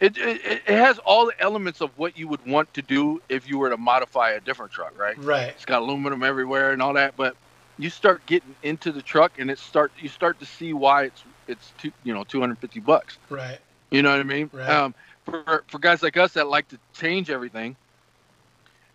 it, 0.00 0.16
it 0.18 0.40
it 0.44 0.62
has 0.68 0.98
all 0.98 1.26
the 1.26 1.40
elements 1.40 1.80
of 1.80 1.96
what 1.98 2.16
you 2.18 2.28
would 2.28 2.44
want 2.46 2.72
to 2.74 2.82
do 2.82 3.20
if 3.28 3.48
you 3.48 3.58
were 3.58 3.70
to 3.70 3.76
modify 3.76 4.30
a 4.30 4.40
different 4.40 4.72
truck, 4.72 4.98
right? 4.98 5.16
Right. 5.18 5.48
It's 5.48 5.66
got 5.66 5.82
aluminum 5.82 6.22
everywhere 6.22 6.72
and 6.72 6.82
all 6.82 6.94
that, 6.94 7.16
but 7.16 7.36
you 7.78 7.90
start 7.90 8.26
getting 8.26 8.56
into 8.62 8.92
the 8.92 9.02
truck 9.02 9.38
and 9.38 9.50
it 9.50 9.58
start 9.58 9.92
you 9.98 10.08
start 10.08 10.40
to 10.40 10.46
see 10.46 10.72
why 10.72 11.04
it's 11.04 11.24
it's 11.46 11.72
two, 11.78 11.92
you 12.04 12.14
know 12.14 12.24
250 12.24 12.80
bucks. 12.80 13.18
Right. 13.28 13.58
You 13.90 14.02
know 14.02 14.10
what 14.10 14.20
I 14.20 14.24
mean? 14.24 14.50
Right. 14.52 14.68
Um, 14.68 14.94
for 15.24 15.64
for 15.68 15.78
guys 15.78 16.02
like 16.02 16.16
us 16.16 16.32
that 16.34 16.46
like 16.48 16.68
to 16.68 16.78
change 16.94 17.30
everything, 17.30 17.76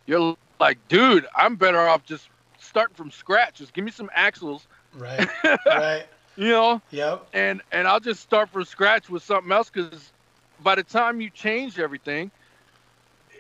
you're 0.06 0.36
like, 0.60 0.80
dude, 0.88 1.26
I'm 1.36 1.56
better 1.56 1.80
off 1.80 2.04
just 2.04 2.30
starting 2.60 2.96
from 2.96 3.12
scratch. 3.12 3.58
Just 3.58 3.74
give 3.74 3.84
me 3.86 3.92
some 3.92 4.10
axles, 4.14 4.68
Right. 4.94 5.28
right. 5.68 6.06
you 6.36 6.50
know, 6.50 6.82
Yep. 6.92 7.28
and 7.34 7.62
and 7.72 7.88
I'll 7.88 8.00
just 8.00 8.22
start 8.22 8.50
from 8.50 8.64
scratch 8.66 9.10
with 9.10 9.24
something 9.24 9.52
else 9.52 9.70
because 9.70 10.12
by 10.64 10.76
the 10.76 10.84
time 10.84 11.22
you 11.22 11.30
change 11.30 11.80
everything, 11.80 12.32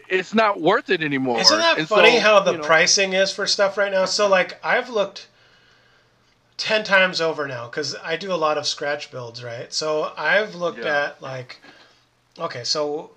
it's 0.09 0.33
not 0.33 0.61
worth 0.61 0.89
it 0.89 1.01
anymore. 1.01 1.39
Isn't 1.39 1.57
that 1.59 1.77
And 1.79 1.87
funny 1.87 2.17
so, 2.17 2.19
how 2.19 2.39
the 2.39 2.51
you 2.51 2.57
know, 2.57 2.63
pricing 2.63 3.13
is 3.13 3.31
for 3.31 3.47
stuff 3.47 3.77
right 3.77 3.91
now? 3.91 4.05
So 4.05 4.27
like 4.27 4.63
I've 4.63 4.89
looked 4.89 5.27
ten 6.57 6.83
times 6.83 7.21
over 7.21 7.47
now 7.47 7.67
because 7.67 7.95
I 8.03 8.15
do 8.15 8.31
a 8.33 8.35
lot 8.35 8.57
of 8.57 8.65
scratch 8.67 9.11
builds, 9.11 9.43
right? 9.43 9.71
So 9.73 10.13
I've 10.17 10.55
looked 10.55 10.79
Yeah. 10.79 11.03
at 11.11 11.21
like, 11.21 11.61
okay, 12.39 12.63
so 12.63 13.11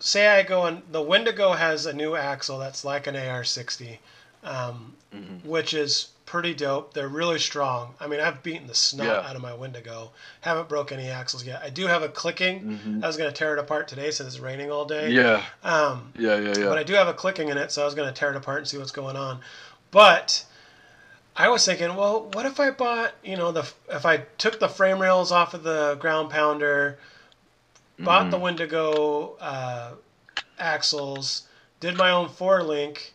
say 0.00 0.26
I 0.28 0.42
go 0.42 0.64
and 0.66 0.82
the 0.90 1.02
Wendigo 1.02 1.52
has 1.52 1.86
a 1.86 1.92
new 1.92 2.16
axle 2.16 2.58
that's 2.58 2.84
like 2.84 3.06
an 3.06 3.14
AR60, 3.14 3.98
um, 4.42 4.94
Mhm. 5.14 5.44
which 5.44 5.74
is 5.74 6.08
pretty 6.26 6.54
dope. 6.54 6.94
They're 6.94 7.08
really 7.08 7.38
strong. 7.40 7.94
I 8.00 8.06
mean, 8.06 8.20
I've 8.20 8.42
beaten 8.42 8.66
the 8.68 8.74
snot 8.74 9.06
Yeah. 9.06 9.28
out 9.28 9.34
of 9.36 9.42
my 9.42 9.52
Wendigo. 9.52 10.12
Haven't 10.42 10.68
broke 10.68 10.92
any 10.92 11.08
axles 11.10 11.44
yet. 11.44 11.60
I 11.62 11.70
do 11.70 11.88
have 11.88 12.02
a 12.04 12.08
clicking. 12.08 12.80
Mhm. 12.84 13.04
I 13.04 13.06
was 13.08 13.16
gonna 13.16 13.32
tear 13.32 13.52
it 13.54 13.58
apart 13.58 13.88
today 13.88 14.10
since 14.12 14.34
it's 14.34 14.38
raining 14.38 14.70
all 14.70 14.84
day. 14.84 15.10
Yeah, 15.10 15.42
Um, 15.64 16.12
yeah, 16.16 16.36
yeah, 16.36 16.54
yeah. 16.56 16.66
but 16.68 16.78
I 16.78 16.84
do 16.84 16.94
have 16.94 17.08
a 17.08 17.14
clicking 17.14 17.48
in 17.48 17.58
it, 17.58 17.72
so 17.72 17.82
I 17.82 17.84
was 17.84 17.94
going 17.94 18.08
to 18.12 18.14
tear 18.18 18.30
it 18.30 18.36
apart 18.36 18.58
and 18.58 18.68
see 18.68 18.78
what's 18.78 18.92
going 18.92 19.16
on. 19.16 19.40
But 19.90 20.44
I 21.36 21.48
was 21.48 21.64
thinking, 21.66 21.96
well, 21.96 22.30
what 22.32 22.46
if 22.46 22.60
I 22.60 22.70
bought, 22.70 23.12
you 23.24 23.36
know, 23.36 23.50
the 23.50 23.68
if 23.88 24.06
I 24.06 24.18
took 24.38 24.60
the 24.60 24.68
frame 24.68 25.00
rails 25.00 25.32
off 25.32 25.52
of 25.52 25.64
the 25.64 25.96
ground 25.98 26.30
pounder, 26.30 26.96
bought 28.04 28.26
Mhm. 28.26 28.30
the 28.30 28.38
Wendigo 28.38 29.36
uh, 29.40 29.92
axles, 30.58 31.42
did 31.80 31.96
my 31.96 32.10
own 32.10 32.28
four 32.28 32.62
link, 32.62 33.14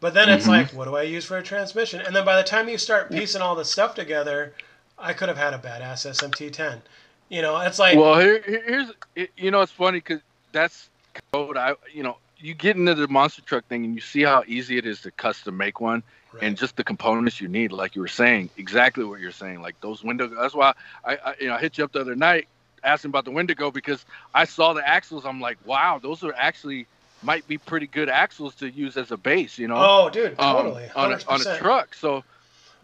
but 0.00 0.14
then 0.14 0.28
it's 0.28 0.44
Mhm. 0.46 0.48
like, 0.48 0.70
what 0.72 0.84
do 0.86 0.96
I 0.96 1.02
use 1.02 1.24
for 1.24 1.38
a 1.38 1.42
transmission? 1.42 2.00
And 2.00 2.14
then 2.14 2.24
by 2.24 2.36
the 2.36 2.42
time 2.48 2.68
you 2.68 2.78
start 2.78 3.10
piecing 3.10 3.40
all 3.42 3.54
this 3.54 3.70
stuff 3.70 3.94
together, 3.94 4.54
I 4.98 5.12
could 5.12 5.28
have 5.28 5.38
had 5.38 5.54
a 5.54 5.58
badass 5.58 6.06
SMT10. 6.06 6.82
You 7.28 7.42
know, 7.42 7.58
it's 7.60 7.78
like, 7.78 7.96
well, 7.98 8.18
here, 8.18 8.42
here- 8.42 8.64
here's 8.66 8.92
you 9.36 9.50
know 9.50 9.62
it's 9.62 9.72
funny 9.72 9.98
because 9.98 10.20
that's 10.52 10.90
code. 11.32 11.56
I 11.56 11.74
you 11.92 12.02
know 12.02 12.18
you 12.36 12.54
get 12.54 12.76
into 12.76 12.94
the 12.94 13.08
monster 13.08 13.42
truck 13.42 13.64
thing 13.66 13.84
and 13.84 13.94
you 13.94 14.00
see 14.00 14.22
how 14.22 14.44
easy 14.46 14.76
it 14.76 14.86
is 14.86 15.00
to 15.02 15.10
custom 15.12 15.56
make 15.56 15.80
one 15.80 16.02
right, 16.32 16.42
and 16.44 16.56
just 16.56 16.76
the 16.76 16.84
components 16.84 17.40
you 17.40 17.48
need, 17.48 17.72
like 17.72 17.94
you 17.94 18.02
were 18.02 18.08
saying, 18.08 18.50
exactly 18.56 19.04
what 19.04 19.20
you're 19.20 19.30
saying. 19.32 19.62
Like 19.62 19.80
those 19.80 20.04
window. 20.04 20.28
That's 20.28 20.54
why 20.54 20.74
I, 21.04 21.16
I 21.16 21.34
you 21.40 21.48
know 21.48 21.54
I 21.54 21.60
hit 21.60 21.78
you 21.78 21.84
up 21.84 21.92
the 21.92 22.00
other 22.00 22.16
night 22.16 22.48
asking 22.84 23.10
about 23.10 23.24
the 23.24 23.30
Wendigo 23.30 23.70
because 23.70 24.04
I 24.34 24.44
saw 24.44 24.72
the 24.72 24.86
axles. 24.86 25.24
I'm 25.24 25.40
like, 25.40 25.58
wow, 25.64 25.98
those 26.02 26.22
are 26.24 26.34
actually 26.36 26.86
might 27.22 27.46
be 27.48 27.58
pretty 27.58 27.86
good 27.86 28.08
axles 28.08 28.54
to 28.56 28.68
use 28.68 28.96
as 28.96 29.10
a 29.10 29.16
base. 29.16 29.58
You 29.58 29.68
know. 29.68 29.76
oh, 29.76 30.10
dude, 30.10 30.38
um, 30.38 30.56
totally, 30.56 30.88
on 30.94 31.12
a, 31.12 31.20
on 31.28 31.40
a 31.40 31.58
truck. 31.58 31.94
So, 31.94 32.24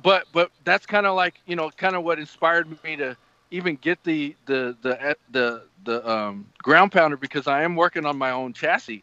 but 0.02 0.26
but 0.32 0.50
that's 0.64 0.86
kind 0.86 1.06
of 1.06 1.14
like 1.14 1.40
you 1.46 1.56
know 1.56 1.70
kind 1.70 1.94
of 1.94 2.02
what 2.02 2.18
inspired 2.18 2.68
me 2.82 2.96
to 2.96 3.16
even 3.50 3.76
get 3.76 4.02
the 4.04 4.34
the 4.46 4.76
the 4.82 5.16
the 5.30 5.62
the 5.84 6.10
um, 6.10 6.46
ground 6.58 6.92
pounder 6.92 7.16
because 7.16 7.46
I 7.46 7.62
am 7.62 7.76
working 7.76 8.06
on 8.06 8.16
my 8.18 8.30
own 8.30 8.52
chassis. 8.52 9.02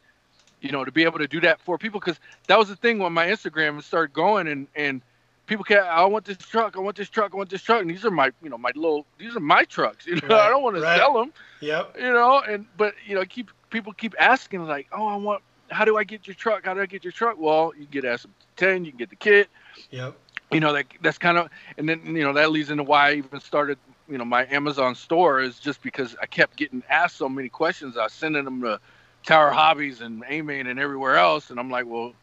You 0.60 0.72
know, 0.72 0.84
to 0.84 0.92
be 0.92 1.04
able 1.04 1.20
to 1.20 1.28
do 1.28 1.40
that 1.42 1.62
for 1.62 1.78
people 1.78 2.00
because 2.00 2.20
that 2.48 2.58
was 2.58 2.68
the 2.68 2.76
thing 2.76 2.98
when 2.98 3.14
my 3.14 3.28
Instagram 3.28 3.82
started 3.84 4.14
going 4.14 4.48
and 4.48 4.68
and 4.76 5.02
people 5.48 5.66
can't. 5.66 5.86
I 5.86 6.06
want 6.06 6.26
this 6.26 6.38
truck, 6.38 6.78
I 6.78 6.80
want 6.80 6.98
this 6.98 7.10
truck, 7.10 7.34
I 7.34 7.38
want 7.38 7.50
this 7.50 7.64
truck, 7.64 7.82
and 7.82 7.90
these 7.90 8.06
are 8.06 8.12
my 8.12 8.32
you 8.44 8.50
know 8.50 8.58
my 8.58 8.72
little 8.76 9.06
these 9.18 9.36
are 9.36 9.40
my 9.42 9.64
trucks. 9.66 10.06
You 10.06 10.16
know, 10.16 10.28
Right, 10.30 10.40
I 10.48 10.50
don't 10.50 10.64
want 10.64 10.76
to 10.78 10.82
sell 10.82 11.14
them 11.14 11.34
Yep. 11.62 11.96
you 12.00 12.14
know 12.14 12.40
and 12.42 12.66
but 12.78 12.94
you 13.06 13.16
know 13.16 13.26
keep 13.26 13.50
people 13.70 13.94
keep 13.94 14.14
asking 14.20 14.66
like 14.66 14.88
oh 14.92 15.08
i 15.08 15.16
want 15.16 15.42
how 15.70 15.86
do 15.86 15.98
i 15.98 16.04
get 16.04 16.28
your 16.28 16.36
truck 16.36 16.66
how 16.66 16.74
do 16.74 16.82
i 16.82 16.86
get 16.86 17.04
your 17.04 17.12
truck 17.12 17.36
well 17.40 17.74
you 17.78 17.86
get 17.88 18.04
sm10 18.04 18.86
you 18.86 18.92
can 18.92 18.98
get 18.98 19.10
the 19.10 19.16
kit 19.16 19.50
Yep. 19.90 20.16
you 20.52 20.60
know 20.60 20.74
that 20.74 20.86
that's 21.02 21.18
kind 21.18 21.38
of 21.38 21.50
and 21.78 21.88
then 21.90 22.02
you 22.16 22.24
know 22.24 22.34
that 22.34 22.52
leads 22.52 22.70
into 22.70 22.84
why 22.84 23.10
i 23.10 23.14
even 23.16 23.40
started 23.40 23.78
you 24.08 24.18
know 24.18 24.26
my 24.26 24.46
amazon 24.48 24.96
store 24.96 25.40
is 25.40 25.60
just 25.60 25.82
because 25.82 26.16
i 26.22 26.26
kept 26.26 26.56
getting 26.58 26.84
asked 26.90 27.18
so 27.18 27.28
many 27.28 27.50
questions 27.50 27.98
i 27.98 28.04
was 28.04 28.14
sending 28.14 28.46
them 28.46 28.62
to 28.62 28.80
tower 29.26 29.50
hobbies 29.50 30.02
and 30.02 30.24
AMain 30.26 30.70
and 30.70 30.80
everywhere 30.80 31.16
else 31.18 31.50
and 31.50 31.60
i'm 31.60 31.70
like 31.70 31.86
well 31.86 32.14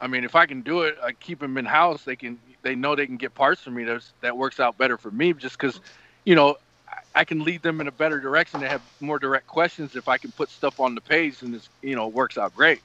i 0.00 0.08
mean 0.08 0.24
if 0.24 0.34
i 0.36 0.46
can 0.46 0.62
do 0.62 0.82
it 0.82 0.96
i 1.04 1.12
keep 1.12 1.40
them 1.40 1.58
in 1.58 1.64
house 1.66 2.04
they 2.04 2.16
can 2.16 2.40
they 2.62 2.74
know 2.76 2.96
they 2.96 3.06
can 3.06 3.18
get 3.18 3.34
parts 3.34 3.62
from 3.62 3.74
me 3.74 3.84
that's 3.84 4.14
that 4.22 4.36
works 4.36 4.60
out 4.60 4.78
better 4.78 4.98
for 4.98 5.10
me 5.10 5.32
just 5.34 5.58
because 5.58 5.80
you 6.24 6.34
know 6.36 6.56
I- 7.14 7.24
can 7.26 7.44
lead 7.44 7.62
them 7.62 7.80
in 7.80 7.88
a 7.88 7.92
better 7.92 8.20
direction. 8.20 8.60
They 8.60 8.68
have 8.68 8.82
more 9.00 9.18
direct 9.20 9.46
questions 9.46 9.96
if 9.96 10.08
I 10.08 10.18
can 10.18 10.32
put 10.32 10.50
stuff 10.50 10.80
on 10.80 10.94
the 10.96 11.02
page, 11.02 11.42
and 11.42 11.54
it's 11.54 11.70
you 11.82 11.96
know 11.96 12.08
works 12.08 12.38
out 12.38 12.54
great. 12.54 12.82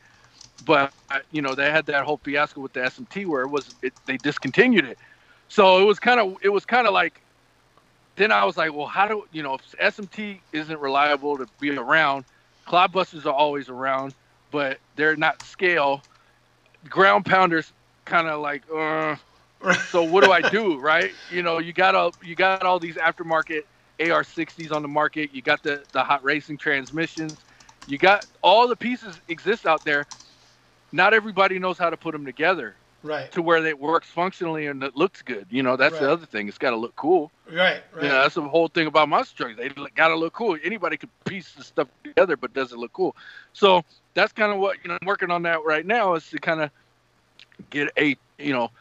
But 0.59 0.93
you 1.31 1.41
know 1.43 1.55
they 1.55 1.71
had 1.71 1.87
that 1.87 2.05
whole 2.05 2.19
fiasco 2.23 2.61
with 2.61 2.73
the 2.73 2.81
SMT 2.81 3.27
where 3.27 3.43
it 3.43 3.49
was 3.49 3.75
it, 3.83 3.93
they 4.07 4.17
discontinued 4.17 4.85
it, 4.85 4.99
so 5.49 5.81
it 5.81 5.85
was 5.85 5.99
kind 5.99 6.19
of 6.19 6.35
it 6.43 6.49
was 6.49 6.65
kind 6.65 6.87
of 6.87 6.93
like. 6.93 7.21
Then 8.17 8.31
I 8.31 8.45
was 8.45 8.57
like, 8.57 8.73
well, 8.73 8.87
how 8.87 9.07
do 9.07 9.25
you 9.31 9.43
know 9.43 9.55
if 9.55 9.63
SMT 9.81 10.43
isn't 10.53 10.79
reliable 10.81 11.37
to 11.39 11.47
be 11.59 11.71
around? 11.71 12.25
clodbusters 12.67 13.25
are 13.25 13.33
always 13.33 13.69
around, 13.69 14.15
but 14.51 14.79
they're 14.95 15.17
not 15.17 15.41
scale. 15.41 16.05
Ground 16.89 17.25
pounders 17.25 17.73
kind 18.05 18.27
of 18.27 18.41
like, 18.41 18.63
uh, 18.73 19.15
so 19.85 20.03
what 20.03 20.21
do 20.21 20.31
I 20.31 20.41
do, 20.41 20.79
right? 20.79 21.15
You 21.29 21.43
know, 21.43 21.59
you 21.59 21.73
got 21.73 21.95
all 21.95 22.15
you 22.21 22.35
got 22.35 22.63
all 22.63 22.79
these 22.79 22.95
aftermarket 22.95 23.61
AR60s 23.99 24.71
on 24.71 24.81
the 24.81 24.87
market. 24.87 25.31
You 25.31 25.41
got 25.41 25.63
the 25.63 25.85
the 25.93 26.03
hot 26.03 26.23
racing 26.23 26.57
transmissions. 26.57 27.43
You 27.85 27.97
got 27.97 28.25
all 28.41 28.67
the 28.67 28.75
pieces 28.75 29.19
exist 29.27 29.65
out 29.65 29.83
there. 29.83 30.07
Not 30.91 31.13
everybody 31.13 31.59
knows 31.59 31.77
how 31.77 31.89
to 31.89 31.97
put 31.97 32.11
them 32.13 32.25
together 32.25 32.77
Right. 33.01 33.31
to 33.31 33.41
where 33.41 33.63
it 33.65 33.79
works 33.79 34.09
functionally 34.09 34.67
and 34.67 34.83
it 34.83 34.95
looks 34.95 35.21
good. 35.21 35.47
You 35.49 35.63
know, 35.63 35.75
that's 35.77 35.93
Right. 35.93 36.01
the 36.01 36.11
other 36.11 36.25
thing. 36.25 36.47
It's 36.47 36.57
got 36.57 36.71
to 36.71 36.77
look 36.77 36.95
cool. 36.95 37.31
Right. 37.49 37.83
Right. 37.93 38.03
You 38.03 38.09
know, 38.09 38.21
that's 38.21 38.35
the 38.35 38.41
whole 38.41 38.67
thing 38.67 38.87
about 38.87 39.09
monster 39.09 39.43
trucks. 39.43 39.57
They 39.57 39.69
got 39.95 40.09
to 40.09 40.15
look 40.15 40.33
cool. 40.33 40.57
Anybody 40.63 40.97
could 40.97 41.09
piece 41.25 41.53
the 41.53 41.63
stuff 41.63 41.89
together, 42.03 42.37
but 42.37 42.53
does 42.53 42.71
it 42.71 42.77
look 42.77 42.93
cool? 42.93 43.15
So 43.53 43.83
that's 44.15 44.33
kind 44.33 44.51
of 44.51 44.57
what 44.57 44.77
you 44.83 44.89
know. 44.89 44.97
I'm 44.99 45.07
working 45.07 45.29
on 45.29 45.43
that 45.43 45.63
right 45.63 45.85
now 45.85 46.15
is 46.15 46.27
to 46.31 46.39
kind 46.39 46.61
of 46.61 46.71
get 47.69 47.91
a 47.97 48.17
you 48.39 48.53
know, 48.53 48.71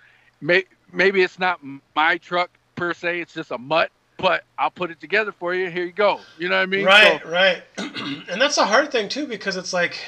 may, 0.40 0.64
maybe 0.92 1.22
it's 1.22 1.38
not 1.38 1.60
my 1.94 2.18
truck 2.18 2.50
per 2.74 2.92
se. 2.94 3.20
It's 3.20 3.34
just 3.34 3.50
a 3.50 3.58
mutt, 3.58 3.90
but 4.16 4.44
I'll 4.58 4.70
put 4.70 4.90
it 4.90 5.00
together 5.00 5.32
for 5.32 5.54
you. 5.54 5.70
Here 5.70 5.84
you 5.84 5.92
go. 5.92 6.20
You 6.38 6.48
know 6.48 6.56
what 6.56 6.62
I 6.62 6.66
mean? 6.66 6.84
Right, 6.84 7.20
So- 7.22 7.30
right. 7.30 7.62
and 7.78 8.40
that's 8.40 8.58
a 8.58 8.64
hard 8.64 8.90
thing 8.90 9.08
too 9.08 9.26
because 9.26 9.56
it's 9.56 9.72
like 9.72 9.98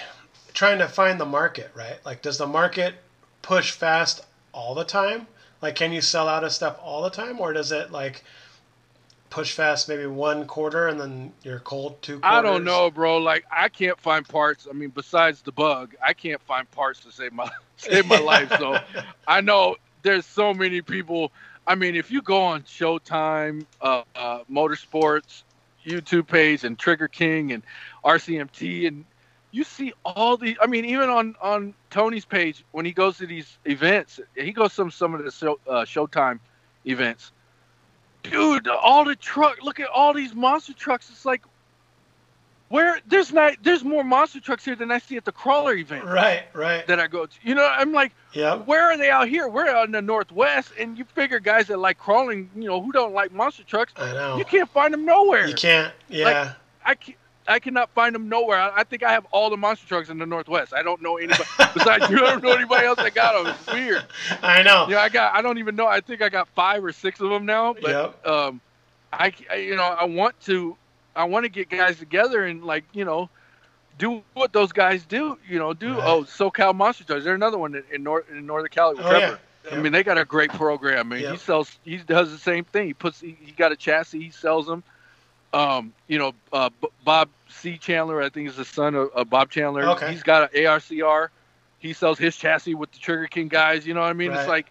trying 0.55 0.79
to 0.79 0.89
find 0.89 1.21
the 1.21 1.27
market, 1.27 1.71
right? 1.75 1.99
Like 2.05 2.23
does 2.23 2.39
the 2.39 2.47
market 2.47 2.95
push 3.43 3.73
fast 3.73 4.25
all 4.53 4.75
the 4.75 4.85
time? 4.85 5.27
Like 5.63 5.77
can 5.77 5.93
you 5.93 6.01
sell 6.01 6.29
out 6.29 6.45
of 6.45 6.53
stuff 6.53 6.79
all 6.83 7.03
the 7.03 7.11
time 7.11 7.41
or 7.41 7.53
does 7.53 7.73
it 7.73 7.91
like 7.91 8.25
push 9.37 9.53
fast 9.53 9.87
maybe 9.87 10.07
one 10.07 10.47
quarter 10.47 10.89
and 10.89 10.99
then 10.99 11.31
you're 11.43 11.59
cold 11.59 12.01
two 12.01 12.21
quarters? 12.21 12.39
I 12.39 12.41
don't 12.41 12.65
know, 12.65 12.91
bro. 12.91 13.19
Like 13.19 13.45
I 13.53 13.69
can't 13.69 14.01
find 14.01 14.27
parts. 14.27 14.67
I 14.69 14.73
mean, 14.73 14.89
besides 14.89 15.43
the 15.43 15.53
bug, 15.53 15.95
I 16.03 16.15
can't 16.15 16.41
find 16.41 16.69
parts 16.71 17.01
to 17.01 17.13
save 17.13 17.35
my 17.35 17.51
save 17.77 18.07
my 18.07 18.19
life. 18.33 18.51
So 18.59 18.79
I 19.29 19.43
know 19.43 19.77
there's 20.01 20.25
so 20.25 20.55
many 20.55 20.81
people. 20.81 21.33
I 21.67 21.75
mean, 21.75 21.97
if 21.97 22.11
you 22.11 22.23
go 22.23 22.41
on 22.41 22.63
Showtime, 22.63 23.67
uh, 23.83 24.05
uh, 24.15 24.39
Motorsports, 24.51 25.43
YouTube 25.85 26.29
page, 26.29 26.65
and 26.65 26.79
Trigger 26.79 27.09
King 27.09 27.53
and 27.53 27.63
RCMT, 28.07 28.89
and 28.89 29.05
you 29.51 29.65
see 29.65 29.93
all 30.03 30.39
the. 30.39 30.57
I 30.63 30.67
mean, 30.67 30.87
even 30.87 31.11
on 31.11 31.37
on 31.43 31.75
Tony's 31.91 32.25
page 32.25 32.65
when 32.73 32.87
he 32.87 32.93
goes 32.93 33.19
to 33.19 33.27
these 33.27 33.59
events, 33.67 34.19
he 34.35 34.53
goes 34.53 34.73
some 34.73 34.91
some 34.91 35.15
of 35.15 35.23
the 35.23 35.31
show, 35.31 35.61
uh, 35.69 35.85
Showtime 35.85 36.39
events. 36.87 37.33
Dude, 38.31 38.69
all 38.69 39.05
the 39.05 39.17
truck. 39.17 39.63
Look 39.63 39.81
at 39.81 39.89
all 39.89 40.13
these 40.15 40.35
monster 40.35 40.73
trucks. 40.73 41.09
It's 41.11 41.25
like 41.25 41.43
where 42.69 42.99
there's 43.07 43.33
not 43.33 43.55
there's 43.63 43.85
more 43.85 44.03
monster 44.03 44.41
trucks 44.41 44.65
here 44.65 44.75
than 44.75 44.91
I 44.91 44.99
see 44.99 45.17
at 45.17 45.25
the 45.25 45.31
crawler 45.33 45.75
event 45.75 46.05
Right, 46.05 46.45
right. 46.53 46.85
that 46.89 46.99
I 46.99 47.07
go 47.07 47.27
to. 47.27 47.33
You 47.43 47.55
know, 47.55 47.65
I'm 47.67 47.93
like, 47.93 48.13
yeah. 48.33 48.57
where 48.57 48.91
are 48.91 48.97
they 48.97 49.09
out 49.11 49.29
here? 49.29 49.49
We're 49.49 49.69
out 49.69 49.87
in 49.87 49.93
the 49.93 50.03
northwest, 50.03 50.73
and 50.79 50.99
you 50.99 51.05
figure 51.05 51.39
guys 51.39 51.69
that 51.69 51.79
like 51.79 51.99
crawling, 51.99 52.51
you 52.57 52.65
know, 52.67 52.83
who 52.83 52.91
don't 52.91 53.15
like 53.15 53.33
monster 53.33 53.63
trucks, 53.63 53.93
I 53.97 54.13
know. 54.13 54.37
you 54.37 54.45
can't 54.45 54.69
find 54.71 54.93
them 54.93 55.05
nowhere. 55.05 55.47
You 55.47 55.55
can't. 55.55 55.93
Yeah. 56.09 56.55
I 56.85 56.95
can't. 56.97 57.17
I 57.49 57.59
cannot 57.59 57.91
find 57.91 58.15
them 58.15 58.29
nowhere. 58.29 58.59
I, 58.59 58.81
I 58.81 58.85
think 58.85 59.03
I 59.03 59.13
have 59.13 59.27
all 59.31 59.51
the 59.51 59.57
monster 59.57 59.87
trucks 59.87 60.09
in 60.09 60.19
the 60.19 60.27
Northwest. 60.27 60.73
I 60.75 60.83
don't 60.83 61.01
know 61.03 61.17
anybody 61.17 61.45
besides 61.75 62.11
you. 62.11 62.19
I 62.25 62.31
don't 62.31 62.43
know 62.43 62.53
anybody 62.53 62.87
else 62.87 62.99
that 62.99 63.15
got 63.15 63.45
them. 63.45 63.55
It's 63.59 63.73
weird. 63.73 64.05
I 64.43 64.63
know. 64.63 64.87
Yeah, 64.89 64.99
I 65.01 65.09
got. 65.09 65.35
I 65.35 65.43
don't 65.43 65.59
even 65.59 65.77
know. 65.77 65.87
I 65.87 66.01
think 66.01 66.23
I 66.23 66.29
got 66.29 66.49
five 66.49 66.85
or 66.85 66.93
six 66.93 67.21
of 67.21 67.31
them 67.31 67.47
now. 67.47 67.75
But 67.75 67.91
Yep. 67.91 68.27
um, 68.27 68.61
I, 69.13 69.33
I 69.51 69.57
you 69.57 69.77
know 69.77 69.85
I 69.85 70.05
want 70.05 70.39
to 70.43 70.77
I 71.15 71.25
want 71.25 71.45
to 71.45 71.49
get 71.49 71.69
guys 71.71 71.99
together 71.99 72.45
and 72.45 72.65
like 72.65 72.85
you 72.93 73.05
know 73.05 73.31
do 73.99 74.23
what 74.35 74.53
those 74.53 74.73
guys 74.73 75.05
do. 75.07 75.39
You 75.49 75.59
know, 75.59 75.73
do 75.73 75.95
Right. 75.95 76.03
oh 76.05 76.25
SoCal 76.25 76.75
Monster 76.75 77.05
Trucks. 77.05 77.25
There's 77.25 77.35
another 77.37 77.59
one 77.59 77.75
in, 77.77 77.85
in 77.93 78.03
North 78.03 78.25
in 78.31 78.45
Northern 78.47 78.71
Cali 78.71 78.97
with 78.97 79.07
Oh, 79.07 79.11
yeah. 79.13 79.19
Trevor. 79.19 79.41
I 79.73 79.77
mean, 79.83 79.91
they 79.93 80.05
got 80.05 80.17
a 80.19 80.25
great 80.25 80.51
program. 80.53 81.09
man. 81.09 81.21
Yep. 81.23 81.33
he 81.33 81.39
sells. 81.39 81.79
He 81.85 81.97
does 81.97 82.31
the 82.31 82.39
same 82.39 82.65
thing. 82.65 82.87
He 82.89 82.95
puts. 82.95 83.21
He, 83.21 83.37
he 83.41 83.51
got 83.53 83.73
a 83.73 83.77
chassis. 83.77 84.21
He 84.23 84.31
sells 84.31 84.67
them. 84.67 84.85
Um, 85.53 85.93
you 86.09 86.19
know, 86.19 86.33
uh, 86.53 86.71
Bob 87.05 87.29
C. 87.49 87.79
Chandler, 87.79 88.21
I 88.23 88.29
think 88.29 88.49
is 88.49 88.57
the 88.57 88.65
son 88.65 88.95
of, 88.95 89.11
of 89.15 89.31
Bob 89.31 89.51
Chandler. 89.51 89.89
Okay. 89.91 90.11
He's 90.13 90.23
got 90.23 90.55
an 90.55 90.63
ARCR. 90.63 91.29
He 91.79 91.93
sells 91.93 92.19
his 92.19 92.37
chassis 92.37 92.75
with 92.75 92.93
the 92.93 92.99
Trigger 92.99 93.27
King 93.27 93.49
guys. 93.49 93.87
You 93.87 93.95
know 93.95 94.01
what 94.01 94.11
I 94.11 94.15
mean? 94.15 94.33
It's 94.33 94.49
like, 94.49 94.67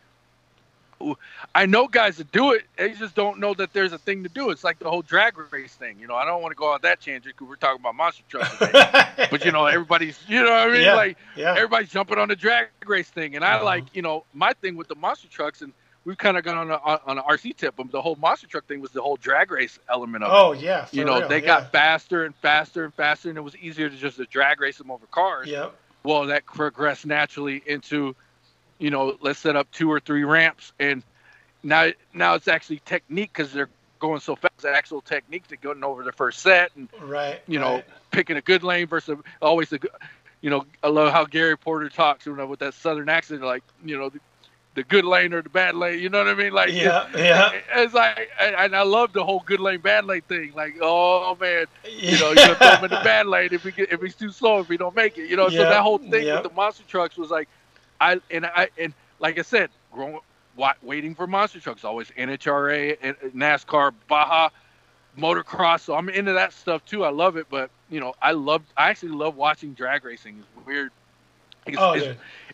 I 1.54 1.66
know 1.66 1.88
guys 1.88 2.18
that 2.18 2.32
do 2.32 2.54
it. 2.54 2.64
They 2.78 2.94
just 2.94 3.16
don't 3.16 3.40
know 3.40 3.54
that 3.56 3.74
there's 3.74 3.94
a 3.94 3.98
thing 3.98 4.24
to 4.24 4.30
do. 4.30 4.50
It's 4.50 4.64
like 4.64 4.80
the 4.80 4.90
whole 4.90 5.02
drag 5.02 5.38
race 5.52 5.74
thing. 5.74 6.00
You 6.00 6.08
know, 6.08 6.16
I 6.16 6.26
don't 6.26 6.42
want 6.42 6.52
to 6.52 6.56
go 6.56 6.72
on 6.72 6.80
that 6.84 7.02
tangent 7.02 7.36
because 7.36 7.48
we're 7.48 7.58
talking 7.58 7.82
about 7.82 7.96
monster 7.96 8.24
trucks. 8.30 8.58
today. 8.58 9.28
but 9.32 9.44
you 9.46 9.52
know, 9.52 9.66
everybody's. 9.66 10.18
You 10.28 10.44
know 10.44 10.52
what 10.52 10.70
I 10.70 10.72
mean? 10.72 10.82
Yeah. 10.82 10.96
Like 10.96 11.18
yeah. 11.36 11.52
everybody's 11.56 11.90
jumping 11.90 12.18
on 12.18 12.30
the 12.30 12.36
drag 12.36 12.68
race 12.86 13.10
thing, 13.10 13.36
and 13.36 13.44
I 13.44 13.56
Uh-huh. 13.56 13.66
like, 13.66 13.84
you 13.96 14.02
know, 14.02 14.24
my 14.34 14.54
thing 14.54 14.76
with 14.78 14.88
the 14.88 14.96
monster 14.96 15.28
trucks, 15.28 15.62
and 15.62 15.74
we've 16.06 16.18
kind 16.18 16.38
of 16.38 16.44
gone 16.44 16.58
on 16.58 16.72
a 16.72 16.76
on 16.76 17.18
an 17.18 17.24
RC 17.24 17.58
tip, 17.58 17.76
but 17.76 17.92
the 17.92 18.02
whole 18.02 18.16
monster 18.16 18.48
truck 18.48 18.66
thing 18.66 18.80
was 18.80 18.92
the 18.92 19.02
whole 19.02 19.18
drag 19.18 19.52
race 19.52 19.80
element 19.90 20.24
of 20.24 20.32
it. 20.32 20.36
Oh 20.36 20.52
yeah. 20.54 20.88
You 20.92 21.04
know, 21.04 21.20
real, 21.20 21.28
they 21.28 21.42
yeah. 21.42 21.46
got 21.46 21.72
faster 21.72 22.26
and 22.26 22.36
faster 22.36 22.86
and 22.86 22.94
faster, 22.94 23.30
and 23.30 23.38
it 23.38 23.42
was 23.42 23.56
easier 23.58 23.90
to 23.90 23.96
just 23.96 24.18
to 24.18 24.26
drag 24.26 24.62
race 24.62 24.78
them 24.78 24.92
over 24.92 25.06
cars. 25.08 25.48
Yep. 25.48 25.74
Well, 26.04 26.28
that 26.28 26.46
progressed 26.46 27.06
naturally 27.06 27.64
into, 27.66 28.16
you 28.78 28.92
know, 28.92 29.18
let's 29.22 29.40
set 29.40 29.56
up 29.56 29.70
two 29.72 29.92
or 29.92 30.00
three 30.00 30.24
ramps, 30.24 30.72
and 30.80 31.04
now 31.64 31.90
now 32.14 32.36
it's 32.36 32.48
actually 32.48 32.82
technique 32.86 33.32
because 33.34 33.52
they're 33.52 33.70
going 34.00 34.20
so 34.20 34.36
fast. 34.36 34.60
That 34.60 34.76
actual 34.76 35.02
technique 35.02 35.48
to 35.48 35.58
going 35.58 35.84
over 35.84 36.04
the 36.04 36.12
first 36.12 36.40
set 36.42 36.72
and 36.76 36.88
Right. 37.02 37.42
you 37.48 37.60
know, 37.60 37.76
right. 37.76 37.86
picking 38.12 38.38
a 38.38 38.42
good 38.42 38.64
lane 38.64 38.88
versus 38.88 39.18
always 39.42 39.70
the, 39.70 39.80
good- 39.80 39.92
you 40.42 40.52
know, 40.52 40.64
I 40.84 40.90
love 40.90 41.12
how 41.12 41.26
Gary 41.26 41.58
Porter 41.58 41.90
talks, 41.90 42.28
you 42.28 42.36
know, 42.36 42.46
with 42.46 42.60
that 42.60 42.76
southern 42.76 43.10
accent, 43.10 43.42
like, 43.42 43.64
you 43.84 43.98
know, 43.98 44.12
the, 44.76 44.84
good 44.84 45.06
lane 45.06 45.34
or 45.34 45.42
the 45.42 45.50
bad 45.50 45.76
lane, 45.76 46.00
you 46.00 46.10
know 46.10 46.20
what 46.20 46.28
I 46.28 46.36
mean? 46.36 46.54
Like, 46.54 46.72
Yeah. 46.72 47.08
Yeah. 47.16 47.52
it's 47.76 47.94
like, 47.94 48.30
and 48.40 48.76
I 48.76 48.84
love 48.84 49.14
the 49.14 49.24
whole 49.24 49.42
good 49.46 49.60
lane, 49.60 49.80
bad 49.80 50.06
lane 50.06 50.22
thing. 50.22 50.54
Like, 50.56 50.76
oh 50.82 51.36
man, 51.40 51.66
you 51.90 52.20
know, 52.20 52.28
you're 52.28 52.36
gonna 52.36 52.56
throw 52.56 52.70
him 52.76 52.84
in 52.86 52.90
the 52.92 53.02
bad 53.04 53.26
lane 53.28 53.50
if 53.52 53.64
he 53.64 53.72
get, 53.72 53.92
if 53.92 54.02
he's 54.02 54.16
too 54.16 54.32
slow, 54.32 54.60
if 54.60 54.68
he 54.68 54.78
don't 54.78 54.96
make 54.96 55.18
it, 55.18 55.30
you 55.30 55.36
know. 55.36 55.50
So 55.50 55.58
that 55.58 55.82
whole 55.82 55.98
thing 55.98 56.26
yeah. 56.26 56.36
with 56.36 56.44
the 56.44 56.56
monster 56.56 56.84
trucks 56.88 57.18
was 57.18 57.30
like, 57.32 57.48
I 58.00 58.20
and 58.30 58.46
I 58.46 58.70
and 58.78 58.94
like 59.20 59.40
I 59.40 59.42
said, 59.42 59.70
growing, 59.92 60.20
wa- 60.56 60.74
waiting 60.84 61.16
for 61.16 61.28
monster 61.28 61.60
trucks, 61.60 61.84
always 61.84 62.12
NHRA, 62.12 62.98
and 63.02 63.16
NASCAR, 63.34 63.94
Baja, 64.08 64.50
motocross. 65.18 65.82
So 65.82 65.96
I'm 65.96 66.10
into 66.10 66.34
that 66.34 66.54
stuff 66.54 66.84
too. 66.86 67.04
I 67.06 67.10
love 67.10 67.38
it, 67.38 67.48
but 67.50 67.70
you 67.90 68.00
know, 68.00 68.14
I 68.22 68.32
love, 68.32 68.64
I 68.76 68.90
actually 68.90 69.14
love 69.14 69.36
watching 69.36 69.74
drag 69.74 70.04
racing. 70.06 70.38
It's 70.58 70.66
weird. 70.66 70.92
It's, 71.66 71.78
Oh, 71.80 71.94
it's, 71.94 72.06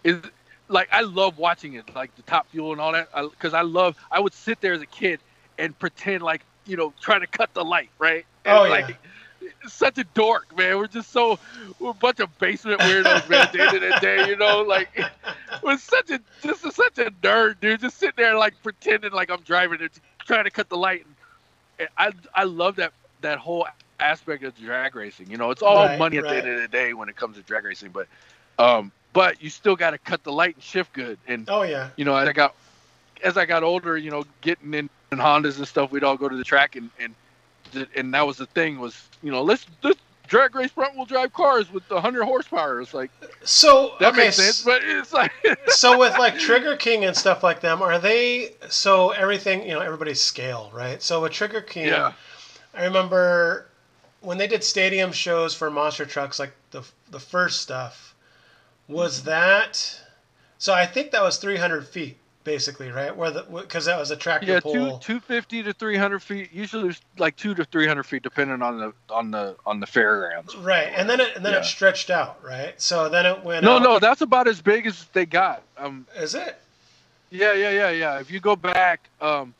dude. 0.03 0.31
Like 0.71 0.89
I 0.91 1.01
love 1.01 1.37
watching 1.37 1.73
it, 1.75 1.93
like 1.95 2.15
the 2.15 2.23
Top 2.23 2.47
Fuel 2.49 2.71
and 2.71 2.81
all 2.81 2.93
that, 2.93 3.09
because 3.31 3.53
I, 3.53 3.61
love. 3.61 3.95
I 4.11 4.19
would 4.19 4.33
sit 4.33 4.61
there 4.61 4.73
as 4.73 4.81
a 4.81 4.87
kid 4.87 5.19
and 5.59 5.77
pretend 5.77 6.23
like 6.23 6.41
you 6.65 6.77
know 6.77 6.93
trying 7.01 7.21
to 7.21 7.27
cut 7.27 7.53
the 7.53 7.63
light, 7.63 7.89
right? 7.99 8.25
And 8.45 8.57
Oh, 8.57 8.63
like, 8.63 8.89
yeah. 8.89 8.95
Such 9.67 9.97
a 9.97 10.03
dork, 10.13 10.55
man. 10.57 10.77
We're 10.77 10.87
just 10.87 11.11
so 11.11 11.39
we're 11.79 11.91
a 11.91 11.93
bunch 11.95 12.19
of 12.19 12.35
basement 12.39 12.79
weirdos, 12.81 13.27
man. 13.29 13.41
At 13.41 13.51
the 13.53 13.61
end 13.61 13.75
of 13.75 13.81
the 13.81 13.99
day, 13.99 14.27
you 14.27 14.35
know, 14.35 14.61
like 14.61 14.89
we're 15.63 15.77
such 15.77 16.09
a 16.11 16.19
just 16.43 16.63
a, 16.65 16.71
such 16.71 16.97
a 16.99 17.11
nerd, 17.23 17.59
dude. 17.59 17.81
Just 17.81 17.97
sitting 17.97 18.13
there 18.17 18.35
like 18.37 18.53
pretending 18.63 19.11
like 19.11 19.29
I'm 19.31 19.41
driving 19.41 19.81
it, 19.81 19.91
trying 20.25 20.43
to 20.45 20.51
cut 20.51 20.69
the 20.69 20.77
light. 20.77 21.05
And 21.79 21.89
I 21.97 22.11
I 22.35 22.43
love 22.43 22.75
that 22.77 22.93
that 23.21 23.39
whole 23.39 23.67
aspect 23.99 24.43
of 24.43 24.55
drag 24.55 24.95
racing. 24.95 25.29
You 25.29 25.37
know, 25.37 25.49
it's 25.51 25.61
all 25.63 25.85
Right, 25.85 25.97
money 25.99 26.17
at 26.17 26.23
right. 26.23 26.43
the 26.43 26.49
end 26.49 26.55
of 26.57 26.61
the 26.61 26.67
day 26.67 26.93
when 26.93 27.09
it 27.09 27.15
comes 27.15 27.35
to 27.37 27.41
drag 27.43 27.65
racing, 27.65 27.89
but 27.91 28.07
um, 28.59 28.91
but 29.13 29.41
you 29.41 29.49
still 29.49 29.75
got 29.75 29.91
to 29.91 29.97
cut 29.97 30.23
the 30.23 30.31
light 30.31 30.55
and 30.55 30.63
shift 30.63 30.93
good. 30.93 31.17
And 31.27 31.45
Oh 31.49 31.63
yeah. 31.63 31.89
you 31.95 32.05
know, 32.05 32.15
as 32.15 32.27
I 32.27 32.33
got 32.33 32.55
as 33.23 33.37
I 33.37 33.45
got 33.45 33.63
older, 33.63 33.97
you 33.97 34.11
know, 34.11 34.23
getting 34.41 34.73
in, 34.73 34.89
in 35.11 35.17
Hondas 35.17 35.57
and 35.57 35.67
stuff, 35.67 35.91
we'd 35.91 36.03
all 36.03 36.17
go 36.17 36.29
to 36.29 36.35
the 36.35 36.43
track 36.43 36.75
and 36.75 36.89
and 36.99 37.15
and 37.95 38.13
that 38.13 38.25
was 38.25 38.37
the 38.37 38.45
thing 38.47 38.79
was 38.79 39.07
you 39.23 39.31
know 39.31 39.41
let's 39.41 39.65
let's 39.83 39.99
drag 40.27 40.55
race 40.55 40.71
front 40.71 40.95
wheel 40.95 41.05
drive 41.05 41.33
cars 41.33 41.71
with 41.71 41.83
100 41.89 42.23
horsepower. 42.23 42.81
It's 42.81 42.93
like 42.93 43.11
So 43.43 43.93
that 43.99 44.13
okay, 44.13 44.25
makes 44.25 44.37
sense, 44.37 44.63
but 44.63 44.81
it's 44.83 45.13
like 45.13 45.31
so 45.67 45.97
with 45.99 46.17
like 46.17 46.37
Trigger 46.37 46.75
King 46.77 47.05
and 47.05 47.15
stuff 47.15 47.43
like 47.43 47.61
them, 47.61 47.81
are 47.81 47.99
they 47.99 48.53
so 48.69 49.11
everything 49.11 49.63
you 49.63 49.73
know 49.73 49.81
everybody's 49.81 50.21
scale 50.21 50.71
right? 50.73 51.01
So 51.01 51.21
with 51.21 51.33
Trigger 51.33 51.61
King, 51.61 51.87
yeah, 51.87 52.13
I 52.73 52.85
remember 52.85 53.67
when 54.21 54.37
they 54.37 54.47
did 54.47 54.63
stadium 54.63 55.11
shows 55.11 55.53
for 55.53 55.69
monster 55.69 56.05
trucks, 56.05 56.39
like 56.39 56.53
the 56.71 56.83
the 57.09 57.19
first 57.19 57.61
stuff, 57.61 58.10
was 58.91 59.23
that? 59.23 59.99
So 60.57 60.73
I 60.73 60.85
think 60.85 61.11
that 61.11 61.23
was 61.23 61.37
300 61.37 61.87
feet 61.87 62.17
basically, 62.43 62.89
right? 62.89 63.15
Where 63.15 63.31
the 63.31 63.43
because 63.43 63.85
that 63.85 63.97
was 63.99 64.11
a 64.11 64.15
tractor 64.15 64.47
yeah, 64.47 64.59
two 64.59 64.61
pull. 64.61 64.97
250 64.99 65.63
to 65.63 65.73
300 65.73 66.19
feet. 66.19 66.49
Usually 66.51 66.89
it's 66.89 67.01
like 67.17 67.35
two 67.35 67.53
to 67.55 67.65
300 67.65 68.03
feet, 68.03 68.23
depending 68.23 68.61
on 68.61 68.77
the 68.77 68.93
on 69.09 69.31
the 69.31 69.55
on 69.65 69.79
the 69.79 69.85
fairgrounds. 69.85 70.55
Right, 70.55 70.91
and 70.95 71.09
then 71.09 71.19
it 71.19 71.35
and 71.35 71.45
then 71.45 71.53
Yeah. 71.53 71.59
it 71.59 71.65
stretched 71.65 72.09
out, 72.09 72.43
right? 72.43 72.79
So 72.81 73.09
then 73.09 73.25
it 73.25 73.43
went. 73.43 73.63
No, 73.63 73.75
out- 73.75 73.83
no, 73.83 73.99
that's 73.99 74.21
about 74.21 74.47
as 74.47 74.61
big 74.61 74.87
as 74.87 75.05
they 75.13 75.25
got. 75.25 75.63
Um, 75.77 76.05
Is 76.15 76.35
it? 76.35 76.57
Yeah, 77.29 77.53
yeah, 77.53 77.69
yeah, 77.71 77.89
yeah. 77.91 78.19
If 78.19 78.29
you 78.29 78.39
go 78.39 78.55
back 78.55 79.09
um, 79.21 79.53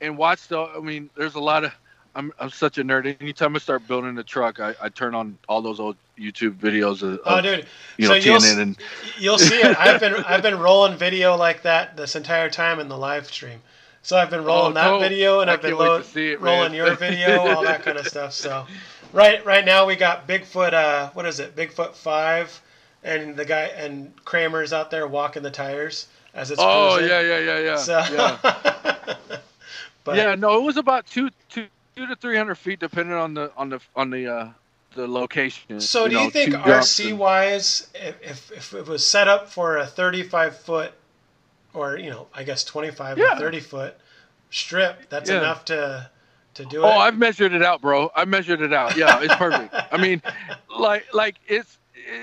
and 0.00 0.16
watch 0.16 0.48
the, 0.48 0.60
I 0.60 0.80
mean, 0.80 1.10
there's 1.16 1.34
a 1.34 1.40
lot 1.40 1.64
of. 1.64 1.72
I'm 2.18 2.32
I'm 2.40 2.50
such 2.50 2.78
a 2.78 2.84
nerd. 2.84 3.16
Anytime 3.20 3.54
I 3.54 3.60
start 3.60 3.86
building 3.86 4.18
a 4.18 4.24
truck, 4.24 4.58
I, 4.58 4.74
I 4.82 4.88
turn 4.88 5.14
on 5.14 5.38
all 5.48 5.62
those 5.62 5.78
old 5.78 5.94
YouTube 6.18 6.56
videos 6.58 7.02
of, 7.02 7.20
Oh, 7.24 7.40
dude. 7.40 7.64
you 7.96 8.06
so 8.06 8.12
know 8.14 8.18
you'll, 8.18 8.38
TNN 8.40 8.60
and 8.60 8.76
you'll 9.20 9.38
see 9.38 9.54
it. 9.54 9.78
I've 9.78 10.00
been 10.00 10.14
I've 10.24 10.42
been 10.42 10.58
rolling 10.58 10.98
video 10.98 11.36
like 11.36 11.62
that 11.62 11.96
this 11.96 12.16
entire 12.16 12.50
time 12.50 12.80
in 12.80 12.88
the 12.88 12.98
live 12.98 13.26
stream. 13.28 13.60
So 14.02 14.16
I've 14.16 14.30
been 14.30 14.44
rolling 14.44 14.74
that 14.74 14.88
dope. 14.88 15.00
video, 15.00 15.40
and 15.40 15.48
Oh, 15.48 15.52
I 15.52 15.56
I've 15.56 15.62
been 15.62 15.76
lo- 15.76 16.02
it, 16.14 16.40
rolling 16.40 16.74
your 16.74 16.94
video, 16.96 17.38
all 17.54 17.62
that 17.62 17.82
kind 17.84 17.98
of 17.98 18.06
stuff. 18.08 18.32
So, 18.32 18.66
right 19.12 19.44
right 19.46 19.64
now 19.64 19.86
we 19.86 19.94
got 19.94 20.26
Bigfoot. 20.26 20.72
Uh, 20.72 21.10
what 21.10 21.24
is 21.24 21.38
it? 21.38 21.54
Bigfoot 21.54 21.94
five, 21.94 22.60
and 23.04 23.36
the 23.36 23.44
guy 23.44 23.64
and 23.76 24.12
Kramer's 24.24 24.72
out 24.72 24.90
there 24.90 25.06
walking 25.06 25.44
the 25.44 25.50
tires 25.52 26.08
as 26.34 26.50
it's 26.50 26.60
oh 26.60 26.96
cruising. 26.96 27.10
yeah 27.10 27.20
yeah 27.20 27.38
yeah 27.38 27.58
yeah 27.60 27.76
So, 27.76 27.98
yeah. 28.12 29.16
but 30.04 30.16
yeah 30.16 30.34
no 30.34 30.58
it 30.58 30.62
was 30.62 30.76
about 30.76 31.06
two 31.06 31.30
two 31.48 31.66
two 31.98 32.06
to 32.06 32.16
three 32.16 32.36
hundred 32.36 32.54
feet 32.56 32.78
depending 32.78 33.14
on 33.14 33.34
the 33.34 33.50
on 33.56 33.68
the 33.70 33.80
on 33.96 34.10
the 34.10 34.32
uh 34.32 34.48
the 34.94 35.06
location. 35.06 35.80
So 35.80 36.08
do 36.08 36.14
know, 36.14 36.22
you 36.24 36.30
think 36.30 36.54
RC 36.54 37.10
and- 37.10 37.18
wise, 37.18 37.88
if, 37.94 38.16
if 38.22 38.52
if 38.52 38.74
it 38.74 38.86
was 38.86 39.06
set 39.06 39.28
up 39.28 39.48
for 39.50 39.76
a 39.76 39.86
35 39.86 40.56
foot, 40.56 40.92
or 41.74 41.98
you 41.98 42.08
know, 42.10 42.26
I 42.34 42.42
guess 42.44 42.64
25 42.64 43.18
Yeah. 43.18 43.36
or 43.36 43.38
30 43.38 43.60
foot 43.60 43.96
strip, 44.50 45.08
that's 45.10 45.28
Yeah. 45.28 45.38
enough 45.38 45.64
to 45.66 46.08
to 46.54 46.64
do 46.64 46.82
Oh, 46.82 46.88
it. 46.88 46.94
Oh, 46.94 46.98
I've 46.98 47.18
measured 47.18 47.52
it 47.52 47.62
out, 47.62 47.80
bro. 47.82 48.10
I 48.16 48.24
measured 48.24 48.62
it 48.62 48.72
out. 48.72 48.96
Yeah, 48.96 49.20
it's 49.20 49.34
perfect. 49.36 49.74
I 49.92 49.98
mean, 49.98 50.22
like, 50.76 51.12
like 51.12 51.36
it's, 51.46 51.78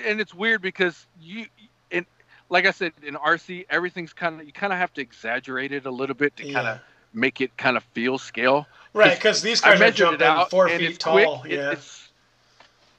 and 0.08 0.20
it's 0.20 0.34
weird 0.34 0.62
because 0.62 1.06
you, 1.22 1.46
and 1.92 2.06
like 2.50 2.66
I 2.66 2.72
said, 2.72 2.94
in 3.04 3.14
RC, 3.14 3.68
everything's 3.70 4.12
kind 4.12 4.42
of, 4.42 4.46
you 4.48 4.52
kind 4.52 4.74
of 4.74 4.80
have 4.80 4.92
to 4.96 5.02
exaggerate 5.02 5.72
it 5.72 5.86
a 5.86 5.92
little 5.92 6.16
bit 6.16 6.36
to 6.38 6.52
kind 6.52 6.68
of 6.68 6.80
make 7.14 7.40
it 7.40 7.56
kind 7.56 7.78
of 7.78 7.84
feel 7.94 8.18
scale. 8.18 8.66
Right, 8.96 9.16
because 9.16 9.42
these 9.42 9.64
I 9.64 9.70
cars 9.78 9.82
are 9.82 9.92
jumping 9.92 10.28
out, 10.28 10.50
four 10.50 10.70
feet 10.70 11.00
tall. 11.00 11.40
quick. 11.40 11.52
It- 11.54 11.56
yeah, 11.58 11.72
it's, 11.72 12.10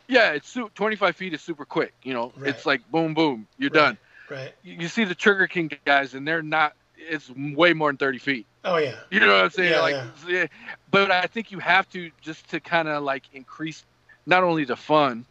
yeah, 0.09 0.33
it's 0.33 0.49
su- 0.49 0.71
25 0.75 1.17
feet 1.17 1.35
is 1.35 1.41
super 1.43 1.65
quick. 1.65 1.93
You 2.03 2.15
know, 2.15 2.33
Right. 2.37 2.51
it's 2.51 2.65
like 2.67 2.89
boom, 2.91 3.15
boom, 3.15 3.47
you're 3.59 3.71
Right. 3.71 3.75
done. 3.81 3.99
right. 4.31 4.53
You, 4.63 4.75
you 4.81 4.89
see 4.89 5.05
the 5.05 5.15
Trigger 5.15 5.47
King 5.47 5.71
guys, 5.85 6.15
and 6.15 6.27
they're 6.27 6.43
not. 6.43 6.75
It's 6.99 7.31
way 7.31 7.73
more 7.73 7.91
than 7.91 7.99
30 7.99 8.19
feet. 8.19 8.47
Oh 8.65 8.79
yeah, 8.79 8.97
You 9.11 9.21
know 9.21 9.29
what 9.29 9.45
I'm 9.45 9.51
saying? 9.51 9.71
Yeah, 9.73 9.81
like, 9.81 9.97
yeah. 10.27 10.47
but 10.91 11.11
I 11.13 11.23
think 11.27 11.53
you 11.53 11.59
have 11.61 11.89
to 11.91 12.11
just 12.21 12.49
to 12.51 12.59
kind 12.61 12.89
of 12.89 13.03
like 13.05 13.25
increase 13.33 13.85
not 14.27 14.43
only 14.43 14.65
the 14.65 14.75
fun, 14.77 15.25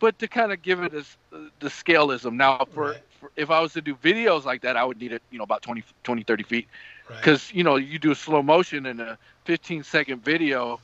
but 0.00 0.18
to 0.18 0.26
kind 0.26 0.52
of 0.52 0.62
give 0.62 0.82
it 0.82 0.92
as 0.94 1.16
uh, 1.32 1.38
the 1.60 1.68
scaleism. 1.68 2.32
Now, 2.34 2.66
for, 2.74 2.90
Right. 2.92 3.02
for 3.20 3.30
if 3.36 3.50
I 3.50 3.60
was 3.60 3.72
to 3.74 3.80
do 3.82 3.94
videos 3.94 4.44
like 4.44 4.62
that, 4.62 4.76
I 4.76 4.84
would 4.84 4.98
need 5.00 5.12
it, 5.12 5.22
you 5.30 5.38
know, 5.38 5.44
about 5.44 5.62
20, 5.62 5.84
20 6.02 6.22
30 6.24 6.42
feet, 6.42 6.68
right. 7.08 7.18
because 7.20 7.52
you 7.52 7.62
know 7.62 7.76
you 7.76 7.98
do 8.00 8.10
a 8.10 8.16
slow 8.16 8.42
motion 8.42 8.86
and 8.86 9.00
a 9.00 9.18
15 9.46 9.84
second 9.84 10.24
video. 10.24 10.82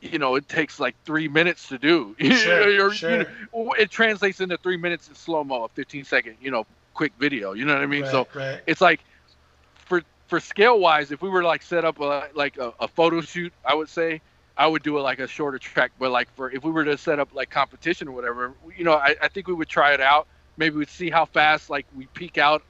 You 0.00 0.18
know, 0.18 0.34
it 0.36 0.48
takes 0.48 0.80
like 0.80 0.96
three 1.06 1.28
minutes 1.28 1.68
to 1.68 1.78
do. 1.78 2.16
Sure, 2.30 2.68
Or, 2.80 3.00
you 3.04 3.18
sure. 3.18 3.24
know, 3.52 3.72
it 3.78 3.90
translates 3.90 4.40
into 4.40 4.58
three 4.58 4.76
minutes 4.76 5.08
in 5.08 5.14
slow 5.14 5.44
mo, 5.44 5.64
a 5.64 5.68
15 5.70 6.04
second, 6.04 6.38
you 6.40 6.50
know, 6.50 6.64
quick 6.94 7.12
video. 7.18 7.52
You 7.52 7.64
know 7.64 7.74
what 7.74 7.82
I 7.82 7.86
mean? 7.86 8.04
right, 8.04 8.06
So 8.06 8.26
right. 8.34 8.62
it's 8.66 8.80
like 8.80 9.04
for 9.86 10.02
for 10.28 10.40
scale 10.40 10.78
wise, 10.80 11.12
if 11.12 11.22
we 11.22 11.28
were 11.28 11.42
like 11.44 11.62
set 11.62 11.84
up 11.84 11.98
a, 12.00 12.28
like 12.34 12.56
a, 12.58 12.72
a 12.80 12.88
photo 12.88 13.20
shoot, 13.20 13.52
I 13.64 13.74
would 13.74 13.88
say 13.88 14.22
I 14.56 14.66
would 14.66 14.82
do 14.82 14.98
it 14.98 15.02
like 15.02 15.20
a 15.20 15.26
shorter 15.28 15.58
track. 15.58 15.92
But 15.98 16.10
like 16.10 16.30
for 16.34 16.50
if 16.50 16.64
we 16.64 16.70
were 16.70 16.84
to 16.84 16.96
set 16.98 17.18
up 17.20 17.32
like 17.32 17.50
competition 17.50 18.08
or 18.08 18.12
whatever, 18.12 18.56
you 18.76 18.84
know, 18.84 18.94
I, 18.94 19.14
I 19.22 19.28
think 19.28 19.46
we 19.48 19.54
would 19.54 19.68
try 19.68 19.92
it 19.94 20.00
out. 20.00 20.26
Maybe 20.56 20.76
we'd 20.76 20.88
see 20.90 21.10
how 21.10 21.26
fast 21.26 21.70
like 21.70 21.86
we 21.92 22.08
peak 22.14 22.38
out, 22.38 22.62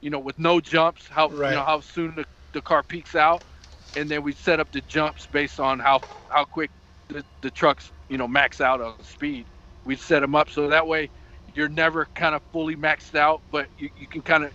you 0.00 0.10
know, 0.10 0.20
with 0.20 0.38
no 0.38 0.60
jumps, 0.60 1.08
how 1.08 1.32
Right. 1.32 1.44
you 1.44 1.54
know 1.54 1.64
how 1.64 1.80
soon 1.80 2.14
the, 2.16 2.24
the 2.52 2.62
car 2.62 2.82
peaks 2.82 3.14
out, 3.14 3.42
and 3.96 4.10
then 4.10 4.22
we 4.22 4.32
set 4.32 4.60
up 4.60 4.70
the 4.72 4.82
jumps 4.82 5.26
based 5.28 5.60
on 5.60 5.78
how 5.80 6.02
how 6.30 6.44
quick 6.44 6.70
the, 7.08 7.24
the 7.42 7.50
trucks 7.50 7.92
you 8.08 8.18
know 8.18 8.28
max 8.28 8.60
out 8.60 8.80
on 8.80 9.02
speed. 9.02 9.48
We'd 9.84 10.00
set 10.00 10.20
them 10.20 10.34
up 10.34 10.50
so 10.50 10.68
that 10.68 10.86
way 10.86 11.10
you're 11.54 11.68
never 11.68 12.08
kind 12.14 12.34
of 12.34 12.42
fully 12.52 12.76
maxed 12.76 13.14
out, 13.16 13.42
but 13.50 13.68
you, 13.76 13.90
you 13.96 14.08
can 14.08 14.22
kind 14.22 14.44
of. 14.44 14.52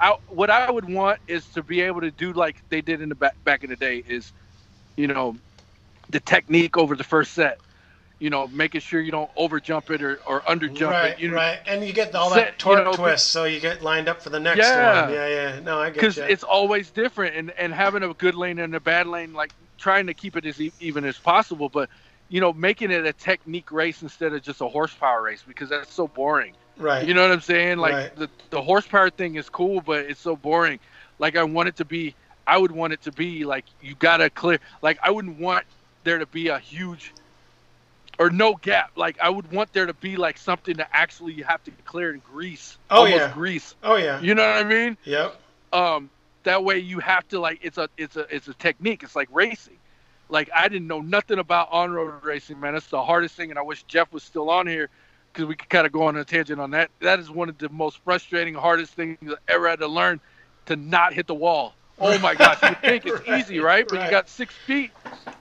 I, 0.00 0.14
what 0.28 0.50
I 0.50 0.70
would 0.70 0.88
want 0.88 1.20
is 1.28 1.48
to 1.50 1.62
be 1.62 1.80
able 1.82 2.02
to 2.02 2.10
do 2.12 2.32
like 2.32 2.58
they 2.70 2.82
did 2.82 3.00
in 3.02 3.08
the 3.10 3.14
back 3.16 3.34
back 3.44 3.64
in 3.64 3.70
the 3.70 3.76
day 3.76 3.98
is, 3.98 4.32
you 4.96 5.08
know, 5.08 5.38
the 6.10 6.20
technique 6.20 6.76
over 6.78 6.96
the 6.96 7.04
first 7.04 7.34
set. 7.34 7.58
You 8.20 8.30
know, 8.30 8.46
making 8.48 8.82
sure 8.82 9.00
you 9.00 9.10
don't 9.10 9.30
over 9.34 9.58
jump 9.58 9.90
it 9.90 10.02
or, 10.02 10.20
or 10.26 10.48
under 10.48 10.68
jump 10.68 10.92
right, 10.92 11.12
it. 11.12 11.18
You 11.18 11.30
know, 11.30 11.36
right, 11.36 11.58
and 11.66 11.84
you 11.84 11.92
get 11.92 12.14
all 12.14 12.30
set- 12.30 12.36
that 12.36 12.58
torque 12.58 12.78
you 12.78 12.84
know, 12.84 12.92
twist, 12.92 13.28
so 13.28 13.44
you 13.44 13.60
get 13.60 13.82
lined 13.82 14.08
up 14.08 14.20
for 14.22 14.28
the 14.30 14.38
next 14.38 14.58
Yeah. 14.58 15.06
one. 15.06 15.14
Yeah, 15.14 15.26
yeah. 15.28 15.60
No, 15.60 15.78
I 15.80 15.86
get 15.88 15.94
because 15.94 16.18
it's 16.18 16.44
always 16.44 16.90
different 16.90 17.34
and, 17.34 17.50
and 17.52 17.72
having 17.72 18.02
a 18.02 18.12
good 18.14 18.34
lane 18.34 18.58
and 18.58 18.74
a 18.74 18.80
bad 18.80 19.06
lane 19.06 19.32
like 19.32 19.52
trying 19.78 20.06
to 20.06 20.14
keep 20.14 20.36
it 20.36 20.44
as 20.44 20.60
e- 20.60 20.72
even 20.80 21.04
as 21.06 21.16
possible 21.18 21.70
but 21.70 21.88
you 22.28 22.40
know 22.40 22.52
making 22.52 22.90
it 22.90 23.06
a 23.06 23.12
technique 23.14 23.72
race 23.72 24.02
instead 24.02 24.34
of 24.34 24.42
just 24.42 24.60
a 24.60 24.68
horsepower 24.68 25.22
race 25.22 25.42
because 25.46 25.70
that's 25.70 25.92
so 25.92 26.06
boring 26.06 26.54
right. 26.76 27.06
you 27.08 27.14
know 27.14 27.22
what 27.22 27.32
i'm 27.32 27.40
saying 27.40 27.78
like 27.78 27.94
Right. 27.94 28.16
the, 28.16 28.28
the 28.50 28.60
horsepower 28.60 29.08
thing 29.08 29.36
is 29.36 29.48
cool 29.48 29.80
but 29.80 30.00
it's 30.04 30.20
so 30.20 30.36
boring 30.36 30.78
like 31.18 31.36
i 31.36 31.42
want 31.42 31.68
it 31.68 31.76
to 31.76 31.84
be 31.86 32.14
i 32.46 32.58
would 32.58 32.70
want 32.70 32.92
it 32.92 33.00
to 33.02 33.12
be 33.12 33.44
like 33.44 33.64
you 33.80 33.94
gotta 33.94 34.28
clear 34.28 34.58
like 34.82 34.98
i 35.02 35.10
wouldn't 35.10 35.38
want 35.38 35.64
there 36.04 36.18
to 36.18 36.26
be 36.26 36.48
a 36.48 36.58
huge 36.58 37.14
or 38.20 38.30
no 38.30 38.54
gap. 38.54 38.92
Like 38.96 39.18
i 39.20 39.28
would 39.28 39.50
want 39.50 39.72
there 39.72 39.86
to 39.86 39.94
be 39.94 40.16
like 40.16 40.38
something 40.38 40.76
to 40.76 40.86
actually 40.96 41.32
you 41.32 41.42
have 41.44 41.64
to 41.64 41.72
clear 41.84 42.10
and 42.12 42.22
grease 42.22 42.78
Oh, 42.90 42.98
almost 43.04 43.16
yeah. 43.16 43.32
grease 43.32 43.74
oh 43.82 43.96
yeah. 43.96 44.20
you 44.20 44.34
know 44.36 44.46
what 44.46 44.64
i 44.64 44.68
mean? 44.68 44.96
Yep. 45.04 45.40
um 45.72 46.10
that 46.44 46.62
way 46.62 46.78
you 46.78 47.00
have 47.00 47.26
to 47.28 47.40
like 47.40 47.58
it's 47.62 47.78
a 47.78 47.88
it's 47.96 48.16
a 48.16 48.26
it's 48.34 48.46
a 48.48 48.54
technique. 48.54 49.02
It's 49.02 49.16
like 49.16 49.28
racing. 49.32 49.78
Like 50.28 50.50
i 50.54 50.68
didn't 50.68 50.86
know 50.86 51.00
nothing 51.00 51.38
about 51.40 51.68
on-road 51.72 52.22
racing 52.22 52.60
man. 52.60 52.74
That's 52.74 52.86
the 52.88 53.02
hardest 53.02 53.34
thing 53.34 53.50
and 53.50 53.58
i 53.58 53.62
wish 53.62 53.82
jeff 53.84 54.12
was 54.12 54.22
still 54.22 54.50
on 54.50 54.66
here 54.66 54.88
because 55.32 55.46
we 55.48 55.56
could 55.56 55.68
kind 55.70 55.86
of 55.86 55.92
go 55.92 56.02
on 56.02 56.16
a 56.16 56.24
tangent 56.24 56.60
on 56.60 56.72
that. 56.72 56.90
That 57.00 57.20
is 57.20 57.30
one 57.30 57.48
of 57.48 57.56
the 57.58 57.68
most 57.70 57.98
frustrating 58.04 58.54
hardest 58.54 58.92
things 58.94 59.16
i 59.22 59.34
ever 59.52 59.68
had 59.68 59.78
to 59.80 59.88
learn 59.88 60.20
to 60.66 60.76
not 60.76 61.14
hit 61.14 61.26
the 61.26 61.34
wall 61.34 61.74
oh 62.00 62.18
my 62.18 62.34
gosh 62.34 62.64
you 62.64 62.74
think 62.84 63.06
it's 63.06 63.20
Right, 63.26 63.26
easy 63.26 63.60
right 63.60 63.86
but 63.88 64.00
right. 64.00 64.02
you 64.02 64.08
got 64.08 64.28
six 64.28 64.54
feet 64.66 64.92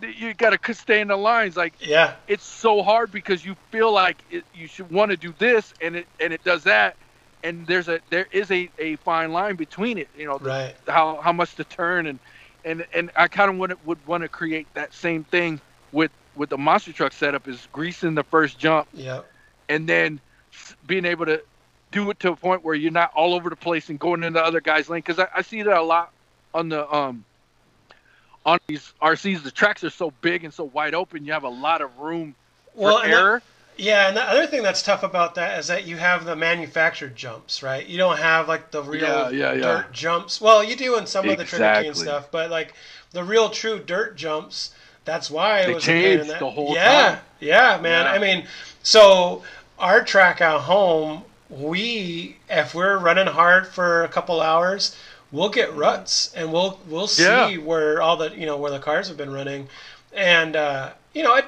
you 0.01 0.33
got 0.33 0.59
to 0.61 0.73
stay 0.73 1.01
in 1.01 1.07
the 1.07 1.17
lines 1.17 1.55
like 1.57 1.75
Yeah. 1.79 2.15
it's 2.27 2.45
so 2.45 2.81
hard 2.83 3.11
because 3.11 3.43
you 3.45 3.55
feel 3.71 3.91
like 3.93 4.23
it, 4.29 4.45
you 4.53 4.67
should 4.67 4.91
want 4.91 5.11
to 5.11 5.17
do 5.17 5.33
this 5.33 5.73
and 5.81 5.95
it 5.95 6.07
and 6.19 6.33
it 6.33 6.43
does 6.43 6.63
that 6.63 6.95
and 7.43 7.67
there's 7.67 7.87
a 7.89 8.01
there 8.09 8.27
is 8.31 8.51
a, 8.51 8.69
a 8.79 8.95
fine 8.97 9.31
line 9.31 9.55
between 9.55 9.97
it 9.97 10.09
you 10.15 10.25
know 10.25 10.39
Right. 10.39 10.75
how 10.87 11.19
how 11.21 11.31
much 11.33 11.55
to 11.55 11.65
turn 11.65 12.07
and 12.07 12.19
and 12.63 12.85
and 12.93 13.11
I 13.15 13.27
kind 13.27 13.51
of 13.51 13.57
want 13.57 13.73
would 13.83 14.05
want 14.05 14.23
to 14.23 14.29
create 14.29 14.69
that 14.75 14.93
same 14.93 15.23
thing 15.25 15.61
with 15.91 16.11
with 16.35 16.49
the 16.49 16.57
monster 16.57 16.93
truck 16.93 17.13
setup 17.13 17.47
is 17.47 17.67
greasing 17.71 18.15
the 18.15 18.23
first 18.23 18.59
jump 18.59 18.87
Yep. 18.93 19.31
and 19.69 19.87
then 19.87 20.21
being 20.85 21.05
able 21.05 21.25
to 21.25 21.41
do 21.91 22.09
it 22.09 22.19
to 22.19 22.31
a 22.31 22.35
point 22.35 22.63
where 22.63 22.75
you're 22.75 22.91
not 22.91 23.11
all 23.15 23.33
over 23.33 23.49
the 23.49 23.55
place 23.55 23.89
and 23.89 23.99
going 23.99 24.23
into 24.23 24.41
other 24.43 24.61
guys' 24.61 24.89
lane 24.89 24.99
because 24.99 25.19
I, 25.19 25.27
I 25.35 25.41
see 25.41 25.61
that 25.63 25.77
a 25.77 25.83
lot 25.83 26.09
on 26.53 26.69
the 26.69 26.91
um 26.93 27.23
on 28.45 28.59
these 28.67 28.93
RCs 29.01 29.43
the 29.43 29.51
tracks 29.51 29.83
are 29.83 29.89
so 29.89 30.11
big 30.21 30.43
and 30.43 30.53
so 30.53 30.63
wide 30.65 30.93
open 30.95 31.25
you 31.25 31.33
have 31.33 31.43
a 31.43 31.49
lot 31.49 31.81
of 31.81 31.97
room 31.99 32.35
for 32.75 32.83
Well, 32.83 32.97
and 32.99 33.11
that- 33.13 33.17
error 33.19 33.41
Yeah, 33.77 34.07
and 34.09 34.17
the 34.17 34.23
other 34.23 34.45
thing 34.47 34.61
that's 34.63 34.81
tough 34.83 35.03
about 35.03 35.35
that 35.35 35.57
is 35.59 35.67
that 35.67 35.85
you 35.85 35.95
have 35.97 36.25
the 36.25 36.35
manufactured 36.35 37.15
jumps, 37.15 37.63
right? 37.63 37.85
You 37.85 37.97
don't 37.97 38.17
have 38.17 38.47
like 38.49 38.71
the 38.71 38.83
real 38.83 39.01
Yeah, 39.01 39.29
yeah, 39.29 39.53
yeah. 39.53 39.61
dirt 39.61 39.91
jumps. 39.93 40.41
Well, 40.41 40.61
you 40.63 40.75
do 40.75 40.97
in 40.97 41.05
some 41.05 41.23
of 41.29 41.37
the 41.37 41.45
King 41.45 41.61
Exactly. 41.61 41.93
stuff, 41.93 42.27
but 42.29 42.49
like 42.49 42.73
the 43.11 43.23
real 43.23 43.49
true 43.49 43.79
dirt 43.79 44.17
jumps, 44.17 44.71
that's 45.05 45.31
why 45.31 45.59
it 45.61 45.67
They 45.67 45.73
was 45.75 45.87
in 45.87 46.01
changed 46.01 46.29
that. 46.29 46.39
the 46.39 46.49
whole 46.49 46.73
yeah, 46.73 47.09
time. 47.15 47.19
Yeah, 47.39 47.79
man. 47.81 48.05
I 48.05 48.19
mean, 48.19 48.45
so 48.83 49.43
our 49.79 50.03
track 50.03 50.41
at 50.41 50.59
home, 50.61 51.23
we 51.49 52.35
if 52.49 52.75
we're 52.75 52.97
running 52.97 53.27
hard 53.27 53.65
for 53.67 54.03
a 54.03 54.09
couple 54.09 54.41
hours, 54.41 54.97
we'll 55.31 55.49
get 55.49 55.73
ruts 55.75 56.33
and 56.35 56.51
we'll 56.51 56.79
we'll 56.87 57.07
see 57.07 57.23
Yeah. 57.23 57.57
where 57.57 58.01
all 58.01 58.17
the 58.17 58.31
you 58.35 58.45
know 58.45 58.57
where 58.57 58.71
the 58.71 58.79
cars 58.79 59.07
have 59.07 59.17
been 59.17 59.31
running, 59.31 59.67
and 60.13 60.55
uh, 60.55 60.91
you 61.13 61.23
know 61.23 61.35
it, 61.35 61.45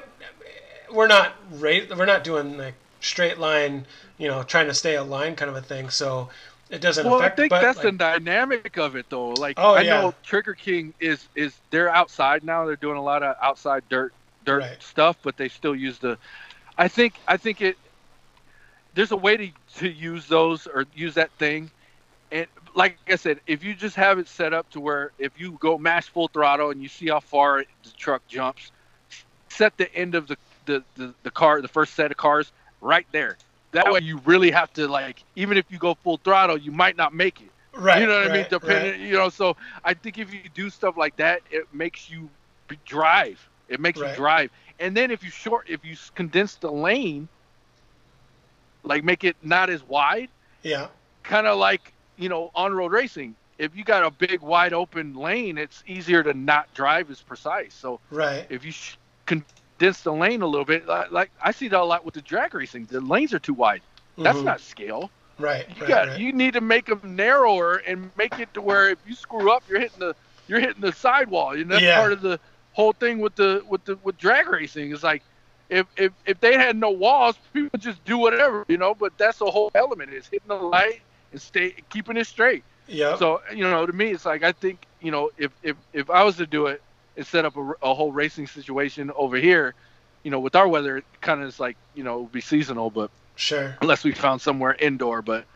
we're 0.90 1.06
not 1.08 1.32
ra- 1.52 1.86
we're 1.96 2.06
not 2.06 2.24
doing 2.24 2.56
like 2.58 2.74
straight 3.00 3.38
line, 3.38 3.84
you 4.18 4.28
know, 4.28 4.42
trying 4.42 4.66
to 4.68 4.74
stay 4.74 4.94
a 4.96 5.02
line 5.02 5.34
kind 5.34 5.50
of 5.50 5.56
a 5.56 5.62
thing. 5.62 5.88
So 5.90 6.28
it 6.70 6.80
doesn't 6.80 7.06
affect. 7.06 7.20
Well, 7.20 7.22
I 7.22 7.34
think 7.34 7.50
but, 7.50 7.60
that's 7.62 7.78
like, 7.78 7.92
the 7.92 7.92
dynamic 7.98 8.76
of 8.78 8.94
it, 8.96 9.06
though. 9.08 9.30
Like, 9.30 9.54
Oh, 9.58 9.74
I 9.74 9.82
yeah. 9.82 10.00
know 10.00 10.14
Trigger 10.22 10.54
King 10.54 10.94
is 11.00 11.28
is 11.34 11.54
they're 11.70 11.88
outside 11.90 12.44
now. 12.44 12.64
They're 12.64 12.76
doing 12.76 12.96
a 12.96 13.02
lot 13.02 13.22
of 13.22 13.36
outside 13.42 13.82
dirt 13.88 14.12
dirt 14.44 14.60
Right. 14.60 14.82
stuff, 14.82 15.16
but 15.22 15.36
they 15.36 15.48
still 15.48 15.74
use 15.74 15.98
the. 15.98 16.18
I 16.78 16.88
think 16.88 17.14
I 17.28 17.36
think 17.36 17.60
it. 17.60 17.76
There's 18.94 19.12
a 19.12 19.16
way 19.16 19.36
to 19.36 19.50
to 19.78 19.88
use 19.88 20.28
those 20.28 20.66
or 20.66 20.84
use 20.94 21.14
that 21.14 21.30
thing, 21.32 21.70
and 22.30 22.46
like 22.74 22.98
I 23.08 23.16
said, 23.16 23.40
if 23.46 23.62
you 23.64 23.74
just 23.74 23.96
have 23.96 24.18
it 24.18 24.28
set 24.28 24.52
up 24.52 24.70
to 24.70 24.80
where 24.80 25.12
if 25.18 25.38
you 25.38 25.52
go 25.60 25.78
mash 25.78 26.08
full 26.08 26.28
throttle 26.28 26.70
and 26.70 26.82
you 26.82 26.88
see 26.88 27.08
how 27.08 27.20
far 27.20 27.64
the 27.84 27.90
truck 27.96 28.26
jumps, 28.28 28.70
set 29.48 29.76
the 29.76 29.92
end 29.94 30.14
of 30.14 30.26
the 30.28 30.36
the, 30.66 30.84
the, 30.96 31.14
the 31.24 31.30
car, 31.30 31.60
the 31.60 31.68
first 31.68 31.94
set 31.94 32.10
of 32.10 32.16
cars, 32.16 32.52
right 32.80 33.06
there. 33.12 33.36
That 33.72 33.90
way, 33.90 34.00
you 34.00 34.18
really 34.24 34.50
have 34.50 34.72
to 34.74 34.86
like, 34.86 35.24
even 35.34 35.56
if 35.56 35.64
you 35.70 35.78
go 35.78 35.94
full 35.94 36.18
throttle, 36.18 36.56
you 36.56 36.70
might 36.70 36.96
not 36.96 37.12
make 37.14 37.40
it. 37.40 37.50
right. 37.72 38.00
you 38.00 38.06
know 38.06 38.18
what 38.20 38.30
I 38.30 38.34
mean? 38.34 38.46
Depending, 38.48 38.92
right. 38.92 39.00
you 39.00 39.14
know. 39.16 39.28
So 39.28 39.56
I 39.84 39.94
think 39.94 40.18
if 40.18 40.32
you 40.32 40.40
do 40.54 40.70
stuff 40.70 40.96
like 40.96 41.16
that, 41.16 41.40
it 41.50 41.72
makes 41.72 42.08
you 42.10 42.28
drive. 42.84 43.48
It 43.68 43.80
makes 43.80 43.98
Right. 43.98 44.10
you 44.10 44.16
drive. 44.16 44.50
And 44.78 44.96
then 44.96 45.10
if 45.10 45.22
you 45.24 45.30
short, 45.30 45.68
if 45.68 45.84
you 45.84 45.96
condense 46.14 46.56
the 46.56 46.70
lane, 46.70 47.28
like 48.84 49.04
make 49.04 49.24
it 49.24 49.36
not 49.42 49.70
as 49.70 49.82
wide, 49.82 50.28
Yeah. 50.62 50.88
kind 51.22 51.46
of 51.46 51.58
like 51.58 51.92
you 52.16 52.28
know 52.28 52.50
on 52.54 52.74
road 52.74 52.92
racing. 52.92 53.36
If 53.58 53.76
you 53.76 53.84
got 53.84 54.04
a 54.04 54.10
big 54.10 54.40
wide 54.42 54.72
open 54.72 55.14
lane, 55.14 55.58
it's 55.58 55.82
easier 55.86 56.22
to 56.22 56.34
not 56.34 56.72
drive 56.74 57.10
as 57.10 57.22
precise. 57.22 57.74
So 57.74 58.00
Right. 58.10 58.46
if 58.48 58.64
you 58.64 58.72
sh- 58.72 58.96
condense 59.26 60.02
the 60.02 60.12
lane 60.12 60.42
a 60.42 60.46
little 60.46 60.64
bit, 60.64 60.86
like, 60.86 61.30
I 61.40 61.52
see 61.52 61.68
that 61.68 61.80
a 61.80 61.84
lot 61.84 62.04
with 62.04 62.14
the 62.14 62.22
drag 62.22 62.54
racing, 62.54 62.86
the 62.86 63.00
lanes 63.00 63.32
are 63.34 63.38
too 63.38 63.54
wide. 63.54 63.82
That's 64.22 64.42
Mhm. 64.42 64.44
not 64.44 64.60
scale. 64.60 65.10
Right. 65.38 65.66
You 65.74 65.82
right, 65.82 65.88
got 65.88 66.08
right. 66.08 66.20
you 66.20 66.32
need 66.32 66.54
to 66.54 66.60
make 66.60 66.86
them 66.86 67.16
narrower 67.16 67.76
and 67.76 68.04
make 68.04 68.38
it 68.38 68.52
to 68.54 68.62
where 68.62 68.90
if 68.90 68.98
you 69.04 69.14
screw 69.14 69.52
up, 69.52 69.64
you're 69.68 69.80
hitting 69.80 69.98
the 70.00 70.14
you're 70.46 70.60
hitting 70.60 70.80
the 70.80 70.92
sidewall. 70.92 71.56
You 71.56 71.64
know 71.64 71.74
that's 71.74 71.84
Yeah. 71.84 71.94
part 71.94 72.12
of 72.12 72.20
the 72.20 72.38
whole 72.72 72.92
thing 72.92 73.18
with 73.20 73.34
the 73.36 73.62
with 73.66 73.84
the 73.84 73.96
with 74.02 74.16
drag 74.18 74.48
racing. 74.48 74.90
Is 74.92 75.02
like 75.02 75.24
if 75.68 75.86
if 75.96 76.12
if 76.26 76.40
they 76.40 76.54
had 76.54 76.76
no 76.76 76.90
walls, 76.90 77.36
people 77.38 77.70
would 77.72 77.82
just 77.82 78.04
do 78.04 78.18
whatever, 78.18 78.64
you 78.68 78.78
know. 78.78 78.94
But 78.94 79.12
that's 79.18 79.38
the 79.38 79.50
whole 79.50 79.70
element 79.74 80.12
is 80.12 80.26
hitting 80.28 80.48
the 80.48 80.56
light 80.56 81.00
and 81.32 81.40
stay 81.40 81.74
keeping 81.90 82.16
it 82.16 82.26
straight. 82.26 82.64
Yeah. 82.86 83.16
So 83.16 83.40
you 83.52 83.64
know, 83.64 83.86
to 83.86 83.92
me, 83.92 84.10
it's 84.10 84.26
like 84.26 84.42
I 84.42 84.52
think 84.52 84.86
you 85.00 85.10
know 85.10 85.30
if 85.38 85.50
if 85.62 85.76
if 85.92 86.10
I 86.10 86.22
was 86.24 86.36
to 86.36 86.46
do 86.46 86.66
it 86.66 86.82
and 87.16 87.26
set 87.26 87.44
up 87.44 87.56
a, 87.56 87.72
a 87.82 87.94
whole 87.94 88.12
racing 88.12 88.46
situation 88.46 89.10
over 89.16 89.36
here, 89.36 89.74
you 90.22 90.30
know, 90.30 90.40
with 90.40 90.56
our 90.56 90.68
weather, 90.68 90.98
it 90.98 91.04
kind 91.20 91.42
of 91.42 91.48
is 91.48 91.58
like 91.58 91.76
you 91.94 92.04
know 92.04 92.18
it 92.18 92.22
would 92.22 92.32
be 92.32 92.40
seasonal, 92.40 92.90
but 92.90 93.10
sure. 93.36 93.76
unless 93.80 94.04
we 94.04 94.12
found 94.12 94.40
somewhere 94.40 94.74
indoor. 94.78 95.22
But 95.22 95.46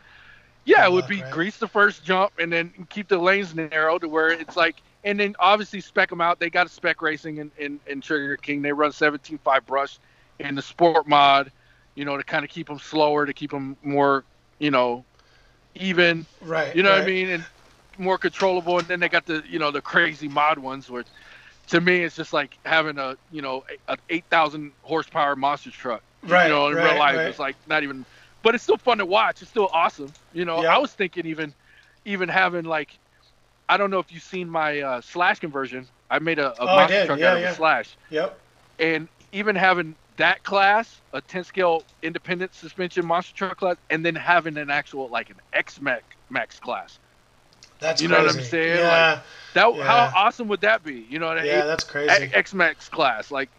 yeah, 0.65 0.85
it 0.85 0.91
would 0.91 1.01
luck, 1.01 1.09
be 1.09 1.21
right? 1.21 1.31
grease 1.31 1.57
the 1.57 1.67
first 1.67 2.03
jump 2.03 2.33
and 2.39 2.51
then 2.51 2.73
keep 2.89 3.07
the 3.07 3.17
lanes 3.17 3.55
narrow 3.55 3.97
to 3.97 4.07
where 4.09 4.29
it's 4.29 4.57
like, 4.57 4.75
and 5.03 5.19
then 5.19 5.35
obviously 5.39 5.79
spec 5.79 6.09
them 6.09 6.19
out. 6.19 6.39
They 6.39 6.49
got 6.49 6.65
a 6.65 6.69
spec 6.69 7.01
racing 7.01 7.37
in, 7.37 7.51
in, 7.57 7.79
in 7.87 8.01
Trigger 8.01 8.35
King. 8.35 8.61
They 8.61 8.73
run 8.73 8.91
17.5 8.91 9.65
brush 9.65 9.97
in 10.39 10.55
the 10.55 10.61
sport 10.61 11.07
mod, 11.07 11.53
you 11.95 12.03
know, 12.03 12.17
to 12.17 12.23
kind 12.23 12.43
of 12.43 12.51
keep 12.51 12.67
them 12.67 12.79
slower, 12.79 13.25
to 13.25 13.33
keep 13.33 13.49
them 13.49 13.77
more, 13.81 14.25
you 14.59 14.69
know, 14.69 15.05
even. 15.81 16.27
Right. 16.41 16.73
You 16.73 16.83
know 16.83 16.89
what 16.91 16.97
I 16.99 17.01
mean? 17.01 17.29
And 17.29 17.45
more 17.97 18.17
controllable. 18.17 18.79
And 18.79 18.87
then 18.87 18.99
they 18.99 19.09
got 19.09 19.25
the 19.25 19.43
you 19.47 19.59
know 19.59 19.71
the 19.71 19.81
crazy 19.81 20.27
mod 20.27 20.59
ones, 20.59 20.89
where 20.89 21.05
to 21.67 21.81
me 21.81 22.03
it's 22.03 22.15
just 22.15 22.33
like 22.33 22.57
having 22.65 22.97
a 22.97 23.15
you 23.29 23.41
know 23.41 23.63
a, 23.87 23.93
a 23.93 23.97
8,000 24.09 24.73
horsepower 24.81 25.35
monster 25.35 25.71
truck. 25.71 26.03
Right, 26.23 26.41
You 26.41 26.49
know, 26.49 26.67
in 26.69 26.77
right, 26.77 26.79
real 26.79 26.95
life, 26.95 27.25
right. 27.25 27.25
it's 27.25 27.39
like 27.39 27.57
not 27.65 27.83
even. 27.83 28.05
But 28.43 28.55
it's 28.55 28.63
still 28.63 28.77
fun 28.77 28.97
to 28.99 29.05
watch. 29.05 29.41
It's 29.41 29.49
still 29.49 29.69
awesome. 29.73 30.15
You 30.31 30.45
know, 30.45 30.63
Yeah. 30.63 30.69
I 30.69 30.77
was 30.79 30.93
thinking 30.93 31.25
even, 31.27 31.53
even 32.05 32.29
having 32.29 32.65
like, 32.65 32.99
I 33.69 33.77
don't 33.77 33.89
know 33.91 33.99
if 33.99 34.11
you've 34.11 34.23
seen 34.23 34.49
my 34.49 34.79
uh, 34.81 35.01
slash 35.01 35.39
conversion. 35.39 35.89
I 36.09 36.19
made 36.19 36.39
a, 36.39 36.53
a 36.61 36.67
Oh, 36.67 36.69
monster 36.69 37.01
truck 37.01 37.19
Yeah, 37.19 37.27
out 37.27 37.35
of 37.37 37.43
a 37.43 37.47
slash, 37.47 37.97
Yep. 38.09 38.39
and 38.79 39.09
even 39.31 39.55
having 39.55 39.97
that 40.17 40.43
class, 40.43 41.01
a 41.13 41.21
10 41.21 41.43
scale 41.43 41.83
independent 42.03 42.53
suspension 42.53 43.05
monster 43.05 43.33
truck 43.35 43.57
class, 43.57 43.77
and 43.89 44.05
then 44.05 44.15
having 44.15 44.57
an 44.57 44.69
actual 44.69 45.09
like 45.09 45.29
an 45.29 45.37
X 45.53 45.79
Max 46.29 46.59
class. 46.59 46.99
That's 47.79 48.01
You 48.01 48.07
know 48.07 48.17
what 48.17 48.27
I'm 48.29 48.33
crazy. 48.33 48.49
saying? 48.49 48.77
Yeah. 48.77 49.21
That 49.53 49.75
Yeah. 49.75 49.83
how 49.83 50.11
awesome 50.15 50.47
would 50.47 50.61
that 50.61 50.83
be? 50.83 51.05
You 51.09 51.19
know, 51.19 51.31
an 51.31 51.45
yeah. 51.45 51.65
That's 51.65 51.83
crazy. 51.83 52.29
X-Maxx 52.33 52.89
class, 52.89 53.31
like 53.31 53.49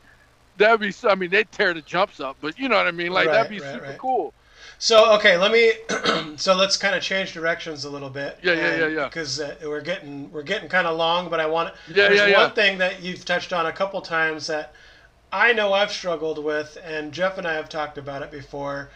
that'd 0.57 0.81
be. 0.81 0.93
I 1.09 1.15
mean, 1.15 1.31
they'd 1.31 1.51
tear 1.51 1.73
the 1.75 1.83
jumps 1.83 2.21
up, 2.21 2.37
but 2.41 2.59
you 2.59 2.69
know 2.69 2.77
what 2.77 2.87
I 2.87 2.91
mean. 2.91 3.13
Like 3.13 3.29
Right, 3.29 3.35
that'd 3.35 3.51
be 3.51 3.61
right, 3.61 3.75
super 3.75 3.87
right. 3.87 3.99
cool. 3.99 4.35
So 4.79 5.15
okay, 5.15 5.37
let 5.37 5.53
me. 5.53 5.73
so 6.37 6.55
let's 6.55 6.77
kind 6.77 6.95
of 6.95 7.03
change 7.03 7.33
directions 7.33 7.85
a 7.85 7.91
little 7.91 8.11
bit. 8.11 8.39
Yeah, 8.43 8.55
yeah, 8.55 8.77
yeah, 8.77 8.87
yeah. 8.89 9.05
Because 9.05 9.41
uh, 9.41 9.55
we're 9.63 9.81
getting 9.81 10.31
we're 10.33 10.43
getting 10.43 10.69
kind 10.69 10.87
of 10.87 10.97
long, 10.97 11.29
but 11.31 11.41
I 11.41 11.47
want. 11.47 11.75
Yeah, 11.89 12.09
there's 12.09 12.19
yeah, 12.19 12.23
one 12.25 12.31
yeah. 12.33 12.51
thing 12.51 12.79
that 12.79 13.03
you've 13.03 13.25
touched 13.25 13.53
on 13.53 13.67
a 13.67 13.73
couple 13.73 14.01
times 14.01 14.47
that 14.49 14.75
I 15.33 15.53
know 15.53 15.73
I've 15.73 15.93
struggled 15.93 16.43
with, 16.43 16.79
and 16.85 17.13
Jeff 17.13 17.39
and 17.39 17.47
I 17.47 17.55
have 17.55 17.69
talked 17.69 17.99
about 17.99 18.23
it 18.23 18.31
before. 18.31 18.91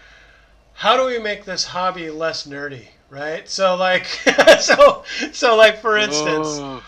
How 0.74 0.96
do 0.96 1.04
we 1.06 1.18
make 1.18 1.44
this 1.44 1.64
hobby 1.64 2.10
less 2.10 2.46
nerdy? 2.46 2.88
Right. 3.10 3.46
So 3.48 3.74
like, 3.76 4.06
so 4.60 5.04
so 5.32 5.56
like 5.56 5.78
for 5.78 5.98
instance. 5.98 6.46
Oh. 6.50 6.82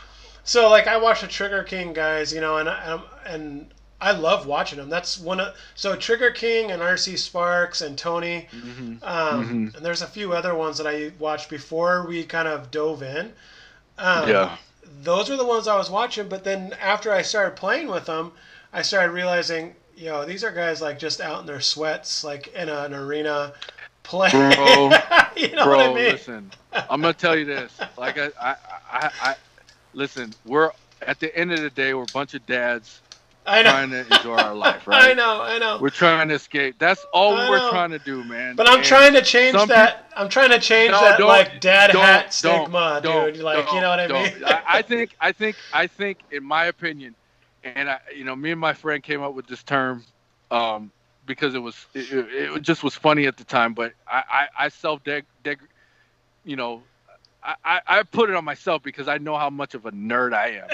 So 0.44 0.70
like 0.70 0.86
I 0.86 0.96
watch 0.96 1.20
the 1.20 1.26
Trigger 1.26 1.62
King 1.62 1.92
guys, 1.92 2.32
you 2.32 2.40
know, 2.40 2.56
and 2.58 2.68
I, 2.68 3.00
and 3.26 3.66
I 4.00 4.12
love 4.12 4.46
watching 4.46 4.78
them. 4.78 4.88
That's 4.88 5.18
one 5.18 5.40
of 5.40 5.54
so 5.74 5.96
Trigger 5.96 6.30
King 6.30 6.70
and 6.70 6.80
RC 6.82 7.18
Sparks 7.18 7.82
and 7.82 7.96
Tony, 7.98 8.48
Mhm. 8.54 9.02
um, 9.02 9.70
Mhm. 9.70 9.76
and 9.76 9.84
there's 9.84 10.02
a 10.02 10.06
few 10.06 10.32
other 10.32 10.54
ones 10.54 10.78
that 10.78 10.86
I 10.86 11.12
watched 11.18 11.48
before 11.50 12.06
we 12.06 12.24
kind 12.24 12.48
of 12.48 12.70
dove 12.70 13.02
in. 13.02 13.32
Um, 13.98 14.28
Yeah. 14.28 14.56
those 15.02 15.28
were 15.28 15.36
the 15.36 15.44
ones 15.44 15.68
I 15.68 15.76
was 15.76 15.90
watching. 15.90 16.28
But 16.28 16.44
then 16.44 16.74
after 16.80 17.12
I 17.12 17.20
started 17.22 17.56
playing 17.56 17.88
with 17.88 18.06
them, 18.06 18.32
I 18.74 18.82
started 18.82 19.12
realizing, 19.12 19.76
you 19.96 20.06
know, 20.06 20.26
these 20.26 20.44
are 20.44 20.52
guys 20.52 20.82
like 20.82 20.98
just 20.98 21.20
out 21.22 21.40
in 21.40 21.46
their 21.46 21.60
sweats, 21.60 22.24
like 22.24 22.48
in 22.48 22.68
an 22.68 22.92
arena 22.94 23.54
playing. 24.02 24.32
Bro, 24.54 24.90
you 25.36 25.52
know 25.52 25.64
Bro, 25.64 25.76
what 25.78 25.80
I 25.80 25.94
mean? 25.94 26.12
listen, 26.12 26.52
I'm 26.90 27.00
gonna 27.00 27.14
tell 27.14 27.36
you 27.36 27.46
this. 27.46 27.86
Like 27.96 28.18
I, 28.18 28.30
I, 28.40 28.56
I, 28.92 29.10
I, 29.20 29.36
listen. 29.94 30.34
We're 30.44 30.72
at 31.06 31.20
the 31.20 31.34
end 31.36 31.52
of 31.52 31.60
the 31.60 31.70
day, 31.70 31.94
we're 31.94 32.02
a 32.04 32.06
bunch 32.12 32.34
of 32.34 32.44
dads 32.46 33.02
I 33.46 33.62
know. 33.62 33.70
trying 33.70 33.90
to 33.90 34.06
enjoy 34.16 34.36
our 34.36 34.54
life, 34.54 34.86
right? 34.88 35.10
I 35.10 35.14
know. 35.14 35.42
I 35.42 35.58
know. 35.58 35.78
We're 35.80 35.90
trying 35.90 36.28
to 36.28 36.34
escape. 36.34 36.76
That's 36.78 37.04
all 37.12 37.36
I 37.36 37.48
we're 37.50 37.58
know. 37.58 37.70
trying 37.70 37.90
to 37.90 37.98
do, 37.98 38.24
man. 38.24 38.56
But 38.56 38.68
I'm 38.68 38.76
And 38.76 38.84
trying 38.84 39.12
to 39.14 39.22
change 39.22 39.54
that. 39.68 40.10
I'm 40.16 40.28
trying 40.28 40.50
to 40.50 40.58
change 40.58 40.92
No, 40.92 41.00
that 41.00 41.20
like 41.20 41.60
dad 41.60 41.90
hat 41.90 42.32
stigma, 42.32 43.00
dude. 43.02 43.36
Like 43.38 43.70
you 43.72 43.80
know 43.80 43.90
what 43.90 44.00
I 44.00 44.08
mean? 44.08 44.44
I, 44.44 44.62
I 44.66 44.82
think, 44.82 45.14
I 45.20 45.32
think, 45.32 45.56
I 45.72 45.86
think, 45.86 46.18
in 46.30 46.42
my 46.42 46.66
opinion, 46.66 47.14
and 47.64 47.90
I, 47.90 48.00
you 48.14 48.24
know, 48.24 48.36
me 48.36 48.52
and 48.52 48.60
my 48.60 48.74
friend 48.74 49.02
came 49.02 49.22
up 49.22 49.34
with 49.34 49.46
this 49.46 49.62
term 49.62 50.04
um, 50.50 50.92
because 51.26 51.54
it 51.54 51.58
was, 51.58 51.76
it, 51.94 52.08
it, 52.12 52.62
just 52.62 52.82
was 52.84 52.94
funny 52.94 53.26
at 53.26 53.36
the 53.36 53.44
time. 53.44 53.74
But 53.74 53.92
I, 54.06 54.22
I, 54.30 54.48
I 54.66 54.68
self 54.68 55.02
deg, 55.04 55.26
deg, 55.42 55.60
you 56.44 56.56
know, 56.56 56.84
I, 57.42 57.54
I, 57.64 57.80
I 57.86 58.02
put 58.04 58.30
it 58.30 58.36
on 58.36 58.44
myself 58.44 58.82
because 58.82 59.08
I 59.08 59.18
know 59.18 59.36
how 59.36 59.50
much 59.50 59.74
of 59.74 59.86
a 59.86 59.92
nerd 59.92 60.34
I 60.34 60.60
am 60.62 60.70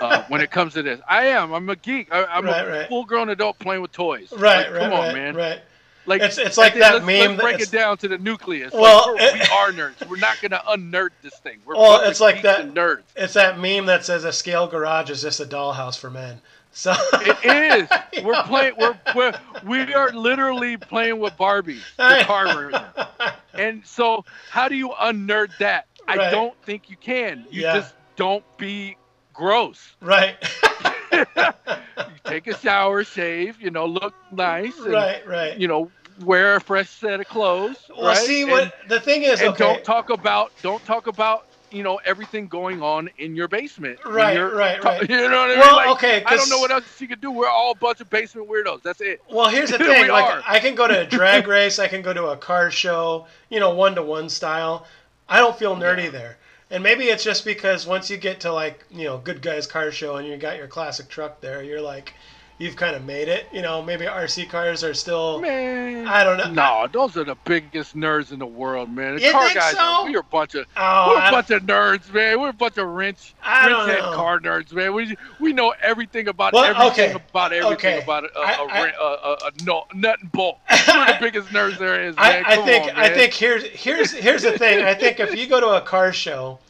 uh, 0.00 0.22
when 0.26 0.40
it 0.42 0.50
comes 0.50 0.74
to 0.74 0.82
this. 0.82 1.00
I 1.08 1.26
am. 1.28 1.52
I'm 1.52 1.68
a 1.70 1.76
geek. 1.76 2.12
I, 2.12 2.24
I'm 2.24 2.48
Right, 2.48 2.50
a 2.50 2.56
right. 2.68 2.88
full-grown 2.88 3.28
adult 3.30 3.58
playing 3.58 3.82
with 3.82 3.92
toys. 3.92 4.30
right, 4.32 4.68
Like, 4.68 4.70
right, 4.70 4.80
come 4.80 4.92
on, 4.92 5.10
man. 5.12 5.36
right. 5.36 5.60
Like 6.06 6.20
It's- 6.22 6.38
it's 6.38 6.56
like 6.58 6.74
that 6.74 6.94
let's, 6.94 7.06
meme 7.06 7.30
Let's 7.32 7.42
break 7.42 7.60
it 7.60 7.70
down 7.70 7.96
to 7.98 8.08
the 8.08 8.18
nucleus. 8.18 8.72
Well, 8.72 9.14
Like, 9.14 9.34
we 9.34 9.40
are 9.40 9.70
nerds. 9.72 10.06
We're 10.08 10.16
not 10.16 10.40
gonna 10.42 10.62
unnerd 10.68 11.10
this 11.22 11.34
thing. 11.38 11.58
We're 11.64 11.76
Well, 11.76 12.00
it's 12.08 12.20
like 12.20 12.42
that- 12.42 12.60
and 12.60 12.74
nerds. 12.74 13.02
It's 13.16 13.34
that 13.34 13.58
meme 13.58 13.86
that 13.86 14.04
says 14.04 14.24
a 14.24 14.32
scale 14.32 14.66
garage 14.66 15.10
is 15.10 15.22
just 15.22 15.38
a 15.40 15.46
dollhouse 15.46 15.96
for 15.98 16.10
men. 16.10 16.40
So 16.72 16.94
It 17.12 17.88
is. 18.14 18.24
We're 18.24 18.42
playing. 18.44 18.74
We're, 18.78 18.98
we're 19.14 19.32
we 19.64 19.92
are 19.92 20.10
literally 20.12 20.76
playing 20.78 21.18
with 21.20 21.36
Barbie, 21.36 21.80
the 21.98 22.22
car 22.26 22.52
version. 22.54 22.82
And 23.54 23.84
so, 23.86 24.24
how 24.48 24.66
do 24.68 24.74
you 24.74 24.88
unnerd 24.90 25.50
that? 25.58 25.86
I 26.08 26.30
don't 26.30 26.54
think 26.64 26.88
you 26.88 26.96
can. 26.96 27.44
You 27.50 27.62
Yeah. 27.62 27.74
just 27.74 27.94
don't 28.16 28.42
be 28.56 28.96
gross. 29.34 29.94
right, 30.00 30.36
take 32.24 32.46
a 32.46 32.56
shower, 32.58 33.04
shave, 33.04 33.60
you 33.60 33.70
know, 33.70 33.86
look 33.86 34.14
nice, 34.30 34.78
and, 34.78 34.92
right, 34.92 35.26
right. 35.26 35.58
you 35.58 35.68
know, 35.68 35.90
wear 36.24 36.56
a 36.56 36.60
fresh 36.60 36.88
set 36.90 37.20
of 37.20 37.28
clothes. 37.28 37.76
well, 37.90 38.08
right? 38.08 38.16
see 38.16 38.42
And- 38.42 38.50
what 38.50 38.74
the 38.88 39.00
thing 39.00 39.22
is. 39.22 39.40
and 39.40 39.50
okay, 39.50 39.58
don't 39.64 39.84
talk 39.84 40.10
about 40.10 40.52
don't 40.62 40.84
talk 40.84 41.06
about 41.06 41.46
you 41.70 41.82
know 41.82 41.98
everything 42.04 42.48
going 42.48 42.82
on 42.82 43.08
in 43.18 43.34
your 43.34 43.48
basement. 43.48 43.98
Right, 44.04 44.38
right, 44.38 44.82
right. 44.84 45.00
You 45.08 45.16
know 45.16 45.24
what 45.24 45.34
I 45.34 45.48
mean? 45.48 45.58
Well, 45.58 45.76
Like, 45.76 45.88
okay, 45.96 46.22
I 46.26 46.36
don't 46.36 46.50
know 46.50 46.58
what 46.58 46.70
else 46.70 47.00
you 47.00 47.08
could 47.08 47.20
do. 47.22 47.30
We're 47.30 47.48
all 47.48 47.72
a 47.72 47.76
bunch 47.76 48.00
of 48.02 48.10
basement 48.10 48.48
weirdos. 48.48 48.82
That's 48.82 49.00
it. 49.00 49.22
Well, 49.30 49.48
here's 49.48 49.70
the 49.70 49.78
thing. 49.90 50.08
like, 50.08 50.24
are. 50.24 50.42
I 50.46 50.58
can 50.60 50.74
go 50.74 50.86
to 50.86 51.00
a 51.00 51.06
drag 51.06 51.46
race. 51.46 51.78
I 51.78 51.88
can 51.88 52.02
go 52.02 52.12
to 52.12 52.26
a 52.26 52.36
car 52.36 52.70
show. 52.70 53.26
You 53.48 53.58
know, 53.60 53.70
one 53.74 53.94
to 53.94 54.02
one 54.02 54.28
style. 54.28 54.86
I 55.28 55.38
don't 55.38 55.56
feel 55.58 55.74
nerdy 55.76 56.10
there. 56.12 56.36
And 56.72 56.82
maybe 56.82 57.10
it's 57.10 57.22
just 57.22 57.44
because 57.44 57.86
once 57.86 58.08
you 58.08 58.16
get 58.16 58.40
to 58.40 58.50
like 58.50 58.74
you 58.90 59.04
know 59.04 59.18
good 59.18 59.42
guys 59.42 59.66
car 59.66 59.90
show 59.90 60.16
and 60.16 60.26
you 60.26 60.38
got 60.38 60.56
your 60.56 60.66
classic 60.66 61.06
truck 61.06 61.38
there, 61.42 61.62
you're 61.62 61.82
like, 61.82 62.14
you've 62.62 62.76
kind 62.76 62.94
of 62.94 63.04
made 63.04 63.26
it. 63.26 63.46
You 63.52 63.60
know, 63.60 63.82
maybe 63.82 64.04
RC 64.04 64.48
cars 64.48 64.84
are 64.84 64.94
still. 64.94 65.40
Man, 65.40 66.06
I 66.06 66.22
don't 66.22 66.36
know. 66.38 66.50
No, 66.52 66.86
those 66.92 67.16
are 67.16 67.24
the 67.24 67.34
biggest 67.44 67.96
nerds 67.96 68.30
in 68.32 68.38
the 68.38 68.46
world, 68.46 68.88
man. 68.90 69.16
The 69.16 69.22
You 69.22 69.32
car 69.32 69.42
think 69.46 69.58
guys, 69.58 69.74
so? 69.74 70.04
we're 70.04 70.20
a 70.20 70.22
bunch 70.22 70.54
of 70.54 70.66
Oh, 70.76 71.08
we're 71.10 71.20
I- 71.20 71.28
a 71.28 71.32
bunch 71.32 71.50
of 71.50 71.62
nerds, 71.64 72.12
man. 72.12 72.40
We're 72.40 72.50
a 72.50 72.52
bunch 72.52 72.78
of 72.78 72.86
wrench, 72.86 73.34
I 73.42 73.66
wrench 73.66 73.90
head 73.90 74.14
car 74.14 74.38
nerds, 74.38 74.72
man. 74.72 74.94
We 74.94 75.16
we 75.40 75.52
know 75.52 75.74
everything 75.82 76.28
about 76.28 76.52
Well, 76.52 76.64
everything 76.64 77.16
okay. 77.16 77.24
about 77.30 77.52
everything 77.52 77.94
Okay. 77.94 78.02
about 78.04 78.24
a, 78.24 78.38
a, 78.38 78.40
I- 78.40 78.52
a, 78.52 78.66
I- 78.66 78.92
a, 79.00 79.04
a, 79.04 79.32
a 79.48 79.64
no, 79.64 79.84
nut 79.94 80.18
and 80.20 80.30
bolt. 80.30 80.58
We're 80.70 81.06
the 81.06 81.16
biggest 81.20 81.48
nerds 81.48 81.78
there 81.78 82.00
is, 82.04 82.14
I, 82.16 82.30
man. 82.32 82.44
I 82.46 82.54
Come 82.56 82.64
think 82.64 82.84
on, 82.84 82.90
I 82.96 83.08
think 83.08 83.32
here's 83.34 83.64
here's 83.64 84.12
here's 84.12 84.42
the 84.42 84.56
thing. 84.56 84.82
I 84.84 84.94
think 84.94 85.18
if 85.18 85.34
you 85.34 85.48
go 85.48 85.58
to 85.58 85.70
a 85.70 85.80
car 85.80 86.12
show, 86.12 86.60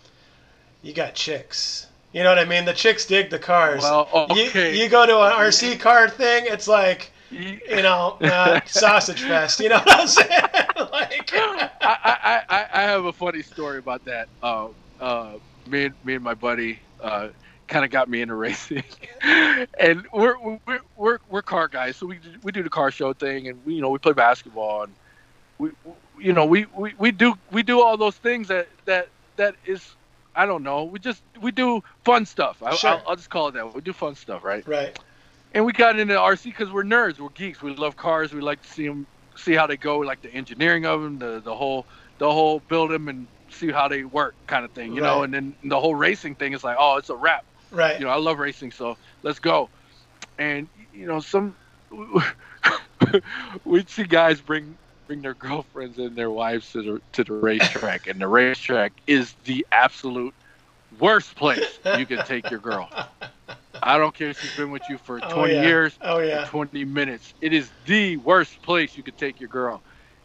you 0.83 0.95
got 0.95 1.15
chicks. 1.15 1.87
You 2.13 2.23
know 2.23 2.29
what 2.29 2.39
I 2.39 2.45
mean? 2.45 2.65
The 2.65 2.73
chicks 2.75 3.07
dig 3.07 3.31
the 3.31 3.39
cars. 3.39 3.83
Well, 3.83 4.09
You- 4.35 4.49
okay. 4.49 4.77
you, 4.79 4.89
go 4.89 5.07
to 5.07 5.19
an 5.21 5.33
RC 5.33 5.81
car 5.81 6.09
thing, 6.09 6.45
it's 6.47 6.69
like 6.69 7.11
You- 7.31 7.59
you 7.69 7.83
know, 7.83 8.19
uh, 8.21 8.61
sausage 8.67 9.23
fest. 9.23 9.61
You 9.61 9.71
know 9.71 9.79
what 9.79 10.01
I'm 10.01 10.07
saying? 10.07 10.29
like, 10.93 11.31
I, 11.33 11.71
I, 11.81 12.43
I, 12.49 12.67
I 12.75 12.83
have 12.83 13.07
a 13.07 13.13
funny 13.13 13.43
story 13.43 13.79
about 13.79 14.05
that. 14.05 14.29
Uh, 14.43 14.69
uh, 15.01 15.33
me 15.67 15.85
and 15.87 15.95
me 16.05 16.15
and 16.15 16.25
my 16.25 16.35
buddy, 16.35 16.79
uh, 17.03 17.29
kind 17.69 17.85
of 17.85 17.91
got 17.91 18.09
me 18.09 18.21
into 18.21 18.35
racing. 18.47 18.83
and 19.23 20.05
we're, 20.13 20.37
we're 20.39 20.81
we're 20.97 21.19
we're 21.31 21.43
car 21.43 21.69
guys, 21.69 21.97
so 21.97 22.07
we 22.07 22.19
we 22.43 22.53
do 22.53 22.63
the 22.63 22.69
car 22.71 22.91
show 22.91 23.13
thing, 23.15 23.49
and 23.49 23.65
we 23.65 23.75
you 23.75 23.81
know 23.81 23.89
we 23.89 23.99
play 23.99 24.13
basketball, 24.13 24.83
and 24.83 24.93
we 25.59 25.71
you 26.21 26.33
know 26.35 26.45
we, 26.45 26.67
we, 26.77 26.93
we 26.99 27.11
do 27.11 27.35
we 27.51 27.63
do 27.63 27.81
all 27.81 27.97
those 27.97 28.17
things 28.17 28.49
that 28.49 28.69
that 28.85 29.09
that 29.37 29.55
is 29.65 29.95
I 30.35 30.47
don't 30.47 30.63
know. 30.63 30.85
We 30.85 30.99
just 30.99 31.23
we 31.41 31.51
do 31.51 31.83
fun 32.05 32.27
stuff. 32.27 32.63
I, 32.63 32.75
Sure. 32.75 32.91
I'll, 32.91 33.03
I'll 33.09 33.17
just 33.17 33.31
call 33.31 33.49
it 33.49 33.55
that. 33.55 33.75
We 33.75 33.81
do 33.81 33.93
fun 33.93 34.15
stuff, 34.15 34.45
right? 34.45 34.67
Right. 34.67 34.99
And 35.55 35.67
we 35.67 35.73
got 35.73 35.99
into 35.99 36.15
RC 36.15 36.45
because 36.45 36.71
we're 36.71 36.85
nerds. 36.85 37.19
We're 37.19 37.29
geeks. 37.31 37.63
We 37.63 37.75
love 37.75 37.97
cars. 37.97 38.33
We 38.33 38.41
like 38.41 38.63
to 38.63 38.69
see 38.69 38.87
them, 38.87 39.07
see 39.37 39.53
how 39.53 39.67
they 39.67 39.77
go, 39.77 39.99
We 39.99 40.07
like 40.07 40.23
the 40.23 40.33
engineering 40.33 40.87
of 40.87 41.03
them, 41.03 41.19
the 41.19 41.41
the 41.41 41.55
whole 41.55 41.87
the 42.19 42.31
whole 42.31 42.61
build 42.61 42.91
them 42.91 43.09
and 43.09 43.27
see 43.51 43.71
how 43.71 43.89
they 43.89 44.05
work, 44.05 44.35
kind 44.47 44.65
of 44.65 44.71
thing, 44.71 44.95
you 44.95 45.03
know. 45.03 45.23
And 45.25 45.35
then 45.35 45.55
the 45.63 45.79
whole 45.79 45.95
racing 45.95 46.37
thing 46.37 46.55
is 46.55 46.65
like, 46.65 46.77
oh, 46.79 46.97
it's 46.97 47.11
a 47.11 47.15
wrap. 47.15 47.45
Right. 47.71 47.99
You 47.99 48.07
know, 48.07 48.11
I 48.13 48.17
love 48.17 48.39
racing, 48.39 48.73
so 48.73 48.97
let's 49.23 49.39
go. 49.39 49.69
And 50.39 50.69
you 50.95 51.07
know, 51.07 51.21
some 51.21 51.55
we'd 53.65 53.89
see 53.91 54.05
guys 54.05 54.41
bring 54.41 54.77
bring 55.07 55.23
their 55.23 55.35
girlfriends 55.35 55.99
and 55.99 56.17
their 56.17 56.31
wives 56.31 56.71
to 56.73 56.83
the 56.83 57.03
to 57.13 57.25
the 57.25 57.33
racetrack, 57.35 58.07
and 58.07 58.21
the 58.21 58.29
racetrack 58.29 58.93
is 59.07 59.35
the 59.45 59.67
absolute 59.73 60.35
worst 60.99 61.35
place 61.37 61.81
you 61.91 62.07
can 62.07 62.23
take 62.23 62.51
your 62.51 62.61
girl. 62.61 62.91
I 63.83 63.99
don't 63.99 64.15
care 64.15 64.31
if 64.31 64.39
she's 64.39 64.53
been 64.53 64.71
with 64.71 64.89
you 64.89 64.99
for 64.99 65.21
20 65.21 65.55
Oh, 65.55 65.61
yeah. 65.61 65.61
years, 65.63 65.99
Oh 66.03 66.19
yeah. 66.21 66.45
20 66.45 66.85
minutes. 66.85 67.35
It 67.41 67.53
is 67.53 67.73
the 67.85 68.17
worst 68.19 68.63
place 68.63 68.97
you 68.97 69.03
could 69.03 69.17
take 69.17 69.41
your 69.41 69.49
girl. 69.49 69.83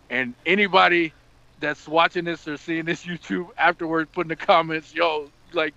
And 0.09 0.35
anybody 0.45 1.13
that's 1.59 1.87
watching 1.87 2.23
this 2.25 2.47
or 2.47 2.57
seeing 2.57 2.85
this 2.85 3.05
YouTube 3.05 3.47
afterward, 3.57 4.11
put 4.11 4.25
in 4.25 4.29
the 4.29 4.35
comments, 4.35 4.93
yo, 4.93 5.31
like 5.53 5.75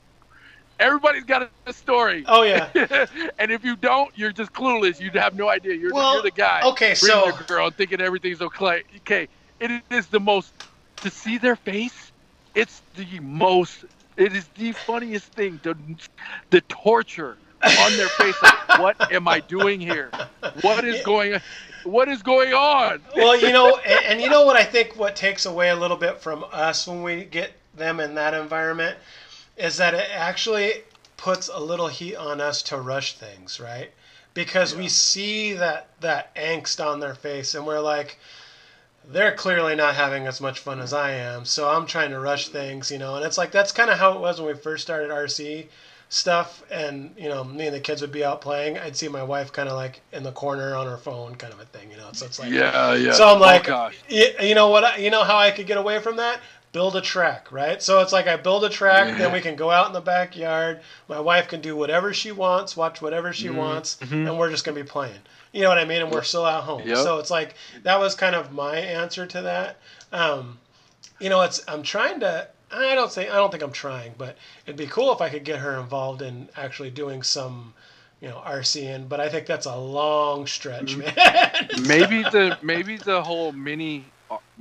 everybody's 0.80 1.24
got 1.24 1.48
a, 1.66 1.72
story. 1.72 2.24
Oh 2.26 2.42
yeah. 2.42 2.68
and 3.38 3.52
if 3.52 3.64
you 3.64 3.76
don't, 3.76 4.10
you're 4.16 4.32
just 4.32 4.52
clueless. 4.52 4.98
You 5.00 5.10
have 5.12 5.36
no 5.36 5.48
idea. 5.48 5.74
You're, 5.74 5.92
Well, 5.92 6.14
you're 6.14 6.22
the 6.22 6.32
guy. 6.32 6.62
okay, 6.64 6.94
so- 6.94 7.30
girl 7.46 7.70
thinking 7.70 8.00
everything's 8.00 8.42
okay. 8.42 8.82
Okay, 8.98 9.28
it 9.60 9.82
is 9.90 10.06
the 10.08 10.18
most 10.18 10.52
to 10.96 11.10
see 11.10 11.38
their 11.38 11.56
face. 11.56 12.10
It's 12.54 12.82
the 12.96 13.20
most. 13.20 13.84
It 14.16 14.34
is 14.34 14.48
the 14.56 14.72
funniest 14.72 15.26
thing. 15.32 15.60
The 15.62 15.76
the 16.50 16.60
torture 16.62 17.36
on 17.62 17.96
their 17.96 18.08
face. 18.08 18.34
Like, 18.42 18.78
what 18.80 19.12
am 19.12 19.28
I 19.28 19.40
doing 19.40 19.80
here? 19.80 20.10
What 20.62 20.84
is 20.84 21.02
going? 21.04 21.40
What 21.84 22.08
is 22.08 22.22
going 22.22 22.52
on? 22.52 23.00
well, 23.16 23.40
you 23.40 23.52
know, 23.52 23.76
and, 23.86 24.04
and 24.06 24.20
you 24.20 24.28
know 24.28 24.44
what 24.44 24.56
I 24.56 24.64
think 24.64 24.96
what 24.96 25.14
takes 25.14 25.46
away 25.46 25.70
a 25.70 25.76
little 25.76 25.96
bit 25.96 26.20
from 26.20 26.44
us 26.52 26.86
when 26.86 27.02
we 27.02 27.24
get 27.24 27.52
them 27.76 28.00
in 28.00 28.16
that 28.16 28.34
environment 28.34 28.96
is 29.60 29.76
that 29.76 29.94
it 29.94 30.08
actually 30.12 30.82
puts 31.16 31.48
a 31.48 31.60
little 31.60 31.88
heat 31.88 32.16
on 32.16 32.40
us 32.40 32.62
to 32.62 32.76
rush 32.78 33.14
things, 33.14 33.60
right? 33.60 33.90
Because 34.34 34.74
we 34.74 34.88
see 34.88 35.52
that 35.54 35.88
that 36.00 36.34
angst 36.34 36.84
on 36.84 37.00
their 37.00 37.14
face 37.14 37.54
and 37.54 37.66
we're 37.66 37.80
like 37.80 38.18
they're 39.08 39.34
clearly 39.34 39.74
not 39.74 39.94
having 39.94 40.26
as 40.26 40.40
much 40.40 40.58
fun 40.60 40.78
as 40.80 40.92
I 40.92 41.12
am, 41.12 41.44
so 41.44 41.68
I'm 41.68 41.86
trying 41.86 42.10
to 42.10 42.20
rush 42.20 42.48
things, 42.48 42.90
you 42.90 42.98
know. 42.98 43.16
And 43.16 43.24
it's 43.24 43.38
like 43.38 43.50
that's 43.50 43.72
kind 43.72 43.90
of 43.90 43.98
how 43.98 44.12
it 44.12 44.20
was 44.20 44.40
when 44.40 44.54
we 44.54 44.60
first 44.60 44.82
started 44.84 45.10
RC 45.10 45.66
stuff 46.12 46.64
and 46.72 47.14
you 47.16 47.28
know 47.28 47.44
me 47.44 47.66
and 47.66 47.74
the 47.74 47.78
kids 47.80 48.00
would 48.02 48.10
be 48.10 48.24
out 48.24 48.40
playing 48.40 48.76
i'd 48.80 48.96
see 48.96 49.06
my 49.06 49.22
wife 49.22 49.52
kind 49.52 49.68
of 49.68 49.76
like 49.76 50.00
in 50.12 50.24
the 50.24 50.32
corner 50.32 50.74
on 50.74 50.84
her 50.84 50.96
phone 50.96 51.36
kind 51.36 51.52
of 51.52 51.60
a 51.60 51.64
thing 51.66 51.88
you 51.88 51.96
know 51.96 52.08
so 52.12 52.26
it's 52.26 52.40
like 52.40 52.50
Yeah, 52.50 52.94
yeah. 52.94 53.12
so 53.12 53.28
I'm 53.28 53.36
Oh, 53.36 53.40
like, 53.40 53.64
gosh. 53.64 53.96
y- 54.10 54.34
you 54.40 54.56
know 54.56 54.70
what? 54.70 54.82
I- 54.82 54.96
You 54.96 55.10
know 55.10 55.22
how 55.22 55.36
I 55.38 55.52
could 55.52 55.68
get 55.68 55.76
away 55.78 56.00
from 56.00 56.16
that? 56.16 56.40
Build 56.72 56.94
a 56.94 57.00
track, 57.00 57.50
right? 57.50 57.82
So 57.82 58.00
it's 58.00 58.12
like 58.12 58.28
I 58.28 58.36
build 58.36 58.64
a 58.64 58.68
track, 58.68 59.18
then 59.18 59.32
we 59.32 59.40
can 59.40 59.56
go 59.56 59.70
out 59.70 59.88
in 59.88 59.92
the 59.92 60.00
backyard. 60.00 60.80
My 61.08 61.18
wife 61.18 61.48
can 61.48 61.60
do 61.60 61.74
whatever 61.74 62.14
she 62.14 62.30
wants, 62.30 62.76
watch 62.76 63.02
whatever 63.02 63.32
she 63.32 63.48
mm-hmm. 63.48 63.56
wants, 63.56 63.96
mm-hmm. 63.96 64.28
and 64.28 64.38
we're 64.38 64.50
just 64.50 64.64
gonna 64.64 64.80
be 64.80 64.86
playing. 64.86 65.18
You 65.52 65.62
know 65.62 65.68
what 65.68 65.78
I 65.78 65.84
mean? 65.84 66.02
And 66.02 66.12
we're 66.12 66.22
still 66.22 66.46
at 66.46 66.62
home. 66.62 66.86
Yep. 66.86 66.98
So 66.98 67.18
it's 67.18 67.30
like 67.30 67.54
that 67.82 67.98
was 67.98 68.14
kind 68.14 68.36
of 68.36 68.52
my 68.52 68.76
answer 68.76 69.26
to 69.26 69.42
that. 69.42 69.78
Um, 70.12 70.58
you 71.18 71.28
know, 71.28 71.42
it's 71.42 71.62
I'm 71.68 71.82
trying 71.82 72.20
to. 72.20 72.48
I 72.70 72.94
don't 72.94 73.10
think 73.10 73.30
I 73.30 73.36
don't 73.36 73.50
think 73.50 73.62
I'm 73.62 73.72
trying, 73.72 74.14
but 74.16 74.36
it'd 74.64 74.76
be 74.76 74.86
cool 74.86 75.12
if 75.12 75.20
I 75.20 75.28
could 75.28 75.44
get 75.44 75.58
her 75.58 75.78
involved 75.80 76.22
in 76.22 76.48
actually 76.56 76.90
doing 76.90 77.24
some, 77.24 77.74
you 78.20 78.28
know, 78.28 78.40
RCing. 78.46 79.08
But 79.08 79.20
I 79.20 79.28
think 79.28 79.46
that's 79.46 79.66
a 79.66 79.76
long 79.76 80.46
stretch, 80.46 80.96
mm-hmm. 80.96 81.80
man. 81.80 81.88
maybe 81.88 82.22
the 82.22 82.58
maybe 82.62 82.96
the 82.96 83.22
whole 83.22 83.50
mini 83.50 84.04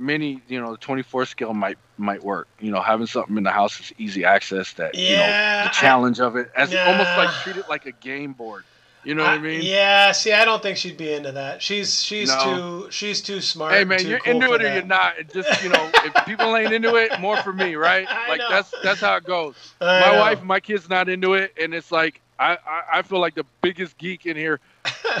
mini 0.00 0.42
you 0.48 0.60
know 0.60 0.72
the 0.72 0.78
24 0.78 1.26
scale 1.26 1.54
might 1.54 1.78
might 1.98 2.24
work 2.24 2.48
you 2.58 2.70
know 2.70 2.80
having 2.80 3.06
something 3.06 3.36
in 3.36 3.42
the 3.44 3.50
house 3.50 3.78
is 3.80 3.92
easy 3.98 4.24
access 4.24 4.72
that 4.74 4.94
you 4.96 5.16
know 5.16 5.24
Yeah, 5.26 5.62
the 5.64 5.68
I- 5.68 5.72
challenge 5.72 6.20
of 6.20 6.36
it 6.36 6.48
as 6.56 6.74
almost 6.74 7.10
like 7.16 7.28
treat 7.42 7.56
it 7.56 7.68
like 7.68 7.86
a 7.86 7.92
game 7.92 8.32
board 8.32 8.64
you 9.04 9.14
know 9.14 9.24
what 9.24 9.32
i 9.32 9.38
mean 9.38 9.62
Yeah, 9.62 10.12
see, 10.12 10.32
I 10.32 10.44
don't 10.44 10.62
think 10.62 10.76
she'd 10.76 10.96
be 10.98 11.12
into 11.12 11.32
that. 11.32 11.62
She's 11.62 12.02
she's 12.02 12.28
No. 12.28 12.42
too 12.84 12.90
she's 12.90 13.22
too 13.22 13.40
smart. 13.40 13.72
hey 13.72 13.84
man 13.84 14.06
you're 14.06 14.18
cool 14.20 14.34
into 14.34 14.52
it 14.52 14.60
or 14.62 14.64
that. 14.64 14.74
you're 14.74 14.84
not 14.84 15.18
it 15.18 15.30
just 15.32 15.62
you 15.62 15.68
know 15.70 15.90
if 16.04 16.12
people 16.26 16.56
ain't 16.56 16.72
into 16.72 16.96
it 16.96 17.18
more 17.20 17.36
for 17.38 17.52
me 17.52 17.76
right 17.76 18.06
I 18.10 18.28
like 18.28 18.38
know. 18.38 18.48
that's 18.50 18.74
that's 18.82 19.00
how 19.00 19.16
it 19.16 19.24
goes 19.24 19.54
I 19.80 20.00
my 20.00 20.10
know. 20.12 20.18
wife 20.18 20.38
and 20.40 20.48
my 20.48 20.60
kids 20.60 20.88
not 20.88 21.08
into 21.08 21.34
it 21.34 21.52
and 21.60 21.72
it's 21.74 21.90
like 21.92 22.20
I, 22.40 22.52
I 22.54 22.82
i 22.98 23.02
feel 23.02 23.20
like 23.20 23.34
the 23.34 23.44
biggest 23.62 23.98
geek 23.98 24.26
in 24.26 24.36
here 24.36 24.58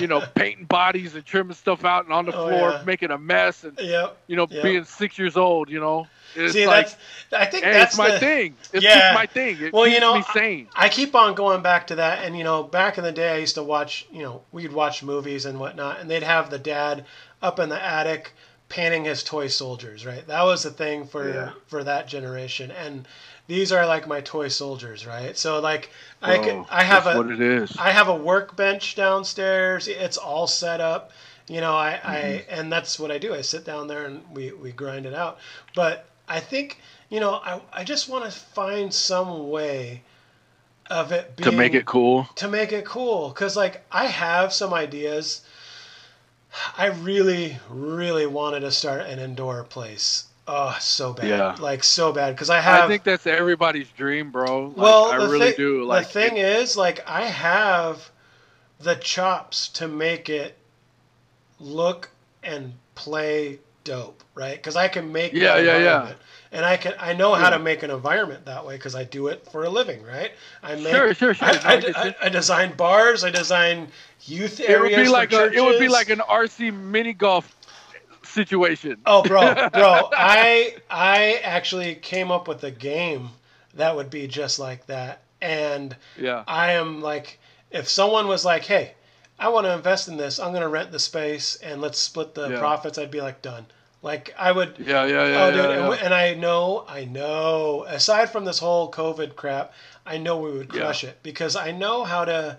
you 0.00 0.06
know 0.08 0.20
painting 0.34 0.64
bodies 0.64 1.14
and 1.14 1.24
trimming 1.24 1.54
stuff 1.54 1.84
out 1.84 2.04
and 2.04 2.12
on 2.12 2.24
the 2.24 2.32
Oh, 2.32 2.48
floor 2.48 2.70
yeah. 2.70 2.82
making 2.84 3.10
a 3.10 3.18
mess 3.18 3.64
and 3.64 3.78
Yep. 3.78 4.16
you 4.26 4.36
know 4.36 4.46
Yeah. 4.46 4.62
being 4.62 4.84
six 4.84 5.18
years 5.18 5.36
old 5.36 5.68
you 5.70 5.80
know 5.80 6.06
it's 6.34 6.54
See, 6.54 6.66
like 6.66 6.86
that's 6.86 6.96
I 7.32 7.44
think 7.46 7.64
Hey, 7.64 7.72
that's 7.72 7.92
it's 7.94 7.98
my 7.98 8.10
the, 8.12 8.18
thing. 8.20 8.54
It's 8.72 8.84
Yeah. 8.84 8.94
just 9.00 9.14
my 9.14 9.26
thing. 9.26 9.56
It 9.60 9.72
Well, 9.72 9.86
you 9.88 9.98
know, 10.00 10.20
sane. 10.32 10.68
I 10.76 10.88
keep 10.88 11.14
on 11.16 11.34
going 11.34 11.60
back 11.60 11.88
to 11.88 11.96
that, 11.96 12.24
and 12.24 12.38
you 12.38 12.44
know, 12.44 12.62
back 12.62 12.98
in 12.98 13.04
the 13.04 13.10
day, 13.12 13.32
I 13.34 13.38
used 13.38 13.56
to 13.56 13.64
watch. 13.64 14.06
You 14.12 14.22
know, 14.22 14.42
we'd 14.52 14.72
watch 14.72 15.02
movies 15.02 15.44
and 15.44 15.58
whatnot, 15.58 15.98
and 16.00 16.08
they'd 16.08 16.22
have 16.22 16.48
the 16.50 16.58
dad 16.58 17.04
up 17.42 17.58
in 17.58 17.68
the 17.68 17.84
attic 17.84 18.32
painting 18.68 19.04
his 19.06 19.24
toy 19.24 19.48
soldiers. 19.48 20.06
Right, 20.06 20.24
that 20.28 20.44
was 20.44 20.62
the 20.62 20.70
thing 20.70 21.04
for 21.04 21.28
Yeah. 21.28 21.50
for 21.66 21.82
that 21.82 22.06
generation, 22.06 22.70
and 22.70 23.08
these 23.50 23.72
are 23.72 23.84
like 23.84 24.06
my 24.06 24.20
toy 24.20 24.46
soldiers, 24.46 25.04
right? 25.06 25.36
So 25.36 25.58
like, 25.58 25.90
I 26.22 26.38
could, 26.38 26.64
I 26.70 26.84
have 26.84 27.06
a 27.08 27.16
what 27.18 27.30
it 27.32 27.40
is. 27.40 27.74
I 27.78 27.90
have 27.90 28.06
a 28.06 28.14
workbench 28.14 28.94
downstairs. 28.94 29.88
It's 29.88 30.16
all 30.16 30.46
set 30.46 30.80
up. 30.80 31.10
You 31.48 31.60
know, 31.60 31.74
I, 31.74 31.98
I 32.04 32.16
Mm-hmm. 32.16 32.60
and 32.60 32.72
that's 32.72 32.98
what 33.00 33.10
I 33.10 33.18
do. 33.18 33.34
I 33.34 33.40
sit 33.40 33.64
down 33.64 33.88
there 33.88 34.04
and 34.04 34.22
we, 34.32 34.52
we 34.52 34.70
grind 34.70 35.04
it 35.04 35.14
out. 35.14 35.38
But 35.74 36.06
I 36.28 36.38
think, 36.38 36.78
you 37.08 37.18
know, 37.18 37.34
I, 37.44 37.60
I 37.72 37.82
just 37.82 38.08
want 38.08 38.24
to 38.24 38.30
find 38.30 38.94
some 38.94 39.50
way 39.50 40.02
of 40.88 41.10
it 41.10 41.34
being 41.36 41.50
to 41.50 41.56
make 41.56 41.74
it 41.74 41.86
cool. 41.86 42.28
to 42.36 42.46
make 42.48 42.72
it 42.72 42.84
cool 42.84 43.30
because 43.30 43.56
like 43.56 43.82
I 43.90 44.06
have 44.06 44.52
some 44.52 44.72
ideas. 44.72 45.42
I 46.78 46.86
really, 46.86 47.58
really 47.68 48.26
wanted 48.26 48.60
to 48.60 48.70
start 48.70 49.02
an 49.02 49.18
indoor 49.18 49.64
place. 49.64 50.29
Oh, 50.52 50.76
so 50.80 51.12
bad. 51.12 51.28
Yeah. 51.28 51.56
Like 51.60 51.84
so 51.84 52.12
bad 52.12 52.34
because 52.34 52.50
I 52.50 52.60
have 52.60 52.84
I 52.84 52.88
think 52.88 53.04
that's 53.04 53.26
everybody's 53.26 53.88
dream, 53.90 54.30
bro. 54.32 54.74
Like, 54.76 54.76
well, 54.76 55.04
I 55.12 55.16
really 55.16 55.52
thi- 55.52 55.56
do. 55.56 55.84
Like 55.84 56.06
the 56.06 56.12
thing 56.12 56.36
is, 56.38 56.76
like, 56.76 57.08
I 57.08 57.22
have 57.26 58.10
the 58.80 58.96
chops 58.96 59.68
to 59.70 59.86
make 59.88 60.28
it 60.28 60.56
look 61.60 62.10
and 62.42 62.74
play 62.94 63.60
dope, 63.84 64.22
right? 64.34 64.56
Because 64.56 64.76
I 64.76 64.88
can 64.88 65.12
make 65.12 65.32
Yeah, 65.32 65.58
yeah, 65.58 65.78
yeah. 65.78 66.12
and 66.52 66.64
I 66.64 66.76
can 66.76 66.94
I 66.98 67.12
know 67.14 67.34
how 67.34 67.50
Yeah. 67.50 67.50
to 67.50 67.58
make 67.58 67.82
an 67.82 67.90
environment 67.90 68.46
that 68.46 68.66
way 68.66 68.76
because 68.76 68.94
I 68.94 69.04
do 69.04 69.28
it 69.28 69.46
for 69.50 69.64
a 69.64 69.70
living, 69.70 70.02
right? 70.02 70.32
I 70.62 70.74
make 70.76 70.88
Sure, 70.88 71.14
sure, 71.14 71.34
sure. 71.34 71.48
I, 71.48 71.52
No, 71.62 71.80
I, 71.94 72.08
I 72.08 72.14
I, 72.22 72.28
design 72.28 72.72
bars. 72.76 73.24
I 73.24 73.30
design 73.30 73.88
youth 74.24 74.60
it 74.60 74.78
would 74.80 74.94
be 74.94 75.08
like 75.08 75.32
a, 75.32 75.50
it 75.52 75.60
would 75.60 75.78
be 75.78 75.88
like 75.88 76.10
an 76.10 76.20
RC 76.20 76.70
mini 76.70 77.12
golf 77.12 77.54
situation. 78.30 79.00
Oh, 79.06 79.22
bro, 79.22 79.54
bro, 79.72 80.08
I 80.12 80.76
I 80.90 81.40
actually 81.42 81.94
came 81.96 82.30
up 82.30 82.48
with 82.48 82.62
a 82.64 82.70
game 82.70 83.30
that 83.74 83.94
would 83.96 84.10
be 84.10 84.26
just 84.26 84.58
like 84.58 84.86
that, 84.86 85.22
and 85.40 85.96
Yeah. 86.18 86.44
I 86.46 86.72
am 86.72 87.00
like, 87.02 87.38
if 87.70 87.88
someone 87.88 88.26
was 88.28 88.44
like, 88.44 88.64
"Hey, 88.64 88.94
I 89.38 89.48
want 89.48 89.66
to 89.66 89.72
invest 89.72 90.08
in 90.08 90.16
this. 90.16 90.38
I'm 90.38 90.50
going 90.50 90.62
to 90.62 90.68
rent 90.68 90.92
the 90.92 90.98
space 90.98 91.56
and 91.56 91.80
let's 91.80 91.98
split 91.98 92.34
the 92.34 92.50
Yeah. 92.50 92.58
profits," 92.58 92.98
I'd 92.98 93.10
be 93.10 93.20
like, 93.20 93.42
"Done." 93.42 93.66
Like 94.02 94.34
I 94.38 94.50
would. 94.50 94.76
Yeah, 94.78 95.04
yeah, 95.04 95.26
yeah. 95.26 95.44
oh, 95.44 95.48
yeah, 95.48 95.50
dude, 95.50 95.70
yeah. 95.70 95.90
and, 95.92 96.02
and 96.02 96.14
I 96.14 96.34
know, 96.34 96.84
I 96.88 97.04
know. 97.04 97.84
Aside 97.86 98.30
from 98.30 98.44
this 98.46 98.58
whole 98.58 98.90
COVID 98.90 99.36
crap, 99.36 99.74
I 100.06 100.16
know 100.16 100.38
we 100.38 100.50
would 100.52 100.72
Yeah. 100.72 100.80
crush 100.80 101.04
it 101.04 101.18
because 101.22 101.54
I 101.54 101.70
know 101.72 102.04
how 102.04 102.24
to. 102.24 102.58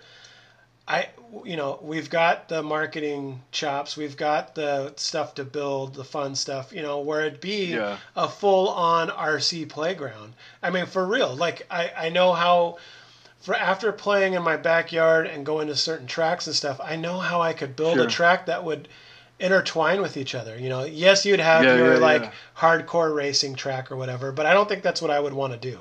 I, 0.87 1.09
you 1.45 1.55
know, 1.55 1.79
we've 1.81 2.09
got 2.09 2.49
the 2.49 2.61
marketing 2.61 3.41
chops, 3.51 3.95
we've 3.95 4.17
got 4.17 4.53
the 4.55 4.93
stuff 4.97 5.35
to 5.35 5.43
build, 5.45 5.93
the 5.95 6.03
fun 6.03 6.35
stuff, 6.35 6.73
you 6.73 6.81
know, 6.81 6.99
where 6.99 7.21
it'd 7.21 7.39
be 7.39 7.67
Yeah. 7.73 7.97
a 8.15 8.27
full-on 8.27 9.09
RC 9.09 9.69
playground. 9.69 10.33
I 10.61 10.69
mean, 10.71 10.85
for 10.85 11.05
real. 11.05 11.35
Like 11.35 11.65
I, 11.71 11.91
I 11.97 12.09
know 12.09 12.33
how. 12.33 12.77
For 13.39 13.55
after 13.55 13.91
playing 13.91 14.33
in 14.35 14.43
my 14.43 14.55
backyard 14.55 15.25
and 15.25 15.43
going 15.43 15.67
to 15.69 15.75
certain 15.75 16.05
tracks 16.05 16.45
and 16.45 16.55
stuff, 16.55 16.79
I 16.83 16.95
know 16.95 17.17
how 17.17 17.41
I 17.41 17.53
could 17.53 17.75
build 17.75 17.99
a 17.99 18.05
track 18.05 18.45
that 18.45 18.63
would 18.63 18.87
intertwine 19.39 19.99
with 19.99 20.15
each 20.15 20.35
other. 20.35 20.55
You 20.55 20.69
know, 20.69 20.83
yes, 20.83 21.25
you'd 21.25 21.39
have 21.39 21.63
Yeah, 21.63 21.75
your 21.75 21.93
yeah, 21.93 21.99
like 21.99 22.31
hardcore 22.55 23.15
racing 23.15 23.55
track 23.55 23.91
or 23.91 23.95
whatever, 23.95 24.31
but 24.31 24.45
I 24.45 24.53
don't 24.53 24.69
think 24.69 24.83
that's 24.83 25.01
what 25.01 25.09
I 25.09 25.19
would 25.19 25.33
want 25.33 25.53
to 25.53 25.59
do. 25.71 25.79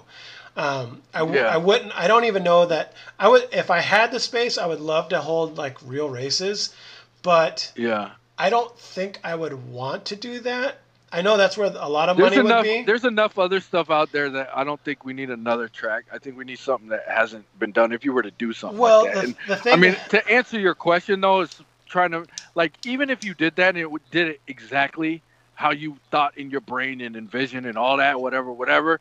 Um, 0.57 1.01
I, 1.15 1.21
w- 1.21 1.39
Yeah. 1.41 1.47
I 1.47 1.57
wouldn't. 1.57 1.97
I 1.99 2.09
don't 2.09 2.25
even 2.25 2.43
know 2.43 2.67
that 2.67 2.95
I 3.19 3.29
would. 3.29 3.49
If 3.53 3.71
I 3.71 3.81
had 3.81 4.11
the 4.13 4.21
space, 4.21 4.59
I 4.59 4.67
would 4.67 4.81
love 4.81 5.11
to 5.11 5.21
hold 5.21 5.57
like 5.57 5.77
real 5.85 6.09
races, 6.11 6.75
but 7.23 7.73
Yeah. 7.77 8.11
I 8.39 8.51
don't 8.51 8.77
think 8.79 9.19
I 9.23 9.35
would 9.35 9.71
want 9.71 10.07
to 10.07 10.17
do 10.17 10.41
that. 10.41 10.79
I 11.13 11.23
know 11.23 11.37
that's 11.37 11.57
where 11.59 11.67
a 11.67 11.89
lot 11.89 12.09
of 12.09 12.17
There's 12.17 12.31
money 12.37 12.41
enough. 12.47 12.65
would 12.65 12.73
be. 12.79 12.83
There's 12.85 13.05
enough 13.05 13.39
other 13.39 13.59
stuff 13.61 13.91
out 13.91 14.13
there 14.13 14.31
that 14.31 14.51
I 14.55 14.63
don't 14.63 14.81
think 14.81 15.05
we 15.05 15.13
need 15.13 15.31
another 15.31 15.67
track. 15.69 16.05
I 16.13 16.19
think 16.19 16.39
we 16.39 16.45
need 16.45 16.59
something 16.61 16.89
that 16.91 17.05
hasn't 17.09 17.45
been 17.59 17.73
done. 17.73 17.93
If 17.93 18.05
you 18.05 18.13
were 18.13 18.23
to 18.23 18.31
do 18.31 18.53
something 18.53 18.79
Well, 18.79 19.05
like 19.05 19.15
that, 19.15 19.27
the, 19.27 19.35
the 19.49 19.57
thing. 19.57 19.73
I 19.73 19.77
mean, 19.77 19.97
to 20.11 20.29
answer 20.31 20.59
your 20.59 20.75
question 20.75 21.21
though, 21.21 21.41
is 21.41 21.61
trying 21.87 22.13
to 22.13 22.27
like 22.55 22.75
even 22.87 23.11
if 23.11 23.25
you 23.25 23.35
did 23.35 23.57
that 23.57 23.77
and 23.77 23.79
it 23.79 24.11
did 24.13 24.29
it 24.29 24.41
exactly 24.47 25.21
how 25.55 25.73
you 25.73 25.97
thought 26.11 26.39
in 26.39 26.51
your 26.51 26.61
brain 26.61 27.01
and 27.01 27.17
envision 27.17 27.67
and 27.67 27.77
all 27.77 27.97
that, 27.99 28.21
whatever, 28.21 28.53
whatever. 28.53 29.01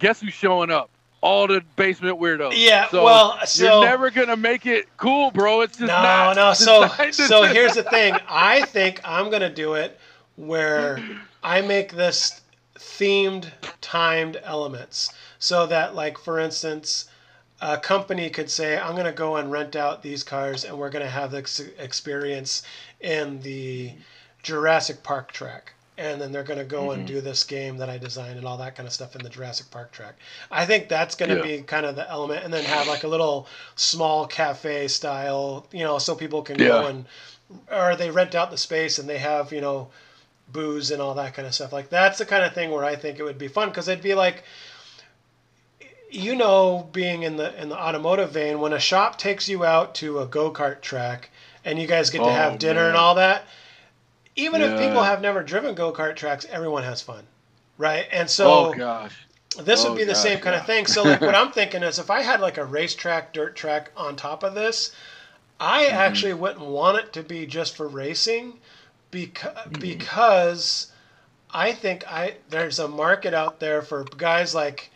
Guess 0.00 0.22
who's 0.22 0.32
showing 0.32 0.70
up? 0.70 0.90
All 1.20 1.46
the 1.46 1.62
basement 1.76 2.18
weirdos. 2.18 2.54
Yeah, 2.56 2.88
So 2.88 3.04
well, 3.04 3.38
so 3.44 3.80
you're 3.80 3.84
never 3.84 4.10
gonna 4.10 4.36
make 4.38 4.64
it 4.64 4.88
cool, 4.96 5.30
bro. 5.30 5.60
It's 5.60 5.76
just 5.76 5.88
no, 5.88 6.02
not. 6.02 6.36
no. 6.36 6.52
So, 6.54 6.88
so 7.10 7.42
here's 7.42 7.74
the 7.74 7.82
thing. 7.82 8.16
I 8.26 8.62
think 8.62 9.02
I'm 9.04 9.30
gonna 9.30 9.52
do 9.54 9.74
it 9.74 10.00
where 10.36 10.98
I 11.42 11.60
make 11.60 11.92
this 11.92 12.40
themed, 12.78 13.50
timed 13.82 14.40
elements, 14.42 15.12
so 15.38 15.66
that, 15.66 15.94
like, 15.94 16.16
for 16.16 16.38
instance, 16.38 17.10
a 17.60 17.76
company 17.76 18.30
could 18.30 18.50
say, 18.50 18.78
"I'm 18.78 18.96
gonna 18.96 19.12
go 19.12 19.36
and 19.36 19.52
rent 19.52 19.76
out 19.76 20.02
these 20.02 20.24
cars, 20.24 20.64
and 20.64 20.78
we're 20.78 20.88
gonna 20.88 21.10
have 21.10 21.30
this 21.30 21.60
experience 21.78 22.62
in 23.00 23.42
the 23.42 23.92
Jurassic 24.42 25.02
Park 25.02 25.32
track." 25.32 25.74
And 26.00 26.18
then 26.18 26.32
they're 26.32 26.42
going 26.42 26.58
to 26.58 26.64
go 26.64 26.92
and 26.92 27.04
mm-hmm. 27.04 27.14
do 27.14 27.20
this 27.20 27.44
game 27.44 27.76
that 27.76 27.90
I 27.90 27.98
designed 27.98 28.38
and 28.38 28.46
all 28.46 28.56
that 28.56 28.74
kind 28.74 28.86
of 28.86 28.92
stuff 28.92 29.14
in 29.14 29.22
the 29.22 29.28
Jurassic 29.28 29.70
Park 29.70 29.92
track. 29.92 30.14
I 30.50 30.64
think 30.64 30.88
that's 30.88 31.14
going 31.14 31.28
to 31.28 31.36
Yeah. 31.36 31.58
be 31.58 31.62
kind 31.62 31.84
of 31.84 31.94
the 31.94 32.08
element, 32.10 32.42
and 32.42 32.52
then 32.54 32.64
have 32.64 32.88
like 32.88 33.04
a 33.04 33.08
little 33.08 33.46
small 33.76 34.26
cafe 34.26 34.88
style, 34.88 35.66
you 35.72 35.84
know, 35.84 35.98
so 35.98 36.14
people 36.14 36.40
can 36.42 36.56
go 36.56 36.86
and, 36.86 37.04
or 37.70 37.96
they 37.96 38.10
rent 38.10 38.34
out 38.34 38.50
the 38.50 38.56
space 38.56 38.98
and 38.98 39.06
they 39.08 39.18
have, 39.18 39.52
you 39.52 39.60
know, 39.60 39.88
booze 40.50 40.90
and 40.90 41.02
all 41.02 41.14
that 41.14 41.34
kind 41.34 41.46
of 41.46 41.54
stuff. 41.54 41.72
Like 41.72 41.90
that's 41.90 42.18
the 42.18 42.24
kind 42.24 42.44
of 42.44 42.54
thing 42.54 42.70
where 42.70 42.84
I 42.84 42.96
think 42.96 43.18
it 43.18 43.22
would 43.22 43.38
be 43.38 43.48
fun 43.48 43.68
because 43.68 43.86
it'd 43.86 44.02
be 44.02 44.14
like, 44.14 44.42
you 46.10 46.34
know, 46.34 46.88
being 46.92 47.22
in 47.24 47.36
the 47.36 47.60
in 47.60 47.68
the 47.68 47.78
automotive 47.78 48.32
vein, 48.32 48.58
when 48.58 48.72
a 48.72 48.80
shop 48.80 49.18
takes 49.18 49.48
you 49.48 49.64
out 49.64 49.94
to 49.96 50.20
a 50.20 50.26
go 50.26 50.50
kart 50.50 50.80
track 50.80 51.30
and 51.64 51.78
you 51.78 51.86
guys 51.86 52.10
get 52.10 52.18
to 52.18 52.24
Oh, 52.24 52.30
have 52.30 52.58
dinner 52.58 52.88
and 52.88 52.96
all 52.96 53.14
that, 53.16 53.44
even 54.36 54.62
if 54.62 54.76
people 54.76 55.02
have 55.02 55.20
never 55.20 55.42
driven 55.42 55.74
go 55.74 55.92
kart 55.92 56.16
tracks, 56.16 56.46
everyone 56.50 56.82
has 56.84 57.02
fun, 57.02 57.24
right? 57.78 58.06
And 58.12 58.28
so 58.30 58.60
oh 58.60 58.74
gosh. 58.74 59.26
this 59.62 59.84
would 59.84 59.94
Oh, 59.94 59.96
be 59.96 60.04
the 60.04 60.14
gosh, 60.14 60.16
same 60.16 60.40
kind 60.40 60.54
yeah. 60.54 60.56
of 60.56 60.66
thing. 60.66 60.86
So 60.86 61.04
like 61.04 61.24
what 61.24 61.34
I'm 61.36 61.52
thinking 61.52 61.82
is 61.82 61.98
if 61.98 62.10
I 62.10 62.22
had 62.22 62.40
like 62.40 62.58
a 62.58 62.64
racetrack, 62.64 63.32
dirt 63.32 63.56
track 63.56 63.90
on 63.96 64.16
top 64.16 64.42
of 64.42 64.54
this, 64.54 64.92
I 65.60 65.86
Mm-hmm. 65.88 65.88
actually 65.88 66.34
wouldn't 66.34 66.64
want 66.64 66.98
it 66.98 67.12
to 67.14 67.22
be 67.22 67.46
just 67.46 67.76
for 67.76 67.88
racing 67.88 68.58
because 69.10 69.56
Mm-hmm. 69.70 70.00
because 70.00 70.92
I 71.50 71.72
think 71.72 72.04
I 72.10 72.36
there's 72.50 72.78
a 72.78 72.88
market 72.88 73.34
out 73.34 73.60
there 73.60 73.82
for 73.82 74.04
guys 74.16 74.54
like 74.54 74.90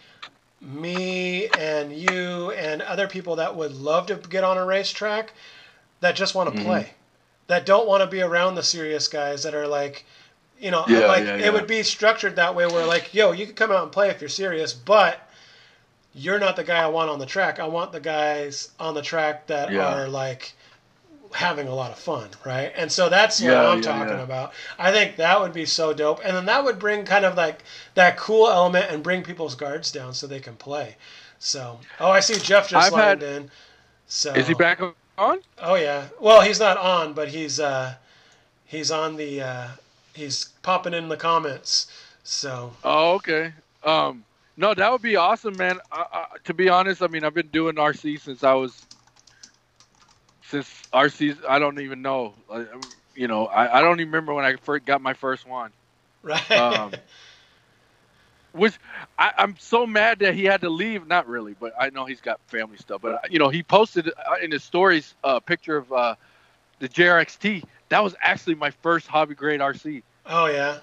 me 0.61 1.49
and 1.49 1.93
you 1.93 2.51
and 2.53 2.83
other 2.83 3.07
people 3.09 3.37
that 3.37 3.57
would 3.57 3.73
love 3.75 4.07
to 4.07 4.17
get 4.17 4.45
on 4.45 4.59
a 4.59 4.65
racetrack 4.65 5.33
that 6.01 6.17
just 6.17 6.35
want 6.35 6.55
to 6.55 6.55
Mm-hmm. 6.55 6.63
play. 6.63 6.95
That 7.47 7.67
don't 7.67 7.87
want 7.87 8.03
to 8.03 8.07
be 8.07 8.23
around 8.23 8.55
the 8.55 8.63
serious 8.63 9.09
guys 9.09 9.43
that 9.43 9.55
are 9.55 9.67
like 9.67 10.05
you 10.59 10.71
know, 10.71 10.85
Yeah, 10.89 11.01
like 11.07 11.25
yeah, 11.25 11.37
it 11.37 11.53
would 11.53 11.67
be 11.67 11.83
structured 11.83 12.37
that 12.37 12.55
way 12.55 12.67
where 12.67 12.87
like, 12.87 13.13
yo, 13.13 13.33
you 13.33 13.45
can 13.45 13.55
come 13.55 13.71
out 13.73 13.83
and 13.83 13.93
play 13.93 14.09
if 14.09 14.21
you're 14.21 14.29
serious, 14.31 14.73
but 14.73 15.29
you're 16.15 16.39
not 16.39 16.55
the 16.57 16.65
guy 16.65 16.83
I 16.83 16.87
want 16.87 17.11
on 17.11 17.19
the 17.19 17.27
track. 17.27 17.59
I 17.59 17.67
want 17.67 17.91
the 17.93 18.01
guys 18.01 18.71
on 18.79 18.95
the 18.95 19.03
track 19.03 19.49
that 19.49 19.71
Yeah. 19.73 19.95
are 19.95 20.09
like 20.09 20.53
having 21.33 21.67
a 21.67 21.75
lot 21.75 21.91
of 21.91 21.99
fun, 21.99 22.29
right? 22.47 22.73
And 22.77 22.91
so 22.91 23.09
that's 23.09 23.41
what 23.43 23.51
I'm 23.53 23.79
yeah, 23.79 23.83
talking 23.83 24.17
yeah. 24.17 24.23
about. 24.23 24.53
I 24.79 24.93
think 24.93 25.17
that 25.17 25.41
would 25.41 25.53
be 25.53 25.67
so 25.67 25.93
dope. 25.93 26.21
And 26.25 26.37
then 26.37 26.47
that 26.47 26.63
would 26.63 26.79
bring 26.79 27.05
kind 27.05 27.25
of 27.25 27.37
like 27.37 27.65
that 27.95 28.17
cool 28.17 28.49
element 28.49 28.87
and 28.91 29.03
bring 29.03 29.25
people's 29.25 29.57
guards 29.57 29.91
down 29.91 30.15
so 30.15 30.29
they 30.29 30.39
can 30.41 30.55
play. 30.55 30.97
So, 31.41 31.81
oh, 31.99 32.11
I 32.13 32.21
see 32.21 32.39
Jeff 32.39 32.69
just 32.69 32.87
I've 32.87 32.93
lined 32.93 33.23
had- 33.23 33.43
in. 33.43 33.51
So 34.07 34.33
Is 34.35 34.47
he 34.47 34.55
back 34.55 34.81
on? 35.19 35.41
Oh 35.59 35.75
yeah. 35.75 36.09
Well, 36.21 36.43
he's 36.43 36.61
not 36.61 36.77
on, 36.77 37.13
but 37.13 37.29
he's 37.29 37.61
uh 37.61 37.95
he's 38.65 38.91
on 38.91 39.17
the 39.17 39.41
uh 39.41 39.69
he's 40.15 40.47
popping 40.63 40.95
in 40.95 41.09
the 41.09 41.17
comments. 41.17 41.87
So, 42.23 42.73
Oh, 42.83 43.15
okay. 43.15 43.53
Um, 43.85 44.25
no, 44.57 44.73
that 44.73 44.91
would 44.91 45.03
be 45.03 45.17
awesome, 45.17 45.57
man. 45.57 45.79
I, 45.93 46.05
I, 46.13 46.25
to 46.45 46.55
be 46.55 46.71
honest, 46.71 47.03
I 47.03 47.07
mean, 47.09 47.23
I've 47.23 47.35
been 47.35 47.49
doing 47.49 47.75
RC 47.75 48.21
since 48.21 48.43
I 48.43 48.55
was 48.55 48.87
since 50.43 50.67
RC. 50.93 51.37
I 51.47 51.59
don't 51.59 51.81
even 51.81 52.01
know. 52.01 52.33
I, 52.51 52.65
you 53.15 53.29
know, 53.29 53.47
I, 53.47 53.79
I 53.79 53.83
don't 53.83 54.01
even 54.01 54.11
remember 54.11 54.33
when 54.33 54.45
I 54.45 54.57
first 54.57 54.87
got 54.87 55.03
my 55.03 55.13
first 55.13 55.47
one. 55.47 55.71
right. 56.23 56.51
Um, 56.51 56.93
which 58.55 58.79
I, 59.19 59.33
I'm 59.37 59.57
so 59.59 59.87
mad 59.87 60.21
that 60.21 60.35
he 60.35 60.45
had 60.45 60.61
to 60.63 60.71
leave. 60.71 61.07
Not 61.07 61.29
really, 61.29 61.55
but 61.59 61.73
I 61.79 61.91
know 61.91 62.05
he's 62.05 62.21
got 62.21 62.41
family 62.47 62.77
stuff. 62.77 63.03
But 63.03 63.13
uh, 63.15 63.19
you 63.29 63.39
know, 63.39 63.49
he 63.49 63.63
posted 63.63 64.09
uh, 64.09 64.37
in 64.43 64.51
his 64.51 64.65
stories 64.65 65.15
a 65.25 65.41
picture 65.41 65.77
of 65.77 65.93
uh, 65.93 66.15
the 66.79 66.89
JRXT. 66.89 67.65
That 67.91 68.03
was 68.03 68.15
actually 68.23 68.55
my 68.55 68.71
first 68.71 69.07
hobby 69.07 69.35
grade 69.35 69.61
RC. 69.61 70.03
oh 70.27 70.47
yeah. 70.47 70.79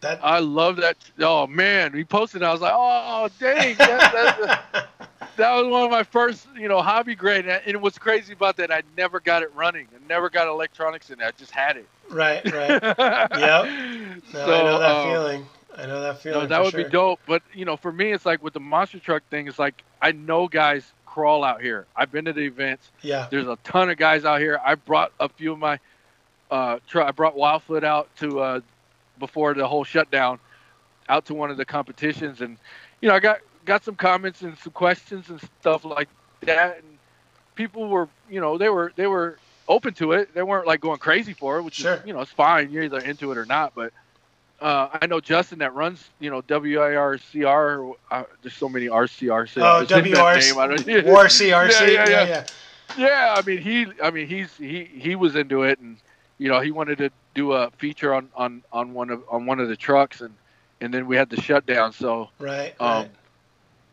That 0.00 0.18
I 0.20 0.40
love 0.40 0.76
that. 0.76 0.96
Oh 1.20 1.46
man, 1.46 1.92
he 1.94 2.02
posted. 2.02 2.42
it. 2.42 2.44
I 2.44 2.50
was 2.50 2.60
like, 2.60 2.72
oh 2.74 3.28
dang, 3.38 3.76
that, 3.76 4.62
that, 4.72 4.88
that 5.36 5.54
was 5.54 5.68
one 5.68 5.84
of 5.84 5.92
my 5.92 6.02
first, 6.02 6.48
you 6.56 6.66
know, 6.66 6.82
hobby 6.82 7.14
grade. 7.14 7.46
And 7.46 7.62
it 7.64 7.80
was 7.80 7.98
crazy 7.98 8.32
about 8.32 8.56
that. 8.56 8.72
I 8.72 8.82
never 8.96 9.20
got 9.20 9.44
it 9.44 9.54
running. 9.54 9.86
I 9.94 10.04
never 10.08 10.28
got 10.28 10.48
electronics 10.48 11.10
in 11.10 11.20
it. 11.20 11.24
I 11.24 11.30
just 11.30 11.52
had 11.52 11.76
it. 11.76 11.86
right, 12.10 12.44
right. 12.52 12.82
yep. 12.82 14.18
No, 14.34 14.42
I 14.42 14.62
know 14.62 14.78
that 14.80 14.90
um, 14.90 15.10
feeling. 15.12 15.46
I 15.76 15.86
know 15.86 16.00
that 16.02 16.20
feeling. 16.20 16.40
No, 16.40 16.46
that 16.46 16.62
would 16.62 16.72
sure. 16.72 16.84
be 16.84 16.90
dope. 16.90 17.20
But 17.26 17.42
you 17.54 17.64
know, 17.64 17.76
for 17.76 17.92
me, 17.92 18.12
it's 18.12 18.26
like 18.26 18.42
with 18.42 18.52
the 18.54 18.60
monster 18.60 18.98
truck 18.98 19.22
thing. 19.30 19.48
It's 19.48 19.58
like 19.58 19.82
I 20.00 20.12
know 20.12 20.48
guys 20.48 20.90
crawl 21.06 21.44
out 21.44 21.60
here. 21.62 21.86
I've 21.96 22.10
been 22.10 22.24
to 22.26 22.32
the 22.32 22.42
events. 22.42 22.90
Yeah. 23.02 23.28
There's 23.30 23.46
a 23.46 23.56
ton 23.64 23.90
of 23.90 23.96
guys 23.96 24.24
out 24.24 24.40
here. 24.40 24.60
I 24.64 24.74
brought 24.74 25.12
a 25.20 25.28
few 25.28 25.52
of 25.52 25.58
my. 25.58 25.78
Uh, 26.50 26.78
tr- 26.86 27.02
I 27.02 27.12
brought 27.12 27.34
Wildfoot 27.36 27.84
out 27.84 28.14
to 28.16 28.40
uh, 28.40 28.60
before 29.18 29.54
the 29.54 29.66
whole 29.66 29.84
shutdown, 29.84 30.38
out 31.08 31.26
to 31.26 31.34
one 31.34 31.50
of 31.50 31.56
the 31.56 31.64
competitions, 31.64 32.40
and 32.42 32.58
you 33.00 33.08
know 33.08 33.14
I 33.14 33.20
got 33.20 33.38
got 33.64 33.84
some 33.84 33.94
comments 33.94 34.42
and 34.42 34.56
some 34.58 34.72
questions 34.72 35.30
and 35.30 35.40
stuff 35.60 35.84
like 35.84 36.08
that, 36.42 36.76
and 36.78 36.98
people 37.54 37.88
were 37.88 38.08
you 38.28 38.40
know 38.40 38.58
they 38.58 38.68
were 38.68 38.92
they 38.96 39.06
were 39.06 39.38
open 39.68 39.94
to 39.94 40.12
it. 40.12 40.34
They 40.34 40.42
weren't 40.42 40.66
like 40.66 40.80
going 40.82 40.98
crazy 40.98 41.32
for 41.32 41.56
it, 41.58 41.62
which 41.62 41.76
Sure. 41.76 41.94
is 41.94 42.02
you 42.06 42.12
know 42.12 42.20
it's 42.20 42.30
fine. 42.32 42.70
You're 42.70 42.82
either 42.84 42.98
into 43.00 43.32
it 43.32 43.38
or 43.38 43.46
not, 43.46 43.74
but. 43.74 43.92
Uh, 44.62 44.96
I 45.02 45.06
know 45.06 45.20
Justin 45.20 45.58
that 45.58 45.74
runs, 45.74 46.08
you 46.20 46.30
know, 46.30 46.40
WIRCR. 46.42 47.94
Uh, 48.10 48.22
there's 48.42 48.54
so 48.54 48.68
many 48.68 48.86
RCR. 48.86 49.48
so 49.48 49.60
Oh, 49.60 49.80
it's 49.80 49.90
in 49.90 50.04
WRC 50.04 50.50
name. 50.50 50.58
I 50.58 50.66
don't- 50.68 51.06
War 51.06 51.24
CRC. 51.24 51.48
Yeah, 51.48 51.84
Yeah, 51.86 51.90
yeah, 51.90 52.08
yeah. 52.08 52.26
yeah. 52.26 52.46
yeah, 52.96 53.34
I 53.36 53.42
mean 53.42 53.58
he 53.58 53.86
I 54.02 54.10
mean 54.10 54.26
he's 54.28 54.54
he 54.56 54.84
he 54.84 55.16
was 55.16 55.34
into 55.34 55.62
it 55.64 55.78
and 55.80 55.96
you 56.38 56.48
know 56.48 56.60
he 56.60 56.70
wanted 56.70 56.98
to 56.98 57.10
do 57.34 57.52
a 57.52 57.70
feature 57.72 58.14
on 58.14 58.28
on 58.36 58.62
on 58.72 58.92
one 58.94 59.10
of 59.10 59.22
on 59.30 59.46
one 59.46 59.58
of 59.60 59.68
the 59.68 59.76
trucks 59.76 60.20
and 60.20 60.34
and 60.80 60.92
then 60.94 61.06
we 61.06 61.16
had 61.16 61.30
the 61.30 61.40
shutdown 61.40 61.92
so 61.92 62.28
Right. 62.38 62.74
um 62.80 62.88
right. 63.02 63.10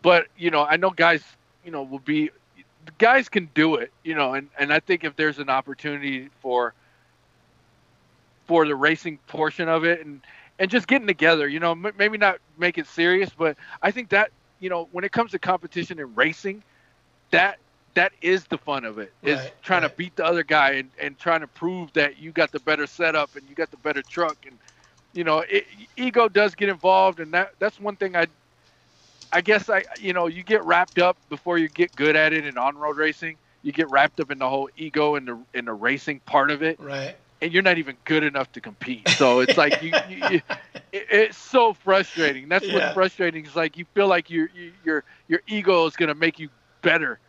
but 0.01 0.27
you 0.37 0.51
know 0.51 0.63
I 0.65 0.75
know 0.77 0.89
guys 0.89 1.23
you 1.65 1.71
know 1.71 1.83
will 1.83 1.99
be 1.99 2.29
guys 2.97 3.29
can 3.29 3.49
do 3.53 3.75
it 3.75 3.91
you 4.03 4.15
know 4.15 4.33
and 4.33 4.49
and 4.59 4.71
I 4.73 4.81
think 4.81 5.03
if 5.05 5.15
there's 5.15 5.39
an 5.39 5.49
opportunity 5.49 6.29
for 6.41 6.73
for 8.47 8.65
the 8.67 8.75
racing 8.75 9.17
portion 9.27 9.69
of 9.69 9.85
it 9.85 10.05
and 10.05 10.21
and 10.59 10.71
just 10.71 10.87
getting 10.87 11.07
together 11.07 11.47
you 11.47 11.59
know 11.59 11.71
m- 11.71 11.93
maybe 11.97 12.17
not 12.17 12.37
make 12.57 12.77
it 12.77 12.87
serious 12.87 13.31
but 13.37 13.57
I 13.81 13.91
think 13.91 14.09
that 14.11 14.31
you 14.59 14.69
know 14.69 14.87
when 14.91 15.05
it 15.05 15.11
comes 15.13 15.31
to 15.31 15.39
competition 15.39 15.99
and 15.99 16.17
racing 16.17 16.63
that 17.31 17.57
that 17.95 18.13
is 18.21 18.45
the 18.47 18.57
fun 18.57 18.85
of 18.85 18.99
it 18.99 19.13
is 19.23 19.51
Right, 19.51 19.53
trying 19.63 19.81
right. 19.81 19.83
to 19.83 19.89
beat 19.89 20.15
the 20.15 20.25
other 20.25 20.43
guy 20.43 20.71
and, 20.73 20.91
and 21.01 21.17
trying 21.19 21.41
to 21.41 21.47
prove 21.47 21.91
that 21.93 22.17
you 22.17 22.31
got 22.31 22.51
the 22.51 22.59
better 22.59 22.87
setup 22.87 23.35
and 23.35 23.49
you 23.49 23.55
got 23.55 23.71
the 23.71 23.77
better 23.77 24.03
truck 24.03 24.37
and 24.45 24.59
you 25.13 25.23
know 25.23 25.39
it, 25.49 25.65
ego 25.97 26.29
does 26.29 26.55
get 26.55 26.69
involved 26.69 27.19
and 27.19 27.33
that 27.33 27.49
that's 27.59 27.79
one 27.79 27.95
thing 27.97 28.15
i 28.15 28.25
i 29.31 29.41
guess 29.41 29.69
i 29.69 29.83
you 29.99 30.13
know 30.13 30.27
you 30.27 30.43
get 30.43 30.63
wrapped 30.63 30.99
up 30.99 31.17
before 31.29 31.57
you 31.57 31.69
get 31.69 31.95
good 31.95 32.15
at 32.15 32.33
it 32.33 32.45
in 32.45 32.57
on-road 32.57 32.97
racing 32.97 33.37
you 33.63 33.71
get 33.71 33.89
wrapped 33.89 34.19
up 34.19 34.31
in 34.31 34.39
the 34.39 34.49
whole 34.49 34.69
ego 34.75 35.15
and 35.15 35.27
the 35.27 35.45
in 35.53 35.65
the 35.65 35.73
racing 35.73 36.21
part 36.25 36.51
of 36.51 36.61
it 36.63 36.79
Right. 36.79 37.17
And 37.41 37.51
you're 37.53 37.63
not 37.63 37.77
even 37.77 37.97
good 38.05 38.23
enough 38.23 38.51
to 38.53 38.61
compete. 38.61 39.09
So 39.11 39.39
it's 39.39 39.57
like 39.57 39.81
you, 39.81 39.95
you, 40.03 40.17
you 40.17 40.41
it, 40.91 41.05
it's 41.11 41.37
so 41.37 41.73
frustrating. 41.73 42.49
That's 42.49 42.67
Yeah. 42.67 42.73
what's 42.73 42.87
frustrating. 42.89 43.45
Is 43.45 43.55
like 43.55 43.77
you 43.77 43.85
feel 43.93 44.07
like 44.07 44.29
your 44.29 44.49
your 44.83 45.03
your 45.27 45.41
ego 45.47 45.85
is 45.85 45.95
gonna 45.95 46.15
make 46.15 46.39
you 46.39 46.49
better 46.81 47.19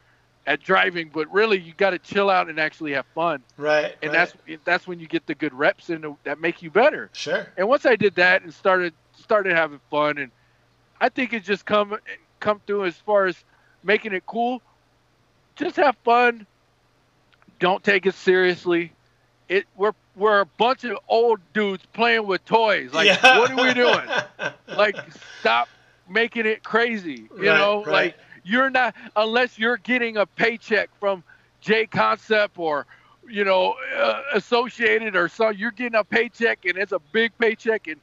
at 0.47 0.61
driving, 0.63 1.11
but 1.13 1.31
really 1.33 1.59
you 1.59 1.73
got 1.75 1.91
to 1.91 1.99
chill 1.99 2.31
out 2.31 2.49
and 2.49 2.59
actually 2.59 2.93
have 2.93 3.07
fun. 3.15 3.45
Right. 3.57 3.95
And 4.03 4.13
right. 4.13 4.33
that's 4.47 4.61
that's 4.65 4.87
when 4.87 4.99
you 4.99 5.07
get 5.07 5.27
the 5.27 5.35
good 5.35 5.55
reps 5.55 5.91
in 5.91 6.17
that 6.25 6.41
make 6.41 6.63
you 6.63 6.71
better. 6.71 7.11
sure. 7.13 7.47
And 7.57 7.69
once 7.69 7.87
I 7.87 7.97
did 7.97 8.17
that 8.17 8.43
and 8.43 8.53
started 8.53 8.95
started 9.13 9.55
having 9.55 9.81
fun, 9.91 10.19
and 10.19 10.33
I 11.01 11.09
think 11.09 11.33
it 11.33 11.45
just 11.45 11.65
come 11.67 11.97
come 12.41 12.61
through 12.67 12.87
as 12.87 12.97
far 12.97 13.27
as 13.27 13.45
making 13.83 14.13
it 14.13 14.25
cool. 14.27 14.63
Just 15.57 15.77
have 15.77 15.97
fun. 16.05 16.47
Don't 17.59 17.83
take 17.85 18.07
it 18.07 18.15
seriously. 18.15 18.93
It 19.51 19.67
we're 19.77 19.93
we're 20.17 20.41
a 20.41 20.47
bunch 20.47 20.85
of 20.85 20.99
old 21.09 21.41
dudes 21.53 21.85
playing 21.93 22.27
with 22.27 22.45
toys. 22.47 22.95
Like 22.95 23.07
Yeah. 23.09 23.39
what 23.39 23.51
are 23.51 23.63
we 23.63 23.75
doing? 23.75 24.09
like 24.69 24.97
stop 25.41 25.69
making 26.09 26.47
it 26.47 26.63
crazy. 26.63 27.29
You 27.37 27.51
Right, 27.51 27.59
know, 27.59 27.85
right. 27.85 27.93
like 27.93 28.19
you're 28.45 28.71
not 28.71 28.95
unless 29.17 29.59
you're 29.59 29.79
getting 29.79 30.17
a 30.17 30.27
paycheck 30.27 30.91
from 31.01 31.25
J 31.61 31.87
Concept 31.87 32.59
or 32.59 32.87
you 33.29 33.45
know 33.45 33.75
uh, 33.99 34.23
associated 34.35 35.17
or 35.17 35.29
so 35.29 35.51
you're 35.51 35.73
getting 35.73 35.97
a 35.99 36.05
paycheck 36.05 36.65
and 36.65 36.79
it's 36.79 36.93
a 36.93 37.01
big 37.13 37.37
paycheck 37.39 37.89
and 37.89 38.01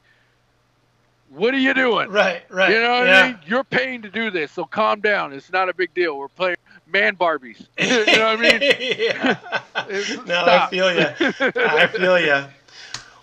what 1.30 1.54
are 1.54 1.58
you 1.58 1.74
doing? 1.74 2.10
Right, 2.10 2.42
right. 2.50 2.70
You 2.72 2.80
know 2.80 3.00
what 3.00 3.06
yeah. 3.08 3.20
I 3.22 3.26
mean? 3.28 3.38
You're 3.46 3.64
paying 3.64 4.02
to 4.02 4.10
do 4.10 4.30
this, 4.30 4.52
so 4.52 4.64
calm 4.64 5.00
down. 5.00 5.32
It's 5.32 5.52
not 5.52 5.68
a 5.68 5.74
big 5.74 5.92
deal. 5.94 6.18
We're 6.18 6.28
playing 6.28 6.56
man 6.92 7.16
Barbies. 7.16 7.66
you 7.78 7.88
know 8.18 8.36
what 8.36 8.38
I 8.38 8.58
mean? 8.58 8.60
yeah. 8.98 9.38
No, 10.26 10.44
I 10.44 10.68
feel 10.70 10.92
you. 10.94 11.06
I 11.56 11.86
feel 11.86 12.18
you. 12.18 12.44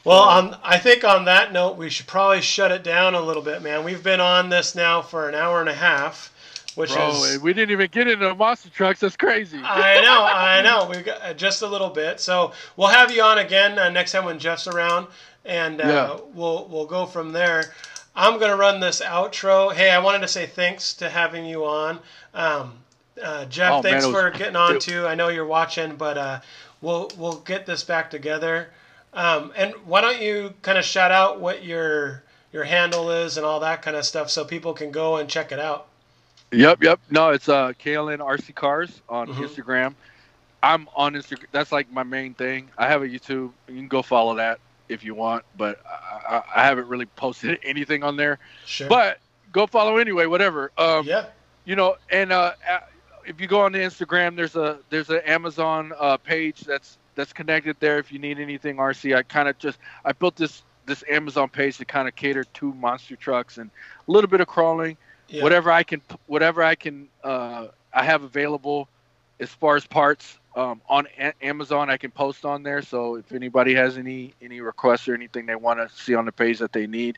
Well, 0.04 0.22
on 0.22 0.58
I 0.64 0.78
think 0.78 1.04
on 1.04 1.26
that 1.26 1.52
note, 1.52 1.78
we 1.78 1.90
should 1.90 2.06
probably 2.08 2.42
shut 2.42 2.72
it 2.72 2.84
down 2.84 3.16
a 3.16 3.22
little 3.22 3.42
bit, 3.42 3.62
man. 3.64 3.84
We've 3.84 4.04
been 4.04 4.20
on 4.22 4.50
this 4.50 4.76
now 4.76 5.02
for 5.02 5.28
an 5.28 5.34
hour 5.34 5.60
and 5.62 5.70
a 5.70 5.74
half, 5.74 6.32
which 6.76 6.94
Bro, 6.94 7.10
is 7.10 7.40
we 7.40 7.54
didn't 7.54 7.72
even 7.72 7.90
get 7.92 8.08
into 8.08 8.28
the 8.28 8.36
monster 8.36 8.70
trucks. 8.70 9.00
That's 9.00 9.18
crazy. 9.18 9.60
I 9.64 10.02
know, 10.02 10.24
I 10.24 10.62
know. 10.62 10.88
We 10.90 11.02
got 11.02 11.22
uh, 11.24 11.34
just 11.34 11.64
a 11.64 11.68
little 11.68 11.90
bit, 11.90 12.20
so 12.20 12.52
we'll 12.78 12.90
have 12.90 13.10
you 13.12 13.24
on 13.24 13.40
again 13.40 13.80
uh, 13.80 13.90
next 13.90 14.12
time 14.12 14.26
when 14.26 14.38
Jeff's 14.38 14.68
around, 14.68 15.08
and 15.44 15.82
uh, 15.82 15.88
Yeah. 15.88 16.18
we'll 16.36 16.68
we'll 16.70 16.86
go 16.86 17.08
from 17.08 17.32
there. 17.32 17.74
I'm 18.16 18.40
gonna 18.40 18.56
run 18.56 18.80
this 18.80 19.02
outro. 19.02 19.74
Hey, 19.74 19.90
I 19.90 19.98
wanted 19.98 20.20
to 20.20 20.28
say 20.28 20.46
thanks 20.46 20.94
to 20.96 21.10
having 21.10 21.46
you 21.48 21.66
on, 21.66 22.00
um, 22.36 22.74
uh, 23.24 23.46
Jeff. 23.46 23.72
Oh, 23.72 23.76
man, 23.76 23.84
thanks 23.84 24.06
it 24.06 24.08
was- 24.08 24.16
for 24.16 24.32
getting 24.32 24.56
on 24.56 24.80
too. 24.80 25.06
I 25.08 25.16
know 25.16 25.30
you're 25.30 25.46
watching, 25.46 25.96
but 25.96 26.18
uh, 26.18 26.40
we'll 26.82 27.12
we'll 27.18 27.38
get 27.40 27.66
this 27.66 27.84
back 27.84 28.10
together. 28.10 28.70
Um, 29.14 29.54
and 29.56 29.74
why 29.86 30.02
don't 30.02 30.22
you 30.22 30.54
kind 30.62 30.78
of 30.78 30.84
shout 30.86 31.12
out 31.12 31.40
what 31.40 31.64
your 31.64 32.24
your 32.52 32.64
handle 32.66 33.10
is 33.12 33.38
and 33.38 33.46
all 33.46 33.60
that 33.62 33.82
kind 33.82 33.96
of 33.98 34.06
stuff, 34.06 34.30
so 34.30 34.44
people 34.46 34.74
can 34.74 34.92
go 34.92 35.18
and 35.18 35.30
check 35.30 35.52
it 35.52 35.60
out. 35.60 35.88
Yep, 36.52 36.84
yep. 36.84 37.00
No, 37.10 37.30
it's 37.30 37.50
uh 37.50 37.74
KLN 37.84 38.20
RC 38.20 38.54
Cars 38.56 39.02
on 39.10 39.28
Mhm. 39.28 39.48
Instagram. 39.48 39.96
I'm 40.64 40.88
on 40.96 41.14
Instagram. 41.14 41.46
That's 41.52 41.72
like 41.72 41.92
my 41.92 42.04
main 42.04 42.34
thing. 42.34 42.70
I 42.78 42.88
have 42.88 43.04
a 43.04 43.08
YouTube. 43.08 43.52
You 43.68 43.76
can 43.76 43.88
go 43.88 44.02
follow 44.02 44.36
that 44.36 44.60
if 44.90 45.04
you 45.04 45.16
want, 45.16 45.44
but 45.58 45.80
I, 45.86 46.36
I, 46.38 46.44
I 46.62 46.66
haven't 46.66 46.88
really 46.88 47.06
posted 47.06 47.60
anything 47.64 48.04
on 48.04 48.18
there. 48.18 48.40
Sure. 48.66 48.88
But 48.90 49.20
go 49.52 49.68
follow 49.68 49.98
anyway. 49.98 50.26
Whatever. 50.26 50.72
Um, 50.78 51.06
yeah. 51.08 51.28
you 51.66 51.76
know, 51.76 51.96
and 52.10 52.32
uh, 52.32 52.54
if 53.26 53.42
you 53.42 53.48
go 53.48 53.62
on 53.62 53.72
the 53.72 53.80
Instagram, 53.80 54.36
there's 54.36 54.56
a 54.56 54.80
there's 54.90 55.10
an 55.10 55.22
Amazon 55.26 55.94
uh, 56.00 56.18
page 56.18 56.62
that's 56.62 56.98
that's 57.16 57.34
connected 57.34 57.76
there. 57.80 57.98
If 58.00 58.12
you 58.12 58.20
need 58.20 58.40
anything 58.40 58.78
RC, 58.78 59.16
I 59.16 59.24
kind 59.24 59.48
of 59.48 59.58
just 59.58 59.78
I 60.04 60.12
built 60.12 60.36
this 60.36 60.64
this 60.86 61.04
Amazon 61.10 61.50
page 61.50 61.78
to 61.78 61.86
kind 61.86 62.08
of 62.08 62.16
cater 62.16 62.44
to 62.44 62.74
monster 62.74 63.16
trucks 63.16 63.58
and 63.58 63.70
a 64.08 64.12
little 64.12 64.30
bit 64.30 64.40
of 64.42 64.48
crawling, 64.48 64.98
Yeah. 65.30 65.44
whatever 65.44 65.72
I 65.72 65.84
can 65.84 66.02
whatever 66.28 66.62
I 66.64 66.76
can 66.76 67.08
uh, 67.24 67.68
I 67.94 68.04
have 68.04 68.24
available 68.24 68.88
as 69.40 69.50
far 69.50 69.76
as 69.76 69.86
parts 69.86 70.38
um, 70.56 70.80
on 70.88 71.08
a- 71.20 71.34
Amazon 71.46 71.90
I 71.90 71.98
can 71.98 72.12
post 72.12 72.46
on 72.46 72.64
there. 72.64 72.82
So 72.82 73.16
if 73.16 73.32
anybody 73.32 73.74
has 73.76 73.98
any 73.98 74.34
any 74.42 74.62
requests 74.62 75.08
or 75.08 75.14
anything 75.16 75.46
they 75.46 75.56
want 75.56 75.80
to 75.80 75.90
see 75.96 76.16
on 76.16 76.26
the 76.26 76.32
page 76.32 76.60
that 76.60 76.74
they 76.74 76.86
need, 76.88 77.18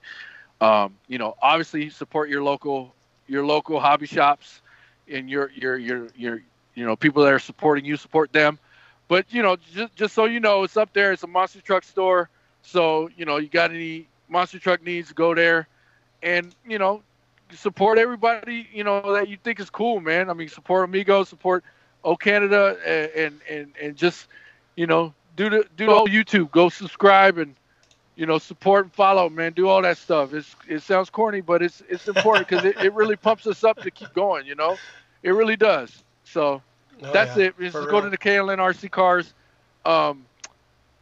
um, 0.62 0.96
you 1.08 1.18
know, 1.18 1.36
obviously 1.42 1.90
support 1.90 2.30
your 2.30 2.44
local 2.44 2.94
your 3.28 3.46
local 3.46 3.80
hobby 3.80 4.08
shops 4.08 4.62
and 5.12 5.30
your 5.30 5.52
your 5.52 5.78
your 5.78 6.08
your 6.16 6.42
you 6.76 6.86
know 6.86 6.96
people 6.96 7.24
that 7.24 7.34
are 7.34 7.40
supporting 7.40 7.86
you 7.86 7.98
support 7.98 8.32
them. 8.34 8.60
But 9.08 9.26
you 9.30 9.42
know, 9.42 9.58
just 9.74 9.96
just 9.96 10.14
so 10.14 10.26
you 10.26 10.40
know, 10.40 10.64
it's 10.64 10.78
up 10.78 10.94
there. 10.94 11.12
It's 11.12 11.24
a 11.24 11.28
monster 11.28 11.62
truck 11.62 11.84
store. 11.84 12.30
So 12.62 13.10
you 13.16 13.26
know, 13.26 13.38
you 13.38 13.48
got 13.48 13.72
any 13.72 14.08
monster 14.30 14.60
truck 14.60 14.84
needs, 14.84 15.12
go 15.14 15.34
there, 15.34 15.68
and 16.22 16.54
you 16.68 16.78
know, 16.78 17.02
support 17.54 17.98
everybody. 17.98 18.68
You 18.74 18.84
know 18.84 19.14
that 19.14 19.30
you 19.30 19.38
think 19.44 19.60
is 19.60 19.70
cool, 19.70 20.00
man. 20.00 20.30
I 20.30 20.34
mean, 20.34 20.50
support 20.50 20.84
Amigo, 20.86 21.24
support 21.24 21.64
O 22.04 22.16
Canada, 22.16 22.78
and 23.16 23.40
and, 23.50 23.72
and 23.82 23.96
just 23.96 24.28
you 24.76 24.88
know 24.88 25.14
do 25.36 25.50
the 25.50 25.66
do 25.78 25.86
the 25.86 25.94
whole 25.94 26.08
YouTube. 26.08 26.52
Go 26.52 26.70
subscribe 26.70 27.38
and 27.38 27.56
you 28.18 28.28
know 28.28 28.40
support 28.40 28.86
and 28.86 28.94
follow, 28.94 29.30
man. 29.30 29.54
Do 29.54 29.70
all 29.70 29.82
that 29.84 29.98
stuff. 29.98 30.34
It's 30.34 30.56
it 30.68 30.82
sounds 30.84 31.10
corny, 31.10 31.42
but 31.42 31.64
it's 31.64 31.84
it's 31.90 32.08
important 32.10 32.48
because 32.50 32.66
it, 32.66 32.78
it 32.82 32.94
really 32.94 33.18
pumps 33.18 33.48
us 33.48 33.64
up 33.64 33.80
to 33.84 33.92
keep 33.92 34.14
going. 34.14 34.46
You 34.48 34.56
know, 34.56 34.78
it 35.24 35.32
really 35.32 35.58
does. 35.58 36.04
So 36.26 36.64
Oh, 37.04 37.12
that's 37.12 37.38
yeah. 37.38 37.46
it. 37.46 37.60
Just 37.60 37.76
go 37.90 38.02
to 38.02 38.10
the 38.10 38.18
KLN 38.18 38.58
RC 38.60 38.92
Cars 38.92 39.34
um, 39.86 40.26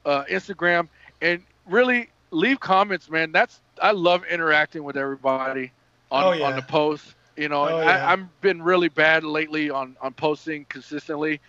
uh, 0.05 0.23
Instagram 0.25 0.89
and 1.21 1.43
really 1.67 2.09
leave 2.31 2.59
comments, 2.59 3.09
man. 3.09 3.31
That's 3.31 3.61
I 3.81 3.91
love 3.91 4.23
interacting 4.29 4.83
with 4.83 4.97
everybody 4.97 5.71
on, 6.11 6.23
Oh, 6.25 6.31
yeah. 6.33 6.45
on 6.47 6.55
the 6.55 6.61
post. 6.61 7.15
You 7.37 7.49
know, 7.49 7.63
Oh, 7.65 7.81
yeah. 7.81 8.07
I, 8.07 8.11
I've 8.13 8.41
been 8.41 8.61
really 8.61 8.89
bad 8.89 9.23
lately 9.23 9.69
on 9.69 9.95
on 10.01 10.13
posting 10.13 10.65
consistently, 10.65 11.39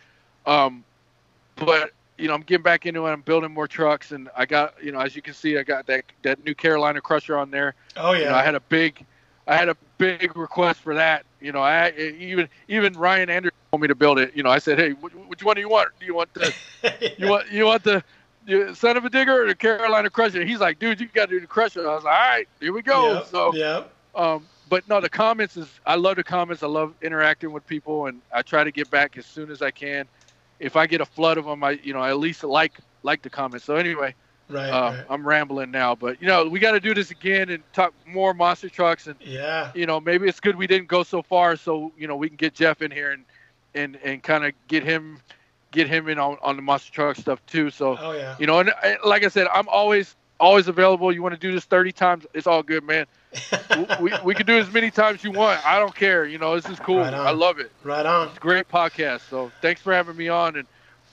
um, 0.46 0.84
but 1.56 1.90
you 2.18 2.28
know 2.28 2.34
I'm 2.34 2.42
getting 2.42 2.62
back 2.62 2.86
into 2.86 3.06
it. 3.06 3.10
I'm 3.10 3.20
building 3.22 3.52
more 3.52 3.68
trucks, 3.68 4.12
and 4.12 4.28
I 4.36 4.46
got 4.46 4.74
you 4.82 4.92
know 4.92 5.00
as 5.00 5.14
you 5.16 5.22
can 5.22 5.34
see, 5.34 5.58
I 5.58 5.62
got 5.62 5.86
that 5.86 6.04
that 6.22 6.44
new 6.44 6.54
Carolina 6.54 7.00
Crusher 7.00 7.36
on 7.36 7.50
there. 7.50 7.74
Oh 7.96 8.12
yeah. 8.12 8.18
You 8.18 8.24
know, 8.26 8.34
I 8.34 8.42
had 8.42 8.54
a 8.54 8.60
big, 8.60 9.04
I 9.46 9.56
had 9.56 9.68
a 9.68 9.76
big 9.98 10.36
request 10.36 10.80
for 10.80 10.94
that. 10.94 11.24
You 11.40 11.52
know, 11.52 11.60
I 11.60 11.90
even 11.96 12.48
even 12.68 12.92
Ryan 12.94 13.30
Anderson 13.30 13.56
told 13.70 13.82
me 13.82 13.88
to 13.88 13.94
build 13.94 14.18
it. 14.18 14.34
You 14.34 14.42
know, 14.42 14.50
I 14.50 14.58
said, 14.58 14.78
hey, 14.78 14.92
which, 14.92 15.12
which 15.14 15.42
one 15.44 15.54
do 15.56 15.60
you 15.60 15.68
want? 15.68 15.90
Do 16.00 16.06
you 16.06 16.14
want 16.14 16.32
the 16.34 16.54
you 17.18 17.28
want 17.28 17.50
you 17.50 17.64
want 17.64 17.84
the 17.84 18.02
Son-uva 18.74 19.10
Digger 19.10 19.42
or 19.42 19.46
the 19.48 19.54
Carolina 19.54 20.08
Crusher? 20.08 20.44
He's 20.44 20.60
like, 20.60 20.78
dude, 20.78 21.00
you 21.00 21.08
got 21.08 21.28
to 21.28 21.34
do 21.36 21.40
the 21.40 21.46
Crusher. 21.46 21.88
I 21.88 21.94
was 21.94 22.04
like, 22.04 22.14
all 22.14 22.28
right, 22.28 22.48
here 22.60 22.72
we 22.72 22.80
go. 22.82 23.14
Yep, 23.14 23.26
So, 23.26 23.54
yeah. 23.54 23.82
um, 24.14 24.46
but 24.68 24.88
no, 24.88 25.00
the 25.00 25.08
comments 25.08 25.56
is 25.56 25.68
I 25.84 25.96
love 25.96 26.16
the 26.16 26.24
comments. 26.24 26.62
I 26.62 26.68
love 26.68 26.94
interacting 27.02 27.52
with 27.52 27.66
people, 27.66 28.06
and 28.06 28.20
I 28.32 28.42
try 28.42 28.64
to 28.64 28.70
get 28.70 28.90
back 28.90 29.16
as 29.16 29.26
soon 29.26 29.50
as 29.50 29.62
I 29.62 29.70
can. 29.70 30.06
If 30.58 30.76
I 30.76 30.86
get 30.86 31.00
a 31.00 31.06
flood 31.06 31.38
of 31.38 31.44
them, 31.44 31.62
I 31.62 31.72
you 31.82 31.92
know 31.92 32.00
I 32.00 32.10
at 32.10 32.18
least 32.18 32.42
like 32.44 32.78
like 33.02 33.22
the 33.22 33.30
comments. 33.30 33.64
So 33.64 33.76
anyway, 33.76 34.14
Right, 34.48 34.70
uh, 34.70 34.92
right. 34.92 35.06
I'm 35.08 35.26
rambling 35.26 35.70
now, 35.70 35.94
but 35.94 36.20
you 36.20 36.26
know 36.26 36.48
we 36.48 36.58
got 36.60 36.72
to 36.72 36.80
do 36.80 36.94
this 36.94 37.10
again 37.10 37.50
and 37.50 37.62
talk 37.72 37.92
more 38.06 38.34
monster 38.34 38.68
trucks 38.68 39.06
and 39.06 39.16
Yeah. 39.20 39.70
you 39.74 39.86
know, 39.86 40.00
maybe 40.00 40.28
it's 40.28 40.40
good 40.40 40.56
we 40.56 40.66
didn't 40.66 40.88
go 40.88 41.02
so 41.02 41.22
far, 41.22 41.56
so 41.56 41.92
you 41.96 42.06
know 42.06 42.16
we 42.16 42.28
can 42.28 42.36
get 42.36 42.54
Jeff 42.54 42.82
in 42.82 42.90
here 42.90 43.12
and 43.12 43.24
and 43.74 43.96
and 44.04 44.22
kind 44.22 44.44
of 44.44 44.52
get 44.68 44.82
him 44.84 45.20
get 45.72 45.88
him 45.88 46.08
in 46.08 46.18
on, 46.18 46.36
on 46.42 46.56
the 46.56 46.62
monster 46.62 46.92
truck 46.92 47.16
stuff 47.16 47.44
too. 47.46 47.70
So 47.70 47.98
Oh 48.00 48.12
yeah. 48.12 48.34
you 48.38 48.46
know, 48.46 48.60
and 48.60 48.72
like 49.04 49.24
I 49.24 49.28
said, 49.28 49.46
I'm 49.52 49.68
always 49.68 50.14
always 50.38 50.68
available. 50.68 51.12
You 51.12 51.22
want 51.22 51.34
to 51.34 51.40
do 51.40 51.52
this 51.52 51.64
30 51.64 51.92
times, 51.92 52.26
it's 52.34 52.46
all 52.46 52.62
good, 52.62 52.84
man. 52.84 53.06
we 54.00 54.12
we 54.24 54.34
can 54.34 54.46
do 54.46 54.56
as 54.56 54.72
many 54.72 54.90
times 54.90 55.22
you 55.22 55.30
want. 55.30 55.64
I 55.66 55.78
don't 55.78 55.94
care. 55.94 56.24
You 56.24 56.38
know, 56.38 56.58
this 56.58 56.70
is 56.70 56.78
cool. 56.78 56.98
Right. 56.98 57.12
I 57.12 57.32
love 57.32 57.58
it. 57.58 57.70
right 57.84 58.06
on. 58.06 58.30
Great 58.40 58.68
podcast. 58.68 59.28
So 59.28 59.52
thanks 59.60 59.82
for 59.82 59.92
having 59.92 60.16
me 60.16 60.28
on, 60.28 60.56
and 60.56 60.66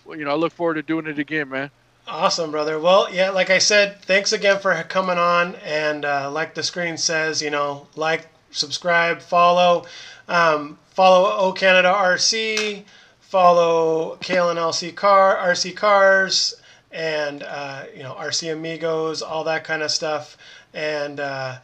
you 0.08 0.24
know, 0.24 0.32
I 0.32 0.36
look 0.36 0.54
forward 0.54 0.76
to 0.76 0.84
doing 0.84 1.08
it 1.08 1.20
again, 1.20 1.50
man. 1.50 1.70
Awesome, 2.08 2.52
brother. 2.52 2.80
Well, 2.80 3.08
yeah, 3.14 3.30
like 3.30 3.50
I 3.50 3.60
said, 3.60 4.02
thanks 4.02 4.34
again 4.34 4.60
for 4.60 4.74
coming 4.84 5.18
on. 5.18 5.56
And 5.64 6.04
uh, 6.04 6.30
like 6.32 6.54
the 6.54 6.64
screen 6.64 6.98
says, 6.98 7.41
you 7.41 7.50
know, 7.50 7.88
like, 7.95 8.28
subscribe, 8.52 9.22
follow, 9.22 9.86
um, 10.28 10.78
follow 10.90 11.32
O 11.38 11.54
Canada 11.54 11.88
RC, 11.88 12.84
follow 13.22 14.18
Kalen 14.18 14.58
LC 14.58 14.94
Car, 14.94 15.38
RC 15.38 15.76
Cars, 15.78 16.56
and 16.94 17.44
uh, 17.44 17.84
you 17.95 18.03
know 18.03 18.14
RC 18.14 18.53
Amigos, 18.53 19.22
all 19.22 19.44
that 19.45 19.64
kind 19.64 19.82
of 19.82 19.91
stuff. 19.91 20.38
And 20.74 21.20
uh, 21.20 21.57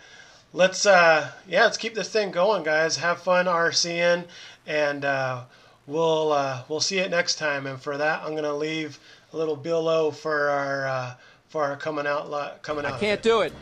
let's, 0.53 0.85
uh, 0.85 1.31
yeah, 1.47 1.64
let's 1.64 1.77
keep 1.77 1.93
this 1.93 2.10
thing 2.10 2.31
going, 2.31 2.64
guys. 2.64 2.97
Have 2.97 3.22
fun 3.22 3.45
RCing, 3.45 4.26
and 4.68 5.06
uh, 5.06 5.43
we'll 5.88 6.31
uh, 6.31 6.64
we'll 6.68 6.81
see 6.81 6.99
it 6.99 7.11
next 7.11 7.35
time. 7.35 7.68
And 7.68 7.80
for 7.80 7.97
that, 7.97 8.22
I'm 8.23 8.35
gonna 8.35 8.53
leave 8.53 8.99
a 9.31 9.38
little 9.38 9.56
below 9.56 10.11
for 10.11 10.49
our 10.49 10.88
uh, 10.88 11.14
for 11.47 11.64
our 11.64 11.77
coming 11.77 12.07
out 12.07 12.61
coming 12.64 12.85
out. 12.85 12.93
I 12.93 12.99
can't 12.99 13.22
do 13.22 13.41
it. 13.41 13.53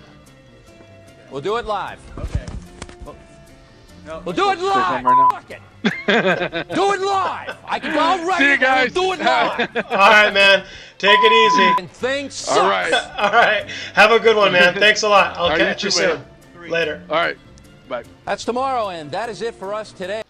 We'll 1.30 1.42
do 1.42 1.58
it 1.58 1.66
live. 1.66 2.00
Okay. 2.18 2.57
We'll 4.08 4.36
do 4.36 4.52
it 4.52 4.60
live. 4.60 4.74
something 4.74 5.06
right 5.06 5.30
now? 5.32 5.40
Fuck 5.40 5.52
it. 5.52 6.70
do 6.76 6.94
it 6.94 7.02
live. 7.02 7.58
I 7.66 7.80
can. 7.80 7.98
I'll 7.98 8.26
write 8.28 8.40
See 8.40 8.52
you 8.52 8.58
guys. 8.58 8.94
Do 8.94 9.14
it 9.14 9.20
live. 9.20 9.76
All 9.92 9.98
right, 9.98 10.34
man. 10.34 10.66
Take 10.98 11.18
it 11.22 11.32
easy. 11.32 11.82
and 11.82 11.92
things 11.92 12.34
suck. 12.34 12.58
All 12.64 12.70
right, 12.70 12.94
All 12.94 13.32
right. 13.32 13.70
Have 13.94 14.12
a 14.12 14.20
good 14.20 14.36
one, 14.36 14.52
man. 14.52 14.74
Thanks 14.76 15.04
a 15.04 15.10
lot. 15.10 15.36
I'll 15.38 15.44
All 15.44 15.50
right, 15.50 15.60
you 15.60 15.66
catch 15.66 15.84
you 15.84 15.92
too, 15.92 15.98
soon. 15.98 16.10
man. 16.56 16.70
Later. 16.72 17.02
all 17.10 17.16
right, 17.16 17.38
bye. 17.88 18.04
That's 18.26 18.44
tomorrow, 18.44 18.90
and 18.90 19.10
that 19.12 19.30
is 19.30 19.42
it 19.42 19.56
for 19.56 19.74
us 19.74 19.94
today. 19.94 20.22